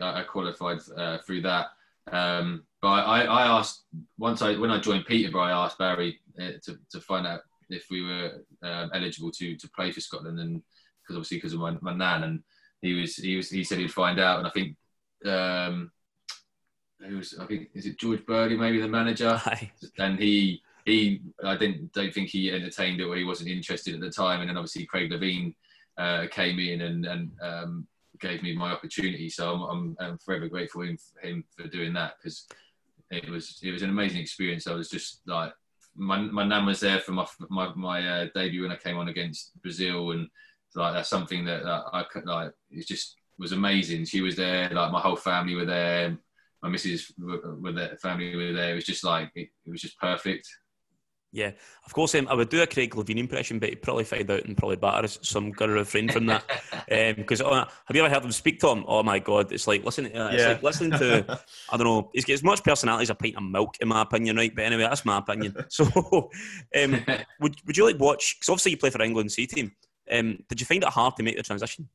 I 0.01 0.23
qualified 0.23 0.79
uh, 0.97 1.19
through 1.27 1.43
that. 1.43 1.67
Um, 2.13 2.65
but 2.81 2.89
I, 2.89 3.25
I 3.25 3.43
asked 3.59 3.87
once 4.19 4.41
I 4.41 4.57
when 4.57 4.71
I 4.71 4.79
joined 4.79 5.07
Peterborough, 5.07 5.43
I 5.43 5.65
asked 5.65 5.79
Barry 5.79 6.21
uh, 6.41 6.53
to, 6.65 6.79
to 6.91 7.01
find 7.01 7.27
out 7.27 7.41
if 7.69 7.87
we 7.91 8.03
were 8.03 8.45
um, 8.63 8.91
eligible 8.95 9.33
to 9.33 9.57
to 9.57 9.71
play 9.71 9.91
for 9.91 10.01
Scotland, 10.01 10.39
and 10.39 10.63
because 11.03 11.17
obviously 11.17 11.39
because 11.39 11.55
of 11.55 11.61
my, 11.61 11.77
my 11.81 11.95
nan, 11.95 12.25
and 12.25 12.43
he 12.83 12.95
was 12.95 13.17
he 13.17 13.37
was 13.37 13.51
he 13.51 13.65
said 13.65 13.79
he'd 13.79 13.93
find 13.93 14.19
out, 14.19 14.39
and 14.39 14.47
I 14.47 14.51
think 14.51 14.77
um, 15.27 15.91
who 17.01 17.17
was 17.17 17.39
I 17.39 17.47
think 17.47 17.69
is 17.75 17.87
it 17.87 17.99
George 17.99 18.25
Burley 18.27 18.57
maybe 18.57 18.81
the 18.81 18.89
manager, 18.89 19.37
Hi. 19.37 19.71
and 19.99 20.19
he 20.19 20.63
he 20.85 21.21
I 21.45 21.57
didn't 21.57 21.93
don't 21.93 22.13
think 22.13 22.31
he 22.31 22.51
entertained 22.51 23.01
it 23.01 23.05
or 23.05 23.17
he 23.17 23.25
wasn't 23.25 23.51
interested 23.51 23.95
at 23.95 24.01
the 24.01 24.11
time, 24.11 24.41
and 24.41 24.49
then 24.49 24.57
obviously 24.57 24.87
Craig 24.87 25.11
Levein 25.11 25.55
uh, 25.99 26.27
came 26.31 26.59
in 26.59 26.83
and 26.83 27.07
and 27.07 27.31
um, 27.43 27.87
gave 28.21 28.43
me 28.43 28.55
my 28.55 28.71
opportunity. 28.71 29.29
So 29.29 29.53
I'm, 29.53 29.63
I'm, 29.63 29.97
I'm 30.01 30.19
forever 30.19 30.49
grateful 30.49 30.83
for 30.83 31.27
him 31.27 31.45
for 31.57 31.67
doing 31.69 31.93
that 31.95 32.15
because 32.19 32.47
it 33.11 33.29
was 33.29 33.59
it 33.63 33.73
was 33.73 33.83
an 33.83 33.91
amazing 33.91 34.21
experience. 34.21 34.67
I 34.67 34.75
was 34.75 34.89
just 34.89 35.21
like 35.27 35.53
my 35.97 36.19
my 36.19 36.45
nan 36.45 36.67
was 36.67 36.81
there 36.81 37.01
for 37.01 37.13
my 37.13 37.27
my, 37.49 37.73
my 37.75 38.09
uh, 38.09 38.27
debut 38.35 38.63
when 38.63 38.73
I 38.73 38.77
came 38.77 38.97
on 38.97 39.09
against 39.09 39.61
Brazil, 39.63 40.13
and 40.13 40.29
like 40.75 40.95
that's 40.95 41.09
something 41.09 41.45
that, 41.45 41.65
that 41.65 41.85
I 41.93 42.05
could 42.11 42.27
like. 42.27 42.53
It 42.71 42.87
just 42.87 43.17
was 43.39 43.53
amazing. 43.53 44.05
She 44.05 44.21
was 44.21 44.37
there, 44.37 44.69
like 44.71 44.93
my 44.93 45.01
whole 45.01 45.17
family 45.17 45.55
were 45.55 45.65
there. 45.65 46.17
My 46.63 46.69
missus 46.69 47.11
were 47.19 47.73
there, 47.73 47.97
family 47.97 48.37
were 48.37 48.53
there. 48.53 48.73
It 48.73 48.75
was 48.75 48.85
just 48.85 49.05
like 49.05 49.31
it, 49.35 49.49
it 49.67 49.71
was 49.71 49.81
just 49.81 49.99
perfect. 49.99 50.47
Yeah, 51.33 51.53
of 51.87 51.93
course. 51.93 52.15
Um, 52.17 52.27
I 52.29 52.35
would 52.35 52.49
do 52.49 52.61
a 52.61 52.67
Craig 52.67 52.95
Levein 52.95 53.19
impression, 53.19 53.61
but 53.61 53.69
he'd 53.69 53.83
probably 53.83 54.03
find 54.03 54.29
out 54.29 54.45
and 54.45 54.57
probably 54.57 54.77
batter 54.77 55.05
us. 55.05 55.19
So 55.23 55.39
I'm 55.39 55.53
going 55.53 55.71
to 55.71 55.77
refrain 55.77 56.09
from 56.09 56.27
that. 56.27 56.45
Because 57.17 57.41
um, 57.41 57.53
uh, 57.53 57.65
have 57.85 57.97
you 57.97 58.05
ever 58.05 58.13
heard 58.13 58.25
him 58.25 58.33
speak 58.33 58.59
to 58.61 58.69
him? 58.71 58.85
Oh 58.89 59.05
my 59.05 59.21
God, 59.21 59.53
it's 59.53 59.69
like 59.69 59.85
listening. 59.85 60.17
Uh, 60.17 60.31
it's 60.33 60.43
yeah. 60.43 60.49
like 60.49 60.63
listening 60.65 60.99
to. 60.99 61.41
I 61.71 61.77
don't 61.77 61.87
know. 61.87 62.11
He's 62.13 62.25
got 62.25 62.35
as 62.35 62.43
much 62.43 62.65
personality 62.65 63.03
as 63.03 63.11
a 63.11 63.15
pint 63.15 63.37
of 63.37 63.45
milk, 63.45 63.77
in 63.81 63.89
my 63.89 64.03
opinion, 64.03 64.37
right? 64.37 64.53
But 64.55 64.65
anyway, 64.65 64.83
that's 64.83 65.05
my 65.05 65.19
opinion. 65.19 65.55
So, 65.69 65.85
um, 66.77 67.05
would 67.41 67.57
would 67.65 67.77
you 67.77 67.85
like 67.85 68.01
watch? 68.01 68.37
Because 68.37 68.49
obviously 68.49 68.73
you 68.73 68.79
play 68.79 68.91
for 68.91 69.01
England 69.01 69.31
C 69.31 69.47
team. 69.47 69.73
Um, 70.11 70.43
did 70.49 70.61
you 70.61 70.67
find 70.67 70.83
it 70.83 70.89
hard 70.89 71.17
to 71.17 71.23
make 71.23 71.37
the 71.37 71.43
transition? 71.43 71.89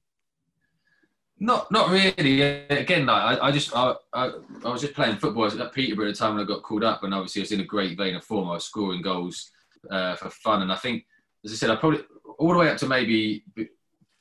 Not, 1.40 1.70
not 1.70 1.90
really. 1.90 2.42
Again, 2.42 3.06
like, 3.06 3.40
I, 3.40 3.48
I 3.48 3.52
just, 3.52 3.76
I, 3.76 3.94
I, 4.14 4.32
I, 4.64 4.70
was 4.70 4.82
just 4.82 4.94
playing 4.94 5.18
football 5.18 5.46
at 5.46 5.74
Peterborough 5.74 6.08
at 6.08 6.14
the 6.14 6.18
time 6.18 6.36
when 6.36 6.44
I 6.44 6.48
got 6.48 6.64
called 6.64 6.84
up, 6.84 7.04
and 7.04 7.14
obviously 7.14 7.42
I 7.42 7.44
was 7.44 7.52
in 7.52 7.60
a 7.60 7.66
great 7.66 7.98
vein 7.98 8.16
of 8.16 8.24
form. 8.24 8.50
I 8.50 8.54
was 8.54 8.64
scoring 8.64 9.02
goals 9.02 9.52
uh, 9.92 10.16
for 10.16 10.30
fun, 10.30 10.62
and 10.62 10.72
I 10.72 10.78
think, 10.78 11.06
as 11.44 11.52
I 11.52 11.56
said, 11.56 11.70
I 11.72 11.76
probably 11.76 12.02
all 12.40 12.54
the 12.54 12.60
way 12.60 12.70
up 12.70 12.78
to 12.78 12.88
maybe 12.88 13.44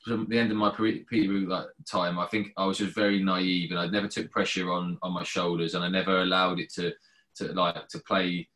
the 0.07 0.39
end 0.39 0.51
of 0.51 0.57
my 0.57 0.71
Peterborough 0.71 1.49
like, 1.49 1.67
time. 1.89 2.19
I 2.19 2.27
think 2.27 2.49
I 2.57 2.67
was 2.67 2.79
just 2.79 2.95
very 2.95 3.23
naive, 3.23 3.71
and 3.71 3.79
I 3.79 3.87
never 3.87 4.09
took 4.09 4.31
pressure 4.31 4.73
on 4.73 4.99
on 5.03 5.13
my 5.13 5.23
shoulders, 5.23 5.75
and 5.75 5.85
I 5.85 5.89
never 5.89 6.23
allowed 6.23 6.59
it 6.59 6.73
to 6.75 6.93
to 7.37 7.53
like 7.53 7.89
to 7.89 8.01
play 8.01 8.49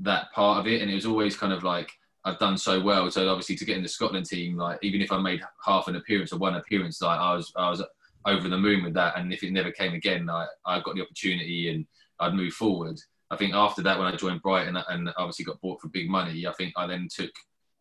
that 0.00 0.32
part 0.32 0.60
of 0.60 0.66
it, 0.66 0.80
and 0.80 0.90
it 0.90 0.94
was 0.94 1.06
always 1.06 1.36
kind 1.36 1.52
of 1.52 1.62
like 1.62 1.90
I've 2.24 2.38
done 2.38 2.56
so 2.56 2.80
well. 2.80 3.10
So 3.10 3.28
obviously 3.28 3.56
to 3.56 3.64
get 3.64 3.76
in 3.76 3.82
the 3.82 3.88
Scotland 3.88 4.26
team, 4.26 4.56
like 4.56 4.78
even 4.82 5.00
if 5.00 5.10
I 5.10 5.18
made 5.18 5.42
half 5.64 5.88
an 5.88 5.96
appearance 5.96 6.32
or 6.32 6.38
one 6.38 6.54
appearance, 6.54 7.02
like 7.02 7.18
I 7.18 7.34
was 7.34 7.52
I 7.56 7.70
was 7.70 7.82
over 8.26 8.48
the 8.48 8.58
moon 8.58 8.84
with 8.84 8.94
that. 8.94 9.16
And 9.16 9.32
if 9.32 9.42
it 9.42 9.52
never 9.52 9.72
came 9.72 9.94
again, 9.94 10.30
I 10.30 10.46
I 10.64 10.80
got 10.80 10.94
the 10.94 11.02
opportunity 11.02 11.70
and 11.70 11.86
I'd 12.20 12.34
move 12.34 12.52
forward. 12.52 13.00
I 13.30 13.36
think 13.36 13.54
after 13.54 13.82
that, 13.82 13.98
when 13.98 14.06
I 14.06 14.14
joined 14.14 14.42
Brighton 14.42 14.76
and 14.76 15.10
obviously 15.16 15.46
got 15.46 15.60
bought 15.60 15.80
for 15.80 15.88
big 15.88 16.08
money, 16.08 16.46
I 16.46 16.52
think 16.52 16.74
I 16.76 16.86
then 16.86 17.08
took 17.10 17.30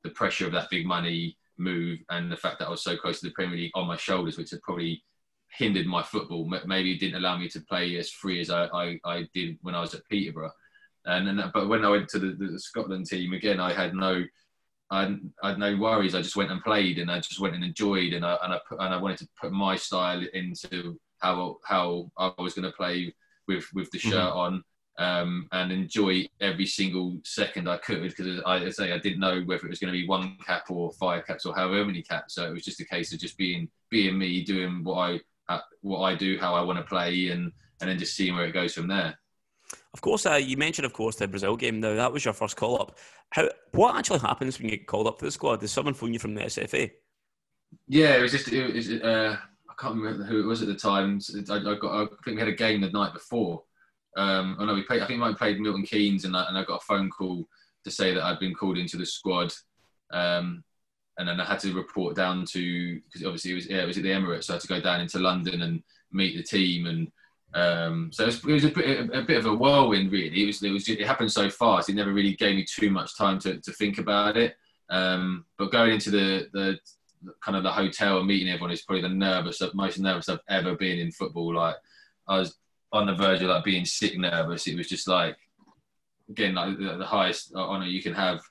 the 0.03 0.09
pressure 0.09 0.47
of 0.47 0.53
that 0.53 0.69
big 0.69 0.85
money 0.85 1.37
move 1.57 1.99
and 2.09 2.31
the 2.31 2.37
fact 2.37 2.59
that 2.59 2.67
I 2.67 2.71
was 2.71 2.83
so 2.83 2.95
close 2.95 3.19
to 3.19 3.27
the 3.27 3.33
Premier 3.33 3.57
League 3.57 3.71
on 3.75 3.87
my 3.87 3.97
shoulders, 3.97 4.37
which 4.37 4.51
had 4.51 4.61
probably 4.61 5.03
hindered 5.51 5.85
my 5.85 6.01
football. 6.01 6.49
Maybe 6.65 6.93
it 6.93 6.99
didn't 6.99 7.17
allow 7.17 7.37
me 7.37 7.49
to 7.49 7.59
play 7.61 7.97
as 7.97 8.09
free 8.09 8.39
as 8.39 8.49
I, 8.49 8.65
I, 8.67 8.99
I 9.05 9.27
did 9.33 9.57
when 9.61 9.75
I 9.75 9.81
was 9.81 9.93
at 9.93 10.07
Peterborough. 10.09 10.53
And 11.05 11.27
then, 11.27 11.51
but 11.53 11.67
when 11.67 11.83
I 11.83 11.89
went 11.89 12.09
to 12.09 12.19
the, 12.19 12.33
the 12.33 12.59
Scotland 12.59 13.07
team 13.07 13.33
again, 13.33 13.59
I 13.59 13.73
had 13.73 13.95
no, 13.95 14.23
I 14.89 15.01
had, 15.01 15.19
I 15.43 15.49
had, 15.49 15.59
no 15.59 15.75
worries. 15.77 16.13
I 16.13 16.21
just 16.21 16.35
went 16.35 16.51
and 16.51 16.63
played, 16.63 16.99
and 16.99 17.09
I 17.09 17.17
just 17.17 17.39
went 17.39 17.55
and 17.55 17.63
enjoyed, 17.63 18.13
and 18.13 18.25
I 18.25 18.37
and 18.43 18.53
I 18.53 18.59
put, 18.67 18.79
and 18.79 18.93
I 18.93 18.97
wanted 18.97 19.19
to 19.19 19.27
put 19.39 19.51
my 19.51 19.75
style 19.75 20.23
into 20.33 20.99
how 21.19 21.57
how 21.65 22.11
I 22.17 22.31
was 22.37 22.53
going 22.53 22.69
to 22.69 22.77
play 22.77 23.13
with 23.47 23.65
with 23.73 23.89
the 23.91 23.99
shirt 23.99 24.13
mm-hmm. 24.13 24.37
on. 24.37 24.63
Um, 24.99 25.47
and 25.53 25.71
enjoy 25.71 26.27
every 26.41 26.65
single 26.65 27.17
second 27.23 27.67
I 27.67 27.77
could 27.77 28.03
because 28.03 28.41
I 28.45 28.69
say 28.69 28.91
I 28.91 28.99
didn't 28.99 29.21
know 29.21 29.41
whether 29.45 29.65
it 29.65 29.69
was 29.69 29.79
going 29.79 29.91
to 29.91 29.99
be 29.99 30.05
one 30.05 30.37
cap 30.45 30.65
or 30.69 30.91
five 30.91 31.25
caps 31.25 31.45
or 31.45 31.55
however 31.55 31.85
many 31.85 32.03
caps. 32.03 32.35
So 32.35 32.45
it 32.45 32.51
was 32.51 32.65
just 32.65 32.81
a 32.81 32.85
case 32.85 33.11
of 33.11 33.19
just 33.19 33.37
being 33.37 33.69
being 33.89 34.17
me, 34.17 34.43
doing 34.43 34.83
what 34.83 34.97
I 34.97 35.19
what 35.81 36.01
I 36.01 36.15
do, 36.15 36.37
how 36.37 36.53
I 36.53 36.61
want 36.61 36.77
to 36.77 36.83
play, 36.83 37.29
and 37.29 37.51
and 37.79 37.89
then 37.89 37.97
just 37.97 38.15
seeing 38.15 38.35
where 38.35 38.45
it 38.45 38.53
goes 38.53 38.73
from 38.73 38.87
there. 38.87 39.17
Of 39.93 40.01
course, 40.01 40.25
uh, 40.25 40.35
you 40.35 40.55
mentioned, 40.55 40.85
of 40.85 40.93
course, 40.93 41.17
the 41.17 41.27
Brazil 41.27 41.57
game. 41.57 41.79
Now 41.79 41.95
that 41.95 42.13
was 42.13 42.23
your 42.23 42.33
first 42.33 42.55
call 42.55 42.81
up. 42.81 42.97
How 43.31 43.49
what 43.71 43.97
actually 43.97 44.19
happens 44.19 44.57
when 44.57 44.69
you 44.69 44.77
get 44.77 44.87
called 44.87 45.07
up 45.07 45.19
to 45.19 45.25
the 45.25 45.31
squad? 45.31 45.59
Does 45.59 45.71
someone 45.71 45.93
phone 45.93 46.13
you 46.13 46.19
from 46.19 46.33
the 46.33 46.41
SFA? 46.41 46.91
Yeah, 47.87 48.15
it 48.15 48.21
was 48.21 48.31
just 48.31 48.51
it 48.51 48.73
was. 48.73 48.89
Uh, 48.89 49.37
I 49.69 49.73
can't 49.81 49.95
remember 49.95 50.23
who 50.23 50.39
it 50.39 50.45
was 50.45 50.61
at 50.61 50.67
the 50.67 50.75
time. 50.75 51.19
I, 51.49 51.55
I, 51.55 51.75
got. 51.75 52.03
I 52.03 52.05
think 52.23 52.35
we 52.35 52.39
had 52.39 52.47
a 52.47 52.53
game 52.53 52.81
the 52.81 52.89
night 52.89 53.13
before. 53.13 53.63
Um, 54.15 54.57
oh 54.59 54.65
no, 54.65 54.73
we 54.73 54.83
played. 54.83 55.01
I 55.01 55.07
think 55.07 55.19
we 55.19 55.27
might 55.27 55.37
played 55.37 55.59
Milton 55.59 55.83
Keynes, 55.83 56.25
and 56.25 56.35
I, 56.35 56.45
and 56.47 56.57
I 56.57 56.63
got 56.63 56.81
a 56.81 56.85
phone 56.85 57.09
call 57.09 57.45
to 57.83 57.91
say 57.91 58.13
that 58.13 58.23
I'd 58.23 58.39
been 58.39 58.53
called 58.53 58.77
into 58.77 58.97
the 58.97 59.05
squad. 59.05 59.53
Um, 60.11 60.63
and 61.17 61.27
then 61.27 61.39
I 61.39 61.45
had 61.45 61.59
to 61.59 61.73
report 61.73 62.15
down 62.15 62.45
to 62.45 63.01
because 63.01 63.25
obviously 63.25 63.51
it 63.51 63.55
was 63.55 63.69
yeah, 63.69 63.83
it 63.83 63.87
was 63.87 63.97
at 63.97 64.03
the 64.03 64.09
Emirates, 64.09 64.45
so 64.45 64.53
I 64.53 64.55
had 64.55 64.61
to 64.61 64.67
go 64.67 64.81
down 64.81 65.01
into 65.01 65.19
London 65.19 65.61
and 65.61 65.83
meet 66.11 66.35
the 66.35 66.43
team, 66.43 66.87
and 66.87 67.11
um, 67.53 68.09
so 68.13 68.23
it 68.23 68.27
was, 68.27 68.45
it 68.45 68.53
was 68.53 68.63
a, 68.63 68.69
bit, 68.69 69.09
a, 69.13 69.21
bit, 69.23 69.37
of 69.37 69.45
a 69.45 69.53
whirlwind 69.53 70.11
really. 70.11 70.43
It 70.43 70.45
was 70.47 70.63
it 70.63 70.71
was 70.71 70.87
it 70.87 71.05
happened 71.05 71.31
so 71.31 71.49
fast. 71.49 71.89
It 71.89 71.95
never 71.95 72.13
really 72.13 72.35
gave 72.35 72.55
me 72.55 72.65
too 72.65 72.89
much 72.89 73.17
time 73.17 73.39
to, 73.39 73.59
to 73.59 73.71
think 73.73 73.97
about 73.97 74.37
it. 74.37 74.55
Um, 74.89 75.45
but 75.57 75.71
going 75.71 75.93
into 75.93 76.11
the 76.11 76.47
the 76.53 76.79
kind 77.43 77.57
of 77.57 77.63
the 77.63 77.71
hotel 77.71 78.17
and 78.17 78.27
meeting 78.27 78.49
everyone 78.49 78.71
is 78.71 78.81
probably 78.81 79.01
the 79.01 79.09
nervous 79.09 79.61
most 79.73 79.99
nervous 79.99 80.29
I've 80.29 80.39
ever 80.49 80.75
been 80.75 80.99
in 80.99 81.11
football. 81.11 81.55
Like 81.55 81.75
I 82.27 82.39
was 82.39 82.57
on 82.93 83.05
the 83.05 83.15
verge 83.15 83.41
of 83.41 83.49
like 83.49 83.63
being 83.63 83.85
sick 83.85 84.17
nervous. 84.17 84.67
It 84.67 84.77
was 84.77 84.87
just 84.87 85.07
like 85.07 85.37
again 86.29 86.55
like 86.55 86.77
the, 86.77 86.97
the 86.97 87.05
highest 87.05 87.53
honour 87.53 87.85
you 87.85 88.01
can 88.01 88.13
have 88.13 88.41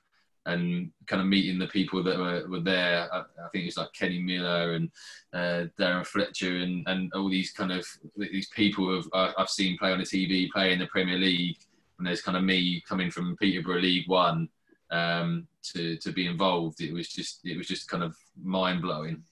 and 0.45 0.91
kind 1.05 1.21
of 1.21 1.27
meeting 1.27 1.59
the 1.59 1.67
people 1.67 2.03
that 2.03 2.17
were, 2.17 2.47
were 2.47 2.61
there. 2.61 3.07
I, 3.13 3.19
I 3.19 3.49
think 3.51 3.65
it's 3.65 3.77
like 3.77 3.93
Kenny 3.93 4.19
Miller 4.19 4.73
and 4.73 4.89
uh, 5.33 5.65
Darren 5.79 6.05
Fletcher 6.05 6.57
and, 6.57 6.87
and 6.87 7.11
all 7.13 7.29
these 7.29 7.51
kind 7.51 7.71
of 7.71 7.85
these 8.17 8.49
people 8.49 8.85
who 8.85 9.03
I've, 9.13 9.33
I've 9.37 9.49
seen 9.49 9.77
play 9.77 9.91
on 9.91 9.99
the 9.99 10.05
TV, 10.05 10.49
play 10.49 10.73
in 10.73 10.79
the 10.79 10.87
Premier 10.87 11.17
League. 11.17 11.57
And 11.97 12.07
there's 12.07 12.21
kind 12.21 12.37
of 12.37 12.43
me 12.43 12.81
coming 12.87 13.11
from 13.11 13.37
Peterborough 13.37 13.81
League 13.81 14.07
One 14.07 14.49
um, 14.89 15.47
to 15.73 15.97
to 15.97 16.11
be 16.11 16.25
involved. 16.25 16.81
It 16.81 16.93
was 16.93 17.07
just 17.07 17.41
it 17.45 17.57
was 17.57 17.67
just 17.67 17.87
kind 17.87 18.03
of 18.03 18.15
mind 18.41 18.81
blowing. 18.81 19.23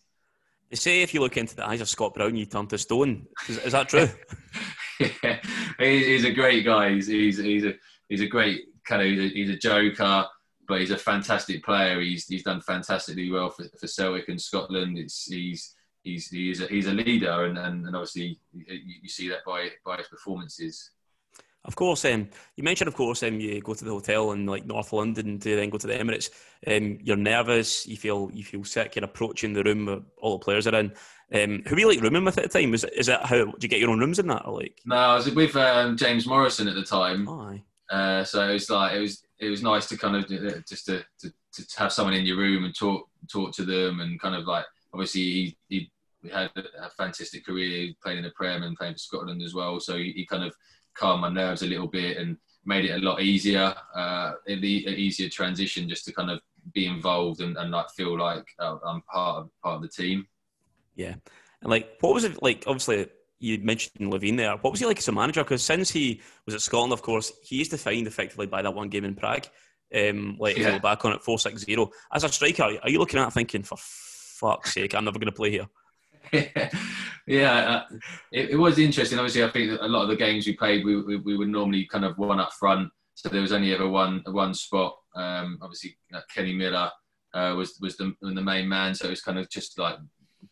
They 0.70 0.76
say 0.76 1.02
if 1.02 1.16
you 1.16 1.22
look 1.22 1.38
into 1.38 1.56
the 1.56 1.68
eyes 1.68 1.82
of 1.82 1.90
Scott 1.90 2.14
Brown, 2.14 2.36
you 2.36 2.46
turn 2.46 2.68
to 2.68 2.78
stone. 2.78 3.26
Is, 3.48 3.58
is 3.58 3.72
that 3.72 3.90
true? 3.90 4.08
yeah, 5.24 5.40
he's 5.80 6.26
a 6.26 6.32
great 6.32 6.64
guy. 6.64 6.92
He's, 6.92 7.08
he's, 7.08 7.38
he's 7.40 7.66
a 7.66 7.74
he's 8.08 8.22
a 8.22 8.28
great 8.28 8.66
kind 8.86 9.02
of 9.02 9.08
he's 9.08 9.20
a, 9.20 9.34
he's 9.34 9.50
a 9.50 9.58
joker 9.58 10.28
but 10.70 10.80
he's 10.80 10.92
a 10.92 10.98
fantastic 10.98 11.66
player. 11.66 12.00
He's 12.00 12.28
he's 12.28 12.44
done 12.44 12.62
fantastically 12.62 13.30
well 13.30 13.50
for, 13.50 13.66
for 13.78 13.88
Celtic 13.88 14.30
and 14.30 14.40
Scotland. 14.40 14.98
It's 14.98 15.26
he's 15.26 15.76
he's 16.04 16.30
he's 16.30 16.62
a, 16.62 16.68
he's 16.68 16.88
a 16.88 16.94
leader, 16.94 17.46
and, 17.46 17.58
and, 17.58 17.86
and 17.88 17.96
obviously 17.96 18.40
you, 18.54 18.66
you, 19.02 19.10
see 19.10 19.28
that 19.30 19.44
by 19.46 19.70
by 19.84 19.98
his 19.98 20.08
performances. 20.08 20.92
Of 21.66 21.76
course, 21.76 22.06
um, 22.06 22.30
you 22.56 22.64
mentioned, 22.64 22.88
of 22.88 22.96
course, 22.96 23.22
um, 23.24 23.40
you 23.40 23.60
go 23.62 23.74
to 23.74 23.84
the 23.84 23.92
hotel 23.92 24.32
in 24.32 24.46
like 24.46 24.66
North 24.66 24.94
London 24.94 25.40
to 25.40 25.56
then 25.56 25.70
go 25.70 25.78
to 25.78 25.88
the 25.88 25.94
Emirates. 25.94 26.30
Um, 26.66 27.00
you're 27.02 27.18
nervous. 27.18 27.86
You 27.88 27.98
feel 27.98 28.30
you 28.32 28.44
feel 28.44 28.64
sick. 28.64 28.96
You're 28.96 29.06
approaching 29.06 29.54
the 29.54 29.64
room 29.64 29.88
where 29.88 30.00
all 30.22 30.38
the 30.38 30.46
players 30.46 30.68
are 30.68 30.76
in. 30.76 30.94
Um, 31.34 31.64
who 31.68 31.76
were 31.76 31.80
you 31.80 31.90
like 31.90 32.02
rooming 32.02 32.26
with 32.26 32.38
at 32.38 32.52
the 32.52 32.60
time? 32.60 32.76
Is 32.76 32.84
is 32.84 33.10
it 33.10 33.20
how? 33.24 33.46
Do 33.46 33.58
you 33.60 33.68
get 33.68 33.80
your 33.80 33.90
own 33.90 34.00
rooms 34.00 34.20
in 34.20 34.28
that 34.28 34.46
or 34.46 34.60
like? 34.60 34.80
No, 34.86 34.96
I 34.96 35.16
was 35.16 35.34
with 35.34 35.56
um, 35.56 35.98
James 35.98 36.28
Morrison 36.28 36.68
at 36.68 36.76
the 36.76 36.84
time. 36.84 37.28
Oh, 37.28 37.60
uh, 37.90 38.24
so 38.24 38.48
it 38.48 38.54
was 38.54 38.70
like 38.70 38.96
it 38.96 39.00
was 39.00 39.24
it 39.40 39.50
was 39.50 39.64
nice 39.64 39.88
to 39.88 39.98
kind 39.98 40.16
of 40.16 40.24
uh, 40.26 40.60
just 40.68 40.86
to, 40.86 41.04
to, 41.20 41.32
to 41.54 41.66
have 41.78 41.94
someone 41.94 42.14
in 42.14 42.26
your 42.26 42.38
room 42.38 42.66
and 42.66 42.76
talk 42.76 43.08
talk 43.32 43.54
to 43.54 43.64
them 43.64 44.00
and 44.02 44.20
kind 44.20 44.36
of 44.36 44.46
like 44.46 44.66
obviously 44.94 45.22
he, 45.22 45.58
he 45.70 46.30
had 46.32 46.50
a 46.56 46.90
fantastic 46.92 47.46
career 47.46 47.90
playing 48.04 48.20
in 48.20 48.24
the 48.24 48.32
Prem 48.32 48.64
and 48.64 48.76
playing 48.76 48.94
for 48.94 49.00
Scotland 49.00 49.42
as 49.42 49.54
well. 49.54 49.80
So 49.80 49.98
he, 49.98 50.12
he, 50.12 50.26
kind 50.26 50.44
of 50.44 50.54
calmed 50.94 51.22
my 51.22 51.30
nerves 51.30 51.62
a 51.62 51.68
little 51.68 51.88
bit 51.88 52.18
and 52.18 52.36
made 52.66 52.86
it 52.86 53.02
a 53.02 53.06
lot 53.06 53.22
easier 53.22 53.74
uh, 53.96 54.34
easier 54.48 55.30
transition 55.30 55.88
just 55.88 56.06
to 56.06 56.14
kind 56.14 56.30
of 56.30 56.42
be 56.74 56.88
involved 56.88 57.42
and, 57.42 57.56
and 57.58 57.72
like 57.72 57.90
feel 57.92 58.18
like 58.18 58.46
uh, 58.60 58.78
I'm 58.86 59.02
part 59.02 59.38
of 59.38 59.50
part 59.64 59.76
of 59.78 59.82
the 59.82 59.88
team. 59.88 60.28
Yeah. 60.96 61.16
And 61.62 61.70
like 61.70 61.98
what 62.02 62.14
was 62.14 62.26
it 62.26 62.42
like 62.44 62.66
obviously 62.68 63.08
you 63.40 63.60
mentioned 63.60 64.12
Levein 64.12 64.38
there. 64.38 64.56
What 64.58 64.72
was 64.72 64.80
he 64.80 64.86
like 64.86 64.98
as 64.98 65.08
a 65.08 65.12
manager? 65.12 65.44
Because 65.44 65.64
since 65.64 65.90
he 65.90 66.22
was 66.46 66.56
at 66.56 66.62
Scotland, 66.62 66.94
of 66.94 67.02
course, 67.02 67.32
he 67.42 67.62
is 67.62 67.70
defined 67.70 68.08
effectively 68.08 68.48
by 68.48 68.62
that 68.62 68.74
one 68.74 68.90
game 68.90 69.06
in 69.06 69.16
Prague. 69.16 69.48
Um, 69.96 70.38
like 70.40 70.58
yeah. 70.58 70.78
back 70.78 71.04
on 71.06 71.14
it, 71.14 71.24
four 71.24 71.40
six 71.40 71.64
zero. 71.64 71.90
As 72.14 72.24
a 72.24 72.30
striker, 72.30 72.64
are 72.64 72.90
you 72.90 73.00
looking 73.00 73.20
at 73.20 73.34
thinking, 73.34 73.64
for 73.64 73.78
fuck's 73.80 74.74
sake, 74.74 74.94
I'm 74.94 75.06
never 75.06 75.18
going 75.18 75.32
to 75.32 75.36
play 75.36 75.52
here? 75.52 75.68
yeah, 77.28 77.84
uh, 77.92 77.96
it, 78.32 78.52
it, 78.52 78.56
was 78.56 78.78
interesting. 78.78 79.18
Obviously, 79.18 79.44
I 79.44 79.50
think 79.50 79.80
a 79.82 79.88
lot 79.88 80.04
of 80.04 80.10
the 80.10 80.16
games 80.16 80.46
we 80.46 80.56
played, 80.56 80.86
we, 80.86 81.02
we, 81.02 81.18
we, 81.18 81.38
were 81.38 81.48
normally 81.48 81.86
kind 81.86 82.06
of 82.06 82.18
one 82.20 82.40
up 82.40 82.54
front, 82.54 82.92
so 83.16 83.30
there 83.30 83.42
was 83.42 83.52
only 83.52 83.74
ever 83.74 83.88
one 83.88 84.22
one 84.28 84.54
spot. 84.54 84.96
Um, 85.16 85.58
obviously, 85.62 85.98
uh, 86.14 86.22
Kenny 86.34 86.54
Miller 86.54 86.92
uh, 87.34 87.56
was 87.58 87.80
was 87.82 87.98
the, 87.98 88.14
the 88.22 88.42
main 88.42 88.70
man, 88.70 88.94
so 88.94 89.08
it 89.08 89.12
was 89.12 89.24
kind 89.24 89.40
of 89.40 89.50
just 89.50 89.80
like 89.80 89.98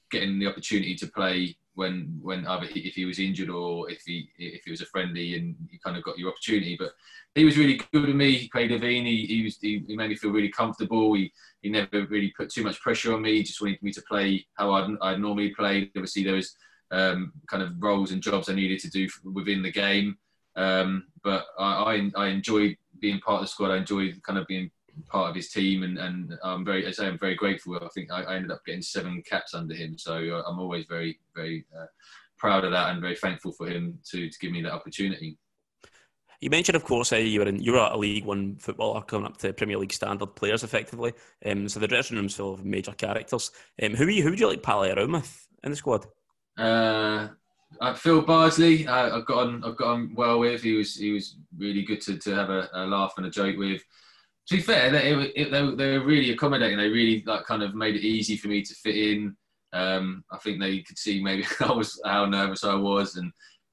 getting 0.10 0.40
the 0.40 0.48
opportunity 0.48 0.96
to 0.96 1.08
play 1.08 1.56
when 1.78 2.20
when 2.24 2.46
either 2.48 2.66
he, 2.66 2.80
if 2.82 2.96
he 2.96 3.06
was 3.06 3.20
injured 3.20 3.52
or 3.52 3.90
if 3.90 4.02
he 4.04 4.30
if 4.40 4.64
he 4.66 4.72
was 4.72 4.82
a 4.82 4.86
friendly 4.88 5.38
and 5.38 5.56
you 5.70 5.78
kind 5.80 5.96
of 5.96 6.04
got 6.04 6.18
your 6.18 6.30
opportunity. 6.30 6.76
But 6.78 6.94
he 7.36 7.46
was 7.46 7.56
really 7.56 7.80
good 7.94 8.08
with 8.08 8.16
me. 8.16 8.36
He 8.36 8.50
played 8.50 8.72
Levein. 8.72 9.06
He 9.06 9.28
he, 9.28 9.44
was, 9.44 9.58
he, 9.62 9.84
he 9.88 9.96
made 9.96 10.10
me 10.10 10.16
feel 10.16 10.32
really 10.32 10.50
comfortable. 10.50 11.14
He 11.14 11.32
he 11.62 11.70
never 11.70 12.08
really 12.08 12.34
put 12.36 12.50
too 12.50 12.64
much 12.64 12.82
pressure 12.82 13.14
on 13.14 13.22
me. 13.22 13.38
He 13.38 13.44
just 13.44 13.62
wanted 13.62 13.82
me 13.84 13.92
to 13.94 14.02
play 14.02 14.48
how 14.56 14.72
I'd, 14.72 14.98
I'd 15.02 15.22
normally 15.22 15.54
played. 15.54 15.92
Obviously, 15.96 16.24
there 16.24 16.34
was 16.34 16.56
um, 16.90 17.32
kind 17.48 17.62
of 17.62 17.74
roles 17.80 18.12
and 18.12 18.24
jobs 18.24 18.50
I 18.50 18.56
needed 18.56 18.80
to 18.80 18.90
do 18.90 19.08
within 19.24 19.62
the 19.62 19.72
game. 19.72 20.18
Um, 20.56 21.06
but 21.24 21.46
I, 21.60 22.10
I, 22.16 22.24
I 22.24 22.28
enjoyed 22.30 22.76
being 23.00 23.20
part 23.20 23.42
of 23.42 23.42
the 23.42 23.52
squad. 23.52 23.70
I 23.70 23.78
enjoyed 23.78 24.20
kind 24.24 24.40
of 24.40 24.48
being 24.48 24.72
part 25.08 25.30
of 25.30 25.36
his 25.36 25.50
team, 25.50 25.84
and, 25.84 25.98
and 25.98 26.34
I'm 26.44 26.66
very, 26.66 26.88
I 26.88 26.92
say, 26.92 27.08
I'm 27.08 27.20
very 27.20 27.36
grateful. 27.36 27.76
I 27.76 27.88
think 27.94 28.12
I, 28.12 28.24
I 28.24 28.36
ended 28.36 28.52
up 28.52 28.66
getting 28.66 28.82
seven 28.82 29.22
caps 29.22 29.54
under 29.54 29.76
him, 29.76 29.98
so 29.98 30.14
uh, 30.16 30.50
I'm 30.50 30.60
always 30.60 30.86
very, 30.86 31.20
very 31.36 31.66
uh, 31.78 31.86
proud 32.38 32.66
of 32.66 32.72
that 32.72 32.92
and 32.92 33.02
very 33.02 33.16
thankful 33.16 33.52
for 33.52 33.68
him 33.68 34.00
to, 34.12 34.30
to 34.30 34.40
give 34.40 34.52
me 34.52 34.62
that 34.62 34.74
opportunity. 34.74 35.38
You 36.40 36.52
mentioned, 36.52 36.76
of 36.76 36.84
course, 36.84 37.12
uh, 37.12 37.18
you 37.18 37.40
were 37.40 37.48
in 37.48 37.60
you 37.60 37.72
were 37.72 37.80
a 37.80 37.98
League 37.98 38.26
One 38.26 38.58
footballer 38.58 39.02
coming 39.02 39.26
up 39.26 39.38
to 39.38 39.54
Premier 39.54 39.78
League 39.78 39.94
standard 39.94 40.36
players, 40.36 40.64
effectively. 40.64 41.14
Um, 41.44 41.68
so 41.68 41.80
the 41.80 41.88
dressing 41.88 42.16
room's 42.16 42.36
full 42.36 42.54
of 42.54 42.64
major 42.64 42.92
characters. 42.92 43.52
Um, 43.82 43.96
who 43.96 44.08
you, 44.08 44.22
who 44.22 44.30
would 44.30 44.40
you 44.40 44.48
like 44.48 44.62
pally 44.62 44.92
around 44.92 45.14
with 45.14 45.48
in 45.64 45.72
the 45.72 45.78
squad? 45.78 46.06
Uh, 46.56 47.30
uh, 47.82 47.94
Phil 47.96 48.22
Bardsley, 48.22 48.88
uh, 48.88 49.18
I've 49.18 49.26
got 49.26 49.48
on, 49.48 49.64
I've 49.64 49.78
got 49.78 49.88
on 49.88 50.14
well 50.14 50.40
with. 50.40 50.62
He 50.62 50.74
was 50.74 50.96
he 50.96 51.12
was 51.12 51.38
really 51.58 51.82
good 51.82 52.02
to, 52.02 52.18
to 52.18 52.36
have 52.36 52.52
a, 52.52 52.70
a 52.74 52.86
laugh 52.86 53.14
and 53.18 53.26
a 53.26 53.32
joke 53.32 53.58
with 53.58 53.82
to 54.48 54.56
be 54.56 54.62
fair, 54.62 54.90
they, 54.90 55.12
it, 55.36 55.52
they, 55.52 55.76
they 55.76 55.98
were 55.98 56.06
really 56.06 56.32
accommodating. 56.32 56.78
They 56.78 56.90
really 56.90 57.24
like 57.26 57.46
kind 57.46 57.64
of 57.64 57.76
made 57.76 57.96
it 57.96 58.06
easy 58.06 58.38
for 58.38 58.48
me 58.48 58.62
to 58.62 58.74
fit 58.76 58.96
in. 58.96 59.36
Um, 59.74 60.24
I 60.32 60.38
think 60.38 60.60
they 60.60 60.80
could 60.80 60.98
see 60.98 61.22
maybe 61.22 61.46
I 61.60 61.72
was 61.72 62.00
how 62.06 62.26
nervous 62.26 62.64
I 62.64 62.76
was, 62.76 63.18
and 63.18 63.32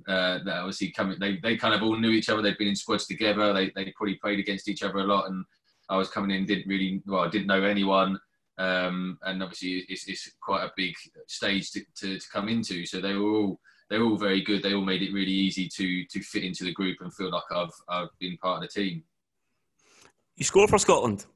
uh, 0.09 0.41
that 0.45 0.59
obviously 0.59 0.91
coming. 0.91 1.19
They, 1.21 1.39
they 1.43 1.57
kind 1.57 1.75
of 1.75 1.83
all 1.83 1.97
knew 1.97 2.11
each 2.11 2.29
other. 2.29 2.43
They'd 2.43 2.59
been 2.59 2.69
in 2.69 2.77
squads 2.77 3.07
together. 3.07 3.53
They 3.53 3.71
they 3.75 3.93
probably 3.97 4.17
played 4.17 4.41
against 4.41 4.69
each 4.69 4.83
other 4.83 4.99
a 4.99 5.05
lot, 5.05 5.29
and 5.29 5.45
I 5.89 5.97
was 5.97 6.11
coming 6.11 6.37
in 6.37 6.47
didn't 6.47 6.69
really 6.69 7.03
well. 7.07 7.23
I 7.23 7.29
didn't 7.29 7.47
know 7.47 7.63
anyone, 7.63 8.19
um, 8.59 9.19
and 9.23 9.43
obviously 9.43 9.85
it's, 9.89 10.09
it's 10.09 10.29
quite 10.41 10.65
a 10.65 10.73
big 10.77 10.95
stage 11.29 11.71
to, 11.73 11.81
to, 11.99 12.19
to 12.19 12.29
come 12.33 12.49
into. 12.49 12.85
So 12.85 13.01
they 13.01 13.15
were 13.15 13.31
all 13.31 13.61
they 13.91 13.99
were 13.99 14.07
all 14.07 14.17
very 14.17 14.43
good. 14.43 14.63
They 14.63 14.75
all 14.75 14.85
made 14.85 15.03
it 15.03 15.13
really 15.13 15.31
easy 15.31 15.69
to 15.69 16.05
to 16.07 16.21
fit 16.21 16.43
into 16.43 16.65
the 16.65 16.73
group 16.73 16.99
and 17.01 17.15
feel 17.15 17.31
like 17.31 17.45
I've 17.55 17.75
I've 17.89 18.19
been 18.19 18.37
part 18.39 18.65
of 18.65 18.69
the 18.69 18.81
team. 18.81 19.05
You 20.37 20.45
score 20.45 20.67
for 20.67 20.79
Scotland, 20.79 21.27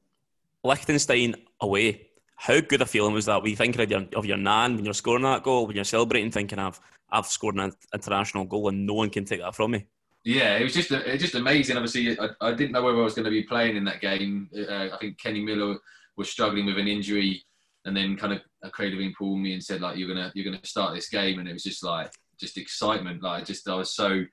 Liechtenstein 0.63 1.35
away. 1.61 2.07
How 2.35 2.59
good 2.59 2.81
a 2.81 2.85
feeling 2.85 3.13
was 3.13 3.25
that? 3.25 3.41
Were 3.41 3.47
you 3.47 3.55
thinking 3.55 3.81
of 3.81 3.89
your, 3.89 4.05
of 4.15 4.25
your 4.25 4.37
nan 4.37 4.75
when 4.75 4.85
you're 4.85 4.93
scoring 4.93 5.23
that 5.23 5.43
goal, 5.43 5.67
when 5.67 5.75
you're 5.75 5.85
celebrating, 5.85 6.31
thinking, 6.31 6.59
I've, 6.59 6.79
I've 7.09 7.25
scored 7.25 7.55
an 7.55 7.71
international 7.93 8.45
goal 8.45 8.69
and 8.69 8.85
no 8.85 8.93
one 8.93 9.09
can 9.09 9.25
take 9.25 9.41
that 9.41 9.55
from 9.55 9.71
me? 9.71 9.85
Yeah, 10.25 10.57
it 10.57 10.63
was 10.63 10.73
just 10.73 10.91
it 10.91 11.07
was 11.07 11.21
just 11.21 11.35
amazing. 11.35 11.77
Obviously, 11.77 12.19
I, 12.19 12.29
I 12.41 12.51
didn't 12.53 12.73
know 12.73 12.83
whether 12.83 12.99
I 12.99 13.03
was 13.03 13.13
going 13.13 13.25
to 13.25 13.31
be 13.31 13.43
playing 13.43 13.77
in 13.77 13.85
that 13.85 14.01
game. 14.01 14.49
Uh, 14.53 14.89
I 14.93 14.97
think 14.99 15.19
Kenny 15.19 15.43
Miller 15.43 15.77
was 16.17 16.29
struggling 16.29 16.65
with 16.65 16.77
an 16.77 16.89
injury 16.89 17.45
and 17.85 17.95
then 17.95 18.17
kind 18.17 18.33
of 18.33 18.41
a 18.63 18.69
creative 18.69 18.99
pulled 19.17 19.39
me 19.39 19.53
and 19.53 19.63
said 19.63 19.79
like 19.79 19.97
you're 19.97 20.07
gonna 20.07 20.31
you're 20.35 20.45
gonna 20.45 20.63
start 20.65 20.93
this 20.93 21.09
game, 21.09 21.39
and 21.39 21.47
it 21.47 21.53
was 21.53 21.63
just 21.63 21.83
like 21.83 22.11
just 22.39 22.57
excitement. 22.57 23.23
Like 23.23 23.45
just 23.45 23.67
I 23.67 23.75
was 23.75 23.95
so 23.95 24.25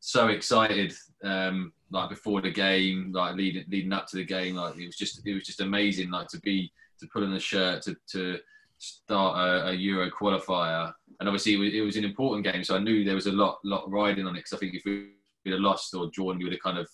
so 0.00 0.28
excited 0.28 0.92
um, 1.24 1.72
like 1.92 2.08
before 2.08 2.40
the 2.40 2.50
game, 2.50 3.12
like 3.12 3.36
leading 3.36 3.64
leading 3.68 3.92
up 3.92 4.06
to 4.08 4.16
the 4.16 4.24
game. 4.24 4.56
Like 4.56 4.76
it 4.76 4.86
was 4.86 4.96
just 4.96 5.24
it 5.26 5.34
was 5.34 5.44
just 5.44 5.60
amazing. 5.60 6.10
Like 6.10 6.28
to 6.28 6.40
be 6.40 6.72
to 6.98 7.06
put 7.08 7.22
on 7.22 7.32
the 7.32 7.38
shirt 7.38 7.82
to 7.82 7.96
to 8.12 8.38
start 8.78 9.38
a, 9.38 9.68
a 9.68 9.72
Euro 9.74 10.10
qualifier, 10.10 10.92
and 11.20 11.28
obviously 11.28 11.54
it 11.54 11.58
was, 11.58 11.74
it 11.74 11.80
was, 11.82 11.96
an 11.96 12.04
important 12.04 12.44
game. 12.44 12.64
So 12.64 12.74
I 12.74 12.80
knew 12.80 13.04
there 13.04 13.14
was 13.14 13.26
a 13.26 13.32
lot 13.32 13.58
lot 13.64 13.90
riding 13.90 14.26
on 14.26 14.34
it. 14.34 14.40
Because 14.40 14.54
I 14.54 14.56
think 14.56 14.74
if 14.74 14.82
we 14.84 15.10
had 15.46 15.60
lost 15.60 15.94
or 15.94 16.10
drawn, 16.12 16.38
we 16.38 16.44
would 16.44 16.52
have 16.52 16.62
kind 16.62 16.78
of 16.78 16.88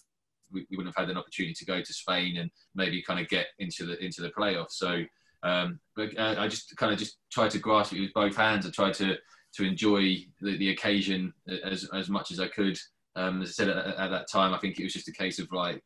we, 0.53 0.67
we, 0.71 0.77
wouldn't 0.77 0.95
have 0.95 1.07
had 1.07 1.11
an 1.11 1.19
opportunity 1.19 1.55
to 1.55 1.65
go 1.65 1.81
to 1.81 1.93
Spain 1.95 2.39
and 2.39 2.51
maybe 2.75 3.03
kind 3.03 3.21
of 3.21 3.29
get 3.29 3.47
into 3.59 3.87
the 3.87 4.05
into 4.05 4.21
the 4.21 4.31
playoffs. 4.31 4.73
So. 4.73 5.05
Um, 5.45 5.79
but 5.95 6.19
uh, 6.19 6.35
I 6.37 6.49
just 6.49 6.77
kind 6.77 6.93
of 6.93 6.99
just 6.99 7.19
tried 7.31 7.53
to 7.53 7.61
grasp 7.61 7.93
it 7.93 8.01
with 8.01 8.13
both 8.13 8.35
hands. 8.35 8.67
I 8.67 8.71
tried 8.71 8.95
to 8.95 9.17
to 9.55 9.65
enjoy 9.65 10.17
the, 10.41 10.59
the 10.59 10.71
occasion 10.71 11.33
as, 11.65 11.89
as 11.95 12.09
much 12.09 12.33
as 12.33 12.41
I 12.41 12.49
could. 12.49 12.77
Um, 13.19 13.43
as 13.43 13.49
I 13.49 13.53
said 13.53 13.69
at, 13.69 13.97
at, 13.97 14.11
that 14.11 14.31
time, 14.31 14.55
I 14.55 14.59
think 14.59 14.79
it 14.79 14.85
was 14.85 14.93
just 14.93 15.09
a 15.09 15.13
case 15.13 15.41
of 15.41 15.51
like 15.51 15.83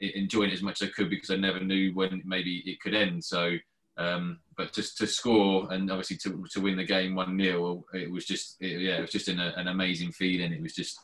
enjoying 0.00 0.50
it 0.50 0.54
as 0.54 0.62
much 0.62 0.80
as 0.80 0.88
I 0.88 0.92
could 0.92 1.10
because 1.10 1.30
I 1.30 1.36
never 1.36 1.60
knew 1.60 1.92
when 1.94 2.22
maybe 2.24 2.62
it 2.64 2.80
could 2.80 2.94
end. 2.94 3.24
So, 3.24 3.56
um, 3.98 4.38
but 4.56 4.72
just 4.72 4.96
to 4.98 5.06
score 5.06 5.72
and 5.72 5.90
obviously 5.90 6.16
to, 6.18 6.44
to 6.52 6.60
win 6.60 6.76
the 6.76 6.84
game 6.84 7.14
one 7.14 7.38
0 7.38 7.84
it 7.94 8.10
was 8.10 8.24
just 8.24 8.56
it, 8.60 8.80
yeah, 8.80 8.98
it 8.98 9.02
was 9.02 9.10
just 9.10 9.28
an, 9.28 9.40
an 9.40 9.68
amazing 9.68 10.12
feeling. 10.12 10.52
It 10.52 10.62
was 10.62 10.74
just 10.74 10.98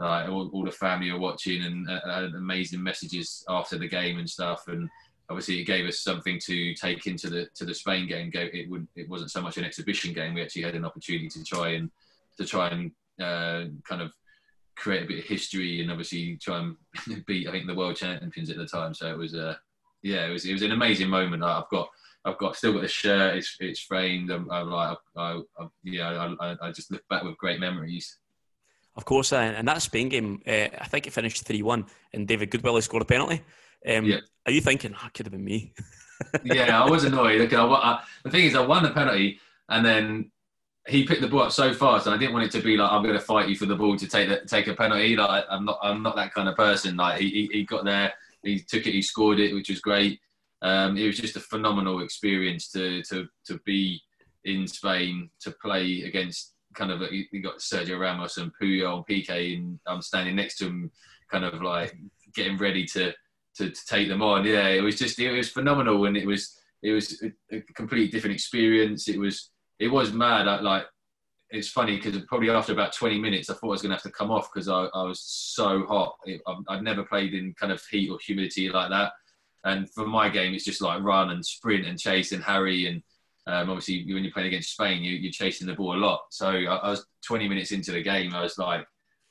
uh, 0.00 0.26
all, 0.28 0.48
all, 0.52 0.64
the 0.64 0.72
family 0.72 1.10
are 1.10 1.18
watching 1.18 1.62
and 1.64 1.88
uh, 1.88 2.28
amazing 2.36 2.82
messages 2.82 3.44
after 3.48 3.78
the 3.78 3.88
game 3.88 4.18
and 4.18 4.28
stuff 4.28 4.66
and 4.68 4.88
obviously 5.30 5.60
it 5.60 5.64
gave 5.64 5.86
us 5.86 6.00
something 6.00 6.38
to 6.46 6.74
take 6.74 7.06
into 7.06 7.28
the 7.28 7.48
to 7.54 7.64
the 7.64 7.74
Spain 7.74 8.08
game. 8.08 8.30
It 8.34 8.68
would 8.70 8.88
it 8.96 9.08
wasn't 9.08 9.30
so 9.30 9.42
much 9.42 9.56
an 9.56 9.64
exhibition 9.64 10.12
game. 10.12 10.34
We 10.34 10.42
actually 10.42 10.62
had 10.62 10.74
an 10.74 10.84
opportunity 10.84 11.28
to 11.28 11.44
try 11.44 11.70
and 11.70 11.90
to 12.38 12.46
try 12.46 12.68
and 12.68 12.90
uh, 13.20 13.70
kind 13.86 14.02
of 14.02 14.12
create 14.78 15.02
a 15.02 15.06
bit 15.06 15.18
of 15.18 15.24
history 15.24 15.80
and 15.80 15.90
obviously 15.90 16.36
try 16.36 16.58
and 16.58 17.26
beat 17.26 17.48
I 17.48 17.52
think 17.52 17.66
the 17.66 17.74
world 17.74 17.96
champions 17.96 18.50
at 18.50 18.56
the 18.56 18.66
time. 18.66 18.94
So 18.94 19.10
it 19.10 19.18
was 19.18 19.34
a 19.34 19.50
uh, 19.50 19.54
yeah 20.02 20.26
it 20.26 20.32
was 20.32 20.46
it 20.46 20.52
was 20.52 20.62
an 20.62 20.72
amazing 20.72 21.08
moment. 21.08 21.42
I've 21.42 21.68
got 21.70 21.88
I've 22.24 22.38
got 22.38 22.56
still 22.56 22.72
got 22.72 22.82
the 22.82 22.88
shirt. 22.88 23.36
It's 23.36 23.56
it's 23.60 23.80
framed. 23.80 24.30
I'm, 24.30 24.50
I'm 24.50 24.70
like 24.70 24.98
I, 25.16 25.40
I, 25.58 25.66
yeah 25.82 26.34
I, 26.40 26.56
I 26.62 26.72
just 26.72 26.90
look 26.90 27.02
back 27.08 27.24
with 27.24 27.36
great 27.38 27.60
memories. 27.60 28.18
Of 28.96 29.04
course, 29.04 29.32
uh, 29.32 29.36
and 29.36 29.68
that 29.68 29.80
Spain 29.80 30.08
game, 30.08 30.42
uh, 30.44 30.74
I 30.80 30.86
think 30.88 31.06
it 31.06 31.12
finished 31.12 31.46
3 31.46 31.62
1, 31.62 31.86
and 32.14 32.26
David 32.26 32.50
Goodwillie 32.50 32.82
scored 32.82 33.02
a 33.02 33.06
penalty. 33.06 33.44
Um, 33.88 34.06
yeah. 34.06 34.18
Are 34.44 34.50
you 34.50 34.60
thinking, 34.60 34.92
oh, 34.92 35.08
could 35.14 35.24
have 35.26 35.30
been 35.30 35.44
me? 35.44 35.72
yeah, 36.44 36.82
I 36.82 36.90
was 36.90 37.04
annoyed. 37.04 37.54
I, 37.54 37.64
I, 37.64 38.02
the 38.24 38.30
thing 38.30 38.46
is, 38.46 38.56
I 38.56 38.66
won 38.66 38.82
the 38.82 38.90
penalty, 38.90 39.38
and 39.68 39.86
then 39.86 40.32
he 40.88 41.04
picked 41.04 41.20
the 41.20 41.28
ball 41.28 41.42
up 41.42 41.52
so 41.52 41.72
fast, 41.74 42.06
and 42.06 42.14
I 42.14 42.18
didn't 42.18 42.32
want 42.32 42.46
it 42.46 42.50
to 42.52 42.62
be 42.62 42.76
like 42.76 42.90
I'm 42.90 43.02
going 43.02 43.14
to 43.14 43.20
fight 43.20 43.48
you 43.48 43.56
for 43.56 43.66
the 43.66 43.76
ball 43.76 43.96
to 43.96 44.08
take 44.08 44.28
the, 44.28 44.40
take 44.46 44.66
a 44.68 44.74
penalty. 44.74 45.16
Like 45.16 45.44
I'm 45.50 45.64
not 45.64 45.78
I'm 45.82 46.02
not 46.02 46.16
that 46.16 46.32
kind 46.32 46.48
of 46.48 46.56
person. 46.56 46.96
Like 46.96 47.20
he, 47.20 47.48
he, 47.52 47.64
got 47.64 47.84
there, 47.84 48.12
he 48.42 48.60
took 48.60 48.86
it, 48.86 48.94
he 48.94 49.02
scored 49.02 49.38
it, 49.38 49.54
which 49.54 49.68
was 49.68 49.80
great. 49.80 50.20
Um, 50.62 50.96
it 50.96 51.06
was 51.06 51.18
just 51.18 51.36
a 51.36 51.40
phenomenal 51.40 52.00
experience 52.00 52.70
to 52.72 53.02
to 53.04 53.28
to 53.46 53.60
be 53.64 54.00
in 54.44 54.66
Spain 54.66 55.30
to 55.40 55.50
play 55.62 56.02
against 56.02 56.54
kind 56.74 56.90
of 56.90 57.02
you 57.10 57.42
got 57.42 57.58
Sergio 57.58 57.98
Ramos 57.98 58.38
and 58.38 58.52
Puyol 58.60 58.96
and 58.96 59.06
Piqué, 59.06 59.56
and 59.56 59.78
I'm 59.86 60.02
standing 60.02 60.36
next 60.36 60.56
to 60.58 60.66
him, 60.66 60.90
kind 61.30 61.44
of 61.44 61.62
like 61.62 61.94
getting 62.34 62.56
ready 62.56 62.84
to 62.86 63.12
to, 63.56 63.70
to 63.70 63.86
take 63.86 64.08
them 64.08 64.22
on. 64.22 64.44
Yeah, 64.44 64.68
it 64.68 64.82
was 64.82 64.96
just 64.96 65.18
it 65.18 65.30
was 65.30 65.50
phenomenal, 65.50 66.06
and 66.06 66.16
it 66.16 66.26
was 66.26 66.56
it 66.82 66.92
was 66.92 67.22
a, 67.22 67.56
a 67.56 67.60
completely 67.74 68.08
different 68.08 68.34
experience. 68.34 69.08
It 69.08 69.18
was 69.18 69.50
it 69.78 69.88
was 69.88 70.12
mad. 70.12 70.48
I, 70.48 70.60
like 70.60 70.86
it's 71.50 71.68
funny 71.68 71.96
because 71.96 72.20
probably 72.26 72.50
after 72.50 72.72
about 72.72 72.92
20 72.92 73.18
minutes, 73.18 73.48
I 73.48 73.54
thought 73.54 73.68
I 73.68 73.70
was 73.70 73.82
going 73.82 73.90
to 73.90 73.96
have 73.96 74.02
to 74.02 74.10
come 74.10 74.30
off 74.30 74.50
because 74.52 74.68
I, 74.68 74.84
I, 74.94 75.02
was 75.04 75.20
so 75.20 75.86
hot. 75.86 76.16
It, 76.24 76.42
I've, 76.68 76.82
never 76.82 77.04
played 77.04 77.32
in 77.32 77.54
kind 77.54 77.72
of 77.72 77.82
heat 77.90 78.10
or 78.10 78.18
humidity 78.18 78.68
like 78.68 78.90
that. 78.90 79.12
And 79.64 79.90
for 79.90 80.06
my 80.06 80.28
game, 80.28 80.54
it's 80.54 80.64
just 80.64 80.82
like 80.82 81.02
run 81.02 81.30
and 81.30 81.44
sprint 81.44 81.86
and 81.86 81.98
chase 81.98 82.32
and 82.32 82.44
harry. 82.44 82.86
And 82.86 83.02
um, 83.46 83.70
obviously, 83.70 84.12
when 84.12 84.24
you're 84.24 84.32
playing 84.32 84.48
against 84.48 84.72
Spain, 84.72 85.02
you, 85.02 85.26
are 85.28 85.32
chasing 85.32 85.66
the 85.66 85.74
ball 85.74 85.96
a 85.96 85.98
lot. 85.98 86.20
So 86.30 86.48
I, 86.48 86.76
I, 86.76 86.90
was 86.90 87.06
20 87.24 87.48
minutes 87.48 87.72
into 87.72 87.92
the 87.92 88.02
game. 88.02 88.34
I 88.34 88.42
was 88.42 88.58
like, 88.58 88.86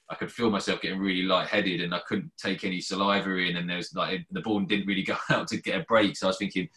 I 0.09 0.15
could 0.15 0.31
feel 0.31 0.49
myself 0.49 0.81
getting 0.81 0.99
really 0.99 1.23
lightheaded 1.23 1.81
and 1.81 1.93
I 1.93 2.01
couldn't 2.07 2.31
take 2.41 2.63
any 2.63 2.81
saliva 2.81 3.35
in. 3.35 3.57
And 3.57 3.69
there 3.69 3.77
was 3.77 3.93
like, 3.93 4.25
the 4.31 4.41
ball 4.41 4.59
didn't 4.61 4.87
really 4.87 5.03
go 5.03 5.17
out 5.29 5.47
to 5.49 5.61
get 5.61 5.79
a 5.79 5.85
break. 5.85 6.17
So 6.17 6.27
I 6.27 6.29
was 6.29 6.37
thinking, 6.37 6.67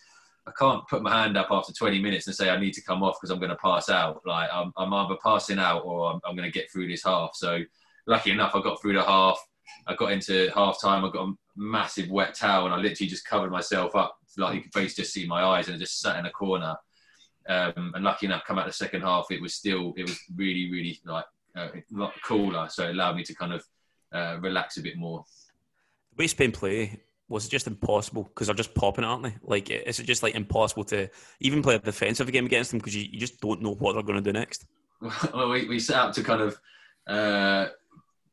I 0.47 0.53
can't 0.59 0.87
put 0.89 1.03
my 1.03 1.23
hand 1.23 1.37
up 1.37 1.49
after 1.51 1.73
20 1.73 2.01
minutes 2.01 2.27
and 2.27 2.35
say 2.35 2.51
I 2.51 2.59
need 2.59 2.73
to 2.75 2.83
come 2.83 3.03
off 3.03 3.17
because 3.21 3.31
I'm 3.31 3.39
going 3.39 3.51
to 3.51 3.57
pass 3.57 3.89
out. 3.89 4.23
Like 4.25 4.49
I'm, 4.53 4.73
I'm 4.77 4.93
either 4.93 5.17
passing 5.23 5.59
out 5.59 5.83
or 5.85 6.13
I'm, 6.13 6.21
I'm, 6.25 6.35
going 6.35 6.51
to 6.51 6.59
get 6.59 6.71
through 6.73 6.89
this 6.89 7.05
half. 7.05 7.31
So 7.35 7.61
lucky 8.07 8.31
enough, 8.31 8.55
I 8.55 8.63
got 8.63 8.81
through 8.81 8.95
the 8.95 9.03
half. 9.05 9.39
I 9.87 9.95
got 9.95 10.13
into 10.13 10.51
half 10.55 10.81
time. 10.81 11.05
I 11.05 11.11
got 11.11 11.29
a 11.29 11.33
massive 11.57 12.11
wet 12.11 12.35
towel 12.35 12.67
and 12.67 12.75
I 12.75 12.79
literally 12.79 13.09
just 13.09 13.27
covered 13.27 13.51
myself 13.51 13.95
up. 13.95 14.17
Like 14.37 14.55
you 14.55 14.63
could 14.63 14.73
basically 14.73 15.03
just 15.03 15.15
see 15.15 15.27
my 15.27 15.43
eyes 15.43 15.67
and 15.67 15.77
I 15.77 15.79
just 15.79 16.01
sat 16.01 16.19
in 16.19 16.27
a 16.27 16.31
corner. 16.31 16.75
Um, 17.49 17.93
and 17.95 18.05
lucky 18.05 18.27
enough, 18.27 18.45
come 18.47 18.59
out 18.59 18.67
the 18.67 18.73
second 18.73 19.03
half, 19.03 19.27
it 19.31 19.43
was 19.43 19.55
still, 19.55 19.93
it 19.97 20.03
was 20.03 20.19
really, 20.35 20.71
really 20.71 21.01
like 21.05 21.25
uh, 21.57 21.69
cooler. 22.25 22.69
So 22.71 22.89
it 22.89 22.91
allowed 22.91 23.17
me 23.17 23.25
to 23.25 23.35
kind 23.35 23.53
of 23.53 23.65
uh, 24.13 24.39
relax 24.41 24.77
a 24.79 24.83
bit 24.83 24.97
more. 24.97 25.25
The 26.17 26.23
way 26.23 26.51
play 26.51 27.01
was 27.31 27.47
it 27.47 27.51
just 27.51 27.69
impossible 27.69 28.25
because 28.25 28.49
they're 28.49 28.57
just 28.57 28.75
popping, 28.75 29.05
aren't 29.05 29.23
they? 29.23 29.35
Like, 29.43 29.71
is 29.71 30.01
it 30.01 30.05
just 30.05 30.23
like 30.23 30.35
impossible 30.35 30.85
to 30.87 31.09
even 31.39 31.63
play 31.63 31.77
a 31.77 31.79
defensive 31.79 32.31
game 32.33 32.45
against 32.45 32.73
them 32.73 32.81
because 32.81 32.95
you, 32.95 33.09
you 33.11 33.21
just 33.21 33.41
don't 33.41 33.63
know 33.63 33.75
what 33.75 33.95
they're 33.95 34.03
going 34.03 34.23
to 34.23 34.33
do 34.33 34.39
next? 34.39 34.67
Well, 35.33 35.49
we, 35.49 35.67
we 35.67 35.79
set 35.79 35.97
out 35.97 36.15
to 36.15 36.23
kind 36.23 36.43
of 36.43 36.61
uh, 37.07 37.69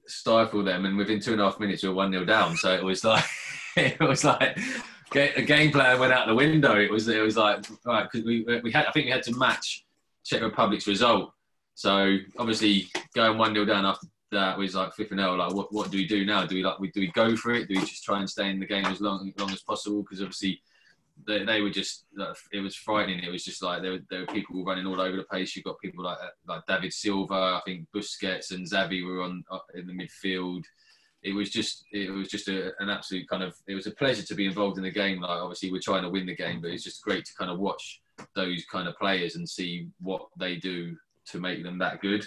stifle 0.07 0.63
them, 0.63 0.85
and 0.85 0.97
within 0.97 1.21
two 1.21 1.31
and 1.31 1.39
a 1.39 1.45
half 1.45 1.59
minutes, 1.59 1.83
we 1.83 1.89
were 1.89 1.95
one 1.95 2.11
0 2.11 2.25
down. 2.25 2.57
So 2.57 2.73
it 2.73 2.83
was 2.83 3.05
like 3.05 3.23
it 3.77 3.99
was 4.01 4.25
like 4.25 4.57
a 5.15 5.43
game 5.43 5.71
plan 5.71 5.99
went 5.99 6.11
out 6.11 6.27
the 6.27 6.35
window. 6.35 6.75
It 6.77 6.91
was 6.91 7.07
it 7.07 7.21
was 7.21 7.37
like 7.37 7.65
right 7.85 8.03
because 8.11 8.25
we 8.25 8.43
we 8.63 8.71
had 8.71 8.87
I 8.87 8.91
think 8.91 9.05
we 9.05 9.11
had 9.11 9.23
to 9.23 9.35
match 9.37 9.85
Czech 10.25 10.41
Republic's 10.41 10.87
result. 10.87 11.31
So 11.75 12.17
obviously 12.37 12.89
going 13.13 13.37
one 13.37 13.53
0 13.53 13.65
down 13.65 13.85
after 13.85 14.07
that 14.31 14.57
was 14.57 14.75
like 14.75 14.93
flipping 14.93 15.19
out. 15.19 15.37
Like, 15.37 15.53
what, 15.53 15.73
what 15.73 15.91
do 15.91 15.97
we 15.97 16.07
do 16.07 16.25
now? 16.25 16.45
Do 16.45 16.55
we 16.55 16.63
like 16.63 16.79
we, 16.79 16.91
do 16.91 16.99
we 16.99 17.11
go 17.11 17.35
for 17.35 17.53
it? 17.53 17.67
Do 17.67 17.75
we 17.75 17.81
just 17.81 18.03
try 18.03 18.19
and 18.19 18.29
stay 18.29 18.49
in 18.49 18.59
the 18.59 18.65
game 18.65 18.85
as 18.85 19.01
long, 19.01 19.31
long 19.37 19.51
as 19.51 19.61
possible? 19.61 20.01
Because 20.01 20.21
obviously 20.21 20.61
they, 21.25 21.43
they 21.43 21.61
were 21.61 21.69
just 21.69 22.05
it 22.51 22.59
was 22.59 22.75
frightening. 22.75 23.23
It 23.23 23.31
was 23.31 23.43
just 23.43 23.63
like 23.63 23.81
there 23.81 23.93
were, 23.93 24.03
there 24.09 24.19
were 24.21 24.33
people 24.33 24.63
running 24.63 24.85
all 24.85 25.01
over 25.01 25.15
the 25.15 25.23
place. 25.23 25.55
You 25.55 25.63
got 25.63 25.79
people 25.79 26.03
like 26.03 26.17
like 26.47 26.65
David 26.67 26.93
Silva, 26.93 27.33
I 27.33 27.61
think 27.65 27.87
Busquets 27.95 28.51
and 28.51 28.69
Xavi 28.69 29.05
were 29.05 29.21
on 29.21 29.43
in 29.75 29.87
the 29.87 29.93
midfield. 29.93 30.63
It 31.23 31.33
was 31.33 31.49
just 31.49 31.85
it 31.91 32.11
was 32.11 32.27
just 32.27 32.47
a, 32.47 32.71
an 32.79 32.89
absolute 32.89 33.27
kind 33.27 33.43
of 33.43 33.55
it 33.67 33.75
was 33.75 33.87
a 33.87 33.91
pleasure 33.91 34.23
to 34.23 34.35
be 34.35 34.45
involved 34.45 34.77
in 34.77 34.83
the 34.83 34.91
game. 34.91 35.21
Like 35.21 35.41
obviously 35.41 35.71
we're 35.71 35.81
trying 35.81 36.03
to 36.03 36.09
win 36.09 36.25
the 36.25 36.35
game, 36.35 36.61
but 36.61 36.71
it's 36.71 36.83
just 36.83 37.03
great 37.03 37.25
to 37.25 37.33
kind 37.35 37.49
of 37.49 37.59
watch 37.59 38.01
those 38.35 38.65
kind 38.65 38.87
of 38.87 38.97
players 38.97 39.35
and 39.35 39.47
see 39.47 39.87
what 40.01 40.27
they 40.37 40.57
do 40.57 40.95
to 41.27 41.39
make 41.39 41.63
them 41.63 41.77
that 41.79 42.01
good. 42.01 42.25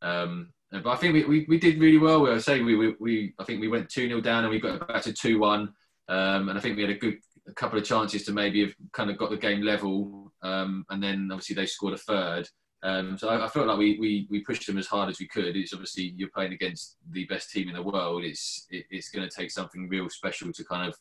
Um, 0.00 0.52
but 0.80 0.86
I 0.86 0.96
think 0.96 1.12
we, 1.12 1.24
we, 1.24 1.46
we 1.48 1.58
did 1.58 1.78
really 1.78 1.98
well. 1.98 2.26
I 2.26 2.38
say 2.38 2.62
we, 2.62 2.76
we, 2.76 2.94
we 2.98 3.34
I 3.38 3.44
think 3.44 3.60
we 3.60 3.68
went 3.68 3.90
two 3.90 4.08
0 4.08 4.20
down 4.20 4.44
and 4.44 4.50
we 4.50 4.58
got 4.58 4.88
back 4.88 5.02
to 5.02 5.12
two 5.12 5.38
one, 5.38 5.72
um, 6.08 6.48
and 6.48 6.56
I 6.58 6.60
think 6.60 6.76
we 6.76 6.82
had 6.82 6.90
a 6.90 6.98
good 6.98 7.18
a 7.48 7.52
couple 7.52 7.78
of 7.78 7.84
chances 7.84 8.24
to 8.24 8.32
maybe 8.32 8.64
have 8.64 8.74
kind 8.92 9.10
of 9.10 9.18
got 9.18 9.30
the 9.30 9.36
game 9.36 9.62
level, 9.62 10.32
um, 10.42 10.84
and 10.90 11.02
then 11.02 11.28
obviously 11.30 11.54
they 11.54 11.66
scored 11.66 11.94
a 11.94 11.98
third. 11.98 12.48
Um, 12.84 13.16
so 13.16 13.28
I, 13.28 13.44
I, 13.44 13.48
felt 13.48 13.68
like 13.68 13.78
we, 13.78 13.96
we, 14.00 14.26
we 14.28 14.40
pushed 14.40 14.66
them 14.66 14.76
as 14.76 14.88
hard 14.88 15.08
as 15.08 15.20
we 15.20 15.28
could. 15.28 15.56
It's 15.56 15.72
obviously 15.72 16.14
you're 16.16 16.30
playing 16.34 16.52
against 16.52 16.96
the 17.12 17.24
best 17.26 17.52
team 17.52 17.68
in 17.68 17.76
the 17.76 17.82
world. 17.82 18.24
It's 18.24 18.66
it, 18.70 18.86
it's 18.90 19.08
going 19.08 19.28
to 19.28 19.34
take 19.34 19.52
something 19.52 19.88
real 19.88 20.08
special 20.10 20.52
to 20.52 20.64
kind 20.64 20.88
of 20.88 20.98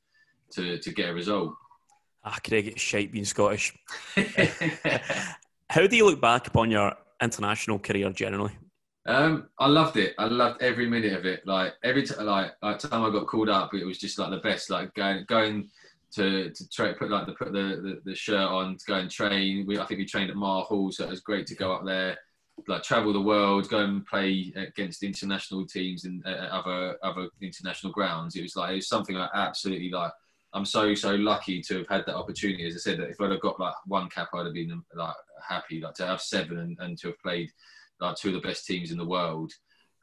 to, 0.51 0.77
to 0.77 0.91
get 0.91 1.09
a 1.09 1.13
result. 1.13 1.55
Ah, 2.23 2.37
Craig, 2.45 2.67
it's 2.67 2.81
shite 2.81 3.11
being 3.11 3.25
Scottish. 3.25 3.73
How 5.69 5.87
do 5.87 5.95
you 5.95 6.05
look 6.05 6.21
back 6.21 6.47
upon 6.47 6.69
your 6.69 6.93
international 7.19 7.79
career 7.79 8.11
generally? 8.11 8.51
Um, 9.07 9.49
I 9.57 9.67
loved 9.67 9.97
it. 9.97 10.13
I 10.19 10.25
loved 10.25 10.61
every 10.61 10.87
minute 10.87 11.13
of 11.13 11.25
it. 11.25 11.45
Like 11.45 11.73
every 11.83 12.03
time, 12.03 12.25
like, 12.25 12.51
like 12.61 12.79
time 12.79 13.03
I 13.03 13.09
got 13.09 13.27
called 13.27 13.49
up, 13.49 13.73
it 13.73 13.85
was 13.85 13.97
just 13.97 14.19
like 14.19 14.29
the 14.29 14.37
best. 14.37 14.69
Like 14.69 14.93
going 14.93 15.25
going 15.27 15.69
to 16.13 16.51
to 16.51 16.69
tra- 16.69 16.93
put 16.93 17.09
like 17.09 17.25
the 17.25 17.33
put 17.33 17.51
the, 17.51 17.81
the, 17.81 18.01
the 18.05 18.15
shirt 18.15 18.47
on 18.47 18.77
to 18.77 18.85
go 18.85 18.95
and 18.95 19.09
train. 19.09 19.65
We 19.65 19.79
I 19.79 19.85
think 19.85 19.99
we 19.99 20.05
trained 20.05 20.29
at 20.29 20.35
Mar 20.35 20.63
Hall, 20.63 20.91
so 20.91 21.05
it 21.05 21.09
was 21.09 21.21
great 21.21 21.47
to 21.47 21.55
go 21.55 21.73
up 21.73 21.83
there, 21.83 22.17
like 22.67 22.83
travel 22.83 23.13
the 23.13 23.21
world, 23.21 23.69
go 23.69 23.79
and 23.79 24.05
play 24.05 24.53
against 24.55 25.03
international 25.03 25.65
teams 25.65 26.05
and 26.05 26.23
uh, 26.25 26.49
other 26.51 26.97
other 27.01 27.27
international 27.41 27.93
grounds. 27.93 28.35
It 28.35 28.43
was 28.43 28.55
like 28.55 28.73
it 28.73 28.75
was 28.75 28.87
something 28.87 29.17
I 29.17 29.29
absolutely 29.33 29.89
like. 29.89 30.11
I'm 30.53 30.65
so 30.65 30.93
so 30.93 31.15
lucky 31.15 31.61
to 31.61 31.79
have 31.79 31.87
had 31.87 32.05
that 32.05 32.17
opportunity. 32.17 32.67
As 32.67 32.75
I 32.75 32.79
said, 32.79 32.99
that 32.99 33.09
if 33.09 33.19
I'd 33.19 33.31
have 33.31 33.41
got 33.41 33.59
like 33.59 33.73
one 33.87 34.09
cap, 34.09 34.29
I'd 34.33 34.45
have 34.45 34.53
been 34.53 34.83
like 34.93 35.15
happy. 35.47 35.81
Like 35.81 35.95
to 35.95 36.05
have 36.05 36.21
seven 36.21 36.59
and, 36.59 36.77
and 36.79 36.97
to 36.99 37.07
have 37.07 37.19
played 37.19 37.49
like 38.01 38.15
two 38.15 38.29
of 38.29 38.33
the 38.33 38.47
best 38.47 38.65
teams 38.65 38.91
in 38.91 38.97
the 38.97 39.05
world. 39.05 39.53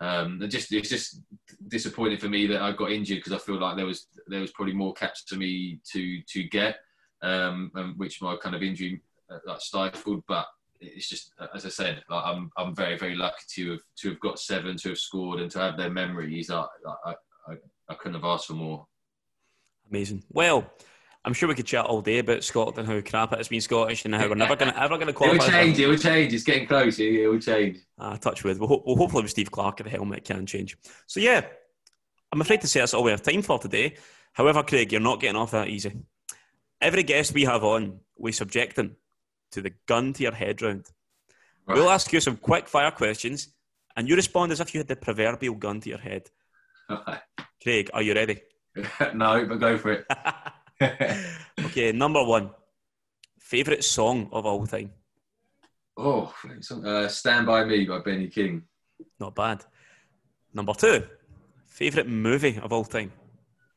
Um, 0.01 0.41
and 0.41 0.51
just 0.51 0.73
it's 0.73 0.89
just 0.89 1.23
disappointing 1.66 2.19
for 2.19 2.29
me 2.29 2.47
that 2.47 2.62
I 2.62 2.73
got 2.73 2.93
injured 2.93 3.19
because 3.19 3.33
I 3.33 3.39
feel 3.39 3.61
like 3.61 3.77
there 3.77 3.87
was 3.87 4.07
there 4.29 4.41
was 4.41 4.53
probably 4.53 4.75
more 4.75 4.95
caps 4.95 5.25
for 5.27 5.37
me 5.37 5.81
to 5.93 6.23
to 6.23 6.45
get, 6.45 6.77
um, 7.23 7.73
which 7.97 8.23
my 8.23 8.37
kind 8.37 8.55
of 8.55 8.62
injury 8.62 9.03
uh, 9.31 9.39
like 9.45 9.61
stifled. 9.61 10.23
But 10.29 10.47
it's 10.81 11.09
just 11.09 11.33
as 11.53 11.66
I 11.66 11.70
said, 11.70 12.05
like, 12.09 12.25
I'm 12.25 12.51
I'm 12.57 12.77
very 12.77 12.97
very 12.97 13.16
lucky 13.16 13.43
to 13.57 13.73
have 13.73 13.81
to 13.97 14.09
have 14.11 14.20
got 14.20 14.39
seven, 14.39 14.77
to 14.77 14.91
have 14.91 14.99
scored, 14.99 15.41
and 15.41 15.51
to 15.51 15.59
have 15.59 15.77
their 15.77 15.91
memories. 15.91 16.49
I 16.49 16.65
I, 17.05 17.15
I, 17.49 17.55
I 17.89 17.95
couldn't 17.95 18.15
have 18.20 18.25
asked 18.25 18.47
for 18.47 18.55
more. 18.55 18.87
Amazing. 19.91 20.23
Well, 20.31 20.70
I'm 21.24 21.32
sure 21.35 21.49
we 21.49 21.55
could 21.55 21.66
chat 21.66 21.85
all 21.85 22.01
day 22.01 22.19
about 22.19 22.45
Scotland 22.45 22.78
and 22.78 22.89
how 22.89 23.01
crap 23.09 23.32
it 23.32 23.39
has 23.39 23.49
been 23.49 23.61
Scottish 23.61 24.05
and 24.05 24.15
how 24.15 24.28
we're 24.28 24.35
never 24.35 24.57
going 24.57 24.73
to 24.73 24.82
ever 24.82 24.97
going 24.97 25.09
to 25.09 25.12
qualify. 25.12 25.36
It 25.36 25.39
will 25.39 25.51
change. 25.51 25.78
It 25.78 25.86
will 25.86 25.99
change. 25.99 26.32
It's 26.32 26.45
getting 26.45 26.66
close. 26.66 26.99
It 26.99 27.28
will 27.28 27.40
change. 27.40 27.78
Ah, 27.99 28.16
touch 28.16 28.45
with. 28.45 28.59
Well, 28.59 28.82
well, 28.86 28.97
hopefully 28.97 29.23
with 29.23 29.31
Steve 29.31 29.51
Clarke 29.51 29.81
at 29.81 29.85
the 29.85 29.90
helmet 29.90 30.24
can 30.24 30.47
change. 30.47 30.77
So 31.07 31.20
yeah, 31.20 31.45
I'm 32.32 32.40
afraid 32.40 32.61
to 32.62 32.69
say 32.69 32.81
that's 32.81 32.95
all 32.95 33.03
we 33.03 33.11
have 33.11 33.23
time 33.23 33.43
for 33.43 33.59
today. 33.59 33.97
However, 34.32 34.62
Craig, 34.62 34.93
you're 34.93 35.01
not 35.01 35.20
getting 35.20 35.36
off 35.36 35.51
that 35.51 35.69
easy. 35.69 35.93
Every 36.81 37.03
guest 37.03 37.35
we 37.35 37.45
have 37.45 37.65
on, 37.65 38.01
we 38.16 38.32
subject 38.32 38.77
them 38.77 38.97
to 39.53 39.62
the 39.62 39.73
gun 39.86 40.12
to 40.12 40.23
your 40.23 40.35
head 40.35 40.62
round. 40.62 40.86
Right. 41.66 41.77
We'll 41.77 41.90
ask 41.90 42.12
you 42.12 42.20
some 42.20 42.36
quick 42.36 42.69
fire 42.69 42.90
questions, 42.90 43.49
and 43.97 44.09
you 44.09 44.15
respond 44.15 44.53
as 44.53 44.61
if 44.61 44.73
you 44.73 44.78
had 44.81 44.89
the 44.89 44.97
proverbial 44.97 45.57
gun 45.57 45.81
to 45.81 45.89
your 45.89 45.99
head. 45.99 46.31
Craig, 47.62 47.90
are 47.93 48.03
you 48.03 48.15
ready? 48.15 48.40
no, 49.15 49.45
but 49.47 49.59
go 49.59 49.77
for 49.77 49.93
it. 49.93 50.07
okay, 51.64 51.92
number 51.92 52.22
one. 52.24 52.50
Favorite 53.40 53.82
song 53.82 54.28
of 54.32 54.46
all 54.46 54.66
time? 54.66 54.92
Oh, 55.96 56.32
uh, 56.84 57.09
"Stand 57.09 57.46
by 57.46 57.64
Me" 57.64 57.84
by 57.84 57.98
Benny 58.00 58.28
King. 58.28 58.62
Not 59.18 59.34
bad. 59.34 59.64
Number 60.55 60.74
two. 60.74 61.02
Favorite 61.66 62.09
movie 62.09 62.59
of 62.62 62.72
all 62.72 62.84
time? 62.84 63.12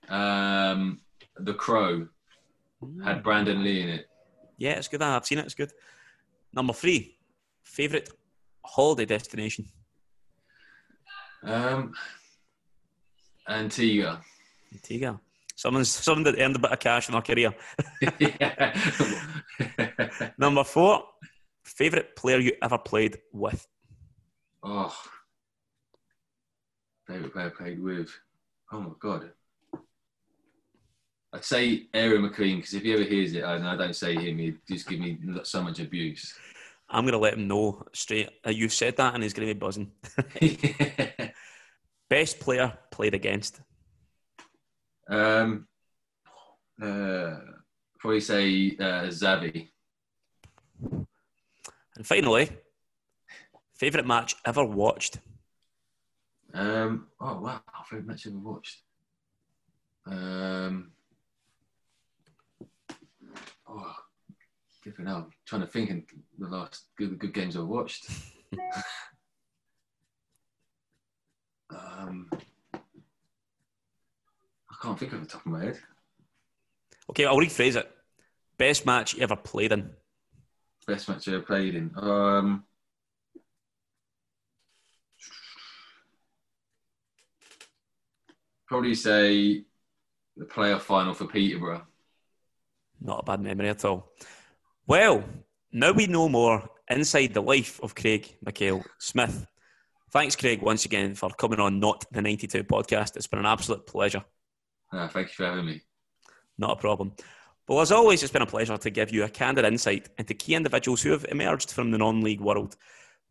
Um, 0.09 0.99
The 1.37 1.53
Crow. 1.53 2.07
Had 3.03 3.23
Brandon 3.23 3.63
Lee 3.63 3.81
in 3.81 3.89
it. 3.89 4.07
Yeah, 4.57 4.71
it's 4.71 4.87
good. 4.87 5.01
I've 5.01 5.25
seen 5.25 5.37
it. 5.37 5.45
It's 5.45 5.53
good. 5.53 5.71
Number 6.53 6.73
three. 6.73 7.17
Favorite 7.63 8.09
holiday 8.65 9.05
destination? 9.05 9.65
Um, 11.43 11.93
Antigua. 13.47 14.21
Antigua. 14.73 15.19
Someone's 15.61 15.91
someone 15.91 16.23
that 16.23 16.39
earned 16.39 16.55
a 16.55 16.59
bit 16.59 16.71
of 16.71 16.79
cash 16.79 17.07
in 17.07 17.13
their 17.13 17.21
career. 17.21 17.53
Number 20.39 20.63
four, 20.63 21.03
favorite 21.63 22.15
player 22.15 22.39
you 22.39 22.53
ever 22.63 22.79
played 22.79 23.19
with? 23.31 23.67
Oh, 24.63 24.91
favorite 27.07 27.31
player 27.31 27.45
I 27.45 27.49
played 27.49 27.79
with. 27.79 28.09
Oh 28.71 28.79
my 28.79 28.89
god. 28.99 29.29
I'd 31.31 31.45
say 31.45 31.83
Aaron 31.93 32.23
Mclean 32.23 32.55
because 32.55 32.73
if 32.73 32.81
he 32.81 32.93
ever 32.93 33.03
hears 33.03 33.33
it, 33.33 33.43
and 33.43 33.67
I 33.67 33.75
don't 33.75 33.95
say 33.95 34.15
him, 34.15 34.39
he 34.39 34.55
just 34.67 34.89
give 34.89 34.99
me 34.99 35.19
so 35.43 35.61
much 35.61 35.79
abuse. 35.79 36.33
I'm 36.89 37.03
going 37.03 37.13
to 37.13 37.19
let 37.19 37.35
him 37.35 37.47
know 37.47 37.83
straight. 37.93 38.31
Uh, 38.43 38.49
you 38.49 38.67
said 38.67 38.97
that, 38.97 39.13
and 39.13 39.21
he's 39.21 39.33
going 39.33 39.47
to 39.47 39.53
be 39.53 39.59
buzzing. 39.59 39.91
Best 42.09 42.39
player 42.39 42.75
played 42.89 43.13
against. 43.13 43.61
Um, 45.11 45.67
uh, 46.81 47.35
probably 47.99 48.21
say 48.21 48.77
uh, 48.79 49.03
Xavi. 49.09 49.67
And 50.81 52.07
finally, 52.07 52.49
favorite 53.75 54.07
match 54.07 54.35
ever 54.45 54.63
watched. 54.63 55.19
Um, 56.53 57.07
oh 57.19 57.41
wow, 57.41 57.61
favorite 57.85 58.07
match 58.07 58.25
ever 58.25 58.37
watched. 58.37 58.81
Um, 60.05 60.91
oh, 63.69 63.95
different 64.83 65.09
now. 65.09 65.17
I'm 65.17 65.31
trying 65.45 65.61
to 65.61 65.67
think 65.67 65.89
in 65.89 66.05
the 66.39 66.47
last 66.47 66.85
good, 66.97 67.19
good 67.19 67.33
games 67.33 67.57
I've 67.57 67.67
watched. 67.67 68.09
um, 71.69 72.29
can't 74.81 74.99
think 74.99 75.13
of 75.13 75.21
the 75.21 75.27
top 75.27 75.45
of 75.45 75.51
my 75.51 75.65
head. 75.65 75.79
Okay, 77.09 77.25
I'll 77.25 77.37
rephrase 77.37 77.75
it. 77.75 77.89
Best 78.57 78.85
match 78.85 79.13
you 79.15 79.23
ever 79.23 79.35
played 79.35 79.71
in? 79.71 79.91
Best 80.87 81.09
match 81.09 81.27
I 81.27 81.33
ever 81.33 81.43
played 81.43 81.75
in. 81.75 81.91
Um, 81.95 82.63
probably 88.67 88.95
say 88.95 89.63
the 90.37 90.45
playoff 90.45 90.81
final 90.81 91.13
for 91.13 91.25
Peterborough. 91.25 91.85
Not 92.99 93.19
a 93.19 93.23
bad 93.23 93.41
memory 93.41 93.69
at 93.69 93.85
all. 93.85 94.11
Well, 94.87 95.23
now 95.71 95.91
we 95.91 96.07
know 96.07 96.29
more 96.29 96.69
inside 96.89 97.33
the 97.33 97.41
life 97.41 97.79
of 97.81 97.95
Craig 97.95 98.35
McHale 98.45 98.83
Smith. 98.99 99.45
Thanks, 100.11 100.35
Craig, 100.35 100.61
once 100.61 100.85
again 100.85 101.15
for 101.15 101.29
coming 101.29 101.59
on 101.59 101.79
Not 101.79 102.05
the 102.11 102.21
92 102.21 102.63
podcast. 102.63 103.15
It's 103.15 103.27
been 103.27 103.39
an 103.39 103.45
absolute 103.45 103.87
pleasure. 103.87 104.23
Uh, 104.91 105.07
thank 105.07 105.27
you 105.29 105.33
for 105.33 105.45
having 105.45 105.65
me. 105.65 105.81
Not 106.57 106.71
a 106.71 106.75
problem. 106.75 107.13
Well, 107.67 107.81
as 107.81 107.91
always, 107.91 108.21
it's 108.21 108.31
been 108.31 108.41
a 108.41 108.47
pleasure 108.47 108.77
to 108.77 108.89
give 108.89 109.11
you 109.11 109.23
a 109.23 109.29
candid 109.29 109.65
insight 109.65 110.09
into 110.17 110.33
key 110.33 110.55
individuals 110.55 111.01
who 111.01 111.11
have 111.11 111.25
emerged 111.29 111.71
from 111.71 111.91
the 111.91 111.97
non 111.97 112.21
league 112.21 112.41
world. 112.41 112.75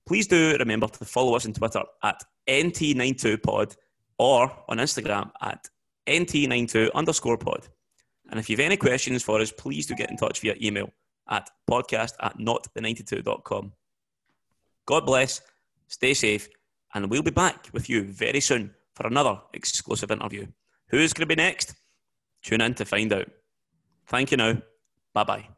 Please 0.07 0.27
do 0.27 0.57
remember 0.59 0.89
to 0.89 1.05
follow 1.05 1.37
us 1.37 1.47
on 1.47 1.53
Twitter 1.53 1.83
at 2.03 2.23
NT92pod 2.49 3.77
or 4.19 4.51
on 4.69 4.79
Instagram 4.79 5.31
at 5.43 5.69
NT92 6.07 6.93
underscore 6.95 7.39
pod. 7.39 7.69
And 8.31 8.41
if 8.41 8.49
you 8.49 8.57
have 8.57 8.65
any 8.65 8.77
questions 8.77 9.23
for 9.23 9.41
us, 9.41 9.53
please 9.53 9.87
do 9.87 9.95
get 9.95 10.11
in 10.11 10.17
touch 10.17 10.41
via 10.41 10.57
email 10.63 10.91
at 11.29 11.49
podcast 11.71 12.15
at 12.21 12.39
notthe92.com. 12.39 13.73
God 14.87 15.07
bless, 15.07 15.41
stay 15.89 16.15
safe, 16.15 16.49
and 16.95 17.11
we'll 17.11 17.23
be 17.23 17.31
back 17.31 17.69
with 17.73 17.89
you 17.89 18.05
very 18.05 18.41
soon 18.41 18.75
for 18.95 19.07
another 19.07 19.41
exclusive 19.53 20.11
interview. 20.11 20.47
Who's 20.91 21.13
going 21.13 21.29
to 21.29 21.35
be 21.35 21.41
next? 21.41 21.75
Tune 22.43 22.61
in 22.61 22.75
to 22.75 22.85
find 22.85 23.13
out. 23.13 23.31
Thank 24.07 24.31
you 24.31 24.37
now. 24.37 24.63
Bye 25.15 25.25
bye. 25.25 25.49